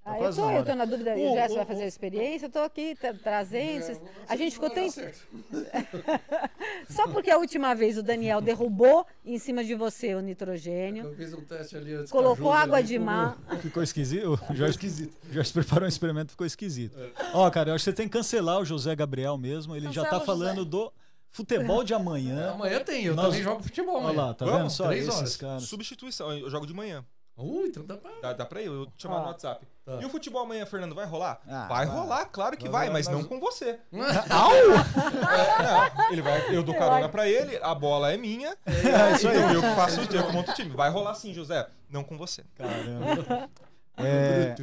Tá 0.05 0.13
Ah, 0.15 0.19
eu, 0.21 0.35
tô, 0.35 0.47
na 0.47 0.55
eu 0.57 0.65
tô 0.65 0.75
na 0.75 0.85
dúvida, 0.85 1.15
O- 1.15 1.33
o 1.33 1.35
vai 1.37 1.65
fazer 1.65 1.85
a 1.85 1.87
experiência, 1.87 2.47
eu 2.47 2.51
tô 2.51 2.59
aqui 2.59 2.97
tra- 2.97 3.15
trazendo. 3.15 3.83
vocês- 3.85 4.01
a 4.29 4.37
gente 4.37 4.53
ficou 4.55 4.69
tão. 4.69 4.85
Só 6.91 7.09
porque 7.09 7.31
a 7.31 7.39
última 7.39 7.75
vez 7.75 7.97
o 7.97 8.03
Daniel 8.03 8.41
derrubou 8.41 9.07
em 9.25 9.39
cima 9.39 9.63
de 9.63 9.75
você 9.75 10.15
o 10.15 10.21
nitrogênio, 10.21 11.05
Eu 11.07 11.15
fiz 11.15 11.33
um 11.33 11.41
teste 11.43 11.77
ali 11.77 11.95
antes. 11.95 12.11
colocou 12.11 12.53
água 12.53 12.79
ali, 12.79 12.87
de 12.89 12.99
mar. 12.99 13.39
Ficou 13.61 13.83
esquisito? 13.83 14.39
Já 14.55 14.69
esquisito. 14.69 15.17
Já 15.31 15.45
se 15.45 15.53
preparou 15.53 15.85
um 15.85 15.89
experimento, 15.89 16.33
ficou 16.33 16.47
esquisito. 16.47 16.99
Ó, 17.33 17.49
cara, 17.51 17.71
eu 17.71 17.75
acho 17.75 17.85
que 17.85 17.91
você 17.91 17.97
tem 17.97 18.07
que 18.09 18.13
cancelar 18.13 18.59
o 18.59 18.65
José 18.65 18.95
Gabriel 18.97 19.39
mesmo. 19.39 19.77
Ele 19.77 19.91
já 19.93 20.03
tá 20.03 20.11
Cancela 20.19 20.27
falando 20.27 20.65
do 20.65 20.93
futebol 21.31 21.85
de 21.85 21.93
É, 21.93 21.97
amanhã. 21.97 22.51
Amanhã 22.51 22.81
tem, 22.81 23.05
eu 23.05 23.15
Nós- 23.15 23.27
também 23.27 23.43
jogo 23.43 23.63
futebol 23.63 23.97
Olha 23.97 24.05
amanhã. 24.09 24.23
lá, 24.27 24.35
tá 24.35 24.45
Vamos? 24.45 24.61
vendo 24.63 24.71
só 24.71 24.87
Três 24.89 25.07
esses 25.07 25.19
horas. 25.19 25.37
caras? 25.37 25.63
Substituição, 25.63 26.33
eu 26.37 26.51
jogo 26.51 26.67
de 26.67 26.75
manhã. 26.75 27.05
Ui, 27.37 27.69
então 27.69 27.85
dá 27.87 27.97
pra... 27.97 28.11
Dá, 28.21 28.33
dá 28.35 28.45
pra 28.45 28.61
ir? 28.61 28.67
Eu 28.67 28.77
vou 28.79 28.87
te 28.87 29.03
chamar 29.03 29.17
Ó. 29.17 29.21
no 29.23 29.27
WhatsApp. 29.29 29.67
Tá. 29.85 29.99
E 30.01 30.05
o 30.05 30.09
futebol 30.09 30.43
amanhã, 30.43 30.65
Fernando, 30.65 30.95
vai 30.95 31.05
rolar? 31.07 31.41
Ah, 31.49 31.67
vai 31.69 31.87
vai. 31.87 31.97
rolar, 31.97 32.25
claro 32.27 32.57
que 32.57 32.69
Vai, 32.69 32.85
vai, 32.87 32.93
mas 32.93 33.09
nós- 33.09 33.21
não 33.21 33.25
com 33.29 33.41
você. 33.41 33.81
Au! 34.31 34.53
É, 34.55 35.97
não, 35.97 36.13
ele 36.13 36.23
vai, 36.23 36.55
eu 36.55 36.63
dou 36.63 36.75
carona 36.75 37.09
pra 37.09 37.27
ele, 37.29 37.59
a 37.63 37.75
bola 37.75 38.13
é 38.13 38.17
minha, 38.17 38.57
É 38.65 39.17
isso 39.17 39.29
aí. 39.29 39.37
então 39.39 39.53
eu 39.55 39.61
que 39.61 39.75
faço 39.75 40.01
o 40.03 40.07
que 40.07 40.17
monto 40.33 40.53
o 40.53 40.55
time. 40.55 40.71
Vai 40.71 40.89
rolar 40.91 41.15
sim, 41.15 41.35
José, 41.35 41.67
não 41.91 42.05
com 42.05 42.17
você. 42.17 42.45
Caramba. 42.57 43.49
É, 43.97 44.55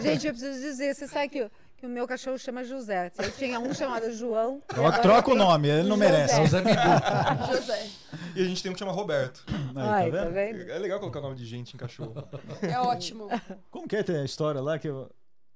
Gente, 0.00 0.26
eu 0.26 0.32
preciso 0.34 0.60
dizer, 0.60 0.94
você 0.94 1.06
sabe 1.08 1.28
que, 1.28 1.50
que 1.76 1.86
o 1.86 1.88
meu 1.88 2.06
cachorro 2.06 2.38
chama 2.38 2.64
José. 2.64 3.12
Eu 3.18 3.30
tinha 3.32 3.60
um 3.60 3.72
chamado 3.74 4.10
João. 4.12 4.62
troca, 5.02 5.30
o 5.30 5.34
nome, 5.34 5.68
ele 5.68 5.88
não 5.88 5.96
José. 5.96 6.10
merece. 6.10 6.34
É 6.34 6.40
o 6.40 6.44
Bidu. 6.44 7.54
José. 7.54 7.88
E 8.34 8.40
a 8.40 8.44
gente 8.44 8.62
tem 8.62 8.70
um 8.70 8.74
que 8.74 8.78
chama 8.78 8.92
Roberto. 8.92 9.44
Aí, 9.48 9.76
Ai, 9.76 10.10
tá 10.10 10.18
tá 10.18 10.24
vendo? 10.30 10.58
vendo? 10.58 10.70
É 10.70 10.78
legal 10.78 10.98
colocar 10.98 11.20
nome 11.20 11.36
de 11.36 11.44
gente 11.44 11.74
em 11.74 11.76
cachorro. 11.76 12.14
É 12.62 12.78
ótimo. 12.78 13.28
Como 13.70 13.86
que 13.86 13.96
é 13.96 14.02
ter 14.02 14.16
a 14.16 14.24
história 14.24 14.60
lá 14.60 14.78
que 14.78 14.88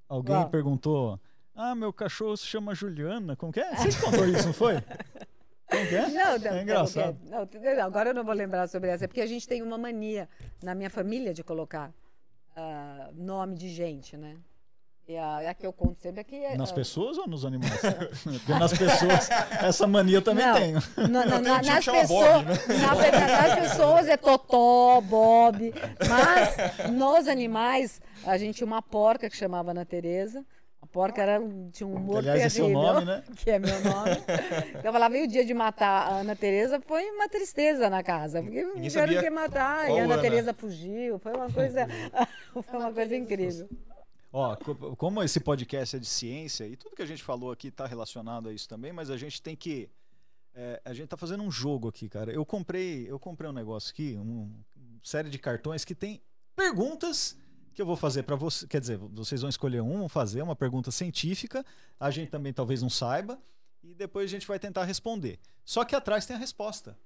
alguém 0.09 0.49
perguntou? 0.51 1.19
Ah, 1.55 1.75
meu 1.75 1.93
cachorro 1.93 2.37
se 2.37 2.47
chama 2.47 2.75
Juliana. 2.75 3.35
Como 3.37 3.53
que 3.53 3.61
é? 3.61 3.75
Você 3.77 4.01
contou 4.01 4.27
isso, 4.27 4.47
não 4.47 4.53
foi? 4.55 4.75
Como 5.71 5.87
que 5.87 5.95
é? 5.95 6.09
Não, 6.09 6.39
não, 6.39 6.51
É 6.51 6.63
engraçado. 6.63 7.19
Não, 7.25 7.49
não, 7.77 7.85
agora 7.85 8.11
eu 8.11 8.15
não 8.15 8.25
vou 8.25 8.35
lembrar 8.35 8.69
sobre 8.69 8.91
essa, 8.91 9.05
é 9.05 9.09
porque 9.09 9.21
a 9.21 9.27
gente 9.27 9.47
tem 9.47 9.63
uma 9.63 9.79
mania 9.79 10.29
na 10.63 10.75
minha 10.75 10.91
família 10.91 11.33
de 11.33 11.45
colocar 11.45 11.93
ah, 12.57 13.11
nome 13.15 13.57
de 13.57 13.69
gente, 13.69 14.17
né? 14.17 14.37
E 15.11 15.19
a, 15.19 15.51
a 15.51 15.55
que 15.55 15.67
eu 15.67 15.73
conto 15.73 15.99
sempre 15.99 16.21
aqui 16.21 16.37
é. 16.37 16.57
Nas 16.57 16.71
ah, 16.71 16.75
pessoas 16.75 17.19
ou 17.19 17.27
nos 17.27 17.45
animais? 17.45 17.81
Porque 18.23 18.53
nas 18.53 18.73
pessoas, 18.73 19.29
essa 19.61 19.85
mania 19.85 20.19
eu 20.19 20.23
também 20.23 20.47
Não. 20.47 20.55
tenho. 20.55 20.79
Na, 20.97 21.27
na, 21.27 21.41
tenho 21.41 21.57
um 21.57 21.61
que 21.81 21.91
nas, 21.91 22.09
Bob, 22.09 22.45
né? 22.45 22.55
na 22.81 23.49
nas 23.49 23.55
pessoas 23.59 24.07
é 24.07 24.17
Totó, 24.17 25.01
Bob. 25.01 25.75
Mas 26.09 26.91
nos 26.93 27.27
animais, 27.27 28.01
a 28.25 28.39
gente 28.39 28.59
tinha 28.59 28.67
uma 28.69 28.81
porca 28.81 29.29
que 29.29 29.37
chamava 29.37 29.73
Ana 29.73 29.85
Tereza. 29.85 30.45
A 30.81 30.87
porca 30.87 31.21
era, 31.21 31.41
um- 31.41 31.71
tinha 31.73 31.89
um 31.89 31.97
humor 31.97 32.19
aliás, 32.19 32.43
é 32.43 32.49
seu 32.49 32.67
terrível, 32.67 32.93
nome, 32.93 33.05
né? 33.07 33.25
Que 33.35 33.51
é 33.51 33.59
meu 33.59 33.81
nome. 33.81 34.17
Eu 34.85 34.93
falava, 34.93 35.19
e 35.19 35.25
o 35.25 35.27
dia 35.29 35.45
de 35.45 35.53
matar 35.53 36.07
a 36.07 36.21
Ana 36.21 36.37
Tereza 36.37 36.81
foi 36.87 37.03
uma 37.11 37.29
tristeza 37.29 37.91
na 37.91 38.05
casa. 38.05 38.41
Porque 38.41 38.63
Ninguém 38.63 38.89
tiveram 38.89 39.21
que 39.21 39.29
matar. 39.29 39.91
E 39.91 39.99
a 39.99 40.05
Ana 40.05 40.15
Ana. 40.15 40.23
Tereza 40.23 40.55
fugiu. 40.55 41.19
Foi 41.19 41.33
uma 41.33 41.51
coisa, 41.53 41.89
foi 42.53 42.79
uma 42.79 42.93
coisa 42.93 43.17
incrível. 43.17 43.69
Ó, 44.33 44.55
co- 44.57 44.97
como 44.97 45.23
esse 45.23 45.41
podcast 45.41 45.97
é 45.97 45.99
de 45.99 46.07
ciência 46.07 46.65
e 46.67 46.77
tudo 46.77 46.95
que 46.95 47.03
a 47.03 47.07
gente 47.07 47.23
falou 47.23 47.51
aqui 47.51 47.69
está 47.69 47.87
relacionado 47.87 48.49
a 48.49 48.53
isso 48.53 48.69
também, 48.69 48.93
mas 48.93 49.11
a 49.11 49.17
gente 49.17 49.41
tem 49.43 49.57
que 49.57 49.89
É, 50.53 50.83
a 50.85 50.93
gente 50.93 51.07
tá 51.09 51.17
fazendo 51.17 51.45
um 51.45 51.51
jogo 51.51 51.87
aqui, 51.89 52.09
cara. 52.09 52.33
Eu 52.33 52.45
comprei, 52.45 53.09
eu 53.09 53.21
comprei 53.21 53.49
um 53.49 53.53
negócio 53.53 53.93
aqui, 53.93 54.17
um- 54.19 54.53
uma 54.77 55.01
série 55.01 55.31
de 55.31 55.39
cartões 55.39 55.85
que 55.85 55.95
tem 55.95 56.21
perguntas 56.57 57.37
que 57.73 57.81
eu 57.81 57.87
vou 57.87 57.95
fazer 57.97 58.25
para 58.25 58.35
você. 58.35 58.67
Quer 58.67 58.81
dizer, 58.81 58.99
vocês 58.99 59.41
vão 59.43 59.49
escolher 59.49 59.81
um, 59.81 59.99
vão 59.99 60.09
fazer 60.09 60.43
uma 60.43 60.57
pergunta 60.57 60.91
científica. 60.91 61.65
A 62.01 62.11
gente 62.11 62.31
também 62.31 62.53
talvez 62.53 62.83
não 62.83 62.91
saiba. 62.91 63.39
E 63.83 63.95
depois 63.95 64.25
a 64.25 64.29
gente 64.29 64.45
vai 64.47 64.59
tentar 64.59 64.83
responder. 64.85 65.39
Só 65.65 65.85
que 65.85 65.95
atrás 65.95 66.27
tem 66.27 66.35
a 66.35 66.39
resposta, 66.39 66.99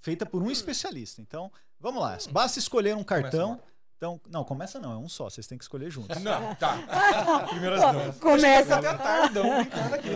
feita 0.00 0.26
por 0.26 0.42
um 0.42 0.50
especialista. 0.50 1.22
Então, 1.22 1.52
vamos 1.78 2.02
lá. 2.02 2.18
Basta 2.32 2.58
escolher 2.58 2.96
um 2.96 3.04
cartão. 3.04 3.60
Então, 3.98 4.20
não, 4.30 4.44
começa 4.44 4.78
não, 4.78 4.92
é 4.92 4.96
um 4.96 5.08
só. 5.08 5.28
Vocês 5.28 5.44
têm 5.48 5.58
que 5.58 5.64
escolher 5.64 5.90
juntos. 5.90 6.16
Não, 6.22 6.54
tá. 6.54 6.78
Primeiras 7.50 7.82
Ó, 7.82 7.92
damas. 7.92 8.18
começa. 8.20 8.76
Até 8.76 8.94
tardão 8.96 9.56
brincando 9.58 9.94
aqui. 9.96 10.08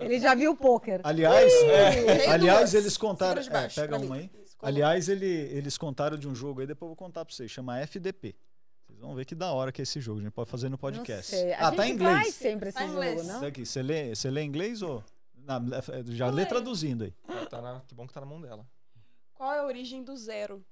Ele 0.00 0.18
já 0.18 0.34
viu 0.34 0.52
o 0.52 0.56
pôquer. 0.56 1.02
Aliás, 1.04 1.52
é, 1.52 2.30
aliás 2.30 2.70
duas. 2.70 2.74
eles 2.74 2.96
contaram. 2.96 3.42
É, 3.42 3.68
pega 3.68 3.98
uma 3.98 4.16
aí. 4.16 4.30
Aliás, 4.62 5.10
ele, 5.10 5.26
eles 5.26 5.76
contaram 5.76 6.16
de 6.16 6.26
um 6.26 6.34
jogo 6.34 6.62
aí, 6.62 6.66
depois 6.66 6.86
eu 6.86 6.88
vou 6.88 6.96
contar 6.96 7.22
pra 7.24 7.34
vocês. 7.34 7.50
Chama 7.50 7.78
FDP. 7.80 8.34
Vocês 8.86 8.98
vão 8.98 9.14
ver 9.14 9.26
que 9.26 9.34
da 9.34 9.52
hora 9.52 9.70
que 9.70 9.82
é 9.82 9.84
esse 9.84 10.00
jogo. 10.00 10.20
A 10.20 10.22
gente 10.22 10.32
pode 10.32 10.48
fazer 10.48 10.70
no 10.70 10.78
podcast. 10.78 11.32
Não 11.34 11.42
sei. 11.42 11.52
A 11.52 11.58
Ah, 11.58 11.64
gente 11.70 11.76
tá 11.76 11.86
em 11.88 11.98
faz 11.98 12.10
inglês. 12.16 12.34
sempre 12.34 12.68
esse 12.70 12.78
Tá 12.78 12.84
em 12.84 12.88
jogo, 12.88 12.98
inglês. 13.04 13.26
não? 13.26 13.44
Aqui, 13.46 13.66
você 13.66 13.82
lê, 13.82 14.14
você 14.14 14.30
lê 14.30 14.42
inglês 14.42 14.80
ou. 14.80 15.04
Não, 15.36 15.60
já 16.06 16.30
lê 16.30 16.46
traduzindo 16.46 17.04
aí. 17.04 17.12
Tá 17.50 17.60
na- 17.60 17.80
que 17.86 17.94
bom 17.94 18.06
que 18.06 18.14
tá 18.14 18.20
na 18.20 18.26
mão 18.26 18.40
dela. 18.40 18.64
Qual 19.34 19.52
é 19.52 19.58
a 19.58 19.64
origem 19.66 20.02
do 20.02 20.16
zero? 20.16 20.64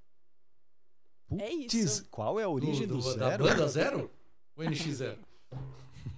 É 1.37 1.49
Putz, 1.49 1.73
isso. 1.73 2.05
qual 2.09 2.39
é 2.39 2.43
a 2.43 2.49
origem 2.49 2.87
do, 2.87 2.97
Da 2.97 3.29
zero? 3.29 3.43
banda 3.45 3.67
zero? 3.67 4.11
O 4.55 4.61
NX0? 4.61 5.15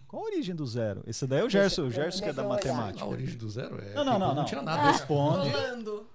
Qual 0.07 0.24
a 0.24 0.26
origem 0.28 0.55
do 0.55 0.66
zero? 0.66 1.03
Esse 1.07 1.26
daí 1.28 1.39
é 1.41 1.43
o 1.43 1.49
Gerson, 1.49 1.84
o 1.86 1.91
Gerson 1.91 2.24
que 2.24 2.30
é 2.30 2.34
da 2.34 2.43
matemática. 2.43 3.03
A 3.03 3.07
origem 3.07 3.38
do 3.38 3.49
zero 3.49 3.80
é. 3.82 3.93
Não, 3.93 4.03
não, 4.03 4.20
não, 4.20 4.28
Não 4.30 4.36
não. 4.36 4.45
tinha 4.45 4.61
nada. 4.61 4.91
Responde. 4.91 5.49
Rolando. 5.49 6.07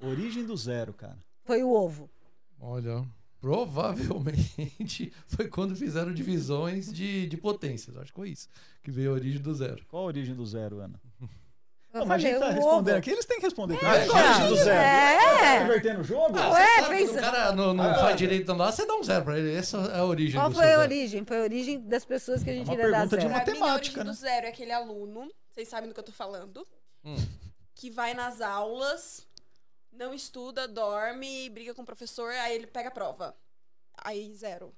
Origem 0.00 0.44
do 0.44 0.56
zero, 0.56 0.92
cara. 0.92 1.18
Foi 1.44 1.62
o 1.62 1.70
ovo. 1.72 2.08
Olha, 2.60 3.04
provavelmente 3.40 5.12
foi 5.26 5.48
quando 5.48 5.74
fizeram 5.76 6.12
divisões 6.12 6.92
de, 6.92 7.26
de 7.26 7.36
potências. 7.36 7.96
Acho 7.96 8.12
que 8.12 8.18
foi 8.18 8.30
isso. 8.30 8.48
Que 8.82 8.90
veio 8.90 9.10
a 9.10 9.14
origem 9.14 9.40
do 9.40 9.54
zero. 9.54 9.84
Qual 9.88 10.02
a 10.04 10.06
origem 10.06 10.34
do 10.34 10.44
zero, 10.46 10.80
Ana? 10.80 11.00
Não, 11.92 12.06
mas 12.06 12.24
a 12.24 12.28
gente 12.28 12.38
tá 12.38 12.50
respondendo 12.50 12.96
aqui, 12.96 13.10
eles 13.10 13.24
têm 13.24 13.38
que 13.38 13.44
responder. 13.46 13.74
É, 13.82 13.86
é 13.86 13.88
a 13.88 14.28
origem 14.28 14.48
do 14.48 14.56
zero? 14.56 14.70
é. 14.78 15.58
Tá 15.58 15.64
invertendo 15.64 16.00
o 16.00 16.04
jogo? 16.04 16.38
Ué, 16.38 16.66
Sabe, 16.66 16.86
quando 16.86 16.96
pensa- 16.98 17.12
o 17.12 17.20
cara 17.20 17.52
não, 17.52 17.74
não 17.74 17.94
faz 17.96 18.16
direito 18.16 18.52
lá, 18.52 18.70
você 18.70 18.86
dá 18.86 18.94
um 18.94 19.02
zero 19.02 19.24
pra 19.24 19.38
ele. 19.38 19.54
Essa 19.56 19.76
é 19.78 19.98
a 19.98 20.04
origem 20.04 20.38
Qual 20.40 20.48
do 20.50 20.54
foi 20.54 20.64
a 20.64 20.68
zero. 20.68 20.80
origem? 20.82 21.24
Foi 21.24 21.38
a 21.38 21.42
origem 21.42 21.80
das 21.80 22.04
pessoas 22.04 22.44
que 22.44 22.50
a 22.50 22.52
gente 22.52 22.66
uma 22.68 22.74
iria 22.74 22.86
dar 22.90 22.92
pergunta 23.08 23.16
de 23.16 23.22
zero. 23.22 23.34
uma- 23.34 23.36
a 23.36 23.44
Matemática, 23.44 23.74
origem 23.76 23.96
né? 23.98 24.04
do 24.04 24.12
zero 24.12 24.46
é 24.46 24.48
aquele 24.50 24.72
aluno, 24.72 25.28
vocês 25.48 25.66
sabem 25.68 25.88
do 25.88 25.94
que 25.94 25.98
eu 26.00 26.04
tô 26.04 26.12
falando, 26.12 26.64
Hum. 27.04 27.16
que 27.74 27.90
vai 27.90 28.14
nas 28.14 28.40
aulas, 28.40 29.26
não 29.92 30.14
estuda, 30.14 30.68
dorme, 30.68 31.50
briga 31.50 31.74
com 31.74 31.82
o 31.82 31.86
professor, 31.86 32.30
aí 32.32 32.54
ele 32.54 32.68
pega 32.68 32.88
a 32.88 32.92
prova. 32.92 33.34
Aí, 33.98 34.32
zero. 34.36 34.72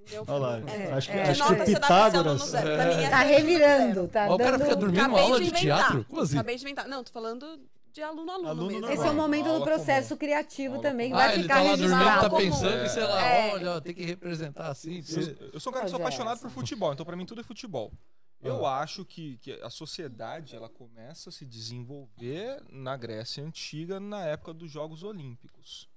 Entendeu? 0.00 0.24
Olha 0.26 0.38
lá, 0.38 0.58
É. 0.70 0.92
acho 0.92 1.10
que, 1.10 1.16
é. 1.16 1.22
Acho 1.30 1.46
que 1.56 1.64
Pitágoras. 1.64 2.42
zero? 2.42 2.74
Pra 2.76 2.86
mim, 2.86 3.02
essa 3.02 3.10
Tá 3.10 3.24
é 3.24 3.26
do 3.26 3.34
revirando, 3.36 4.08
tá 4.08 4.26
Ó, 4.30 4.34
o 4.34 4.38
cara 4.38 4.58
fica 4.58 4.76
dormindo 4.76 5.00
Acabei 5.00 5.22
aula 5.22 5.38
de 5.40 5.44
de 5.50 5.52
teatro? 5.52 6.04
Como 6.04 6.22
assim? 6.22 6.34
Acabei 6.36 6.56
de 6.56 6.62
inventar. 6.62 6.88
Não, 6.88 7.04
tô 7.04 7.12
falando 7.12 7.60
de 7.92 8.02
aluno 8.02 8.30
a 8.30 8.34
aluno, 8.34 8.48
Aluno 8.48 8.66
mesmo. 8.70 8.88
Esse 8.90 9.06
é 9.06 9.10
o 9.10 9.14
momento 9.14 9.52
do 9.58 9.62
processo 9.64 10.08
comum. 10.10 10.18
criativo 10.18 10.74
Aula 10.76 10.88
também, 10.88 11.08
que 11.10 11.14
Ah, 11.14 11.18
vai 11.18 11.34
ele 11.34 11.42
ficar 11.42 11.54
tá 11.56 11.62
lá 11.62 11.68
dormindo, 11.76 11.88
registrado. 11.94 12.20
tá 12.22 12.30
comum. 12.30 12.42
pensando 12.42 12.82
que, 12.82 12.88
sei 12.88 13.02
lá, 13.04 13.22
É. 13.26 13.54
olha, 13.54 13.80
tem 13.80 13.94
que 13.94 14.04
representar 14.04 14.68
assim. 14.68 15.02
Eu, 15.08 15.50
eu 15.54 15.60
sou 15.60 15.70
um 15.70 15.74
cara 15.74 15.84
que 15.86 15.90
sou 15.90 15.98
Rogério. 15.98 16.06
apaixonado 16.06 16.40
por 16.40 16.50
futebol, 16.50 16.92
então 16.92 17.04
pra 17.04 17.16
mim 17.16 17.26
tudo 17.26 17.40
é 17.40 17.44
futebol. 17.44 17.92
Eu 18.40 18.64
Ah. 18.64 18.80
acho 18.82 19.04
que, 19.04 19.36
que 19.38 19.52
a 19.62 19.68
sociedade 19.68 20.54
ela 20.54 20.68
começa 20.68 21.28
a 21.28 21.32
se 21.32 21.44
desenvolver 21.44 22.62
na 22.70 22.96
Grécia 22.96 23.42
Antiga 23.42 23.98
na 23.98 24.24
época 24.24 24.54
dos 24.54 24.70
Jogos 24.70 25.02
Olímpicos. 25.02 25.88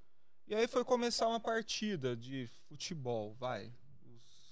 E 0.47 0.55
aí 0.55 0.67
foi 0.67 0.83
começar 0.83 1.27
uma 1.27 1.39
partida 1.39 2.15
de 2.15 2.49
futebol, 2.67 3.35
vai. 3.39 3.71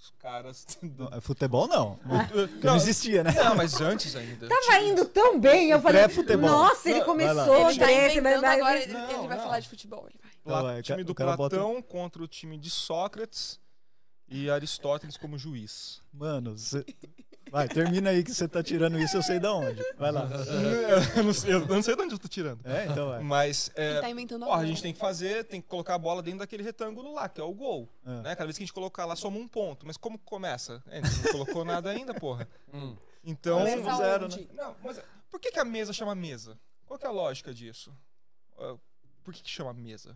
Os 0.10 0.22
caras. 0.22 0.66
do- 0.84 1.10
Não, 1.10 1.18
é 1.18 1.22
Futebol 1.22 1.68
não. 1.68 2.00
Não, 2.06 2.50
Não, 2.64 2.76
existia, 2.76 3.24
né? 3.24 3.32
não, 3.32 3.56
mas 3.56 3.80
antes 3.80 4.16
ainda. 4.16 4.48
Tava 4.48 4.80
indo 4.82 5.06
tão 5.06 5.40
bem, 5.40 5.70
eu 5.70 5.80
falei, 5.82 6.02
Pré-futebol. 6.04 6.50
nossa, 6.50 6.90
ele 6.90 7.02
começou, 7.04 7.70
Ele 7.70 7.80
tá 7.80 7.86
vai, 7.86 8.12
inventando 8.18 8.42
vai, 8.42 8.60
agora, 8.60 8.80
ele, 8.82 8.94
Não, 8.94 9.10
ele 9.20 9.28
vai 9.28 9.38
não. 9.38 9.44
falar 9.44 9.60
de 9.60 9.70
futebol. 9.70 10.06
Ele 10.10 10.20
vai. 10.22 10.30
Não, 10.64 10.70
é, 10.70 10.82
time 10.82 11.02
o 11.02 11.06
do 11.06 11.14
cara 11.16 11.36
bota- 11.38 11.56
Platão 11.58 11.82
contra 11.82 12.24
o 12.24 12.28
time 12.28 12.58
de 12.58 12.70
Sócrates 12.70 13.60
e 14.28 14.50
Aristóteles 14.50 15.16
como 15.18 15.38
juiz. 15.38 16.02
Mano, 16.12 16.58
você... 16.58 16.84
vai, 17.52 17.68
termina 17.68 18.10
aí 18.10 18.24
que 18.24 18.34
você 18.34 18.48
tá 18.48 18.62
tirando 18.64 19.00
isso, 19.00 19.18
eu 19.18 19.24
sei 19.24 19.40
da 19.40 19.54
onde. 19.54 19.82
Vai 19.98 20.12
lá. 20.12 20.30
eu, 21.16 21.24
não 21.24 21.34
sei, 21.34 21.54
eu 21.54 21.66
não 21.68 21.82
sei 21.82 21.96
de 21.96 22.02
onde 22.02 22.14
eu 22.14 22.20
tô 22.20 22.28
tirando. 22.28 22.66
É, 22.66 22.86
então 22.86 23.10
vai. 23.10 23.22
Mas 23.22 23.72
é, 23.76 23.92
Ele 23.92 24.02
tá 24.02 24.10
inventando 24.10 24.46
Ó, 24.46 24.54
a 24.54 24.66
gente 24.66 24.82
tem 24.82 24.94
que 24.94 25.00
fazer, 25.00 25.44
tem 25.46 25.62
que 25.62 25.68
colocar 25.68 25.96
a 25.96 25.98
bola 25.98 26.22
dentro 26.22 26.40
daquele 26.40 26.64
retângulo 26.64 27.14
lá, 27.14 27.28
que 27.28 27.40
é 27.40 27.44
o 27.44 27.54
gol. 27.54 27.90
É. 28.06 28.22
Né? 28.22 28.36
Cada 28.36 28.46
vez 28.46 28.58
que 28.58 28.64
a 28.64 28.66
gente 28.66 28.74
colocar 28.74 29.06
lá, 29.06 29.16
soma 29.16 29.38
um 29.38 29.48
ponto. 29.48 29.86
Mas 29.86 29.98
como 29.98 30.18
que 30.18 30.26
começa? 30.26 30.84
É, 30.88 31.02
não 31.02 31.32
colocou 31.32 31.66
nada 31.66 31.90
ainda, 31.90 32.14
porra. 32.14 32.48
Hum. 32.74 32.96
Então. 33.24 33.64
Mesa 33.64 33.94
um 33.94 33.98
zero, 33.98 34.26
onde? 34.26 34.50
Não, 34.54 34.76
mas 34.84 35.02
por 35.30 35.40
que, 35.40 35.52
que 35.52 35.60
a 35.60 35.66
mesa 35.66 35.94
chama 35.94 36.16
mesa? 36.16 36.58
Qual 36.86 36.98
que 36.98 37.06
é 37.06 37.10
a 37.10 37.12
lógica 37.12 37.54
disso? 37.54 37.96
Ah, 38.58 38.76
Por 39.24 39.34
que, 39.34 39.44
que 39.44 39.50
chama 39.50 39.74
mesa? 39.74 40.16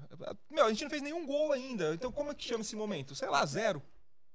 Meu, 0.50 0.66
a 0.66 0.70
gente 0.70 0.84
não 0.84 0.90
fez 0.90 1.02
nenhum 1.02 1.26
gol 1.26 1.52
ainda. 1.52 1.94
Então 1.94 2.12
como 2.12 2.32
é 2.32 2.36
que 2.36 2.44
chama 2.44 2.62
esse 2.62 2.76
momento? 2.76 3.16
Sei 3.16 3.30
lá, 3.30 3.46
zero. 3.46 3.82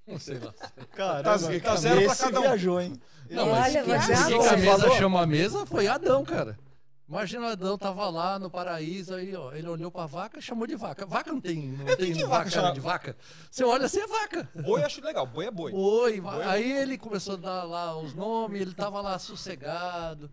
Não 0.09 0.19
sei 0.19 0.39
lá. 0.39 0.53
Caramba, 0.93 1.23
Tá- 1.39 1.61
tá 1.61 1.77
zero 1.77 2.03
pra 2.03 2.13
esse 2.13 2.23
cada 2.25 2.39
um. 2.39 2.43
viajou, 2.43 2.81
hein? 2.81 3.01
Não, 3.31 3.49
Olha, 3.51 3.85
mas 3.85 4.09
mas 4.09 4.27
quem 4.27 4.37
é 4.39 4.41
que 4.43 4.49
a 4.49 4.57
mesa 4.57 4.79
Falou? 4.79 4.97
chama 4.97 5.21
a 5.23 5.27
mesa 5.27 5.67
foi 5.67 5.87
Adão, 5.87 6.25
cara. 6.25 6.59
Imagina 7.09 7.53
Adão 7.53 7.79
tava 7.79 8.09
lá 8.11 8.39
no 8.39 8.51
paraíso, 8.51 9.15
aí, 9.15 9.35
ó, 9.35 9.53
ele 9.53 9.67
olhou 9.69 9.91
pra 9.91 10.05
vaca 10.07 10.39
e 10.39 10.43
chamou 10.43 10.67
de 10.67 10.77
vaca. 10.77 11.07
Vaca 11.07 11.33
não 11.33 11.41
tem, 11.41 11.69
não 11.69 11.85
tem 11.97 12.13
que 12.13 12.23
vaca 12.25 12.29
vaca 12.39 12.51
chama- 12.51 12.73
de 12.73 12.81
vaca. 12.81 13.17
Você 13.51 13.65
olha 13.65 13.87
assim, 13.87 14.01
é 14.01 14.07
vaca. 14.07 14.49
Boi 14.55 14.81
eu 14.83 14.87
acho 14.87 15.03
legal, 15.03 15.27
boi 15.27 15.47
é 15.47 15.51
boi. 15.51 15.73
Oi, 15.73 16.21
va- 16.21 16.51
aí 16.51 16.71
ele 16.71 16.99
começou 16.99 17.35
a 17.35 17.39
dar 17.39 17.65
lá 17.65 17.99
os 17.99 18.15
nomes, 18.15 18.61
ele 18.61 18.75
tava 18.75 19.01
lá 19.01 19.19
sossegado. 19.19 20.31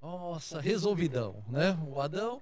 Nossa, 0.00 0.60
resolvidão, 0.60 1.42
né? 1.48 1.78
O 1.86 2.00
Adão. 2.00 2.40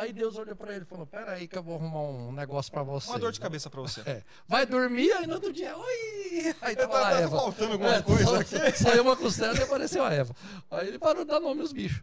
Aí 0.00 0.12
Deus 0.12 0.36
olhou 0.36 0.54
pra 0.54 0.72
ele 0.74 0.82
e 0.82 0.86
falou: 0.86 1.04
Pera 1.06 1.32
aí 1.32 1.48
que 1.48 1.58
eu 1.58 1.62
vou 1.62 1.74
arrumar 1.74 2.02
um 2.02 2.30
negócio 2.32 2.70
pra 2.70 2.82
você. 2.84 3.08
Uma 3.10 3.18
dor 3.18 3.32
de 3.32 3.40
cabeça 3.40 3.68
pra 3.68 3.80
você. 3.80 4.00
É. 4.06 4.22
Vai 4.46 4.64
dormir, 4.64 5.10
aí 5.12 5.26
no 5.26 5.34
outro 5.34 5.52
dia, 5.52 5.76
oi! 5.76 6.54
Aí 6.62 6.76
tava 6.76 6.92
Tá- 6.92 7.00
lá 7.00 7.08
a 7.08 7.10
tá 7.12 7.20
Eva. 7.20 7.36
faltando 7.36 7.72
alguma 7.72 7.94
É, 7.96 8.02
coisa 8.02 8.38
aqui. 8.40 8.56
Saiu 8.78 9.02
uma 9.02 9.16
costela 9.16 9.58
e 9.58 9.62
apareceu 9.62 10.04
a 10.04 10.12
Eva. 10.14 10.34
Aí 10.70 10.88
ele 10.88 10.98
parou 10.98 11.24
de 11.24 11.30
dar 11.30 11.40
nome 11.40 11.60
aos 11.62 11.72
bichos. 11.72 12.00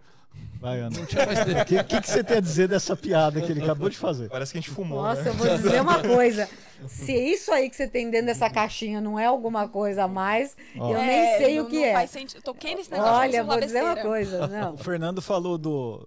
Vai, 0.60 0.80
Ana. 0.80 0.90
Não 0.98 1.06
tinha 1.06 1.26
mais 1.26 1.44
tempo. 1.46 1.62
O 1.62 1.66
que, 1.66 1.84
que, 1.84 2.02
que 2.02 2.10
você 2.10 2.24
tem 2.24 2.38
a 2.38 2.40
dizer 2.42 2.68
dessa 2.68 2.96
piada 2.96 3.40
que 3.40 3.52
ele 3.52 3.62
acabou 3.62 3.88
de 3.90 3.98
fazer? 3.98 4.30
Parece 4.30 4.52
que 4.52 4.58
a 4.58 4.62
gente 4.62 4.72
fumou. 4.72 5.02
Nossa, 5.04 5.22
né? 5.24 5.30
eu 5.30 5.34
vou 5.36 5.48
dizer 5.58 5.82
uma 5.82 6.02
coisa. 6.02 6.50
Se 6.88 7.14
isso 7.14 7.52
aí 7.52 7.70
que 7.70 7.76
você 7.76 7.88
tem 7.88 8.10
dentro 8.10 8.28
dessa 8.28 8.50
caixinha 8.50 9.00
não 9.00 9.18
é 9.18 9.26
alguma 9.26 9.68
coisa 9.70 10.04
a 10.04 10.08
mais, 10.08 10.56
Ó. 10.78 10.92
eu 10.92 10.98
É, 10.98 11.06
nem 11.08 11.38
sei 11.38 11.58
não- 11.58 11.66
o 11.66 11.70
que 11.70 11.78
não 11.78 11.86
é. 11.86 11.94
Faz 11.94 12.10
sentido. 12.10 12.42
Toquei 12.42 12.76
nesse 12.76 12.92
negócio. 12.92 13.14
Olha, 13.14 13.44
vou 13.44 13.60
dizer 13.60 13.84
uma 13.84 13.96
coisa, 13.98 14.48
não. 14.48 14.74
O 14.74 14.78
Fernando 14.78 15.22
falou 15.22 15.58
do, 15.58 16.06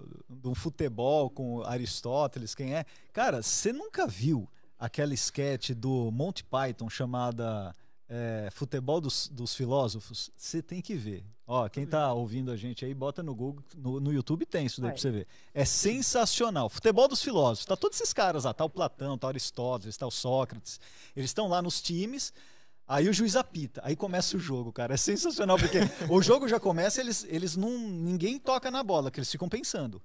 do 0.48 0.54
futebol 0.54 1.28
com 1.28 1.62
Aristóteles, 1.62 2.54
quem 2.54 2.74
é? 2.74 2.86
Cara, 3.12 3.42
você 3.42 3.70
nunca 3.70 4.06
viu 4.06 4.48
aquela 4.78 5.12
sketch 5.12 5.72
do 5.72 6.10
Monty 6.10 6.42
Python 6.42 6.88
chamada 6.88 7.74
é, 8.08 8.48
Futebol 8.50 8.98
dos, 8.98 9.28
dos 9.28 9.54
Filósofos? 9.54 10.30
Você 10.34 10.62
tem 10.62 10.80
que 10.80 10.94
ver. 10.94 11.22
Ó, 11.46 11.68
quem 11.68 11.86
tá 11.86 12.12
ouvindo 12.14 12.50
a 12.50 12.56
gente 12.56 12.84
aí, 12.84 12.94
bota 12.94 13.22
no 13.22 13.34
Google, 13.34 13.62
no, 13.76 14.00
no 14.00 14.12
YouTube 14.12 14.46
tem 14.46 14.64
isso 14.66 14.80
daí 14.80 14.90
Vai. 14.90 14.94
pra 14.94 15.02
você 15.02 15.10
ver. 15.10 15.26
É 15.52 15.64
sensacional. 15.66 16.70
Futebol 16.70 17.08
dos 17.08 17.22
filósofos. 17.22 17.66
Tá 17.66 17.76
todos 17.76 18.00
esses 18.00 18.12
caras 18.12 18.44
lá, 18.44 18.54
tá 18.54 18.64
o 18.64 18.70
Platão, 18.70 19.18
tá 19.18 19.26
o 19.26 19.30
Aristóteles, 19.30 19.96
tá 19.96 20.06
o 20.06 20.10
Sócrates. 20.10 20.80
Eles 21.14 21.30
estão 21.30 21.46
lá 21.46 21.60
nos 21.60 21.82
times. 21.82 22.32
Aí 22.86 23.06
o 23.06 23.12
juiz 23.12 23.36
apita, 23.36 23.82
aí 23.84 23.94
começa 23.94 24.34
o 24.34 24.40
jogo, 24.40 24.72
cara. 24.72 24.94
É 24.94 24.96
sensacional, 24.96 25.58
porque 25.58 25.78
o 26.08 26.22
jogo 26.22 26.48
já 26.48 26.58
começa, 26.58 27.02
eles, 27.02 27.26
eles 27.28 27.54
não. 27.54 27.78
ninguém 27.78 28.38
toca 28.38 28.70
na 28.70 28.82
bola, 28.82 29.10
que 29.10 29.20
eles 29.20 29.30
ficam 29.30 29.46
pensando. 29.46 30.00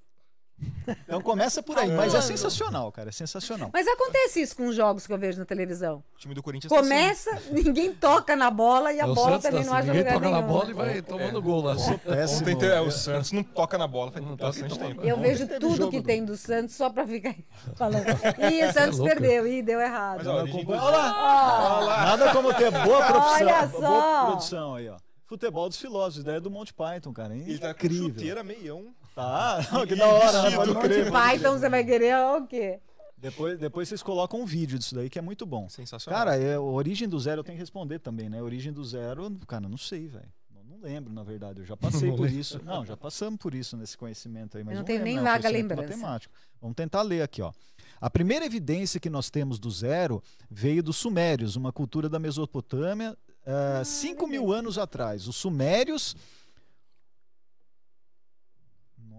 Então 1.06 1.22
começa 1.22 1.62
por 1.64 1.78
aí, 1.78 1.92
mas 1.92 2.14
é 2.14 2.22
sensacional, 2.22 2.92
cara. 2.92 3.10
É 3.10 3.12
sensacional. 3.12 3.70
Mas 3.74 3.88
acontece 3.88 4.42
isso 4.42 4.56
com 4.56 4.68
os 4.68 4.76
jogos 4.76 5.06
que 5.08 5.12
eu 5.14 5.18
vejo 5.18 5.40
na 5.40 5.46
televisão. 5.46 6.04
O 6.16 6.18
time 6.18 6.34
do 6.34 6.42
Corinthians 6.44 6.70
tá 6.72 6.80
assim. 6.80 6.90
Começa, 6.90 7.42
ninguém 7.52 7.94
toca 7.94 8.36
na 8.36 8.50
bola 8.50 8.92
e 8.94 9.00
a 9.00 9.04
É 9.04 9.08
bola 9.08 9.32
Santos 9.32 9.44
também 9.44 9.64
tá 9.64 9.70
não 9.70 9.78
assim, 9.78 9.90
acha 9.90 9.98
Ninguém 9.98 10.00
lugar 10.04 10.14
toca 10.14 10.30
na 10.30 10.38
nenhum. 10.42 10.48
bola 10.54 10.70
e 10.70 10.74
vai 10.74 11.02
tomando 11.02 11.42
gol 11.42 11.62
lá. 11.64 11.74
Ontem 11.76 12.56
tem- 12.58 12.70
é, 12.70 12.82
o 12.82 12.92
Santos 12.92 13.32
não 13.32 13.44
toca 13.44 13.78
na 13.78 13.88
bola 13.88 14.12
faz 14.12 14.26
Não 14.26 14.36
bastante 14.36 14.78
tempo. 14.80 15.02
Eu 15.04 15.18
vejo 15.20 15.48
tudo 15.60 15.90
que 15.90 16.00
do- 16.00 16.06
tem 16.06 16.24
do 16.24 16.38
Santos 16.38 16.76
só 16.76 16.90
pra 16.90 17.06
ficar 17.08 17.36
falando. 17.76 18.04
Ih, 18.52 18.64
o 18.66 18.74
Santos 18.74 19.00
louca. 19.00 19.16
perdeu, 19.16 19.48
ih, 19.48 19.62
deu 19.62 19.80
errado. 19.82 20.18
Mas, 20.18 20.28
Olha 20.28 20.44
lá. 20.44 21.78
Olha 21.78 21.86
lá. 21.86 22.06
Nada 22.06 22.32
como 22.34 22.54
ter 22.54 22.72
boa 22.72 23.06
profissão. 23.06 23.48
Olha 23.48 23.66
boa 23.68 23.82
só. 23.82 24.26
produção 24.28 24.76
aí, 24.76 24.90
ó. 24.90 24.98
Futebol 25.26 25.68
dos 25.68 25.80
filósofos, 25.80 26.22
ideia 26.22 26.40
do 26.40 26.52
Monty 26.52 26.74
Python, 26.74 27.12
cara. 27.14 27.34
É 27.34 27.38
Ele 27.38 27.58
tá 27.58 27.74
com 27.74 27.86
incrível. 27.86 28.10
chuteira 28.10 28.44
meião. 28.44 28.94
Tá, 29.16 29.60
que 29.88 29.96
da 29.96 30.08
hora, 30.08 30.50
né? 30.50 30.56
Pode 30.56 30.76
crer. 30.76 31.12
Python, 31.12 31.58
você 31.60 31.70
vai 31.70 31.84
querer 31.84 32.16
o 32.18 32.48
quê? 32.48 32.80
Depois, 33.18 33.58
depois 33.60 33.88
vocês 33.88 34.02
colocam 34.04 34.42
um 34.42 34.46
vídeo 34.46 34.78
disso 34.78 34.96
daí 34.96 35.10
que 35.10 35.18
é 35.20 35.22
muito 35.22 35.46
bom. 35.46 35.70
Sensacional. 35.70 36.20
Cara, 36.26 36.36
é, 36.38 36.56
a 36.56 36.60
origem 36.62 37.08
do 37.08 37.20
zero 37.20 37.40
eu 37.40 37.44
tenho 37.44 37.56
que 37.56 37.62
responder 37.62 38.00
também, 38.00 38.28
né? 38.30 38.40
A 38.40 38.44
origem 38.44 38.74
do 38.74 38.84
zero, 38.84 39.32
cara, 39.48 39.70
não 39.70 39.78
sei, 39.78 40.08
velho. 40.08 40.26
Não, 40.54 40.64
não 40.76 40.82
lembro, 40.84 41.14
na 41.14 41.24
verdade. 41.24 41.60
Eu 41.62 41.66
já 41.66 41.78
passei 41.78 42.10
Não 42.10 42.18
por 42.18 42.30
isso. 42.30 42.60
Não, 42.66 42.86
já 42.86 42.98
passamos 42.98 43.40
por 43.40 43.54
isso 43.56 43.78
nesse 43.78 43.98
conhecimento 43.98 44.58
aí. 44.58 44.64
Mas 44.64 44.72
Eu 44.74 44.76
não 44.78 44.82
não 44.82 44.86
tenho 44.86 44.98
lembro, 45.00 45.14
nem 45.14 45.16
não, 45.18 45.24
vaga 45.32 45.48
lembrança. 45.50 45.84
matemático. 45.84 46.34
Vamos 46.60 46.76
tentar 46.76 47.02
ler 47.04 47.22
aqui, 47.22 47.42
ó. 47.42 47.54
A 48.02 48.10
primeira 48.10 48.46
evidência 48.46 49.00
que 49.00 49.10
nós 49.10 49.30
temos 49.30 49.58
do 49.60 49.72
zero 49.72 50.22
veio 50.50 50.84
dos 50.84 50.98
Sumérios, 50.98 51.56
uma 51.56 51.72
cultura 51.72 52.10
da 52.10 52.20
Mesopotâmia, 52.20 53.16
Ah, 53.46 53.84
5 53.86 54.26
mil 54.28 54.52
anos 54.52 54.78
atrás. 54.78 55.28
Os 55.28 55.36
Sumérios. 55.38 56.16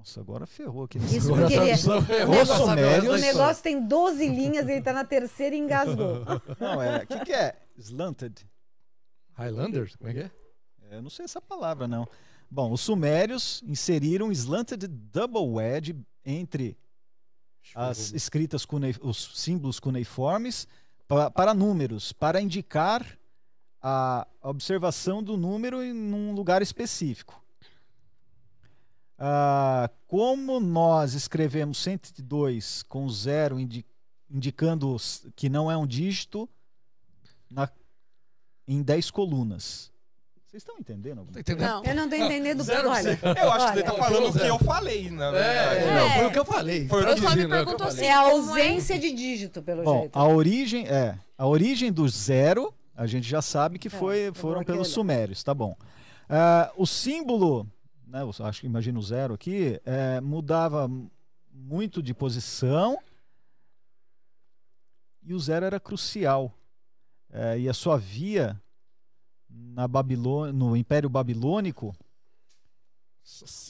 Nossa, 0.04 0.20
agora 0.20 0.46
ferrou 0.46 0.84
aqui. 0.84 0.98
nesse 0.98 1.16
Isso 1.16 1.34
negócio. 1.34 1.46
porque 1.48 1.62
ele 1.62 1.70
é- 1.70 1.76
Só 1.78 1.96
errou 1.96 2.42
Os 2.42 2.48
pra 2.48 2.56
saber 2.58 2.82
sumérios- 2.82 3.14
O 3.14 3.18
negócio 3.26 3.62
tem 3.62 3.86
12 3.88 4.28
linhas, 4.28 4.68
ele 4.68 4.82
tá 4.82 4.92
na 4.92 5.02
terceira 5.02 5.56
e 5.56 5.58
engasgou. 5.58 6.22
Não, 6.60 6.82
é. 6.82 7.04
O 7.04 7.06
que, 7.06 7.20
que 7.24 7.32
é? 7.32 7.56
Slanted. 7.78 8.46
Highlanders? 9.38 9.96
Como 9.96 10.10
é 10.10 10.12
que 10.12 10.20
é? 10.20 10.30
Eu 10.90 11.00
não 11.02 11.08
sei 11.10 11.24
essa 11.24 11.40
palavra, 11.40 11.88
não. 11.88 12.06
Bom, 12.50 12.70
os 12.70 12.82
Sumérios 12.82 13.62
inseriram 13.66 14.30
slanted 14.30 14.86
double 14.86 15.40
wedge 15.54 15.96
entre 16.24 16.76
as 17.74 18.12
escritas 18.12 18.64
os 19.00 19.30
símbolos 19.34 19.80
cuneiformes 19.80 20.68
pa- 21.08 21.30
para 21.30 21.52
números, 21.54 22.12
para 22.12 22.40
indicar 22.40 23.18
a 23.82 24.24
observação 24.42 25.20
do 25.22 25.36
número 25.36 25.82
em 25.82 25.92
um 25.92 26.32
lugar 26.32 26.62
específico. 26.62 27.42
Ah, 29.18 29.88
como 30.06 30.58
nós 30.60 31.14
escrevemos 31.14 31.78
102 31.78 32.82
com 32.82 33.08
zero 33.08 33.58
indi- 33.60 33.84
indicando 34.30 34.92
os- 34.94 35.26
que 35.36 35.48
não 35.48 35.70
é 35.70 35.76
um 35.76 35.86
dígito 35.86 36.48
na- 37.50 37.68
em 38.66 38.82
10 38.82 39.10
colunas. 39.10 39.92
Vocês 40.46 40.62
estão 40.62 40.76
entendendo? 40.78 41.18
alguma 41.18 41.34
Tá 41.34 41.40
entendendo? 41.40 41.68
Não. 41.68 41.84
Eu 41.84 41.94
não 41.96 42.08
tô 42.08 42.14
entendendo. 42.16 42.62
Zero 42.62 42.88
olha, 42.88 43.18
Eu 43.42 43.52
acho 43.52 43.72
que 43.72 43.78
ele 43.78 43.82
tá 43.84 43.92
olha, 43.92 44.02
falando 44.04 44.28
o 44.28 44.32
que 44.38 44.46
eu 44.46 44.58
falei, 44.60 45.10
na 45.10 45.26
É, 45.36 45.94
não, 46.00 46.10
foi 46.10 46.26
o 46.26 46.30
que 46.32 46.38
eu 46.38 46.44
falei. 46.44 46.88
Foi 46.88 47.02
Eu 47.10 47.18
só 47.18 47.34
me 47.34 47.42
é 47.42 47.44
eu 47.44 47.48
pergunto 47.48 47.78
falei. 47.78 47.92
assim, 47.94 48.04
É 48.04 48.12
a 48.12 48.20
ausência 48.20 48.98
de 48.98 49.12
dígito, 49.12 49.62
pelo 49.62 49.82
Bom, 49.82 50.00
jeito. 50.00 50.16
a 50.18 50.24
origem 50.28 50.86
é 50.86 51.18
a 51.36 51.46
origem 51.46 51.92
do 51.92 52.08
zero. 52.08 52.72
A 52.96 53.04
gente 53.06 53.28
já 53.28 53.42
sabe 53.42 53.78
que 53.80 53.90
foi, 53.90 54.28
eu 54.28 54.34
foram 54.34 54.62
pelos 54.62 54.88
sumérios, 54.88 55.42
tá 55.42 55.52
bom? 55.52 55.76
Ah, 56.28 56.70
o 56.76 56.86
símbolo, 56.86 57.68
né, 58.14 58.22
eu 58.22 58.46
acho 58.46 58.60
que 58.60 58.66
imagina 58.68 58.96
o 58.96 59.02
zero 59.02 59.34
aqui, 59.34 59.80
é, 59.84 60.20
mudava 60.20 60.88
muito 61.52 62.00
de 62.00 62.14
posição 62.14 62.96
e 65.20 65.34
o 65.34 65.40
zero 65.40 65.66
era 65.66 65.80
crucial. 65.80 66.54
É, 67.28 67.58
e 67.58 67.68
a 67.68 67.74
sua 67.74 67.98
via 67.98 68.60
na 69.50 69.88
Babilô 69.88 70.52
no 70.52 70.76
Império 70.76 71.08
Babilônico 71.08 71.92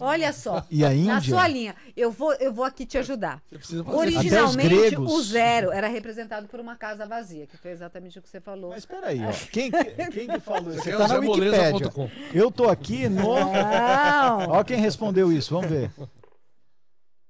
Olha 0.01 0.33
só. 0.33 0.67
e 0.71 0.85
a 0.85 0.89
Na 0.89 0.95
Índia. 0.95 1.21
sua 1.21 1.47
linha, 1.47 1.77
eu 1.97 2.11
vou, 2.11 2.33
eu 2.35 2.53
vou 2.53 2.65
aqui 2.65 2.85
te 2.85 2.99
ajudar. 2.99 3.41
Originalmente, 3.87 4.97
o 4.97 5.23
zero 5.23 5.71
era 5.71 5.87
representado 5.87 6.49
por 6.49 6.59
uma 6.59 6.75
casa 6.77 7.07
vazia, 7.07 7.47
que 7.47 7.57
foi 7.57 7.71
exatamente 7.71 8.19
o 8.19 8.23
que 8.23 8.29
você 8.29 8.41
falou. 8.41 8.71
Mas 8.71 8.79
espera 8.81 9.09
aí, 9.09 9.21
ó. 9.25 9.31
Quem, 9.53 9.71
que- 9.71 9.85
quem 10.11 10.27
que 10.29 10.41
falou 10.41 10.71
isso? 10.73 10.83
Você 10.83 10.97
tá 10.97 11.07
na 11.07 11.19
Wikipédia. 11.19 11.91
Eu 12.35 12.51
tô 12.51 12.69
aqui 12.69 13.09
no 13.09 13.35
Não! 13.37 14.51
Ó 14.51 14.65
quem 14.65 14.79
respondeu 14.81 15.33
isso, 15.33 15.55
vamos 15.55 15.71
ver. 15.71 15.91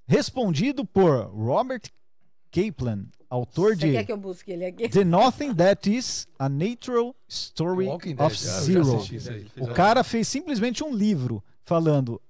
Respondido 0.07 0.85
por 0.85 1.27
Robert 1.35 1.83
Kaplan, 2.51 3.07
autor 3.29 3.71
Você 3.77 3.87
de 3.87 3.93
quer 3.93 4.05
que 4.05 4.13
eu 4.13 4.17
busque 4.17 4.51
ele 4.53 4.65
aqui? 4.67 4.89
The 4.89 5.05
Nothing 5.05 5.55
That 5.55 5.95
Is 5.95 6.27
a 6.39 6.49
Natural 6.49 7.15
Story 7.29 7.89
of 7.89 8.09
já- 8.15 8.29
já 8.29 8.61
Zero. 8.61 8.97
assisti 8.97 9.17
isso 9.17 9.31
aí. 9.31 9.47
O 9.57 9.69
cara 9.73 10.05
fez 10.05 10.29
simplesmente 10.29 10.85
um 10.85 10.95
livro 10.95 11.43
falando 11.65 12.21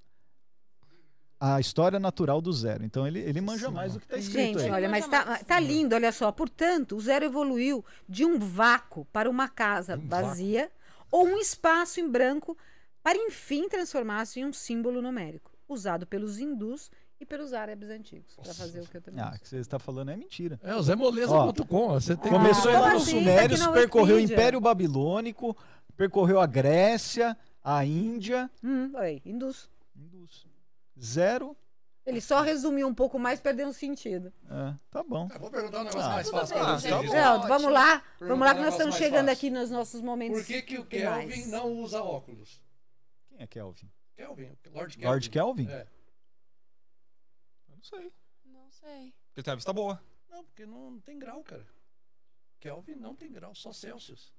a 1.38 1.60
história 1.60 1.98
natural 1.98 2.40
do 2.40 2.52
zero. 2.52 2.84
Então 2.84 3.06
ele, 3.06 3.20
ele 3.20 3.40
manja 3.40 3.70
mais 3.70 3.92
do 3.92 4.00
que 4.00 4.06
está 4.06 4.16
escrito 4.16 4.58
Gente, 4.58 4.62
aí. 4.62 4.70
olha, 4.70 4.88
mas 4.88 5.06
tá, 5.06 5.38
tá 5.44 5.60
lindo, 5.60 5.94
olha 5.94 6.10
só. 6.12 6.32
Portanto, 6.32 6.96
o 6.96 7.00
zero 7.00 7.24
evoluiu 7.24 7.84
de 8.08 8.24
um 8.24 8.38
vácuo 8.38 9.04
para 9.12 9.28
uma 9.28 9.48
casa 9.48 9.96
Um 9.96 10.08
vazia 10.08 10.70
ou 11.10 11.26
um 11.26 11.36
espaço 11.38 12.00
em 12.00 12.08
branco 12.08 12.56
para 13.02 13.18
enfim 13.18 13.68
transformar-se 13.68 14.40
em 14.40 14.46
um 14.46 14.52
símbolo 14.52 15.02
numérico, 15.02 15.50
usado 15.68 16.06
pelos 16.06 16.38
hindus 16.38 16.90
e 17.20 17.26
pelos 17.26 17.52
árabes 17.52 17.90
antigos, 17.90 18.34
para 18.42 18.54
fazer 18.54 18.80
o 18.80 18.86
que 18.86 18.96
eu 18.96 19.02
também 19.02 19.22
Ah, 19.22 19.34
o 19.36 19.38
que 19.38 19.46
você 19.48 19.58
está 19.58 19.78
falando 19.78 20.10
é 20.10 20.16
mentira. 20.16 20.58
É, 20.62 20.74
o 20.74 20.82
Zemoleza.com. 20.82 21.88
Você 21.88 22.16
tem 22.16 22.32
Começou 22.32 22.70
Ah, 22.70 22.74
lá 22.74 22.80
como 22.80 22.94
nos 22.94 23.02
assim? 23.02 23.18
Sumérios, 23.18 23.66
percorreu 23.68 24.16
o. 24.16 24.20
Império 24.20 24.60
Babilônico, 24.60 25.54
percorreu 25.96 26.40
a 26.40 26.46
Grécia, 26.46 27.36
a 27.64 27.84
Índia. 27.84 28.50
Hum, 28.62 28.92
oi, 28.94 29.22
hindus. 29.24 29.70
Indus. 29.96 30.46
Zero. 31.00 31.56
Ele 32.06 32.20
só 32.20 32.42
resumiu 32.42 32.86
um 32.86 32.94
pouco 32.94 33.18
mais, 33.18 33.40
perdeu 33.40 33.66
um 33.66 33.72
sentido. 33.72 34.30
É, 34.44 34.74
tá 34.90 35.02
bom. 35.02 35.26
Vou 35.40 35.50
perguntar 35.50 35.80
um 35.80 35.84
negócio 35.84 36.00
Ah, 36.02 36.08
mais 36.10 36.26
tudo 36.28 36.38
fácil 36.38 36.56
tá 36.58 36.78
vocês. 36.78 36.94
bom. 36.94 37.10
Pronto, 37.10 37.48
vamos 37.48 37.72
lá. 37.72 38.04
Vamos 38.20 38.46
lá 38.46 38.54
que 38.54 38.60
um 38.60 38.64
nós 38.64 38.74
estamos 38.74 38.96
chegando 38.96 39.28
fácil. 39.28 39.32
aqui 39.32 39.50
nos 39.50 39.70
nossos 39.70 40.02
momentos. 40.02 40.38
Por 40.40 40.46
que, 40.46 40.60
que 40.60 40.78
o 40.78 40.84
finais. 40.84 41.32
Kelvin 41.34 41.50
não 41.50 41.72
usa 41.78 42.02
óculos? 42.02 42.60
Quem 43.30 43.38
é 43.40 43.46
Kelvin? 43.46 43.90
Kelvin, 44.14 44.56
Lord 44.72 44.98
Kelvin. 44.98 45.06
Lord 45.06 45.30
Kelvin? 45.30 45.68
É. 45.70 45.86
Eu 47.68 47.76
não 47.76 47.82
sei. 47.82 48.12
Não 48.44 48.70
sei. 48.70 49.14
Ele 49.34 49.42
tem 49.42 49.52
a 49.52 49.56
vista 49.56 49.72
boa. 49.72 50.00
Não, 50.28 50.44
porque 50.44 50.66
não 50.66 51.00
tem 51.00 51.18
grau, 51.18 51.42
cara. 51.42 51.66
Kelvin 52.60 52.96
não 52.96 53.14
tem 53.14 53.32
grau, 53.32 53.54
só 53.54 53.72
Celsius. 53.72 54.30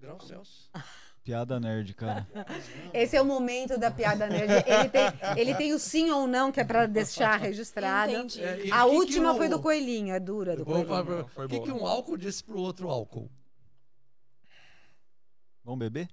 Grau 0.00 0.18
Celsius. 0.20 0.68
Piada 1.28 1.60
nerd, 1.60 1.92
cara. 1.92 2.26
Esse 2.94 3.14
é 3.14 3.20
o 3.20 3.24
momento 3.26 3.76
da 3.78 3.90
piada 3.90 4.26
nerd. 4.28 4.50
Ele 4.66 4.88
tem, 4.88 5.02
ele 5.36 5.54
tem 5.56 5.72
o 5.74 5.78
sim 5.78 6.10
ou 6.10 6.26
não, 6.26 6.50
que 6.50 6.58
é 6.58 6.64
para 6.64 6.86
deixar 6.86 7.36
registrado. 7.38 8.10
Entendi. 8.12 8.42
É, 8.42 8.64
e 8.64 8.72
A 8.72 8.84
que 8.84 8.88
que 8.90 8.96
última 8.96 9.32
o- 9.34 9.36
foi 9.36 9.46
do 9.46 9.60
coelhinho, 9.60 10.14
é 10.14 10.18
dura 10.18 10.56
do 10.56 10.64
coelhinho. 10.64 11.04
pra- 11.26 11.44
O 11.44 11.48
que, 11.48 11.60
que 11.60 11.70
um 11.70 11.86
álcool 11.86 12.16
disse 12.16 12.42
pro 12.42 12.56
outro 12.58 12.88
álcool? 12.88 13.30
Vamos 15.62 15.80
beber? 15.80 16.08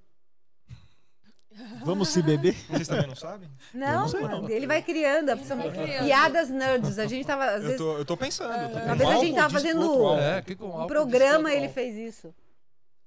Vamos 1.86 2.10
se 2.10 2.22
beber? 2.22 2.54
Vocês 2.70 2.86
também 2.90 3.08
não 3.08 3.16
sabem? 3.16 3.50
Não, 3.74 4.02
não 4.02 4.08
sei, 4.10 4.20
não. 4.20 4.28
mano, 4.42 4.50
ele 4.52 4.68
vai 4.68 4.82
criando. 4.82 5.30
São 5.46 5.56
vai 5.56 5.72
criando. 5.72 6.04
piadas 6.04 6.50
nerds. 6.50 7.00
A 7.00 7.08
gente 7.08 7.26
tava, 7.26 7.46
às 7.46 7.56
Eu 7.56 7.62
vezes, 7.62 7.78
tô, 7.78 7.98
eu 8.00 8.04
tô 8.04 8.18
pensando. 8.18 8.52
eu 8.54 8.70
tô- 8.70 8.92
um 8.92 8.96
vez 8.98 9.10
a 9.10 9.16
gente 9.24 9.36
tava 9.36 9.50
fazendo-. 9.50 10.14
É, 10.20 10.40
o 10.40 10.44
que, 10.44 10.56
que 10.58 10.62
um 10.66 10.86
programa 10.88 11.54
ele 11.54 11.70
fez 11.70 11.96
isso. 11.96 12.36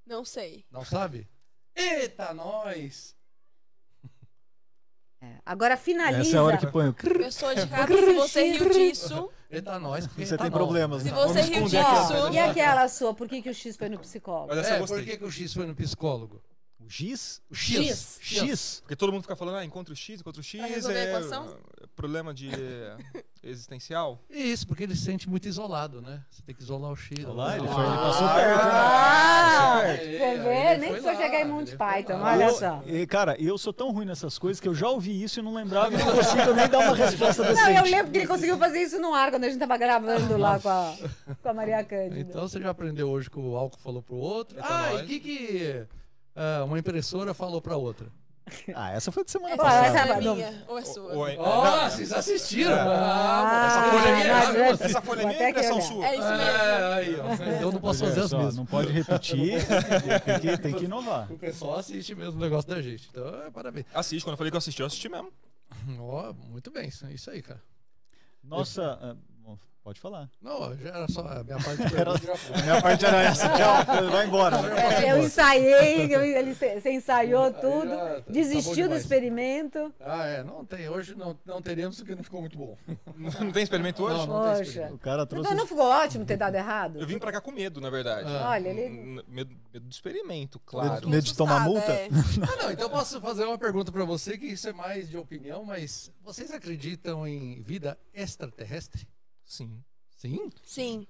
Não 0.07 0.25
sei. 0.25 0.65
Não 0.73 0.87
sabe? 0.87 1.29
Eita, 1.79 2.35
nós! 2.35 3.17
É, 5.21 5.35
Agora 5.45 5.77
finaliza. 5.77 6.21
Essa 6.21 6.37
é 6.37 6.39
a 6.39 6.43
hora 6.45 6.57
que 6.59 6.67
põe 6.69 6.89
o 6.89 6.95
crrr. 6.95 7.19
Pessoa 7.25 7.55
de 7.55 7.67
casa, 7.67 7.93
se 7.97 8.13
você 8.15 8.53
riu 8.53 8.71
disso, 8.71 9.31
Eita, 9.51 9.79
nós. 9.79 10.07
porque 10.07 10.25
Você 10.27 10.37
tá 10.37 10.45
tem 10.45 10.51
nós. 10.51 10.59
problemas, 10.61 11.03
se 11.03 11.11
né? 11.11 11.17
você 11.17 11.41
riu 11.41 11.65
disso, 11.65 12.33
E 12.33 12.39
aquela 12.39 12.87
sua, 12.89 13.15
por 13.15 13.29
que, 13.29 13.43
que 13.43 13.51
o 13.51 13.55
X 13.55 13.77
foi 13.77 13.89
no 13.89 13.99
psicólogo? 13.99 14.55
É, 14.55 14.79
por 14.87 15.03
que, 15.03 15.17
que 15.17 15.25
o 15.25 15.31
X 15.31 15.55
foi 15.55 15.67
no 15.67 15.75
psicólogo? 15.75 16.41
O 16.81 16.89
X? 16.91 17.43
O 17.51 17.55
X. 17.55 18.19
X. 18.23 18.81
Porque 18.83 18.97
todo 18.97 19.13
mundo 19.13 19.23
fica 19.23 19.37
falando, 19.37 19.57
ah, 19.57 19.65
encontra 19.65 19.93
o 19.93 19.97
X, 19.97 20.21
encontra 20.21 20.41
o 20.41 20.45
X, 20.45 20.61
Pra 20.61 20.69
resolver 20.69 20.99
a 20.99 21.03
é, 21.03 21.11
equação? 21.11 21.57
é 21.83 21.87
problema 21.95 22.33
de 22.33 22.49
existencial. 23.43 24.21
Isso, 24.31 24.67
porque 24.67 24.85
ele 24.85 24.95
se 24.97 25.03
sente 25.05 25.29
muito 25.29 25.47
isolado, 25.49 26.01
né? 26.01 26.23
Você 26.31 26.43
tem 26.43 26.55
que 26.55 26.63
isolar 26.63 26.93
o 26.93 26.97
X. 26.97 27.25
Olha 27.25 27.33
lá, 27.35 27.57
ele, 27.57 27.67
Ah, 27.69 27.73
foi, 27.75 27.85
ele 27.85 27.97
passou 27.97 28.29
perto. 28.29 28.65
né? 28.65 28.71
Ah, 28.73 29.81
é, 29.85 29.97
você 29.97 30.09
vê? 30.43 30.77
Nem 30.79 31.01
lá, 31.01 31.17
chegar 31.17 31.41
em 31.41 31.45
Monty 31.49 31.77
Python, 31.77 32.21
olha 32.21 32.45
Eu- 32.45 32.55
só. 32.55 32.83
e, 32.87 33.07
cara, 33.07 33.37
eu 33.41 33.59
sou 33.59 33.73
tão 33.73 33.91
ruim 33.91 34.07
nessas 34.07 34.39
coisas 34.39 34.61
que 34.61 34.69
eu 34.69 34.75
já 34.75 34.89
ouvi 34.89 35.23
isso 35.23 35.41
e 35.41 35.43
não 35.43 35.55
lembrava 35.55 35.93
e 35.95 35.99
não 35.99 36.13
consigo 36.13 36.55
nem 36.55 36.69
dar 36.69 36.79
uma 36.79 36.95
resposta 36.97 37.53
Não, 37.53 37.71
eu 37.71 37.83
lembro 37.83 38.13
que 38.13 38.19
ele 38.19 38.27
conseguiu 38.27 38.57
fazer 38.59 38.83
isso 38.83 38.99
no 39.01 39.13
ar 39.15 39.31
quando 39.31 39.45
a 39.45 39.49
gente 39.49 39.59
tava 39.59 39.77
gravando 39.77 40.37
lá 40.37 40.59
com 40.59 40.69
a, 40.69 40.95
com 41.43 41.49
a 41.49 41.55
Maria 41.55 41.85
Cândida. 41.85 42.21
Então 42.21 42.49
você 42.49 42.61
já 42.61 42.71
aprendeu 42.71 43.09
hoje 43.11 43.29
que 43.29 43.39
o 43.39 43.57
álcool 43.57 43.79
falou 43.79 44.03
pro 44.03 44.17
outro. 44.17 44.59
Então 44.59 44.71
ah, 44.71 44.95
e 44.95 45.05
o 45.05 45.07
que, 45.07 45.21
que 45.21 45.87
ah, 46.39 46.65
uma 46.65 46.79
impressora 46.79 47.35
falou 47.35 47.61
pra 47.61 47.77
outra? 47.77 48.07
Ah, 48.75 48.93
essa 48.93 49.13
foi 49.13 49.25
de 49.27 49.31
semana 49.31 49.53
essa 49.53 49.63
passada. 49.63 49.87
essa- 49.99 50.13
é 50.15 50.21
minha 50.21 50.65
ou 50.69 50.79
é 50.79 50.83
sua? 50.83 51.13
Ou 51.15 51.29
é- 51.29 51.37
Ó, 51.37 51.65
não, 51.83 51.91
vocês 51.91 52.11
assistiram? 52.15 52.73
Ah, 52.79 53.67
essa 53.67 53.91
folha 53.91 54.15
aí 54.17 54.23
é 54.23 54.29
não 54.29 54.37
adianta. 54.39 54.77
você- 54.79 54.85
Essa 54.85 55.03
folha 55.03 55.21
é 55.21 55.27
minha 55.27 55.39
que 55.39 55.49
impressão 55.51 55.75
olhar. 55.77 55.83
sua. 55.87 56.07
É 56.07 56.15
isso 56.15 56.29
mesmo. 56.31 56.43
É, 56.43 56.95
aí, 56.95 57.17
ó. 57.21 57.61
Eu 57.61 57.73
não 57.73 57.79
posso 57.81 58.05
fazer 58.07 58.21
as 58.23 58.33
mesmas. 58.33 58.57
Não 58.57 58.65
pode 58.65 58.91
repetir, 58.91 59.59
tem 60.25 60.41
que, 60.41 60.59
tem 60.59 60.75
que 60.75 60.85
inovar. 60.87 61.31
O 61.31 61.39
pessoal 61.39 61.77
assiste 61.79 62.15
mesmo 62.15 62.39
o 62.39 62.43
negócio 62.43 62.71
da 62.71 62.81
gente. 62.81 63.07
Então, 63.11 63.43
é, 63.43 63.51
parabéns. 63.51 63.85
Assiste, 63.93 64.25
quando 64.25 64.33
eu 64.33 64.39
falei 64.39 64.51
que 64.51 64.57
eu 64.57 64.59
assisti, 64.59 64.81
eu 64.81 64.87
assisti 64.87 65.09
mesmo. 65.11 65.31
Ó, 66.01 66.33
muito 66.49 66.71
bem, 66.71 66.89
isso 66.89 67.07
isso 67.09 67.31
aí, 67.31 67.43
cara. 67.43 67.61
Nossa, 68.43 68.99
ah, 69.03 69.17
Pode 69.89 70.01
falar. 70.01 70.29
Não, 70.43 70.77
já 70.77 70.91
era 70.91 71.09
só 71.09 71.23
a 71.23 71.43
minha 71.43 71.57
parte. 71.57 71.81
Era- 71.97 72.13
minha 72.63 72.83
parte 72.83 73.07
era 73.07 73.23
essa. 73.23 73.49
Tchau, 73.49 73.85
vai 74.13 74.27
embora. 74.27 74.61
né? 74.61 75.07
É, 75.07 75.13
eu 75.13 75.23
ensaiei, 75.23 76.15
eu- 76.15 76.23
ele, 76.23 76.53
você 76.55 76.91
ensaiou 76.93 77.51
tudo, 77.55 77.89
já 77.89 77.97
tá 77.97 78.21
bom 78.27 78.33
desistiu 78.33 78.75
do 78.75 78.83
demais. 78.83 79.01
experimento. 79.03 79.95
Ah, 79.99 80.27
é, 80.27 80.45
não 80.45 80.63
tem. 80.67 80.87
Hoje 80.91 81.15
não, 81.15 81.35
não 81.47 81.63
teremos 81.63 81.97
porque 81.97 82.15
não 82.15 82.23
ficou 82.23 82.41
muito 82.43 82.59
bom. 82.59 82.77
Não 83.17 83.51
tem 83.51 83.63
experimento 83.63 84.03
hoje? 84.05 84.19
Não, 84.19 84.27
não 84.27 84.43
tem 84.43 84.51
Poxa. 84.51 84.63
experimento. 84.65 84.95
O 84.95 84.99
cara 84.99 85.25
trouxe. 85.25 85.47
Então 85.49 85.57
não 85.59 85.67
ficou 85.67 85.87
ótimo 85.87 86.27
ter 86.27 86.37
dado 86.37 86.55
errado? 86.55 87.01
Eu 87.01 87.07
vim 87.07 87.19
pra 87.19 87.33
cá 87.33 87.41
com 87.41 87.51
medo, 87.51 87.81
na 87.81 87.89
verdade. 87.89 88.29
Ah. 88.31 88.51
Olha, 88.51 88.69
ele. 88.69 88.91
Medo, 88.91 89.25
medo 89.27 89.55
do 89.87 89.91
experimento, 89.91 90.61
claro. 90.67 90.93
Medo, 90.97 91.09
medo 91.09 91.25
de 91.25 91.35
tomar 91.35 91.61
multa? 91.61 91.91
É. 91.93 92.09
Ah, 92.43 92.63
não, 92.65 92.73
então 92.73 92.85
eu 92.87 92.91
posso 92.91 93.21
fazer 93.23 93.45
uma 93.45 93.57
pergunta 93.57 93.91
pra 93.91 94.05
você, 94.05 94.37
que 94.37 94.45
isso 94.47 94.69
é 94.69 94.73
mais 94.75 95.09
de 95.09 95.17
opinião, 95.17 95.65
mas 95.65 96.13
vocês 96.23 96.51
acreditam 96.51 97.27
em 97.27 97.63
vida 97.63 97.99
extraterrestre? 98.13 99.09
Sim, 99.49 99.83
Sim? 100.17 100.51
Sim. 100.63 101.07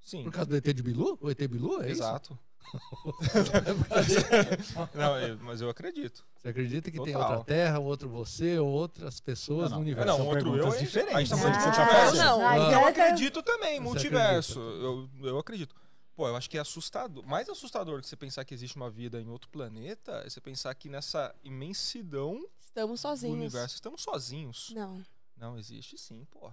sim. 0.00 0.24
Por 0.24 0.32
causa 0.32 0.50
do 0.50 0.56
ET 0.56 0.64
de 0.74 0.82
Bilu? 0.82 1.16
O 1.20 1.30
ET 1.30 1.38
Bilu, 1.48 1.80
é 1.82 1.90
Exato. 1.90 2.32
isso? 2.32 2.50
Não, 4.94 5.18
eu- 5.18 5.38
mas 5.38 5.60
eu 5.60 5.68
acredito. 5.70 6.24
Você 6.36 6.48
acredita 6.48 6.90
que 6.90 7.00
tem 7.02 7.12
Total. 7.12 7.30
outra 7.38 7.44
Terra, 7.44 7.78
outro 7.78 8.08
você, 8.08 8.58
ou 8.58 8.68
outras 8.68 9.20
pessoas 9.20 9.70
Não, 9.70 9.70
não. 9.70 9.76
no 9.78 9.82
universo? 9.82 10.08
Não, 10.08 10.16
são 10.18 10.26
outro 10.28 10.56
eu. 10.56 10.70
gente- 10.72 10.80
diferentes. 10.80 11.16
A 11.16 11.20
gente 11.20 11.30
tá 11.30 11.36
falando 11.36 11.54
de 11.54 11.58
Ah, 11.60 11.64
multiverso. 11.66 12.16
não. 12.16 12.38
Não 12.38 12.44
Eu 12.56 12.62
adianta- 12.66 12.88
acredito 12.88 13.42
também, 13.42 13.74
Você 13.78 13.80
multiverso. 13.80 14.60
Eu, 14.60 15.08
eu 15.22 15.38
acredito. 15.38 15.74
Pô, 16.14 16.28
eu 16.28 16.36
acho 16.36 16.50
que 16.50 16.58
é 16.58 16.60
assustador. 16.60 17.24
Mais 17.26 17.48
assustador 17.48 18.00
que 18.00 18.06
você 18.08 18.16
pensar 18.16 18.44
que 18.44 18.52
existe 18.52 18.76
uma 18.76 18.90
vida 18.90 19.20
em 19.20 19.28
outro 19.28 19.48
planeta 19.48 20.22
é 20.24 20.28
você 20.28 20.40
pensar 20.40 20.74
que 20.74 20.88
nessa 20.88 21.34
imensidão 21.42 22.46
Estamos 22.60 23.00
do 23.00 23.02
sozinhos. 23.02 23.36
universo 23.36 23.74
estamos 23.74 24.02
sozinhos. 24.02 24.70
Não. 24.74 25.02
Não, 25.36 25.58
existe 25.58 25.96
sim, 25.96 26.26
pô. 26.30 26.52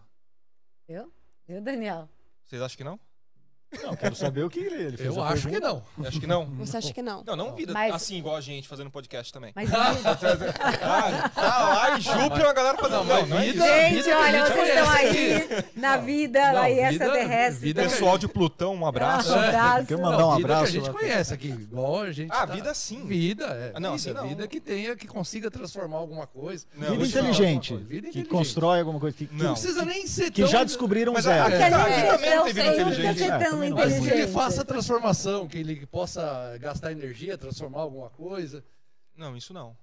Viu? 0.87 1.11
Viu, 1.45 1.61
Daniel? 1.61 2.09
Vocês 2.45 2.61
acham 2.61 2.77
que 2.77 2.83
não? 2.83 2.99
Não, 3.83 3.95
quero 3.95 4.15
saber 4.15 4.43
o 4.43 4.49
que 4.49 4.59
ele, 4.59 4.75
ele 4.83 4.97
fez. 4.97 5.15
Eu 5.15 5.21
acho 5.23 5.47
que 5.49 5.59
não. 5.59 5.83
Eu 5.97 6.07
acho 6.07 6.19
que 6.19 6.27
não. 6.27 6.45
Você 6.57 6.77
acha 6.77 6.93
que 6.93 7.01
não? 7.01 7.23
Não, 7.25 7.35
não 7.35 7.53
vida 7.55 7.73
Mas- 7.73 7.93
assim, 7.93 8.17
igual 8.17 8.35
a 8.37 8.41
gente 8.41 8.67
fazendo 8.67 8.89
podcast 8.89 9.31
também. 9.33 9.51
Mas 9.55 9.69
Ah, 9.73 11.29
tá 11.33 11.73
lá 11.73 11.97
em 11.97 12.01
Júpiter 12.01 12.45
a 12.47 12.53
galera 12.53 12.77
falando. 12.77 13.07
Não, 13.07 13.25
não, 13.27 13.37
é 13.37 13.41
vida- 13.41 13.65
isso. 13.65 13.73
Gente, 13.75 13.93
vida 13.93 14.03
que 14.03 14.11
a 14.11 14.19
olha, 14.19 14.45
gente 14.45 14.53
vocês 14.55 14.69
estão 14.69 14.85
conhece 14.85 15.17
aí 15.17 15.65
na 15.75 15.97
vida 15.97 16.51
Não, 16.53 16.61
aí 16.61 16.75
vida- 16.75 16.89
extraterrestre. 16.91 17.59
vida- 17.65 17.81
Pessoal 17.83 18.17
de 18.17 18.27
Plutão, 18.27 18.75
um 18.75 18.85
abraço. 18.85 19.33
Um 19.33 19.39
abraço. 19.39 19.85
Quer 19.87 19.97
mandar 19.97 20.17
Não, 20.17 20.31
um 20.31 20.35
vida 20.37 20.45
abraço 20.53 20.71
que 20.71 20.77
a 20.77 20.81
gente 20.81 20.87
lá. 20.93 20.99
conhece 20.99 21.33
aqui, 21.33 21.47
igual 21.49 22.01
a 22.01 22.11
gente. 22.11 22.31
Ah, 22.31 22.47
tá- 22.47 22.53
vida 22.53 22.73
sim. 22.73 23.05
Vida, 23.05 23.45
é. 23.45 23.71
Ah, 23.75 23.79
não, 23.79 23.95
vida, 23.97 24.11
assim 24.11 24.13
não. 24.13 24.27
vida 24.29 24.47
que 24.47 24.59
tenha, 24.59 24.95
que 24.95 25.07
consiga 25.07 25.51
transformar 25.51 25.97
alguma 25.97 26.25
coisa. 26.27 26.65
Não, 26.75 26.91
Vida 26.91 27.03
isso 27.03 27.15
não. 27.17 27.29
inteligente. 27.29 27.75
Vida 27.75 27.87
Que 27.89 27.97
inteligente. 28.19 28.27
constrói 28.29 28.79
alguma 28.79 28.99
coisa. 28.99 29.15
Que, 29.15 29.25
que- 29.27 29.35
Não 29.35 29.45
Não. 29.47 29.53
precisa 29.53 29.83
nem 29.85 30.07
ser 30.07 30.31
que 30.31 30.41
tão- 30.41 30.49
já 30.51 30.63
descobriram 30.63 31.13
Mas 31.13 31.23
zero. 31.25 31.41
a- 31.41 31.49
Porque 31.49 31.63
É, 31.63 31.69
tá, 31.69 31.77
aqui 31.83 31.89
também 32.11 32.35
não 32.35 32.43
tem 32.45 32.53
vida 32.53 32.63
não 32.65 32.73
inteligente. 32.73 33.23
É, 33.23 33.37
também 33.57 33.69
não. 33.69 33.77
Mas 33.77 33.99
que 33.99 34.09
ele 34.09 34.27
faça 34.27 34.61
a 34.61 34.65
transformação, 34.65 35.47
que 35.47 35.57
ele 35.57 35.85
possa 35.85 36.57
gastar 36.59 36.91
energia, 36.91 37.37
transformar 37.37 37.81
alguma 37.81 38.09
coisa. 38.09 38.63
Não, 39.15 39.35
isso 39.35 39.53
não. 39.53 39.75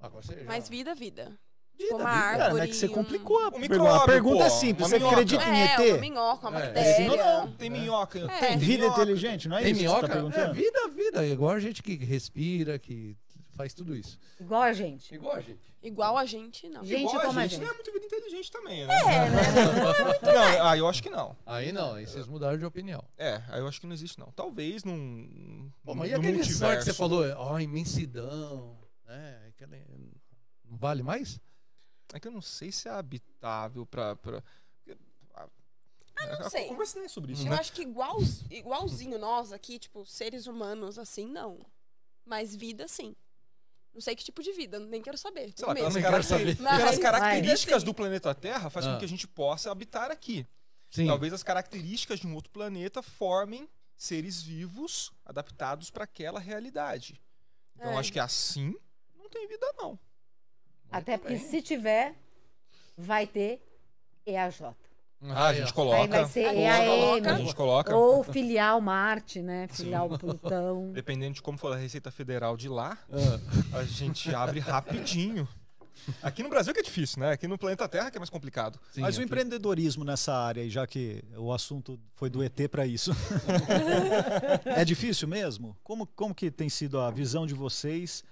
Agora 0.00 0.22
você 0.22 0.34
já- 0.38 0.44
Mas 0.44 0.68
vida, 0.68 0.94
vida. 0.94 1.32
Vida, 1.78 1.88
Tipo 1.90 1.96
uma 2.00 2.10
vida. 2.10 2.16
árvore. 2.24 2.38
Cara, 2.38 2.54
não 2.54 2.62
é 2.62 2.66
que 2.68 2.74
você 2.74 2.86
um- 2.86 2.92
complicou 2.92 3.36
a 3.38 3.48
Um 3.48 3.50
pergunta. 3.50 3.68
micróbio, 3.74 4.00
A 4.00 4.04
pergunta 4.06 4.44
é 4.44 4.50
simples. 4.50 4.88
Você 4.88 4.96
minhoca. 4.98 5.14
acredita 5.14 5.44
em 5.44 5.46
É, 5.46 5.50
uma 5.76 5.84
ET? 5.84 6.00
minhoca, 6.00 6.48
uma 6.48 6.58
É, 6.60 6.66
bactéria. 6.72 7.08
Não, 7.08 7.46
não, 7.46 7.52
tem 7.52 7.68
minhoca. 7.70 8.18
É. 8.18 8.38
Tem, 8.40 8.58
Vida 8.58 8.82
minhoca. 8.84 9.02
inteligente, 9.02 9.48
não 9.48 9.58
é 9.58 9.62
Tem 9.62 9.72
isso 9.72 9.80
que 9.82 9.86
você 9.86 9.92
minhoca? 10.06 10.30
tá 10.32 10.40
é 10.40 10.52
vida, 10.54 10.88
vida. 10.88 11.26
É 11.26 11.28
igual 11.28 11.50
a 11.50 11.60
gente 11.60 11.82
que 11.82 11.96
respira, 11.96 12.78
que 12.78 13.14
faz 13.56 13.74
tudo 13.74 13.94
isso. 13.96 14.18
Igual 14.38 14.62
a 14.62 14.72
gente. 14.72 15.14
Igual 15.14 15.34
a 15.34 15.40
gente. 15.40 15.74
Igual 15.82 16.18
a 16.18 16.24
gente, 16.26 16.68
não. 16.68 16.84
Gente 16.84 17.00
Igual 17.00 17.20
como 17.26 17.38
a 17.38 17.42
a 17.42 17.46
gente, 17.46 17.60
não 17.62 17.70
é 17.70 17.74
muito 17.74 17.92
vida 17.92 18.06
inteligente 18.06 18.50
também, 18.50 18.86
né? 18.86 18.94
É, 18.94 19.30
né? 19.30 19.42
Não, 20.34 20.66
ah, 20.68 20.76
eu 20.76 20.88
acho 20.88 21.02
que 21.02 21.10
não. 21.10 21.36
Aí 21.46 21.70
não, 21.72 21.94
aí 21.94 22.06
vocês 22.06 22.26
mudaram 22.26 22.58
de 22.58 22.64
opinião. 22.64 23.02
É, 23.16 23.42
aí 23.48 23.60
eu 23.60 23.68
acho 23.68 23.80
que 23.80 23.86
não 23.86 23.94
existe, 23.94 24.18
não. 24.18 24.30
Talvez 24.32 24.82
num. 24.84 25.70
Pô, 25.84 25.94
mas 25.94 26.10
e 26.10 26.14
aquele 26.14 26.42
sonho 26.44 26.78
que 26.78 26.84
você 26.84 26.92
falou? 26.94 27.24
Ó, 27.36 27.58
imensidão. 27.58 28.76
né? 29.06 29.46
Aquele- 29.48 29.84
Não 30.64 30.76
vale 30.76 31.02
mais? 31.02 31.38
É 32.12 32.20
que 32.20 32.26
eu 32.28 32.32
não 32.32 32.42
sei 32.42 32.70
se 32.72 32.88
é 32.88 32.92
habitável 32.92 33.86
pra. 33.86 34.16
pra... 34.16 34.42
Ah, 36.18 36.38
não 36.40 36.50
sei. 36.50 36.66
Conversa 36.68 36.98
nem 36.98 37.08
sobre 37.08 37.32
isso, 37.32 37.46
Eu 37.46 37.50
né? 37.50 37.58
acho 37.58 37.72
que 37.72 37.82
igual, 37.82 38.16
igualzinho 38.50 39.18
nós 39.18 39.52
aqui, 39.52 39.78
tipo, 39.78 40.04
seres 40.06 40.46
humanos, 40.46 40.98
assim, 40.98 41.26
não. 41.26 41.58
Mas 42.24 42.56
vida, 42.56 42.88
sim. 42.88 43.14
Não 43.96 44.00
sei 44.02 44.14
que 44.14 44.22
tipo 44.22 44.42
de 44.42 44.52
vida, 44.52 44.78
nem 44.78 45.00
quero 45.00 45.16
saber. 45.16 45.54
Sei 45.56 45.66
lá, 45.66 45.74
pelas, 45.74 45.96
quero 45.96 46.22
saber. 46.22 46.56
Mas- 46.60 46.76
pelas 46.76 46.98
características 46.98 47.82
Vai. 47.82 47.86
do 47.86 47.94
planeta 47.94 48.34
Terra, 48.34 48.68
faz 48.68 48.84
com 48.84 48.92
Ah. 48.92 48.98
que 48.98 49.06
a 49.06 49.08
gente 49.08 49.26
possa 49.26 49.72
habitar 49.72 50.10
aqui. 50.10 50.46
Sim. 50.90 51.06
Talvez 51.06 51.32
as 51.32 51.42
características 51.42 52.20
de 52.20 52.26
um 52.26 52.34
outro 52.34 52.50
planeta 52.50 53.02
formem 53.02 53.66
seres 53.96 54.42
vivos 54.42 55.10
adaptados 55.24 55.88
para 55.90 56.04
aquela 56.04 56.38
realidade. 56.38 57.18
Então, 57.74 57.92
É. 57.92 57.96
acho 57.96 58.12
que 58.12 58.20
assim 58.20 58.74
não 59.16 59.30
tem 59.30 59.48
vida, 59.48 59.66
não. 59.78 59.98
Até 60.90 61.16
porque 61.16 61.38
se 61.38 61.62
tiver, 61.62 62.14
vai 62.98 63.26
ter 63.26 63.62
EAJ. 64.26 64.74
Ah, 65.22 65.46
a 65.46 65.54
gente 65.54 65.66
Aí 65.68 65.72
coloca. 65.72 66.08
vai 66.08 66.24
ser 66.26 66.44
Aí 66.44 66.58
EAM. 66.62 67.26
A 67.26 67.36
gente 67.38 67.54
coloca. 67.54 67.96
Ou 67.96 68.22
filial 68.22 68.80
Marte, 68.80 69.40
né? 69.42 69.66
Filial 69.68 70.08
Plutão. 70.18 70.90
Dependendo 70.94 71.34
de 71.34 71.42
como 71.42 71.56
for 71.56 71.72
a 71.72 71.76
Receita 71.76 72.10
Federal 72.10 72.56
de 72.56 72.68
lá, 72.68 72.98
Ah. 73.10 73.78
a 73.78 73.84
gente 73.84 74.32
abre 74.34 74.60
rapidinho. 74.60 75.48
Aqui 76.22 76.42
no 76.42 76.48
Brasil 76.50 76.72
que 76.74 76.80
é 76.80 76.82
difícil, 76.82 77.18
né? 77.20 77.32
Aqui 77.32 77.48
no 77.48 77.56
planeta 77.58 77.88
Terra 77.88 78.10
que 78.10 78.18
é 78.18 78.20
mais 78.20 78.30
complicado. 78.30 78.78
Sim, 78.92 79.00
Mas 79.00 79.16
o 79.16 79.20
aqui. 79.20 79.24
empreendedorismo 79.26 80.04
nessa 80.04 80.34
área, 80.34 80.62
aí, 80.62 80.68
já 80.70 80.86
que 80.86 81.24
o 81.36 81.50
assunto 81.52 81.98
foi 82.14 82.28
do 82.30 82.44
ET 82.44 82.68
para 82.70 82.86
isso, 82.86 83.10
é 84.64 84.84
difícil 84.84 85.26
mesmo? 85.26 85.76
Como, 85.82 86.06
como 86.06 86.34
que 86.34 86.50
tem 86.50 86.68
sido 86.68 87.00
a 87.00 87.10
visão 87.10 87.46
de 87.46 87.54
vocês? 87.54 88.22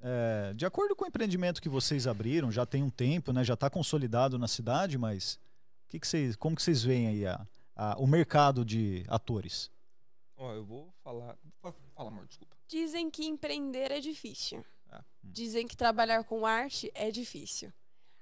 é, 0.00 0.52
de 0.54 0.64
acordo 0.64 0.94
com 0.94 1.04
o 1.04 1.08
empreendimento 1.08 1.60
que 1.60 1.68
vocês 1.68 2.06
abriram, 2.06 2.52
já 2.52 2.64
tem 2.64 2.84
um 2.84 2.90
tempo, 2.90 3.32
né? 3.32 3.42
Já 3.42 3.54
está 3.54 3.68
consolidado 3.68 4.38
na 4.38 4.46
cidade, 4.46 4.96
mas 4.96 5.40
que 5.88 5.98
que 6.00 6.06
vocês, 6.06 6.36
como 6.36 6.54
que 6.56 6.62
vocês 6.62 6.82
veem 6.82 7.06
aí 7.08 7.26
a- 7.26 7.46
a- 7.74 7.96
o 7.98 8.06
mercado 8.06 8.64
de 8.64 9.04
atores? 9.08 9.70
Ó, 10.36 10.52
eu 10.52 10.64
vou 10.64 10.92
falar. 11.02 11.36
Fala, 11.60 11.74
fala, 11.94 12.08
amor, 12.10 12.26
desculpa. 12.26 12.56
Dizem 12.68 13.10
que 13.10 13.24
empreender 13.26 13.90
é 13.90 14.00
difícil. 14.00 14.64
Ah. 14.90 15.02
Dizem 15.22 15.66
que 15.66 15.76
trabalhar 15.76 16.22
com 16.24 16.46
arte 16.46 16.90
é 16.94 17.10
difícil. 17.10 17.72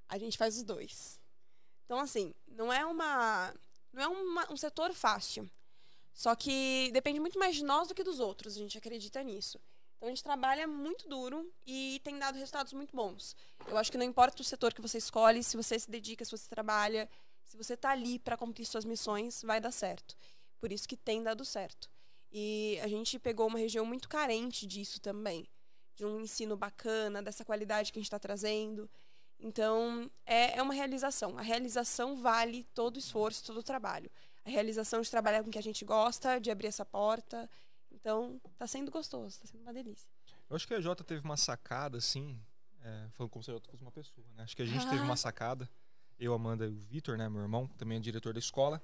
A 0.09 0.18
gente 0.18 0.38
faz 0.38 0.56
os 0.56 0.62
dois. 0.62 1.20
Então, 1.84 1.98
assim, 1.98 2.32
não 2.48 2.72
é 2.72 2.84
uma. 2.84 3.52
Não 3.93 4.02
é 4.02 4.09
uma- 4.09 4.52
um 4.52 4.56
setor 4.56 4.93
fácil. 4.93 5.48
Só 6.14 6.34
que 6.34 6.90
depende 6.93 7.20
muito 7.20 7.38
mais 7.38 7.56
de 7.56 7.64
nós 7.64 7.88
do 7.88 7.94
que 7.94 8.02
dos 8.05 8.20
outros. 8.20 8.56
A 8.56 8.59
gente 8.59 8.78
acredita 8.78 9.22
nisso. 9.22 9.59
Então 9.97 10.09
a 10.09 10.10
gente 10.10 10.22
trabalha 10.22 10.66
muito 10.66 11.09
duro 11.09 11.51
e 11.66 12.01
tem 12.05 12.18
dado 12.18 12.34
resultados 12.36 12.72
muito 12.74 12.94
bons. 12.94 13.34
Eu 13.66 13.76
acho 13.78 13.90
que 13.90 13.97
não 13.98 14.05
importa 14.05 14.40
o 14.43 14.44
setor 14.44 14.72
que 14.74 14.80
você 14.82 14.98
escolhe, 14.98 15.43
se 15.43 15.56
você 15.56 15.78
se 15.78 15.90
dedica, 15.90 16.24
se 16.24 16.30
você 16.30 16.48
trabalha, 16.48 17.09
se 17.47 17.56
você 17.56 17.77
tá 17.77 17.90
ali 17.90 18.18
para 18.18 18.36
cumprir 18.36 18.66
suas 18.66 18.85
missões, 18.85 19.43
vai 19.43 19.60
dar 19.60 19.70
certo. 19.70 20.16
Por 20.59 20.73
isso 20.73 20.89
que 20.89 20.97
tem 20.97 21.23
dado 21.23 21.44
certo. 21.44 21.89
E 22.31 22.78
a 22.82 22.89
gente 22.89 23.18
pegou 23.20 23.47
uma 23.47 23.59
região 23.59 23.86
muito 23.86 24.09
carente 24.09 24.66
disso 24.66 25.01
também, 25.01 25.48
de 25.94 26.05
um 26.05 26.20
ensino 26.20 26.56
bacana, 26.56 27.23
dessa 27.23 27.44
qualidade 27.44 27.93
que 27.93 27.98
a 27.98 28.01
gente 28.01 28.09
está 28.09 28.18
trazendo. 28.18 28.90
Então, 29.39 30.10
é, 30.24 30.59
é 30.59 30.62
uma 30.62 30.74
realização. 30.74 31.39
A 31.39 31.43
realização 31.43 32.16
vale 32.16 32.64
todo 32.74 32.97
o 32.97 32.98
esforço, 32.98 33.44
todo 33.44 33.60
o 33.60 33.62
trabalho. 33.62 34.10
A 34.44 34.51
realização 34.51 35.01
de 35.01 35.10
trabalhar 35.10 35.43
com 35.43 35.48
o 35.48 35.52
que 35.52 35.59
a 35.59 35.62
gente 35.62 35.85
gosta, 35.85 36.40
de 36.40 36.51
abrir 36.51 36.66
essa 36.66 36.85
porta. 36.85 37.48
Então, 37.93 38.40
tá 38.59 38.66
sendo 38.66 38.90
gostoso, 38.90 39.39
tá 39.40 39.47
sendo 39.47 39.62
uma 39.62 39.73
delícia. 39.73 40.09
Eu 40.51 40.56
acho 40.56 40.66
que 40.66 40.74
a 40.74 40.81
Jota 40.81 41.05
teve 41.05 41.23
uma 41.24 41.36
sacada, 41.36 41.98
assim. 41.98 42.40
É, 42.82 43.09
falando 43.12 43.31
como 43.31 43.44
se 43.44 43.51
a 43.51 43.55
Jota 43.55 43.70
fosse 43.70 43.82
uma 43.82 43.93
pessoa, 43.93 44.27
né? 44.35 44.43
Acho 44.43 44.56
que 44.56 44.62
a 44.62 44.66
gente 44.66 44.89
teve 44.89 45.02
uma 45.02 45.16
sacada, 45.16 45.68
eu, 46.18 46.32
Amanda 46.32 46.66
e 46.66 46.70
o 46.70 46.80
Vitor, 46.80 47.16
né, 47.16 47.28
meu 47.28 47.43
irmão, 47.43 47.66
que 47.66 47.76
também 47.76 47.98
é 47.98 48.01
diretor 48.01 48.32
da 48.32 48.38
escola, 48.38 48.82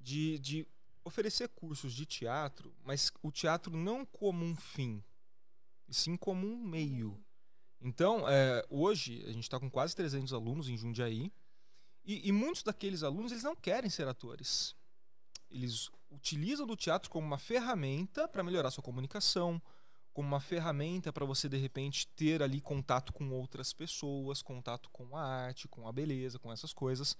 de, 0.00 0.38
de 0.38 0.66
oferecer 1.04 1.48
cursos 1.48 1.92
de 1.92 2.06
teatro, 2.06 2.74
mas 2.82 3.12
o 3.22 3.30
teatro 3.30 3.76
não 3.76 4.04
como 4.04 4.44
um 4.44 4.56
fim, 4.56 5.02
e 5.88 5.94
sim 5.94 6.16
como 6.16 6.46
um 6.46 6.56
meio. 6.56 7.22
Então, 7.80 8.28
é, 8.28 8.64
hoje, 8.70 9.22
a 9.26 9.32
gente 9.32 9.42
está 9.42 9.60
com 9.60 9.70
quase 9.70 9.94
300 9.94 10.32
alunos 10.32 10.68
em 10.68 10.76
Jundiaí, 10.76 11.30
e, 12.04 12.28
e 12.28 12.32
muitos 12.32 12.62
daqueles 12.62 13.02
alunos, 13.02 13.32
eles 13.32 13.44
não 13.44 13.56
querem 13.56 13.90
ser 13.90 14.06
atores. 14.06 14.74
Eles 15.50 15.90
utilizam 16.10 16.66
do 16.66 16.76
teatro 16.76 17.10
como 17.10 17.26
uma 17.26 17.38
ferramenta 17.38 18.28
para 18.28 18.42
melhorar 18.42 18.70
sua 18.70 18.82
comunicação, 18.82 19.60
como 20.14 20.28
uma 20.28 20.40
ferramenta 20.40 21.12
para 21.12 21.26
você 21.26 21.48
de 21.48 21.56
repente 21.56 22.06
ter 22.06 22.40
ali 22.40 22.60
contato 22.60 23.12
com 23.12 23.28
outras 23.30 23.72
pessoas, 23.72 24.40
contato 24.40 24.88
com 24.90 25.16
a 25.16 25.22
arte, 25.22 25.66
com 25.66 25.88
a 25.88 25.92
beleza, 25.92 26.38
com 26.38 26.52
essas 26.52 26.72
coisas. 26.72 27.16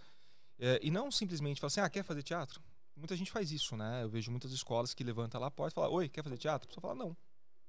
É, 0.60 0.78
e 0.80 0.92
não 0.92 1.10
simplesmente 1.10 1.60
falar 1.60 1.66
assim, 1.66 1.80
ah, 1.80 1.90
quer 1.90 2.04
fazer 2.04 2.22
teatro? 2.22 2.62
Muita 2.96 3.16
gente 3.16 3.32
faz 3.32 3.50
isso, 3.50 3.76
né? 3.76 4.04
Eu 4.04 4.08
vejo 4.08 4.30
muitas 4.30 4.52
escolas 4.52 4.94
que 4.94 5.02
levantam 5.02 5.40
lá 5.40 5.48
a 5.48 5.50
porta 5.50 5.74
e 5.74 5.74
falam, 5.74 5.92
oi, 5.92 6.08
quer 6.08 6.22
fazer 6.22 6.38
teatro? 6.38 6.66
A 6.66 6.68
pessoa 6.68 6.82
fala, 6.82 6.94
não. 6.94 7.16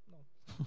não. 0.07 0.19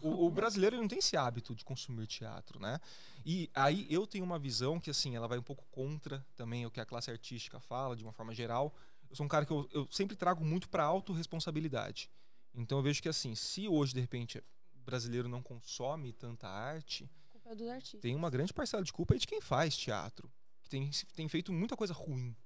O, 0.03 0.27
o 0.27 0.31
brasileiro 0.31 0.77
não 0.77 0.89
tem 0.89 0.99
esse 0.99 1.17
hábito 1.17 1.55
de 1.55 1.65
consumir 1.65 2.09
teatro, 2.09 2.59
né? 2.59 2.81
E 3.25 3.49
aí 3.55 3.87
eu 3.89 4.09
tenho 4.09 4.25
uma 4.25 4.41
visão 4.41 4.81
que, 4.81 4.91
assim, 4.91 5.15
ela 5.15 5.29
vai 5.29 5.39
um 5.39 5.43
pouco 5.43 5.65
contra 5.71 6.27
também 6.35 6.67
o 6.67 6.71
que 6.73 6.81
a 6.81 6.85
classe 6.85 7.09
artística 7.09 7.61
fala, 7.61 7.95
de 7.95 8.03
uma 8.03 8.13
forma 8.13 8.35
geral. 8.35 8.75
Eu 9.09 9.15
sou 9.15 9.25
um 9.25 9.29
cara 9.29 9.47
que 9.47 9.53
eu, 9.53 9.69
eu 9.73 9.87
sempre 9.89 10.17
trago 10.17 10.45
muito 10.45 10.69
para 10.69 10.83
autorresponsabilidade. 10.83 12.11
Então 12.59 12.79
eu 12.79 12.83
vejo 12.83 13.01
que, 13.01 13.09
assim, 13.09 13.37
se 13.37 13.69
hoje, 13.69 13.95
de 13.95 14.01
repente, 14.01 14.39
o 14.75 14.81
brasileiro 14.81 15.29
não 15.29 15.41
consome 15.41 16.13
tanta 16.13 16.49
arte, 16.49 17.09
é 17.45 17.55
dos 17.55 17.69
artistas. 17.69 18.01
tem 18.01 18.17
uma 18.17 18.29
grande 18.29 18.53
parcela 18.53 18.83
de 18.83 18.93
culpa 18.93 19.15
aí 19.15 19.21
de 19.21 19.27
quem 19.27 19.41
faz 19.41 19.77
teatro, 19.77 20.31
que 20.61 20.69
tem, 20.69 20.91
tem 21.15 21.29
feito 21.29 21.53
muita 21.53 21.77
coisa 21.77 21.95
ruim 21.95 22.37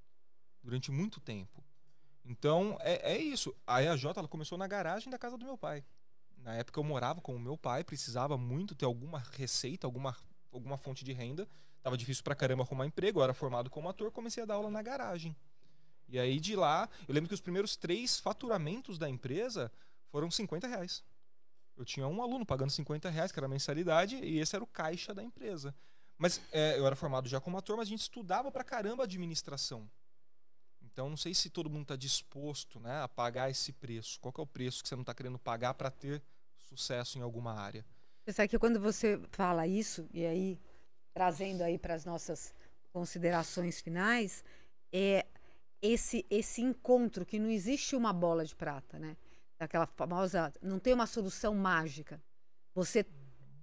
durante 0.62 0.93
muito 0.93 1.18
tempo. 1.18 1.64
Então, 2.24 2.76
é, 2.80 3.14
é 3.14 3.18
isso. 3.18 3.55
A 3.66 3.82
EAJ 3.82 4.05
ela 4.16 4.28
começou 4.28 4.56
na 4.59 4.68
garagem 4.68 5.10
da 5.10 5.18
casa 5.18 5.36
do 5.36 5.44
meu 5.44 5.56
pai. 5.56 5.82
Na 6.36 6.55
época 6.55 6.78
eu 6.78 6.84
morava 6.84 7.20
com 7.20 7.34
o 7.34 7.40
meu 7.40 7.56
pai, 7.56 7.82
precisava 7.82 8.36
muito 8.36 8.74
ter 8.74 8.84
alguma 8.84 9.18
receita, 9.18 9.86
alguma, 9.86 10.14
alguma 10.52 10.76
fonte 10.76 11.05
de 11.05 11.12
renda. 11.12 11.48
Tava 11.82 11.97
difícil 11.97 12.22
pra 12.22 12.34
caramba 12.34 12.62
arrumar 12.62 12.86
emprego, 12.86 13.20
eu 13.20 13.24
era 13.24 13.34
formado 13.34 13.70
como 13.70 13.89
ator, 13.89 14.12
comecei 14.12 14.43
a 14.43 14.47
dar 14.47 14.55
aula 14.55 14.70
na 14.70 14.82
garagem. 14.82 15.34
E 16.09 16.18
aí 16.18 16.39
de 16.39 16.55
lá, 16.55 16.89
eu 17.09 17.14
lembro 17.14 17.28
que 17.28 17.34
os 17.34 17.40
primeiros 17.40 17.76
três 17.76 18.20
faturamentos 18.20 18.98
da 18.98 19.09
empresa 19.09 19.72
foram 20.12 20.30
50 20.30 20.68
reais. 20.68 21.02
Eu 21.74 21.84
tinha 21.86 22.06
um 22.06 22.22
aluno 22.22 22.44
pagando 22.44 22.70
50 22.70 23.09
reais, 23.09 23.32
que 23.32 23.39
era 23.39 23.47
a 23.47 23.48
mensalidade, 23.48 24.16
e 24.16 24.39
esse 24.39 24.55
era 24.55 24.62
o 24.62 24.66
caixa 24.66 25.14
da 25.14 25.22
empresa. 25.22 25.74
Mas 26.18 26.40
é, 26.52 26.78
eu 26.78 26.86
era 26.86 26.94
formado 26.94 27.28
já 27.28 27.40
como 27.40 27.56
ator, 27.56 27.78
mas 27.78 27.89
a 27.89 27.90
gente 27.90 28.02
estudava 28.02 28.52
pra 28.52 28.62
caramba 28.62 29.05
administração. 29.05 29.90
Então 30.82 31.09
não 31.09 31.16
sei 31.16 31.32
se 31.32 31.48
todo 31.48 31.70
mundo 31.70 31.82
está 31.82 31.97
disposto 31.97 32.78
né, 32.78 33.02
a 33.02 33.09
pagar 33.09 33.51
esse 33.51 33.72
preço. 33.72 34.20
Qual 34.20 34.32
é 34.36 34.40
o 34.43 34.47
preço 34.47 34.82
que 34.82 34.89
você 34.89 34.94
não 34.94 35.02
está 35.02 35.14
querendo 35.14 35.39
pagar 35.39 35.72
para 35.72 35.90
ter 35.90 36.22
sucesso 36.59 37.18
em 37.18 37.22
alguma 37.22 37.55
área? 37.55 37.84
Você 38.26 38.47
que 38.47 38.59
quando 38.59 38.78
você 38.78 39.18
fala 39.30 39.66
isso, 39.66 40.06
e 40.12 40.24
aí 40.26 40.60
trazendo 41.14 41.62
aí 41.62 41.78
para 41.78 41.94
as 41.94 42.05
nossas 42.05 42.55
considerações 42.93 43.80
finais, 43.80 44.44
é 44.93 45.26
esse, 45.80 46.24
esse 46.30 46.60
encontro 46.60 47.24
que 47.24 47.39
não 47.39 47.51
existe 47.51 47.97
uma 47.97 48.12
bola 48.12 48.44
de 48.44 48.55
prata, 48.55 48.98
né? 48.98 49.16
Aquela 49.64 49.86
famosa, 49.86 50.52
não 50.60 50.78
tem 50.78 50.93
uma 50.93 51.06
solução 51.06 51.55
mágica. 51.55 52.20
Você 52.74 53.06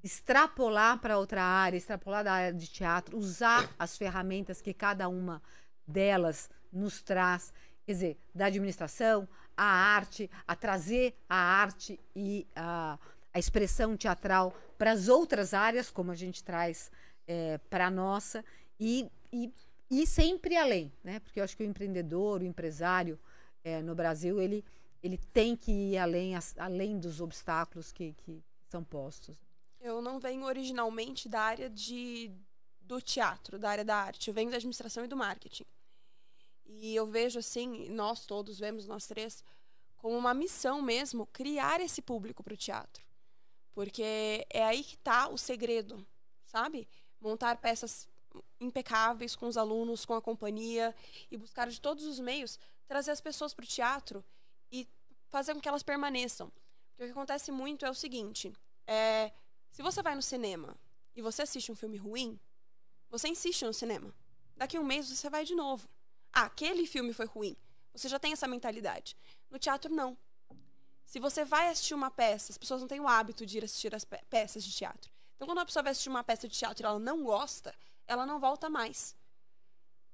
extrapolar 0.03 0.99
para 0.99 1.17
outra 1.17 1.43
área, 1.43 1.77
extrapolar 1.77 2.23
da 2.23 2.33
área 2.33 2.53
de 2.53 2.67
teatro, 2.67 3.17
usar 3.17 3.69
as 3.77 3.97
ferramentas 3.97 4.61
que 4.61 4.73
cada 4.73 5.09
uma 5.09 5.41
delas 5.85 6.49
nos 6.71 7.01
traz, 7.01 7.51
quer 7.85 7.93
dizer, 7.93 8.17
da 8.33 8.45
administração, 8.45 9.27
a 9.57 9.65
arte, 9.65 10.29
a 10.47 10.55
trazer 10.55 11.17
a 11.27 11.35
arte 11.35 11.99
e 12.15 12.47
a, 12.55 12.97
a 13.33 13.39
expressão 13.39 13.97
teatral 13.97 14.55
para 14.77 14.91
as 14.91 15.09
outras 15.09 15.53
áreas, 15.53 15.91
como 15.91 16.11
a 16.11 16.15
gente 16.15 16.43
traz 16.43 16.89
é, 17.27 17.57
para 17.69 17.87
a 17.87 17.91
nossa, 17.91 18.45
e, 18.79 19.11
e, 19.33 19.51
e 19.91 20.07
sempre 20.07 20.55
além, 20.55 20.93
né? 21.03 21.19
Porque 21.19 21.41
eu 21.41 21.43
acho 21.43 21.57
que 21.57 21.63
o 21.63 21.65
empreendedor, 21.65 22.41
o 22.41 22.45
empresário 22.45 23.19
é, 23.63 23.81
no 23.81 23.93
Brasil, 23.93 24.39
ele, 24.39 24.63
ele 25.01 25.17
tem 25.17 25.55
que 25.55 25.71
ir 25.71 25.97
além, 25.97 26.33
além 26.57 26.99
dos 26.99 27.21
obstáculos 27.21 27.91
que, 27.91 28.13
que 28.13 28.43
são 28.67 28.83
postos. 28.83 29.37
Eu 29.79 30.01
não 30.01 30.19
venho 30.19 30.45
originalmente 30.45 31.29
da 31.29 31.41
área 31.41 31.69
de, 31.69 32.31
do 32.81 33.01
teatro, 33.01 33.57
da 33.57 33.69
área 33.69 33.85
da 33.85 33.95
arte. 33.95 34.27
Eu 34.27 34.33
venho 34.33 34.51
da 34.51 34.57
administração 34.57 35.05
e 35.05 35.07
do 35.07 35.15
marketing. 35.15 35.65
E 36.65 36.93
eu 36.93 37.05
vejo 37.05 37.39
assim, 37.39 37.89
nós 37.89 38.25
todos 38.25 38.59
vemos, 38.59 38.85
nós 38.85 39.07
três, 39.07 39.43
como 39.97 40.17
uma 40.17 40.33
missão 40.33 40.81
mesmo, 40.81 41.25
criar 41.27 41.79
esse 41.79 42.01
público 42.01 42.43
para 42.43 42.53
o 42.53 42.57
teatro. 42.57 43.03
Porque 43.71 44.45
é 44.49 44.63
aí 44.65 44.83
que 44.83 44.95
está 44.95 45.29
o 45.29 45.37
segredo, 45.37 46.05
sabe? 46.45 46.87
Montar 47.21 47.57
peças 47.57 48.07
impecáveis 48.59 49.35
com 49.35 49.47
os 49.47 49.57
alunos, 49.57 50.05
com 50.05 50.13
a 50.13 50.21
companhia 50.21 50.93
e 51.31 51.37
buscar 51.37 51.69
de 51.69 51.79
todos 51.79 52.05
os 52.05 52.19
meios 52.19 52.59
trazer 52.87 53.11
as 53.11 53.21
pessoas 53.21 53.53
para 53.53 53.63
o 53.63 53.67
teatro 53.67 54.23
e 54.71 54.87
fazer 55.27 55.53
com 55.53 55.61
que 55.61 55.67
elas 55.69 55.83
permaneçam. 55.83 56.51
Porque 56.91 57.03
o 57.03 57.05
que 57.07 57.11
acontece 57.11 57.51
muito 57.51 57.85
é 57.85 57.89
o 57.89 57.93
seguinte: 57.93 58.53
é, 58.87 59.31
se 59.71 59.81
você 59.81 60.01
vai 60.01 60.15
no 60.15 60.21
cinema 60.21 60.75
e 61.15 61.21
você 61.21 61.41
assiste 61.43 61.71
um 61.71 61.75
filme 61.75 61.97
ruim, 61.97 62.39
você 63.09 63.27
insiste 63.27 63.65
no 63.65 63.73
cinema. 63.73 64.13
Daqui 64.55 64.77
a 64.77 64.81
um 64.81 64.83
mês 64.83 65.09
você 65.09 65.29
vai 65.29 65.45
de 65.45 65.55
novo. 65.55 65.87
Ah, 66.33 66.43
aquele 66.43 66.85
filme 66.85 67.13
foi 67.13 67.25
ruim. 67.25 67.55
Você 67.93 68.07
já 68.07 68.19
tem 68.19 68.33
essa 68.33 68.47
mentalidade. 68.47 69.17
No 69.49 69.57
teatro, 69.57 69.93
não. 69.93 70.17
Se 71.05 71.19
você 71.19 71.43
vai 71.43 71.69
assistir 71.69 71.95
uma 71.95 72.11
peça, 72.11 72.51
as 72.51 72.57
pessoas 72.57 72.81
não 72.81 72.87
têm 72.87 72.99
o 72.99 73.07
hábito 73.07 73.45
de 73.45 73.57
ir 73.57 73.63
assistir 73.63 73.95
as 73.95 74.05
pe- 74.05 74.23
peças 74.29 74.63
de 74.63 74.71
teatro. 74.71 75.11
Então, 75.35 75.47
quando 75.47 75.57
uma 75.57 75.65
pessoa 75.65 75.81
vai 75.81 75.91
assistir 75.91 76.09
uma 76.09 76.23
peça 76.23 76.47
de 76.47 76.55
teatro 76.55 76.83
e 76.83 76.85
ela 76.85 76.99
não 76.99 77.23
gosta, 77.23 77.73
ela 78.05 78.25
não 78.25 78.39
volta 78.39 78.69
mais. 78.69 79.15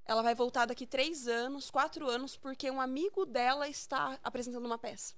Ela 0.05 0.21
vai 0.21 0.35
voltar 0.35 0.65
daqui 0.65 0.85
três 0.85 1.27
anos, 1.27 1.71
quatro 1.71 2.07
anos, 2.07 2.37
porque 2.37 2.69
um 2.69 2.79
amigo 2.79 3.25
dela 3.25 3.67
está 3.67 4.19
apresentando 4.23 4.65
uma 4.65 4.77
peça. 4.77 5.15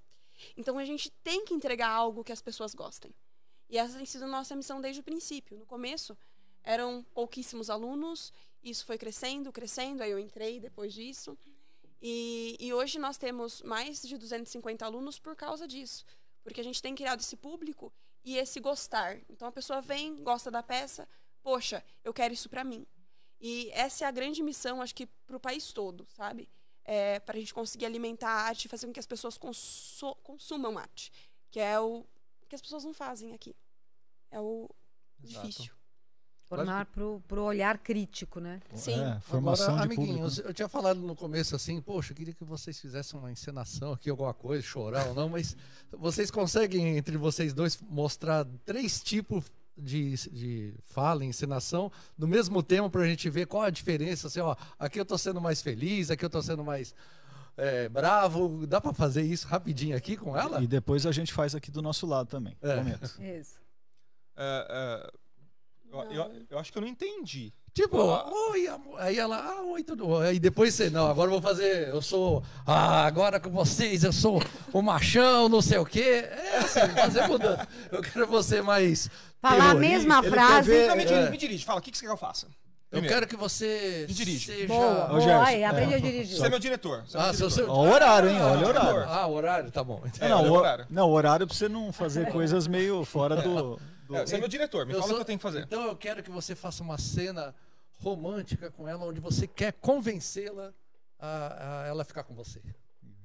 Então, 0.55 0.77
a 0.77 0.85
gente 0.85 1.09
tem 1.23 1.43
que 1.45 1.53
entregar 1.53 1.89
algo 1.89 2.23
que 2.23 2.31
as 2.31 2.41
pessoas 2.41 2.73
gostem. 2.73 3.13
E 3.69 3.77
essa 3.77 3.97
tem 3.97 4.05
sido 4.05 4.23
a 4.23 4.27
nossa 4.27 4.55
missão 4.55 4.79
desde 4.79 5.01
o 5.01 5.03
princípio. 5.03 5.57
No 5.57 5.65
começo, 5.65 6.17
eram 6.63 7.03
pouquíssimos 7.13 7.69
alunos, 7.69 8.31
isso 8.63 8.85
foi 8.85 8.97
crescendo, 8.97 9.51
crescendo, 9.51 10.03
aí 10.03 10.11
eu 10.11 10.19
entrei 10.19 10.59
depois 10.59 10.93
disso. 10.93 11.37
E, 12.01 12.55
e 12.59 12.73
hoje 12.73 12.99
nós 12.99 13.17
temos 13.17 13.61
mais 13.61 14.01
de 14.01 14.17
250 14.17 14.85
alunos 14.85 15.19
por 15.19 15.35
causa 15.35 15.67
disso. 15.67 16.05
Porque 16.43 16.61
a 16.61 16.63
gente 16.63 16.81
tem 16.81 16.95
criado 16.95 17.19
esse 17.19 17.35
público 17.35 17.91
e 18.23 18.37
esse 18.37 18.59
gostar. 18.59 19.19
Então 19.29 19.47
a 19.47 19.51
pessoa 19.51 19.81
vem, 19.81 20.23
gosta 20.23 20.51
da 20.51 20.61
peça, 20.61 21.07
poxa, 21.41 21.83
eu 22.03 22.13
quero 22.13 22.33
isso 22.33 22.49
pra 22.49 22.63
mim. 22.63 22.85
E 23.39 23.69
essa 23.71 24.05
é 24.05 24.07
a 24.07 24.11
grande 24.11 24.41
missão, 24.41 24.81
acho 24.81 24.95
que 24.95 25.05
pro 25.25 25.39
país 25.39 25.71
todo, 25.71 26.07
sabe? 26.15 26.49
É, 26.83 27.19
para 27.19 27.35
a 27.35 27.39
gente 27.39 27.53
conseguir 27.53 27.85
alimentar 27.85 28.29
a 28.29 28.41
arte 28.43 28.65
e 28.65 28.69
fazer 28.69 28.87
com 28.87 28.93
que 28.93 28.99
as 28.99 29.05
pessoas 29.05 29.37
consu- 29.37 30.15
consumam 30.23 30.77
arte. 30.77 31.11
Que 31.51 31.59
é 31.59 31.79
o 31.79 32.05
que 32.49 32.55
as 32.55 32.61
pessoas 32.61 32.83
não 32.83 32.93
fazem 32.93 33.33
aqui. 33.33 33.55
É 34.31 34.39
o 34.39 34.69
Exato. 35.23 35.47
difícil. 35.47 35.73
Formar 36.45 36.85
pro, 36.85 37.21
pro 37.27 37.43
olhar 37.43 37.77
crítico, 37.77 38.39
né? 38.39 38.61
Sim. 38.73 38.97
É, 39.03 39.19
formação 39.19 39.75
Agora, 39.75 39.87
de 39.89 39.95
amiguinhos, 39.95 40.35
público. 40.35 40.49
eu 40.49 40.53
tinha 40.53 40.69
falado 40.69 41.01
no 41.01 41.13
começo 41.13 41.53
assim, 41.57 41.81
poxa, 41.81 42.13
eu 42.13 42.15
queria 42.15 42.33
que 42.33 42.45
vocês 42.45 42.79
fizessem 42.79 43.19
uma 43.19 43.29
encenação 43.29 43.91
aqui, 43.91 44.09
alguma 44.09 44.33
coisa, 44.33 44.63
chorar 44.65 45.07
ou 45.07 45.13
não, 45.13 45.27
mas 45.27 45.57
vocês 45.91 46.31
conseguem, 46.31 46.97
entre 46.97 47.17
vocês 47.17 47.53
dois, 47.53 47.77
mostrar 47.81 48.45
três 48.63 49.03
tipos 49.03 49.43
de, 49.77 50.15
de 50.31 50.73
fala, 50.85 51.23
encenação, 51.23 51.91
no 52.17 52.27
mesmo 52.27 52.61
tema, 52.63 52.89
pra 52.89 53.05
gente 53.05 53.29
ver 53.29 53.45
qual 53.47 53.63
a 53.63 53.69
diferença, 53.69 54.27
assim, 54.27 54.39
ó, 54.39 54.55
aqui 54.79 54.99
eu 54.99 55.05
tô 55.05 55.17
sendo 55.17 55.39
mais 55.39 55.61
feliz, 55.61 56.09
aqui 56.11 56.25
eu 56.25 56.29
tô 56.29 56.41
sendo 56.41 56.63
mais 56.63 56.95
é, 57.55 57.89
bravo, 57.89 58.65
dá 58.67 58.79
pra 58.79 58.93
fazer 58.93 59.23
isso 59.23 59.47
rapidinho 59.47 59.95
aqui 59.97 60.15
com 60.15 60.37
ela? 60.37 60.61
E 60.63 60.67
depois 60.67 61.05
a 61.05 61.11
gente 61.11 61.33
faz 61.33 61.55
aqui 61.55 61.71
do 61.71 61.81
nosso 61.81 62.05
lado 62.05 62.27
também. 62.27 62.55
É. 62.61 62.75
Prometo. 62.75 63.17
Isso. 63.21 63.59
É, 64.35 64.67
é, 64.69 65.11
eu, 65.91 66.11
eu- 66.11 66.45
eu 66.51 66.59
acho 66.59 66.71
que 66.71 66.77
eu 66.77 66.81
não 66.81 66.87
entendi. 66.87 67.51
Tipo, 67.77 67.97
oi, 68.51 68.67
amor. 68.67 68.99
Aí 68.99 69.19
ela, 69.19 69.37
ah, 69.37 69.61
oi, 69.65 69.83
tudo 69.83 70.07
bom. 70.07 70.19
Aí 70.19 70.39
depois 70.39 70.73
você, 70.73 70.89
não, 70.89 71.07
agora 71.07 71.27
eu 71.27 71.33
vou 71.39 71.41
fazer, 71.43 71.89
eu 71.89 72.01
sou, 72.01 72.41
ah, 72.65 73.05
agora 73.05 73.39
com 73.39 73.51
vocês, 73.51 74.03
eu 74.03 74.11
sou 74.11 74.41
o 74.73 74.81
machão, 74.81 75.47
não 75.47 75.61
sei 75.61 75.77
o 75.77 75.85
quê. 75.85 76.25
É 76.27 76.57
assim, 76.57 76.79
fazer 76.95 77.27
mudança. 77.27 77.67
Eu 77.91 78.01
quero 78.01 78.25
você 78.25 78.63
mais. 78.63 79.11
Falar 79.39 79.69
a 79.69 79.73
mesma 79.75 80.17
ele 80.19 80.29
frase. 80.31 80.69
ver- 80.71 80.87
Não, 80.87 80.95
me, 80.95 81.03
É. 81.03 81.05
dirige, 81.05 81.29
me 81.29 81.37
dirige, 81.37 81.65
fala, 81.65 81.77
o 81.77 81.81
que, 81.83 81.91
que 81.91 81.97
você 81.99 82.05
quer 82.05 82.07
que 82.07 82.13
eu 82.13 82.17
faça? 82.17 82.47
Eu 82.47 82.99
Primeiro. 82.99 83.13
quero 83.13 83.27
que 83.27 83.35
você 83.35 84.05
Me 84.07 84.13
dirige. 84.15 84.45
seja... 84.47 84.67
Boa, 84.67 85.05
Ô, 85.13 85.17
boa. 85.19 85.45
Aí, 85.45 85.63
aprende 85.63 85.93
é. 85.93 85.97
a 85.97 85.99
dirigir. 85.99 86.35
Você 86.35 86.45
é 86.47 86.49
meu 86.49 86.57
diretor. 86.57 87.03
Você 87.05 87.15
é 87.15 87.19
meu 87.19 87.29
Ah, 87.29 87.31
diretor. 87.31 87.51
seu... 87.51 87.69
O 87.69 87.79
horário, 87.91 88.29
hein? 88.31 88.41
Olha 88.41 88.65
o 88.65 88.69
horário. 88.69 89.03
Ah, 89.07 89.27
o 89.27 89.33
horário, 89.33 89.71
tá 89.71 89.83
bom. 89.83 90.01
É, 90.19 90.29
não, 90.29 90.45
o 90.45 90.49
o, 90.49 90.53
horário. 90.53 90.85
não, 90.89 91.07
o 91.09 91.11
horário 91.11 91.45
pra 91.45 91.55
você 91.55 91.69
não 91.69 91.91
fazer 91.93 92.25
coisas 92.33 92.65
meio 92.65 93.05
fora 93.05 93.35
do. 93.35 93.77
do- 94.07 94.15
É, 94.17 94.25
você 94.25 94.37
é 94.37 94.39
meu 94.39 94.47
diretor, 94.47 94.83
me 94.87 94.93
Eu 94.93 94.99
fala 95.01 95.09
sou- 95.09 95.11
o 95.11 95.15
que 95.17 95.21
eu 95.21 95.25
tenho 95.25 95.37
que 95.37 95.43
fazer. 95.43 95.59
Então 95.63 95.83
eu 95.85 95.95
quero 95.95 96.23
que 96.23 96.31
você 96.31 96.55
faça 96.55 96.81
uma 96.81 96.97
cena 96.97 97.53
romântica 97.99 98.69
com 98.71 98.87
ela, 98.87 99.05
onde 99.05 99.19
você 99.19 99.47
quer 99.47 99.73
convencê-la 99.73 100.73
a, 101.19 101.83
a 101.83 101.87
ela 101.87 102.03
ficar 102.05 102.23
com 102.23 102.33
você. 102.35 102.61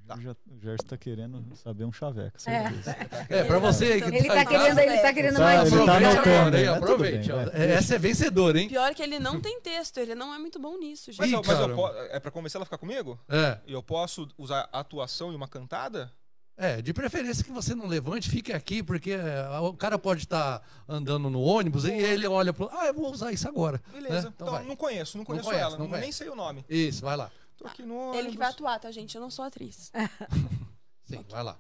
Tá. 0.07 0.17
O 0.17 0.21
Já- 0.21 0.33
O 0.33 0.61
Gerson 0.61 0.87
tá 0.89 0.97
querendo 0.97 1.45
saber 1.55 1.85
um 1.85 1.93
chaveco. 1.93 2.37
É. 2.49 3.39
É, 3.39 3.45
pra 3.45 3.59
você 3.61 3.85
aí 3.85 4.03
que 4.03 4.09
Ele 4.09 4.27
tá 4.27 4.35
tá 4.35 4.47
querendo, 4.47 4.67
casa, 4.67 4.83
ele 4.85 4.99
tá 4.99 5.13
querendo 5.15 5.35
Tá, 5.37 5.41
mais 5.41 5.73
ele 5.73 5.87
tá 5.87 5.97
anotando. 5.97 6.57
aí, 6.57 6.63
né? 6.65 6.69
Aproveite. 6.75 7.29
bem, 7.29 7.37
ó. 7.39 7.43
Essa 7.53 7.95
é 7.95 7.99
vencedora, 7.99 8.59
hein? 8.59 8.69
Pior 8.69 8.93
que 8.97 9.03
ele 9.03 9.21
não 9.21 9.41
tem 9.41 9.61
texto, 9.61 9.99
ele 9.99 10.17
não 10.17 10.35
é 10.35 10.39
muito 10.41 10.59
bom 10.59 10.77
nisso, 10.77 11.13
Mas, 11.17 11.31
gente. 11.31 11.33
eu, 11.35 11.39
mas 11.47 11.61
eu 11.61 11.69
caramba. 11.77 11.77
po- 11.77 11.97
é 12.15 12.19
pra 12.19 12.31
convencer 12.33 12.57
ela 12.57 12.65
a 12.65 12.67
ficar 12.67 12.79
comigo? 12.79 13.19
É. 13.29 13.59
E 13.65 13.73
eu 13.73 13.83
posso 13.83 14.27
usar 14.37 14.69
atuação 14.73 15.33
e 15.33 15.37
uma 15.37 15.47
cantada? 15.47 16.11
É, 16.57 16.83
de 16.83 16.93
preferência 16.93 17.43
que 17.43 17.51
você 17.51 17.75
não 17.75 17.87
levante, 17.87 18.29
fique 18.31 18.53
aqui, 18.53 18.83
porque 18.83 19.13
é, 19.13 19.49
o 19.61 19.73
cara 19.75 19.99
pode 19.99 20.21
estar 20.23 20.63
andando 20.87 21.31
no 21.31 21.41
ônibus 21.41 21.85
e 21.87 21.91
ele 21.93 22.27
olha 22.27 22.53
pro. 22.53 22.69
Ah, 22.71 22.87
eu 22.87 22.95
vou 22.95 23.11
usar 23.11 23.33
isso 23.33 23.49
agora. 23.49 23.81
Beleza. 23.91 24.29
né? 24.29 24.33
Então 24.35 24.49
Então, 24.49 24.65
não 24.65 24.77
conheço, 24.77 25.17
não 25.17 25.25
conheço 25.25 25.47
conhece, 25.49 25.65
ela, 25.65 25.79
não 25.79 25.89
nem 25.89 26.13
sei 26.13 26.29
o 26.29 26.35
nome. 26.37 26.65
Isso, 26.69 27.03
vai 27.03 27.17
lá. 27.17 27.31
Tô 27.57 27.67
aqui 27.67 27.83
no 27.83 27.97
ônibus. 27.97 28.19
Ele 28.19 28.31
que 28.33 28.39
vai 28.39 28.49
atuar, 28.51 28.79
tá, 28.79 28.91
gente? 28.91 29.15
Eu 29.15 29.21
não 29.23 29.31
sou 29.31 29.45
atriz. 29.45 29.91
Sim, 31.05 31.25
vai 31.31 31.43
lá. 31.43 31.59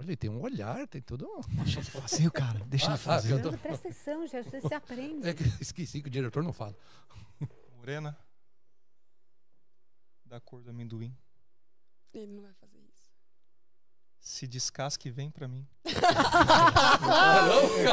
ele 0.00 0.16
tem 0.16 0.30
um 0.30 0.40
olhar, 0.40 0.86
tem 0.88 1.00
tudo. 1.02 1.28
Deixa 1.62 1.80
ele 1.80 1.90
fazer, 1.90 2.30
cara. 2.30 2.60
Deixa 2.66 2.86
ele 2.86 2.94
Ah, 2.94 2.98
fazer. 2.98 3.32
eu 3.34 3.42
tô- 3.42 3.50
Não, 3.50 3.58
presta 3.58 3.88
atenção, 3.88 4.26
já 4.26 4.42
você 4.42 4.60
se 4.60 4.72
aprende. 4.74 5.28
É 5.28 5.34
que 5.34 5.44
esqueci 5.60 6.00
que 6.00 6.08
o 6.08 6.10
diretor 6.10 6.42
não 6.42 6.52
fala. 6.52 6.74
Morena. 7.76 8.16
Da 10.30 10.40
cor 10.40 10.62
do 10.62 10.70
amendoim. 10.70 11.12
Ele 12.14 12.32
não 12.34 12.42
vai 12.42 12.54
fazer. 12.54 12.79
Se 14.20 14.46
descasca 14.46 15.08
e 15.08 15.10
vem 15.10 15.30
pra 15.30 15.48
mim. 15.48 15.66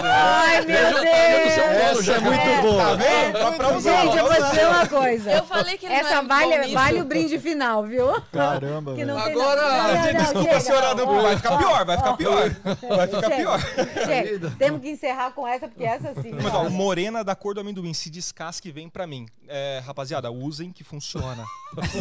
Ai, 0.04 0.66
meu 0.66 0.91
Deus! 0.94 1.06
Essa 1.08 2.04
já. 2.04 2.16
é 2.16 2.20
muito 2.20 2.62
boa. 2.62 2.84
Tá 2.84 2.95
vendo? 2.95 3.34
Dá 3.34 3.52
pra 3.54 3.78
usar. 3.78 4.02
Gente, 4.04 4.18
eu 4.18 4.26
vou 4.26 4.49
dizer 4.49 4.68
uma 4.68 4.88
coisa. 4.88 5.32
Eu 5.32 5.45
falei 5.45 5.78
que 5.78 5.86
ele 5.86 5.95
Essa 5.95 6.16
é 6.16 6.22
vale, 6.22 6.74
vale 6.74 7.02
o 7.02 7.06
brinde 7.06 7.40
final, 7.40 7.84
viu? 7.86 8.22
Caramba, 8.32 8.94
Que 8.94 9.06
não 9.06 9.18
Agora, 9.18 9.62
nada- 9.62 9.94
não, 9.94 10.14
não, 10.14 10.20
Desculpa, 10.20 10.44
chega, 10.44 10.60
senhora, 10.60 10.95
não, 10.95 11.08
ó, 11.08 11.22
vai 11.22 11.38
ficar 11.38 11.54
ó, 11.54 11.58
pior, 11.58 11.86
vai 11.86 11.98
ficar 11.98 12.12
ó, 12.12 12.16
pior. 12.18 12.49
Vai 12.98 13.08
ficar 13.08 13.30
pior. 13.30 13.60
chega. 14.06 14.52
Temos 14.60 14.82
que 14.82 14.90
encerrar 14.90 15.32
com 15.32 15.48
essa, 15.48 15.68
porque 15.68 15.84
essa 15.86 16.14
sim. 16.22 16.34
Mas 16.34 16.54
ó, 16.54 16.70
morena 16.70 17.24
da 17.24 17.36
cor 17.36 17.54
do 17.56 17.62
amendoim, 17.62 17.94
se 17.94 18.10
descasca 18.10 18.68
e 18.68 18.72
vem 18.72 18.90
pra 18.90 19.08
mim. 19.08 19.26
É, 19.48 19.82
rapaziada, 19.86 20.30
usem 20.30 20.74
que 20.74 20.84
funciona. 20.84 21.45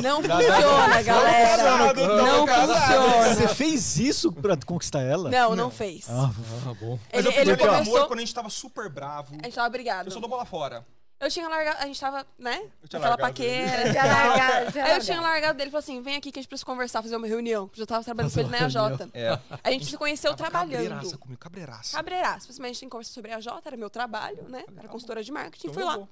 Não 0.03 0.21
funciona, 0.23 1.03
galera. 1.03 1.95
Não 1.95 2.47
funciona. 2.47 3.35
Você 3.35 3.49
fez 3.49 3.97
isso 3.99 4.16
pra 4.43 4.57
conquistar 4.65 5.01
ela? 5.03 5.31
Não, 5.31 5.55
não 5.57 5.71
fez. 5.71 6.07
Ah, 6.09 6.31
Ah, 6.69 6.75
bom. 6.75 6.99
Mas 7.13 7.19
Ele, 7.25 7.29
eu 7.29 7.33
ele 7.33 7.45
pedi 7.45 7.57
pelo 7.57 7.71
amor 7.71 7.85
começou. 7.85 8.07
quando 8.09 8.19
a 8.19 8.23
gente 8.23 8.35
tava 8.35 8.51
super 8.51 8.89
bravo. 8.89 9.37
A 9.41 9.45
gente 9.45 9.55
tava 9.55 9.69
brigado. 9.69 10.09
Eu 10.09 10.13
só 10.13 10.21
dou 10.21 10.29
bola 10.29 10.45
fora. 10.45 10.87
Eu 11.19 11.31
tinha 11.31 11.49
largado. 11.49 11.79
A 11.81 11.87
gente 11.87 11.99
tava, 11.99 12.27
né? 12.39 12.59
Eu 12.83 12.89
tinha 12.89 13.01
Aquela 13.01 13.17
largado 13.17 13.21
paquera. 13.33 13.93
Já 13.93 14.05
larga- 14.05 14.71
já 14.71 14.85
Aí 14.85 14.93
eu 14.97 15.01
tinha 15.01 15.17
larga. 15.19 15.31
largado 15.33 15.57
dele 15.57 15.69
e 15.69 15.71
falou 15.71 15.79
assim: 15.83 16.03
vem 16.03 16.15
aqui 16.17 16.31
que 16.31 16.39
a 16.39 16.43
gente 16.43 16.49
precisa 16.49 16.67
conversar, 16.67 17.03
fazer 17.03 17.17
uma 17.17 17.27
reunião. 17.27 17.71
Eu 17.73 17.79
já 17.79 17.87
tava 17.87 18.05
trabalhando 18.05 18.35
com 18.35 18.41
ele 18.41 18.49
na 18.51 18.59
EAJ. 18.59 18.77
É. 19.15 19.41
A 19.65 19.71
gente 19.71 19.87
se 19.87 19.97
conheceu 19.97 20.33
Tava 20.37 20.51
trabalhando. 20.51 20.83
Cabreiraça 20.91 21.17
comigo, 21.17 21.41
cabreiraça. 21.41 21.97
Cabreiraço. 21.97 22.47
Mas 22.49 22.61
a 22.61 22.67
gente 22.67 22.81
tem 22.81 22.89
que 22.89 22.93
conversar 22.93 23.15
sobre 23.15 23.33
a 23.33 23.37
AJ, 23.37 23.47
era 23.65 23.77
meu 23.79 23.89
trabalho, 23.89 24.47
né? 24.51 24.63
Era 24.77 24.89
consultora 24.89 25.23
de 25.25 25.33
marketing. 25.33 25.69
Então 25.69 25.75
Fui 25.75 25.83
eu 25.83 25.87
lá. 25.87 25.97
vou. 25.97 26.09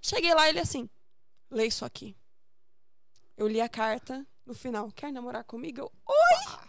Cheguei 0.00 0.32
lá, 0.32 0.48
ele 0.48 0.60
assim: 0.60 0.88
lê 1.50 1.66
isso 1.66 1.84
aqui. 1.84 2.14
Eu 3.36 3.48
li 3.48 3.60
a 3.60 3.68
carta. 3.68 4.24
No 4.46 4.54
final, 4.54 4.90
quer 4.92 5.12
namorar 5.12 5.44
comigo? 5.44 5.80
Eu, 5.80 5.92
A 6.08 6.67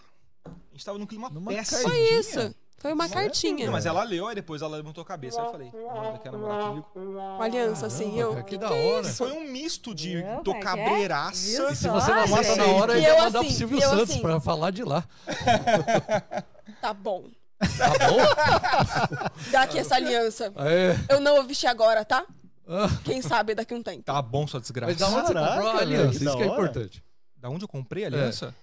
gente 0.79 0.85
tava 0.85 0.97
num 0.97 1.05
clima 1.05 1.29
Numa 1.29 1.51
péssimo. 1.51 1.81
foi 1.89 1.99
isso. 2.19 2.55
Foi 2.79 2.93
uma 2.93 3.09
cartinha. 3.09 3.65
Não, 3.65 3.73
mas 3.73 3.85
ela 3.85 4.03
leu, 4.03 4.27
aí 4.27 4.35
depois 4.35 4.61
ela 4.61 4.77
levantou 4.77 5.01
a 5.01 5.05
cabeça. 5.05 5.39
Aí 5.41 5.47
eu 5.47 5.51
falei, 5.51 5.71
Amanda, 5.89 6.17
quer 6.19 6.31
namorar 6.31 6.69
comigo? 6.69 6.87
Uma 6.95 7.43
aliança, 7.43 7.85
assim. 7.87 8.17
Eu, 8.17 8.31
Cara, 8.31 8.43
que 8.43 8.57
da 8.57 8.71
hora. 8.71 9.03
Foi 9.03 9.31
um 9.33 9.43
misto 9.43 9.93
de 9.93 10.15
Viu, 10.15 10.41
tô 10.43 10.51
é 10.51 10.59
que 10.61 10.67
é? 10.67 11.29
E 11.33 11.35
se 11.35 11.57
você 11.59 11.87
não 11.89 11.99
gente? 12.25 12.29
mata 12.29 12.55
na 12.55 12.65
hora, 12.67 12.93
E 12.93 12.97
ele 12.99 13.07
eu 13.07 13.15
vai 13.15 13.25
mandar 13.25 13.39
pro 13.39 13.47
assim, 13.47 13.57
Silvio 13.57 13.79
e 13.79 13.81
eu 13.81 13.89
Santos 13.89 14.09
assim. 14.11 14.21
pra 14.21 14.39
falar 14.39 14.71
de 14.71 14.83
lá. 14.83 15.03
tá 16.81 16.93
bom. 16.93 17.25
Tá 17.59 17.89
bom? 18.07 19.41
Dá 19.51 19.63
aqui 19.63 19.79
essa 19.79 19.95
aliança. 19.95 20.53
É. 20.55 20.95
Eu 21.13 21.19
não 21.19 21.35
vou 21.35 21.43
vestir 21.43 21.67
agora, 21.67 22.05
tá? 22.05 22.25
Ah, 22.65 22.87
Quem 23.03 23.21
sabe 23.21 23.55
daqui 23.55 23.73
um 23.73 23.83
tempo. 23.83 24.03
Tá 24.03 24.21
bom, 24.21 24.47
sua 24.47 24.59
Mas 24.59 24.67
desgraça. 24.67 24.93
da 24.95 25.07
onde 25.07 25.27
você 25.27 25.33
comprou 25.33 25.67
a 25.67 25.77
aliança? 25.79 26.17
que 26.19 26.23
Isso 26.23 26.37
que 26.37 26.43
é 26.43 26.45
importante. 26.45 27.03
Da 27.35 27.49
onde 27.49 27.63
eu 27.63 27.67
comprei 27.67 28.03
a 28.05 28.07
aliança? 28.07 28.55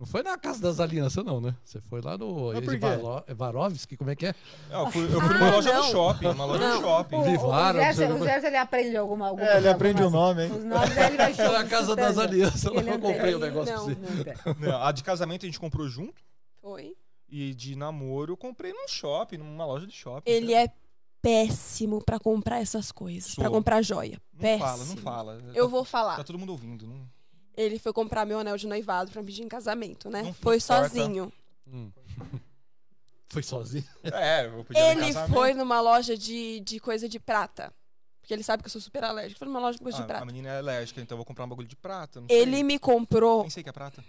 Não 0.00 0.06
foi 0.06 0.22
na 0.22 0.38
casa 0.38 0.62
das 0.62 0.80
alianças, 0.80 1.22
não, 1.22 1.42
né? 1.42 1.54
Você 1.62 1.78
foi 1.82 2.00
lá 2.00 2.16
no 2.16 2.50
Evarovski, 3.28 3.98
como 3.98 4.08
é 4.10 4.16
que 4.16 4.24
é? 4.26 4.34
É, 4.70 4.74
eu 4.74 4.90
fui, 4.90 5.04
eu 5.04 5.20
fui 5.20 5.34
numa 5.34 5.48
Ah, 5.48 5.50
loja 5.56 5.74
não. 5.74 5.82
no 5.84 5.90
shopping, 5.92 6.26
uma 6.28 6.44
loja 6.46 6.68
no 6.68 6.74
Não. 6.74 6.80
shopping. 6.80 7.16
O, 7.16 7.20
o, 7.20 7.24
Vivara, 7.24 7.78
Gerson, 7.82 8.06
você- 8.08 8.12
o 8.22 8.24
Gerson, 8.24 8.46
ele 8.46 8.56
aprende 8.56 8.96
alguma, 8.96 9.28
alguma 9.28 9.46
É, 9.46 9.56
ele 9.58 9.68
aprende 9.68 10.00
o 10.00 10.06
algumas- 10.06 10.36
nome, 10.36 10.44
hein? 10.46 10.52
Os 10.52 10.64
nomes 10.64 10.96
aí 10.96 11.06
ele 11.08 11.16
vai 11.18 11.34
Foi 11.34 11.48
na 11.52 11.64
casa 11.66 11.94
das 11.94 12.16
alianças, 12.16 12.64
eu 12.64 12.82
não 12.82 12.98
comprei 12.98 13.34
o 13.34 13.38
negócio 13.38 13.74
Não. 13.76 13.84
pra 13.94 13.94
você. 13.94 14.34
Não. 14.46 14.70
Não, 14.72 14.82
a 14.82 14.90
de 14.90 15.04
casamento 15.04 15.44
a 15.44 15.48
gente 15.48 15.60
comprou 15.60 15.86
junto. 15.86 16.22
Foi. 16.62 16.96
E 17.28 17.52
de 17.54 17.76
namoro 17.76 18.32
eu 18.32 18.36
comprei 18.38 18.72
num 18.72 18.88
shopping, 18.88 19.36
numa 19.36 19.66
loja 19.66 19.86
de 19.86 19.92
shopping. 19.92 20.30
Ele 20.30 20.54
é 20.54 20.68
péssimo 21.22 22.02
pra 22.02 22.18
comprar 22.18 22.60
essas 22.60 22.90
coisas, 22.90 23.32
Sou. 23.32 23.42
pra 23.44 23.50
comprar 23.50 23.82
joia. 23.82 24.18
Não 24.32 24.40
péssimo. 24.40 24.66
fala, 24.66 24.84
não 24.86 24.96
fala. 24.96 25.42
Eu 25.54 25.64
Tá- 25.66 25.70
vou 25.70 25.84
falar. 25.84 26.16
Tá 26.16 26.24
todo 26.24 26.38
mundo 26.38 26.50
ouvindo. 26.52 26.86
Não... 26.86 27.06
Ele 27.56 27.78
foi 27.78 27.92
comprar 27.92 28.24
meu 28.24 28.38
anel 28.38 28.56
de 28.56 28.66
noivado 28.66 29.10
pra 29.10 29.20
me 29.20 29.26
pedir 29.26 29.42
em 29.42 29.48
casamento, 29.48 30.08
né? 30.08 30.22
Não 30.22 30.32
foi 30.34 30.56
importa. 30.56 30.88
sozinho. 30.88 31.32
Hum. 31.66 31.90
Foi 33.32 33.44
sozinho. 33.44 33.84
É, 34.02 34.46
eu 34.46 34.50
vou 34.50 34.64
pedir 34.64 34.80
em 34.80 34.90
Ele 34.90 35.00
casamento. 35.06 35.32
foi 35.34 35.54
numa 35.54 35.80
loja 35.80 36.16
de, 36.18 36.58
de 36.60 36.80
coisa 36.80 37.08
de 37.08 37.20
prata. 37.20 37.72
Porque 38.20 38.34
ele 38.34 38.42
sabe 38.42 38.60
que 38.60 38.66
eu 38.66 38.70
sou 38.72 38.80
super 38.80 39.04
alérgica. 39.04 39.38
Foi 39.38 39.46
numa 39.46 39.60
loja 39.60 39.78
de 39.78 39.84
coisa 39.84 39.98
Ah, 39.98 40.00
de 40.00 40.06
prata. 40.08 40.22
a 40.24 40.26
menina 40.26 40.48
é 40.48 40.58
alérgica, 40.58 41.00
então 41.00 41.14
eu 41.14 41.18
vou 41.18 41.24
comprar 41.24 41.44
um 41.44 41.48
bagulho 41.48 41.68
de 41.68 41.76
prata. 41.76 42.20
Não 42.20 42.26
sei. 42.28 42.40
Ele 42.40 42.64
me 42.64 42.76
comprou. 42.76 43.42
Nem 43.42 43.50
sei 43.50 43.62
que 43.62 43.68
é 43.68 43.72
prata. 43.72 44.04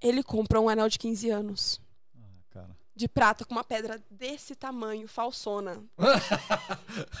Ele 0.00 0.22
comprou 0.22 0.66
um 0.66 0.68
anel 0.68 0.88
de 0.88 1.00
15 1.00 1.30
anos. 1.30 1.80
De 2.96 3.08
prata, 3.08 3.44
com 3.44 3.52
uma 3.54 3.64
pedra 3.64 4.00
desse 4.08 4.54
tamanho, 4.54 5.08
falsona. 5.08 5.82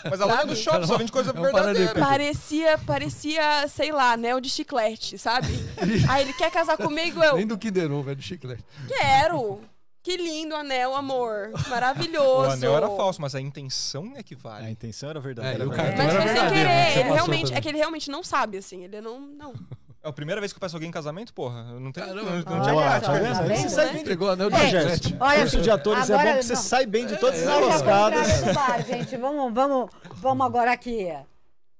Mas 0.08 0.20
a 0.20 0.24
loja 0.24 0.46
do 0.46 0.54
shopping 0.56 0.86
só 0.86 0.96
vende 0.96 1.10
coisa 1.10 1.32
É 1.34 1.38
um 1.38 1.42
verdadeira. 1.42 1.94
Parecia, 1.94 2.78
parecia, 2.78 3.66
sei 3.68 3.90
lá, 3.90 4.12
anel 4.12 4.40
de 4.40 4.48
chiclete, 4.48 5.18
sabe? 5.18 5.48
Aí 6.08 6.22
ele 6.22 6.32
quer 6.32 6.50
casar 6.50 6.76
comigo, 6.76 7.22
eu 7.22 7.36
Nem 7.36 7.46
do 7.46 7.58
Kinder 7.58 7.90
Ovo, 7.90 8.10
é 8.10 8.14
do 8.14 8.22
chiclete. 8.22 8.62
quero. 8.86 9.60
Que 10.00 10.18
lindo 10.18 10.54
anel, 10.54 10.94
amor. 10.94 11.50
O 11.66 11.70
Maravilhoso. 11.70 12.50
anel 12.50 12.76
era 12.76 12.90
falso, 12.90 13.22
mas 13.22 13.34
a 13.34 13.40
intenção 13.40 14.12
é 14.14 14.22
que 14.22 14.34
A 14.34 14.38
vale. 14.38 14.70
intenção 14.70 15.08
era 15.08 15.18
É, 15.18 15.22
verdadeira. 15.22 15.64
e 15.64 15.66
o 15.66 15.72
era 15.72 15.82
cartão 15.82 16.06
verdade. 16.06 16.18
Mas 16.18 16.26
foi 16.26 16.34
sem 16.36 16.42
né? 16.44 16.50
querer. 16.50 16.92
Você 16.92 16.98
Ele 17.00 17.12
realmente, 17.14 17.54
é 17.54 17.60
que 17.60 17.68
ele 17.68 17.78
realmente 17.78 18.10
não 18.10 18.22
sabe, 18.22 18.58
assim. 18.58 18.84
Ele 18.84 19.00
não. 19.00 19.18
não. 19.18 19.54
É 20.04 20.08
a 20.08 20.12
primeira 20.12 20.38
vez 20.38 20.52
que 20.52 20.58
eu 20.58 20.60
peço 20.60 20.76
alguém 20.76 20.90
em 20.90 20.92
casamento, 20.92 21.32
porra. 21.32 21.66
Eu 21.72 21.80
não 21.80 21.90
tenho. 21.90 22.06
Caramba. 22.06 22.30
não, 22.30 22.36
não 22.36 22.62
tinha 22.62 22.74
prática. 22.74 23.12
tá 23.12 23.20
nisso. 23.20 23.42
vendo? 23.42 23.56
Você 23.56 23.68
sai 23.70 23.86
né? 23.86 24.04
bem 24.04 24.18
o 24.18 24.28
anel 24.28 24.50
de 24.50 24.56
É, 24.56 24.68
gente, 24.90 25.16
olha, 25.18 25.40
curso 25.40 25.62
de 25.62 25.70
atores 25.70 26.10
é 26.10 26.14
agora 26.14 26.32
bom 26.32 26.38
que 26.38 26.44
você 26.44 26.52
não. 26.52 26.60
sai 26.62 26.86
bem 26.86 27.06
de 27.06 27.16
todas 27.16 27.40
as 27.40 27.46
vamos 27.46 27.68
emboscadas. 27.68 28.28
entrar 28.28 28.46
no 28.46 28.54
bar, 28.54 28.84
gente. 28.86 29.16
Vamos, 29.16 29.54
vamos, 29.54 29.90
vamos 30.16 30.46
agora 30.46 30.72
aqui 30.72 31.08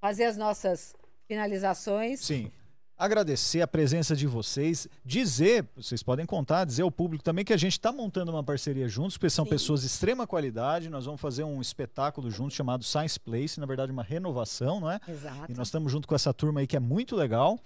fazer 0.01 0.25
as 0.25 0.39
nossas 0.39 0.95
finalizações. 1.29 2.21
Sim. 2.21 2.51
Agradecer 2.97 3.61
a 3.61 3.67
presença 3.67 4.15
de 4.17 4.27
vocês, 4.27 4.89
dizer, 5.05 5.67
vocês 5.77 6.03
podem 6.03 6.25
contar, 6.25 6.65
dizer 6.65 6.83
ao 6.83 6.91
público 6.91 7.25
também 7.25 7.45
que 7.45 7.53
a 7.53 7.57
gente 7.59 7.73
está 7.73 7.93
montando 7.93 8.31
uma 8.31 8.43
parceria 8.43 8.89
juntos, 8.89 9.19
porque 9.19 9.29
são 9.29 9.45
Sim. 9.45 9.51
pessoas 9.51 9.81
de 9.81 9.89
extrema 9.89 10.27
qualidade. 10.27 10.89
Nós 10.89 11.05
vamos 11.05 11.21
fazer 11.21 11.45
um 11.45 11.61
espetáculo 11.61 12.31
juntos 12.31 12.55
chamado 12.55 12.85
Science 12.85 13.21
Place, 13.21 13.61
na 13.61 13.67
verdade, 13.67 13.93
uma 13.93 14.03
renovação, 14.03 14.81
não 14.81 14.91
é? 14.91 14.99
Exato. 15.07 15.53
E 15.53 15.55
nós 15.55 15.67
estamos 15.67 15.93
junto 15.93 16.09
com 16.09 16.15
essa 16.15 16.33
turma 16.33 16.61
aí 16.61 16.67
que 16.67 16.77
é 16.77 16.81
muito 16.81 17.15
legal. 17.17 17.59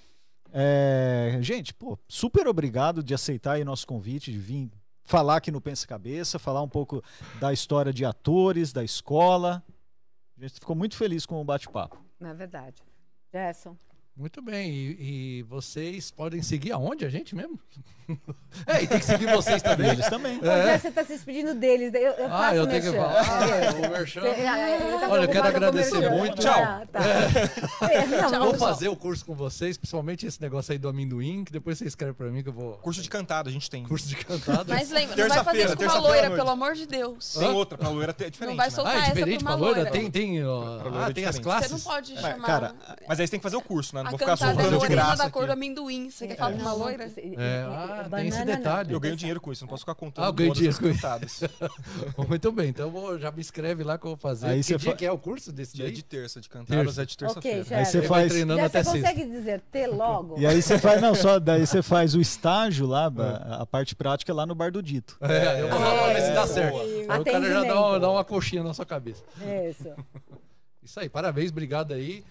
É, 0.53 1.39
gente, 1.41 1.75
pô, 1.75 1.99
super 2.09 2.47
obrigado 2.47 3.03
de 3.03 3.15
aceitar 3.15 3.53
aí 3.53 3.65
nosso 3.65 3.87
convite, 3.87 4.33
de 4.33 4.39
vir 4.39 4.70
falar 5.05 5.37
aqui 5.37 5.51
no 5.51 5.61
Pensa 5.61 5.87
Cabeça, 5.87 6.39
falar 6.39 6.62
um 6.62 6.69
pouco 6.69 7.03
da 7.41 7.53
história 7.53 7.93
de 7.93 8.05
atores, 8.05 8.73
da 8.73 8.85
escola. 8.85 9.62
A 10.37 10.43
gente 10.43 10.55
ficou 10.55 10.77
muito 10.77 10.97
feliz 10.97 11.27
com 11.27 11.41
o 11.41 11.45
bate-papo. 11.45 12.03
Na 12.20 12.33
verdade. 12.33 12.83
Gerson. 13.33 13.77
Muito 14.16 14.43
bem, 14.43 14.70
e, 14.73 15.39
e 15.39 15.43
vocês 15.45 16.11
podem 16.11 16.43
seguir 16.43 16.73
aonde 16.73 17.05
a 17.05 17.09
gente 17.09 17.37
mesmo? 17.37 17.59
é, 18.66 18.82
e 18.82 18.86
tem 18.86 18.98
que 18.98 19.05
seguir 19.05 19.26
vocês 19.30 19.60
também. 19.62 19.90
Eles 19.90 20.09
também. 20.09 20.39
O 20.39 20.44
Gerson 20.44 20.89
está 20.89 21.02
se 21.05 21.12
despedindo 21.12 21.55
deles. 21.55 21.93
Eu, 21.94 22.01
eu 22.12 22.28
faço 22.28 22.43
Ah, 22.43 22.56
eu 22.56 22.66
tenho 22.66 22.82
que 22.82 22.93
falar. 22.93 23.24
O 23.76 23.90
merchan. 23.90 24.20
Você- 24.22 24.47
ah, 24.47 24.70
ele 24.70 24.98
tá 24.98 25.09
Olha, 25.09 25.22
eu 25.22 25.28
quero 25.28 25.48
agradecer 25.48 26.10
muito. 26.10 26.40
Tchau. 26.40 26.55
Ah, 26.62 26.82
tá. 26.90 27.01
É, 27.90 28.06
não, 28.06 28.30
Tchau. 28.30 28.44
Vou 28.44 28.55
fazer 28.55 28.89
o 28.89 28.97
curso 28.97 29.24
com 29.24 29.35
vocês, 29.35 29.76
principalmente 29.76 30.26
esse 30.26 30.40
negócio 30.40 30.72
aí 30.72 30.78
do 30.78 30.89
amendoim, 30.89 31.44
que 31.44 31.52
depois 31.52 31.78
vocês 31.78 31.89
escrevem 31.89 32.14
pra 32.14 32.26
mim 32.28 32.43
que 32.43 32.48
eu 32.48 32.52
vou. 32.52 32.74
Curso 32.78 33.02
de 33.02 33.10
cantada 33.10 33.48
a 33.48 33.52
gente 33.52 33.68
tem. 33.70 33.85
Curso 33.85 34.09
de 34.09 34.16
cantada. 34.16 34.74
Mas 34.74 34.90
lembra, 34.90 35.16
não 35.16 35.28
vai 35.28 35.44
fazer 35.44 35.59
Terça-feira, 35.59 35.68
isso 35.68 35.76
com 35.76 35.85
uma 35.85 35.98
loira, 35.98 36.30
pelo 36.30 36.51
amor 36.51 36.74
de 36.74 36.86
Deus. 36.86 37.35
Tem 37.35 37.48
outra, 37.51 37.76
pra 37.76 37.89
loira 37.89 38.14
é 38.18 38.30
diferente. 38.30 38.51
Não 38.51 38.56
vai 38.56 38.66
né? 38.68 38.74
soltar 38.74 38.94
Ah, 38.94 38.97
é 38.97 39.02
essa 39.02 39.14
diferente 39.14 39.44
pra 39.44 39.52
uma 39.52 39.59
pra 39.59 39.66
loira? 39.66 39.80
loira. 39.82 39.90
Tem, 39.93 40.10
tem, 40.10 40.44
ó, 40.44 40.78
Pra 40.78 40.90
loira 40.90 41.06
ah, 41.06 41.10
é 41.10 41.12
tem 41.12 41.24
as 41.24 41.39
classes? 41.39 41.70
Você 41.70 41.74
não 41.74 41.94
pode 41.94 42.16
chamar 42.16 42.47
cara, 42.47 42.74
Mas 43.06 43.20
aí 43.20 43.26
você 43.26 43.30
tem 43.30 43.40
que 43.40 43.43
fazer 43.43 43.56
o 43.56 43.62
curso, 43.62 43.94
né? 43.94 44.02
Não 44.02 44.09
a 44.09 44.10
vou 44.10 44.18
ficar 44.18 44.36
soltando 44.36 44.78
de 44.78 44.89
graça 44.89 45.24
da 45.24 45.30
cor 45.30 45.47
do 45.47 45.52
amendoim. 45.52 46.10
Você 46.10 46.26
quer 46.26 46.36
falar 46.36 46.52
com 46.52 46.62
uma 46.62 46.72
loira? 46.72 47.05
É, 47.16 47.64
ah, 47.68 47.98
tem 48.05 48.29
esse 48.29 48.39
banana 48.39 48.53
não. 48.53 48.59
detalhe. 48.59 48.93
Eu 48.93 49.01
ganho 49.01 49.16
dinheiro 49.16 49.41
com 49.41 49.53
isso, 49.53 49.62
não 49.65 49.69
posso 49.69 49.83
ficar 49.83 49.95
contando 49.95 50.25
Ah, 50.25 50.29
eu 50.29 50.33
ganho 50.33 50.53
dinheiro 50.53 50.75
as 50.75 50.79
com 50.79 50.89
isso. 50.89 51.45
Muito 52.29 52.53
bem, 52.53 52.69
então 52.70 52.91
vou, 52.91 53.19
já 53.19 53.31
me 53.31 53.41
inscreve 53.41 53.83
lá 53.85 53.97
que 53.99 54.05
eu 54.07 54.11
vou 54.11 54.16
fazer. 54.16 54.47
Aí 54.47 54.61
que 54.62 54.77
dia 54.77 54.79
fa- 54.79 54.97
que 54.97 55.05
é 55.07 55.12
o 55.12 55.19
curso 55.19 55.53
desse 55.53 55.75
Dia 55.77 55.87
daí? 55.87 55.95
de 55.95 56.03
terça, 56.03 56.41
de 56.41 56.49
cantadas 56.49 56.85
Terça. 56.87 57.03
é 57.03 57.05
de 57.07 57.16
terça-feira. 57.16 57.61
Ok, 57.62 57.77
Aí 57.77 57.85
você 57.87 58.03
faz. 58.03 58.33
treinando 58.33 58.61
Já 58.61 58.66
até 58.66 58.83
você 58.83 58.91
sexta. 58.91 59.09
consegue 59.09 59.31
dizer 59.31 59.61
T 59.73 59.87
logo? 59.87 60.39
E 60.39 60.47
aí 60.47 60.61
você 60.62 60.79
faz, 60.79 61.01
não, 61.01 61.15
só 61.15 61.39
daí 61.39 61.66
você 61.66 61.83
faz 61.83 62.15
o 62.15 62.20
estágio 62.20 62.87
lá, 62.87 63.07
a, 63.07 63.62
a 63.62 63.66
parte 63.66 63.95
prática 63.95 64.33
lá 64.35 64.45
no 64.47 64.55
Bar 64.55 64.70
do 64.73 64.83
Dito. 64.83 65.16
É, 65.20 65.61
eu 65.62 65.69
vou 65.69 65.79
lá 65.79 65.95
pra 65.95 66.12
ver 66.15 66.23
se 66.23 66.33
dá 66.33 66.47
certo. 66.47 66.79
Aí 67.09 67.20
o 67.20 67.25
cara 67.25 67.49
já 67.49 67.65
dá 67.65 67.81
uma, 67.81 68.01
dá 68.01 68.11
uma 68.11 68.25
coxinha 68.25 68.62
na 68.62 68.75
sua 68.75 68.87
cabeça. 68.87 69.23
Isso. 69.70 69.89
Isso 70.83 71.01
aí, 71.01 71.09
parabéns, 71.09 71.51
obrigado 71.51 71.93
aí. 71.93 72.25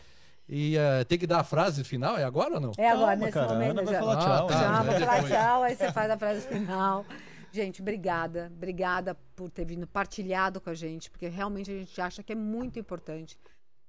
E 0.49 0.78
eh, 0.78 1.03
tem 1.03 1.18
que 1.19 1.28
dar 1.28 1.40
a 1.40 1.44
frase 1.44 1.84
final, 1.84 2.18
é 2.18 2.24
agora 2.24 2.53
ou 2.56 2.60
não? 2.60 2.72
É 2.78 2.90
agora, 2.90 3.07
Calma, 3.11 3.15
nesse 3.18 3.32
cara, 3.34 3.53
momento. 3.53 3.80
Ana 3.80 3.91
já. 3.91 3.99
falar 3.99 4.14
Ah, 4.14 4.22
tchau. 4.22 4.48
tá. 4.48 4.53
Tchau, 4.53 4.61
já 4.72 4.84
vou 4.84 4.99
falar 4.99 5.24
tchau, 5.24 5.64
aí 5.64 5.76
você 5.76 5.91
faz 5.91 6.10
a 6.11 6.18
frase 6.18 6.48
final. 6.48 7.06
Gente, 7.52 7.82
obrigada. 7.82 8.52
Obrigada 8.56 9.15
por 9.36 9.49
ter 9.49 9.65
vindo 9.65 9.86
partilhado 9.88 10.61
com 10.61 10.69
a 10.69 10.74
gente, 10.74 11.10
porque 11.11 11.28
realmente 11.28 11.72
a 11.72 11.74
gente 11.74 11.99
acha 11.99 12.24
que 12.24 12.32
é 12.32 12.36
muito 12.36 12.80
importante 12.80 13.38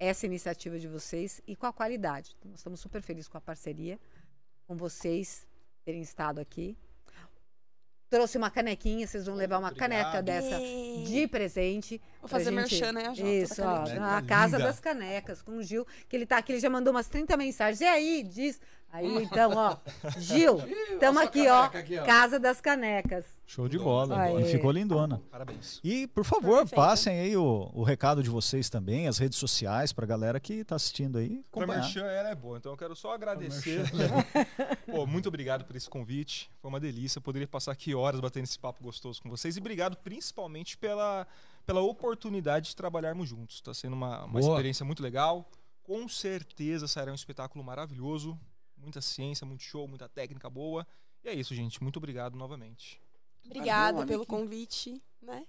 essa 0.01 0.27
iniciativa 0.27 0.79
de 0.79 0.89
vocês 0.89 1.41
e 1.47 1.55
com 1.55 1.67
a 1.67 1.73
qualidade. 1.73 2.35
Então, 2.39 2.51
nós 2.51 2.61
estamos 2.61 2.81
super 2.81 3.03
felizes 3.03 3.29
com 3.29 3.37
a 3.39 3.41
parceria, 3.41 3.99
com 4.67 4.77
vocês 4.77 5.47
terem 5.85 6.01
estado 6.01 6.41
aqui. 6.41 6.77
Trouxe 8.11 8.39
uma 8.39 8.51
canequinha, 8.51 9.07
vocês 9.07 9.27
vão 9.27 9.35
levar 9.35 9.59
uma 9.59 9.73
caneca 9.73 10.23
dessa 10.23 10.59
de 11.07 11.27
presente. 11.29 12.01
Vou 12.21 12.29
fazer 12.29 12.47
gente- 12.47 12.55
merchan, 12.55 12.93
né, 12.93 13.07
a 13.07 13.15
Jota, 13.15 13.23
da 13.23 13.29
Isso, 13.35 13.63
ó, 13.63 13.89
na 14.01 14.23
Casa 14.23 14.57
Linda. 14.57 14.69
das 14.69 14.81
Canecas, 14.81 15.43
com 15.43 15.59
o 15.59 15.63
Gil, 15.63 15.87
que 16.09 16.17
ele 16.17 16.27
tá 16.27 16.39
aqui, 16.39 16.53
ele 16.53 16.61
já 16.61 16.71
mandou 16.71 16.93
umas 16.93 17.09
30 17.09 17.37
mensagens. 17.37 17.81
E 17.81 17.85
aí, 17.85 18.23
diz. 18.23 18.61
Aí, 18.91 19.23
então, 19.23 19.53
ó, 19.55 19.77
Gil, 20.19 20.59
estamos 20.93 21.23
aqui, 21.23 21.47
ó, 21.47 21.65
aqui, 21.65 21.99
ó. 21.99 22.05
Casa 22.05 22.39
das 22.39 22.59
Canecas. 22.59 23.27
Show 23.47 23.69
de 23.69 23.79
bola. 23.79 24.19
Aê. 24.19 24.43
E 24.43 24.51
ficou 24.51 24.71
lindona. 24.71 25.23
Parabéns. 25.31 25.79
E, 25.85 26.07
por 26.07 26.25
favor, 26.25 26.59
Perfeito. 26.61 26.77
passem 26.77 27.21
aí 27.21 27.37
o, 27.37 27.71
o 27.75 27.83
recado 27.83 28.23
de 28.23 28.31
vocês 28.31 28.71
também, 28.71 29.07
as 29.07 29.19
redes 29.19 29.39
sociais, 29.39 29.93
pra 29.93 30.07
galera 30.07 30.41
que 30.41 30.65
tá 30.65 30.77
assistindo 30.77 31.19
aí. 31.19 31.45
Acompanhar. 31.51 31.97
Ela 31.97 32.31
é 32.31 32.35
boa, 32.35 32.57
então 32.57 32.73
eu 32.73 32.77
quero 32.77 32.97
só 32.97 33.13
agradecer. 33.13 33.85
Pô, 34.91 35.07
muito 35.07 35.29
obrigado 35.29 35.65
por 35.65 35.77
esse 35.77 35.89
convite. 35.89 36.51
Foi 36.61 36.71
uma 36.71 36.81
delícia. 36.81 37.19
Eu 37.19 37.23
poderia 37.23 37.49
passar 37.49 37.73
aqui 37.73 37.95
horas 37.95 38.21
batendo 38.21 38.45
esse 38.45 38.59
papo 38.59 38.83
gostoso 38.83 39.23
com 39.23 39.29
vocês. 39.29 39.57
E 39.57 39.61
obrigado 39.61 39.97
principalmente 39.99 40.79
pela, 40.79 41.27
pela 41.67 41.81
oportunidade 41.83 42.71
de 42.71 42.77
trabalharmos 42.77 43.29
juntos. 43.29 43.57
Está 43.57 43.75
sendo 43.75 43.93
uma, 43.95 44.25
uma 44.25 44.41
Boa. 44.41 44.53
experiência 44.53 44.85
muito 44.85 45.03
legal. 45.03 45.49
Com 45.83 46.09
certeza 46.09 46.89
sairá 46.89 47.13
um 47.13 47.15
espetáculo 47.15 47.63
maravilhoso. 47.65 48.39
Muita 48.81 49.01
ciência, 49.01 49.47
muito 49.47 49.63
show, 49.63 49.87
muita 49.87 50.09
técnica 50.09 50.49
boa. 50.49 50.87
E 51.25 51.29
é 51.29 51.35
isso, 51.35 51.55
gente. 51.55 51.83
Muito 51.83 51.97
obrigado 51.97 52.37
novamente. 52.37 53.01
Obrigada 53.45 54.07
pelo 54.07 54.27
convite, 54.27 55.03
né? 55.21 55.47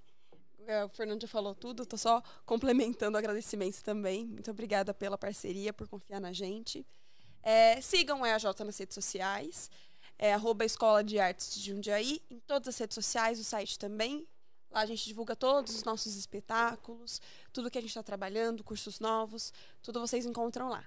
É, 0.66 0.86
O 0.86 0.90
Fernando 0.90 1.22
já 1.22 1.28
falou 1.28 1.56
tudo, 1.56 1.86
tô 1.86 1.98
só 1.98 2.22
complementando 2.46 3.18
agradecimentos 3.18 3.82
também. 3.82 4.26
Muito 4.26 4.52
obrigada 4.52 4.94
pela 4.94 5.18
parceria, 5.18 5.74
por 5.74 5.88
confiar 5.88 6.20
na 6.20 6.32
gente. 6.32 6.86
É, 7.42 7.82
sigam 7.82 8.22
o 8.22 8.26
EAJ 8.26 8.44
nas 8.66 8.78
redes 8.78 8.94
sociais, 8.94 9.70
é 10.18 10.34
arroba 10.34 10.66
Escola 10.66 11.04
de 11.04 11.18
Artes 11.20 11.56
de 11.56 11.72
Jundiaí, 11.72 12.22
em 12.30 12.40
todas 12.40 12.68
as 12.68 12.78
redes 12.78 12.96
sociais, 12.96 13.40
o 13.40 13.44
site 13.44 13.80
também. 13.80 14.28
Lá 14.70 14.82
a 14.82 14.86
gente 14.86 15.06
divulga 15.06 15.36
todos 15.36 15.76
os 15.76 15.84
nossos 15.84 16.16
espetáculos, 16.16 17.20
tudo 17.52 17.72
que 17.72 17.78
a 17.78 17.82
gente 17.82 17.90
está 17.90 18.04
trabalhando, 18.04 18.64
cursos 18.64 19.00
novos, 19.00 19.52
tudo 19.82 20.00
vocês 20.00 20.26
encontram 20.26 20.70
lá. 20.70 20.86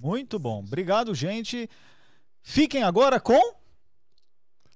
Muito 0.00 0.38
bom. 0.38 0.60
Obrigado, 0.60 1.14
gente. 1.14 1.68
Fiquem 2.42 2.82
agora 2.82 3.20
com. 3.20 3.56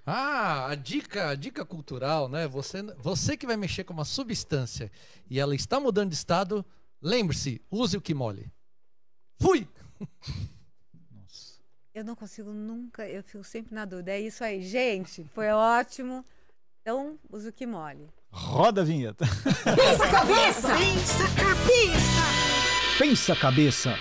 Ah, 0.05 0.67
a 0.67 0.75
dica, 0.75 1.29
a 1.29 1.35
dica 1.35 1.65
cultural, 1.65 2.29
né? 2.29 2.49
Você, 2.49 2.83
você 2.99 3.37
que 3.37 3.47
vai 3.47 3.57
mexer 3.57 3.85
com 3.85 3.93
uma 3.93 4.05
substância 4.05 4.91
e 5.31 5.39
ela 5.39 5.55
está 5.55 5.79
mudando 5.79 6.11
de 6.11 6.17
estado, 6.17 6.65
lembre-se, 7.01 7.63
use 7.71 7.97
o 7.97 8.01
que 8.01 8.13
mole. 8.13 8.51
Fui! 9.41 9.69
Eu 11.95 12.05
não 12.05 12.17
consigo 12.17 12.51
nunca, 12.53 13.07
eu 13.07 13.23
fico 13.23 13.45
sempre 13.45 13.75
na 13.75 13.85
dúvida. 13.85 14.13
É 14.13 14.21
isso 14.21 14.43
aí, 14.43 14.63
gente. 14.63 15.27
Foi 15.35 15.51
ótimo. 15.51 16.25
Então, 16.81 17.19
usa 17.31 17.51
o 17.51 17.53
que 17.53 17.67
mole. 17.67 18.09
Roda 18.31 18.81
a 18.81 18.85
vinheta. 18.85 19.27
Pensa 19.77 20.09
cabeça! 20.11 20.69
Pensa 20.79 21.25
cabeça! 21.37 22.99
Pensa 22.99 23.37
cabeça. 23.37 23.99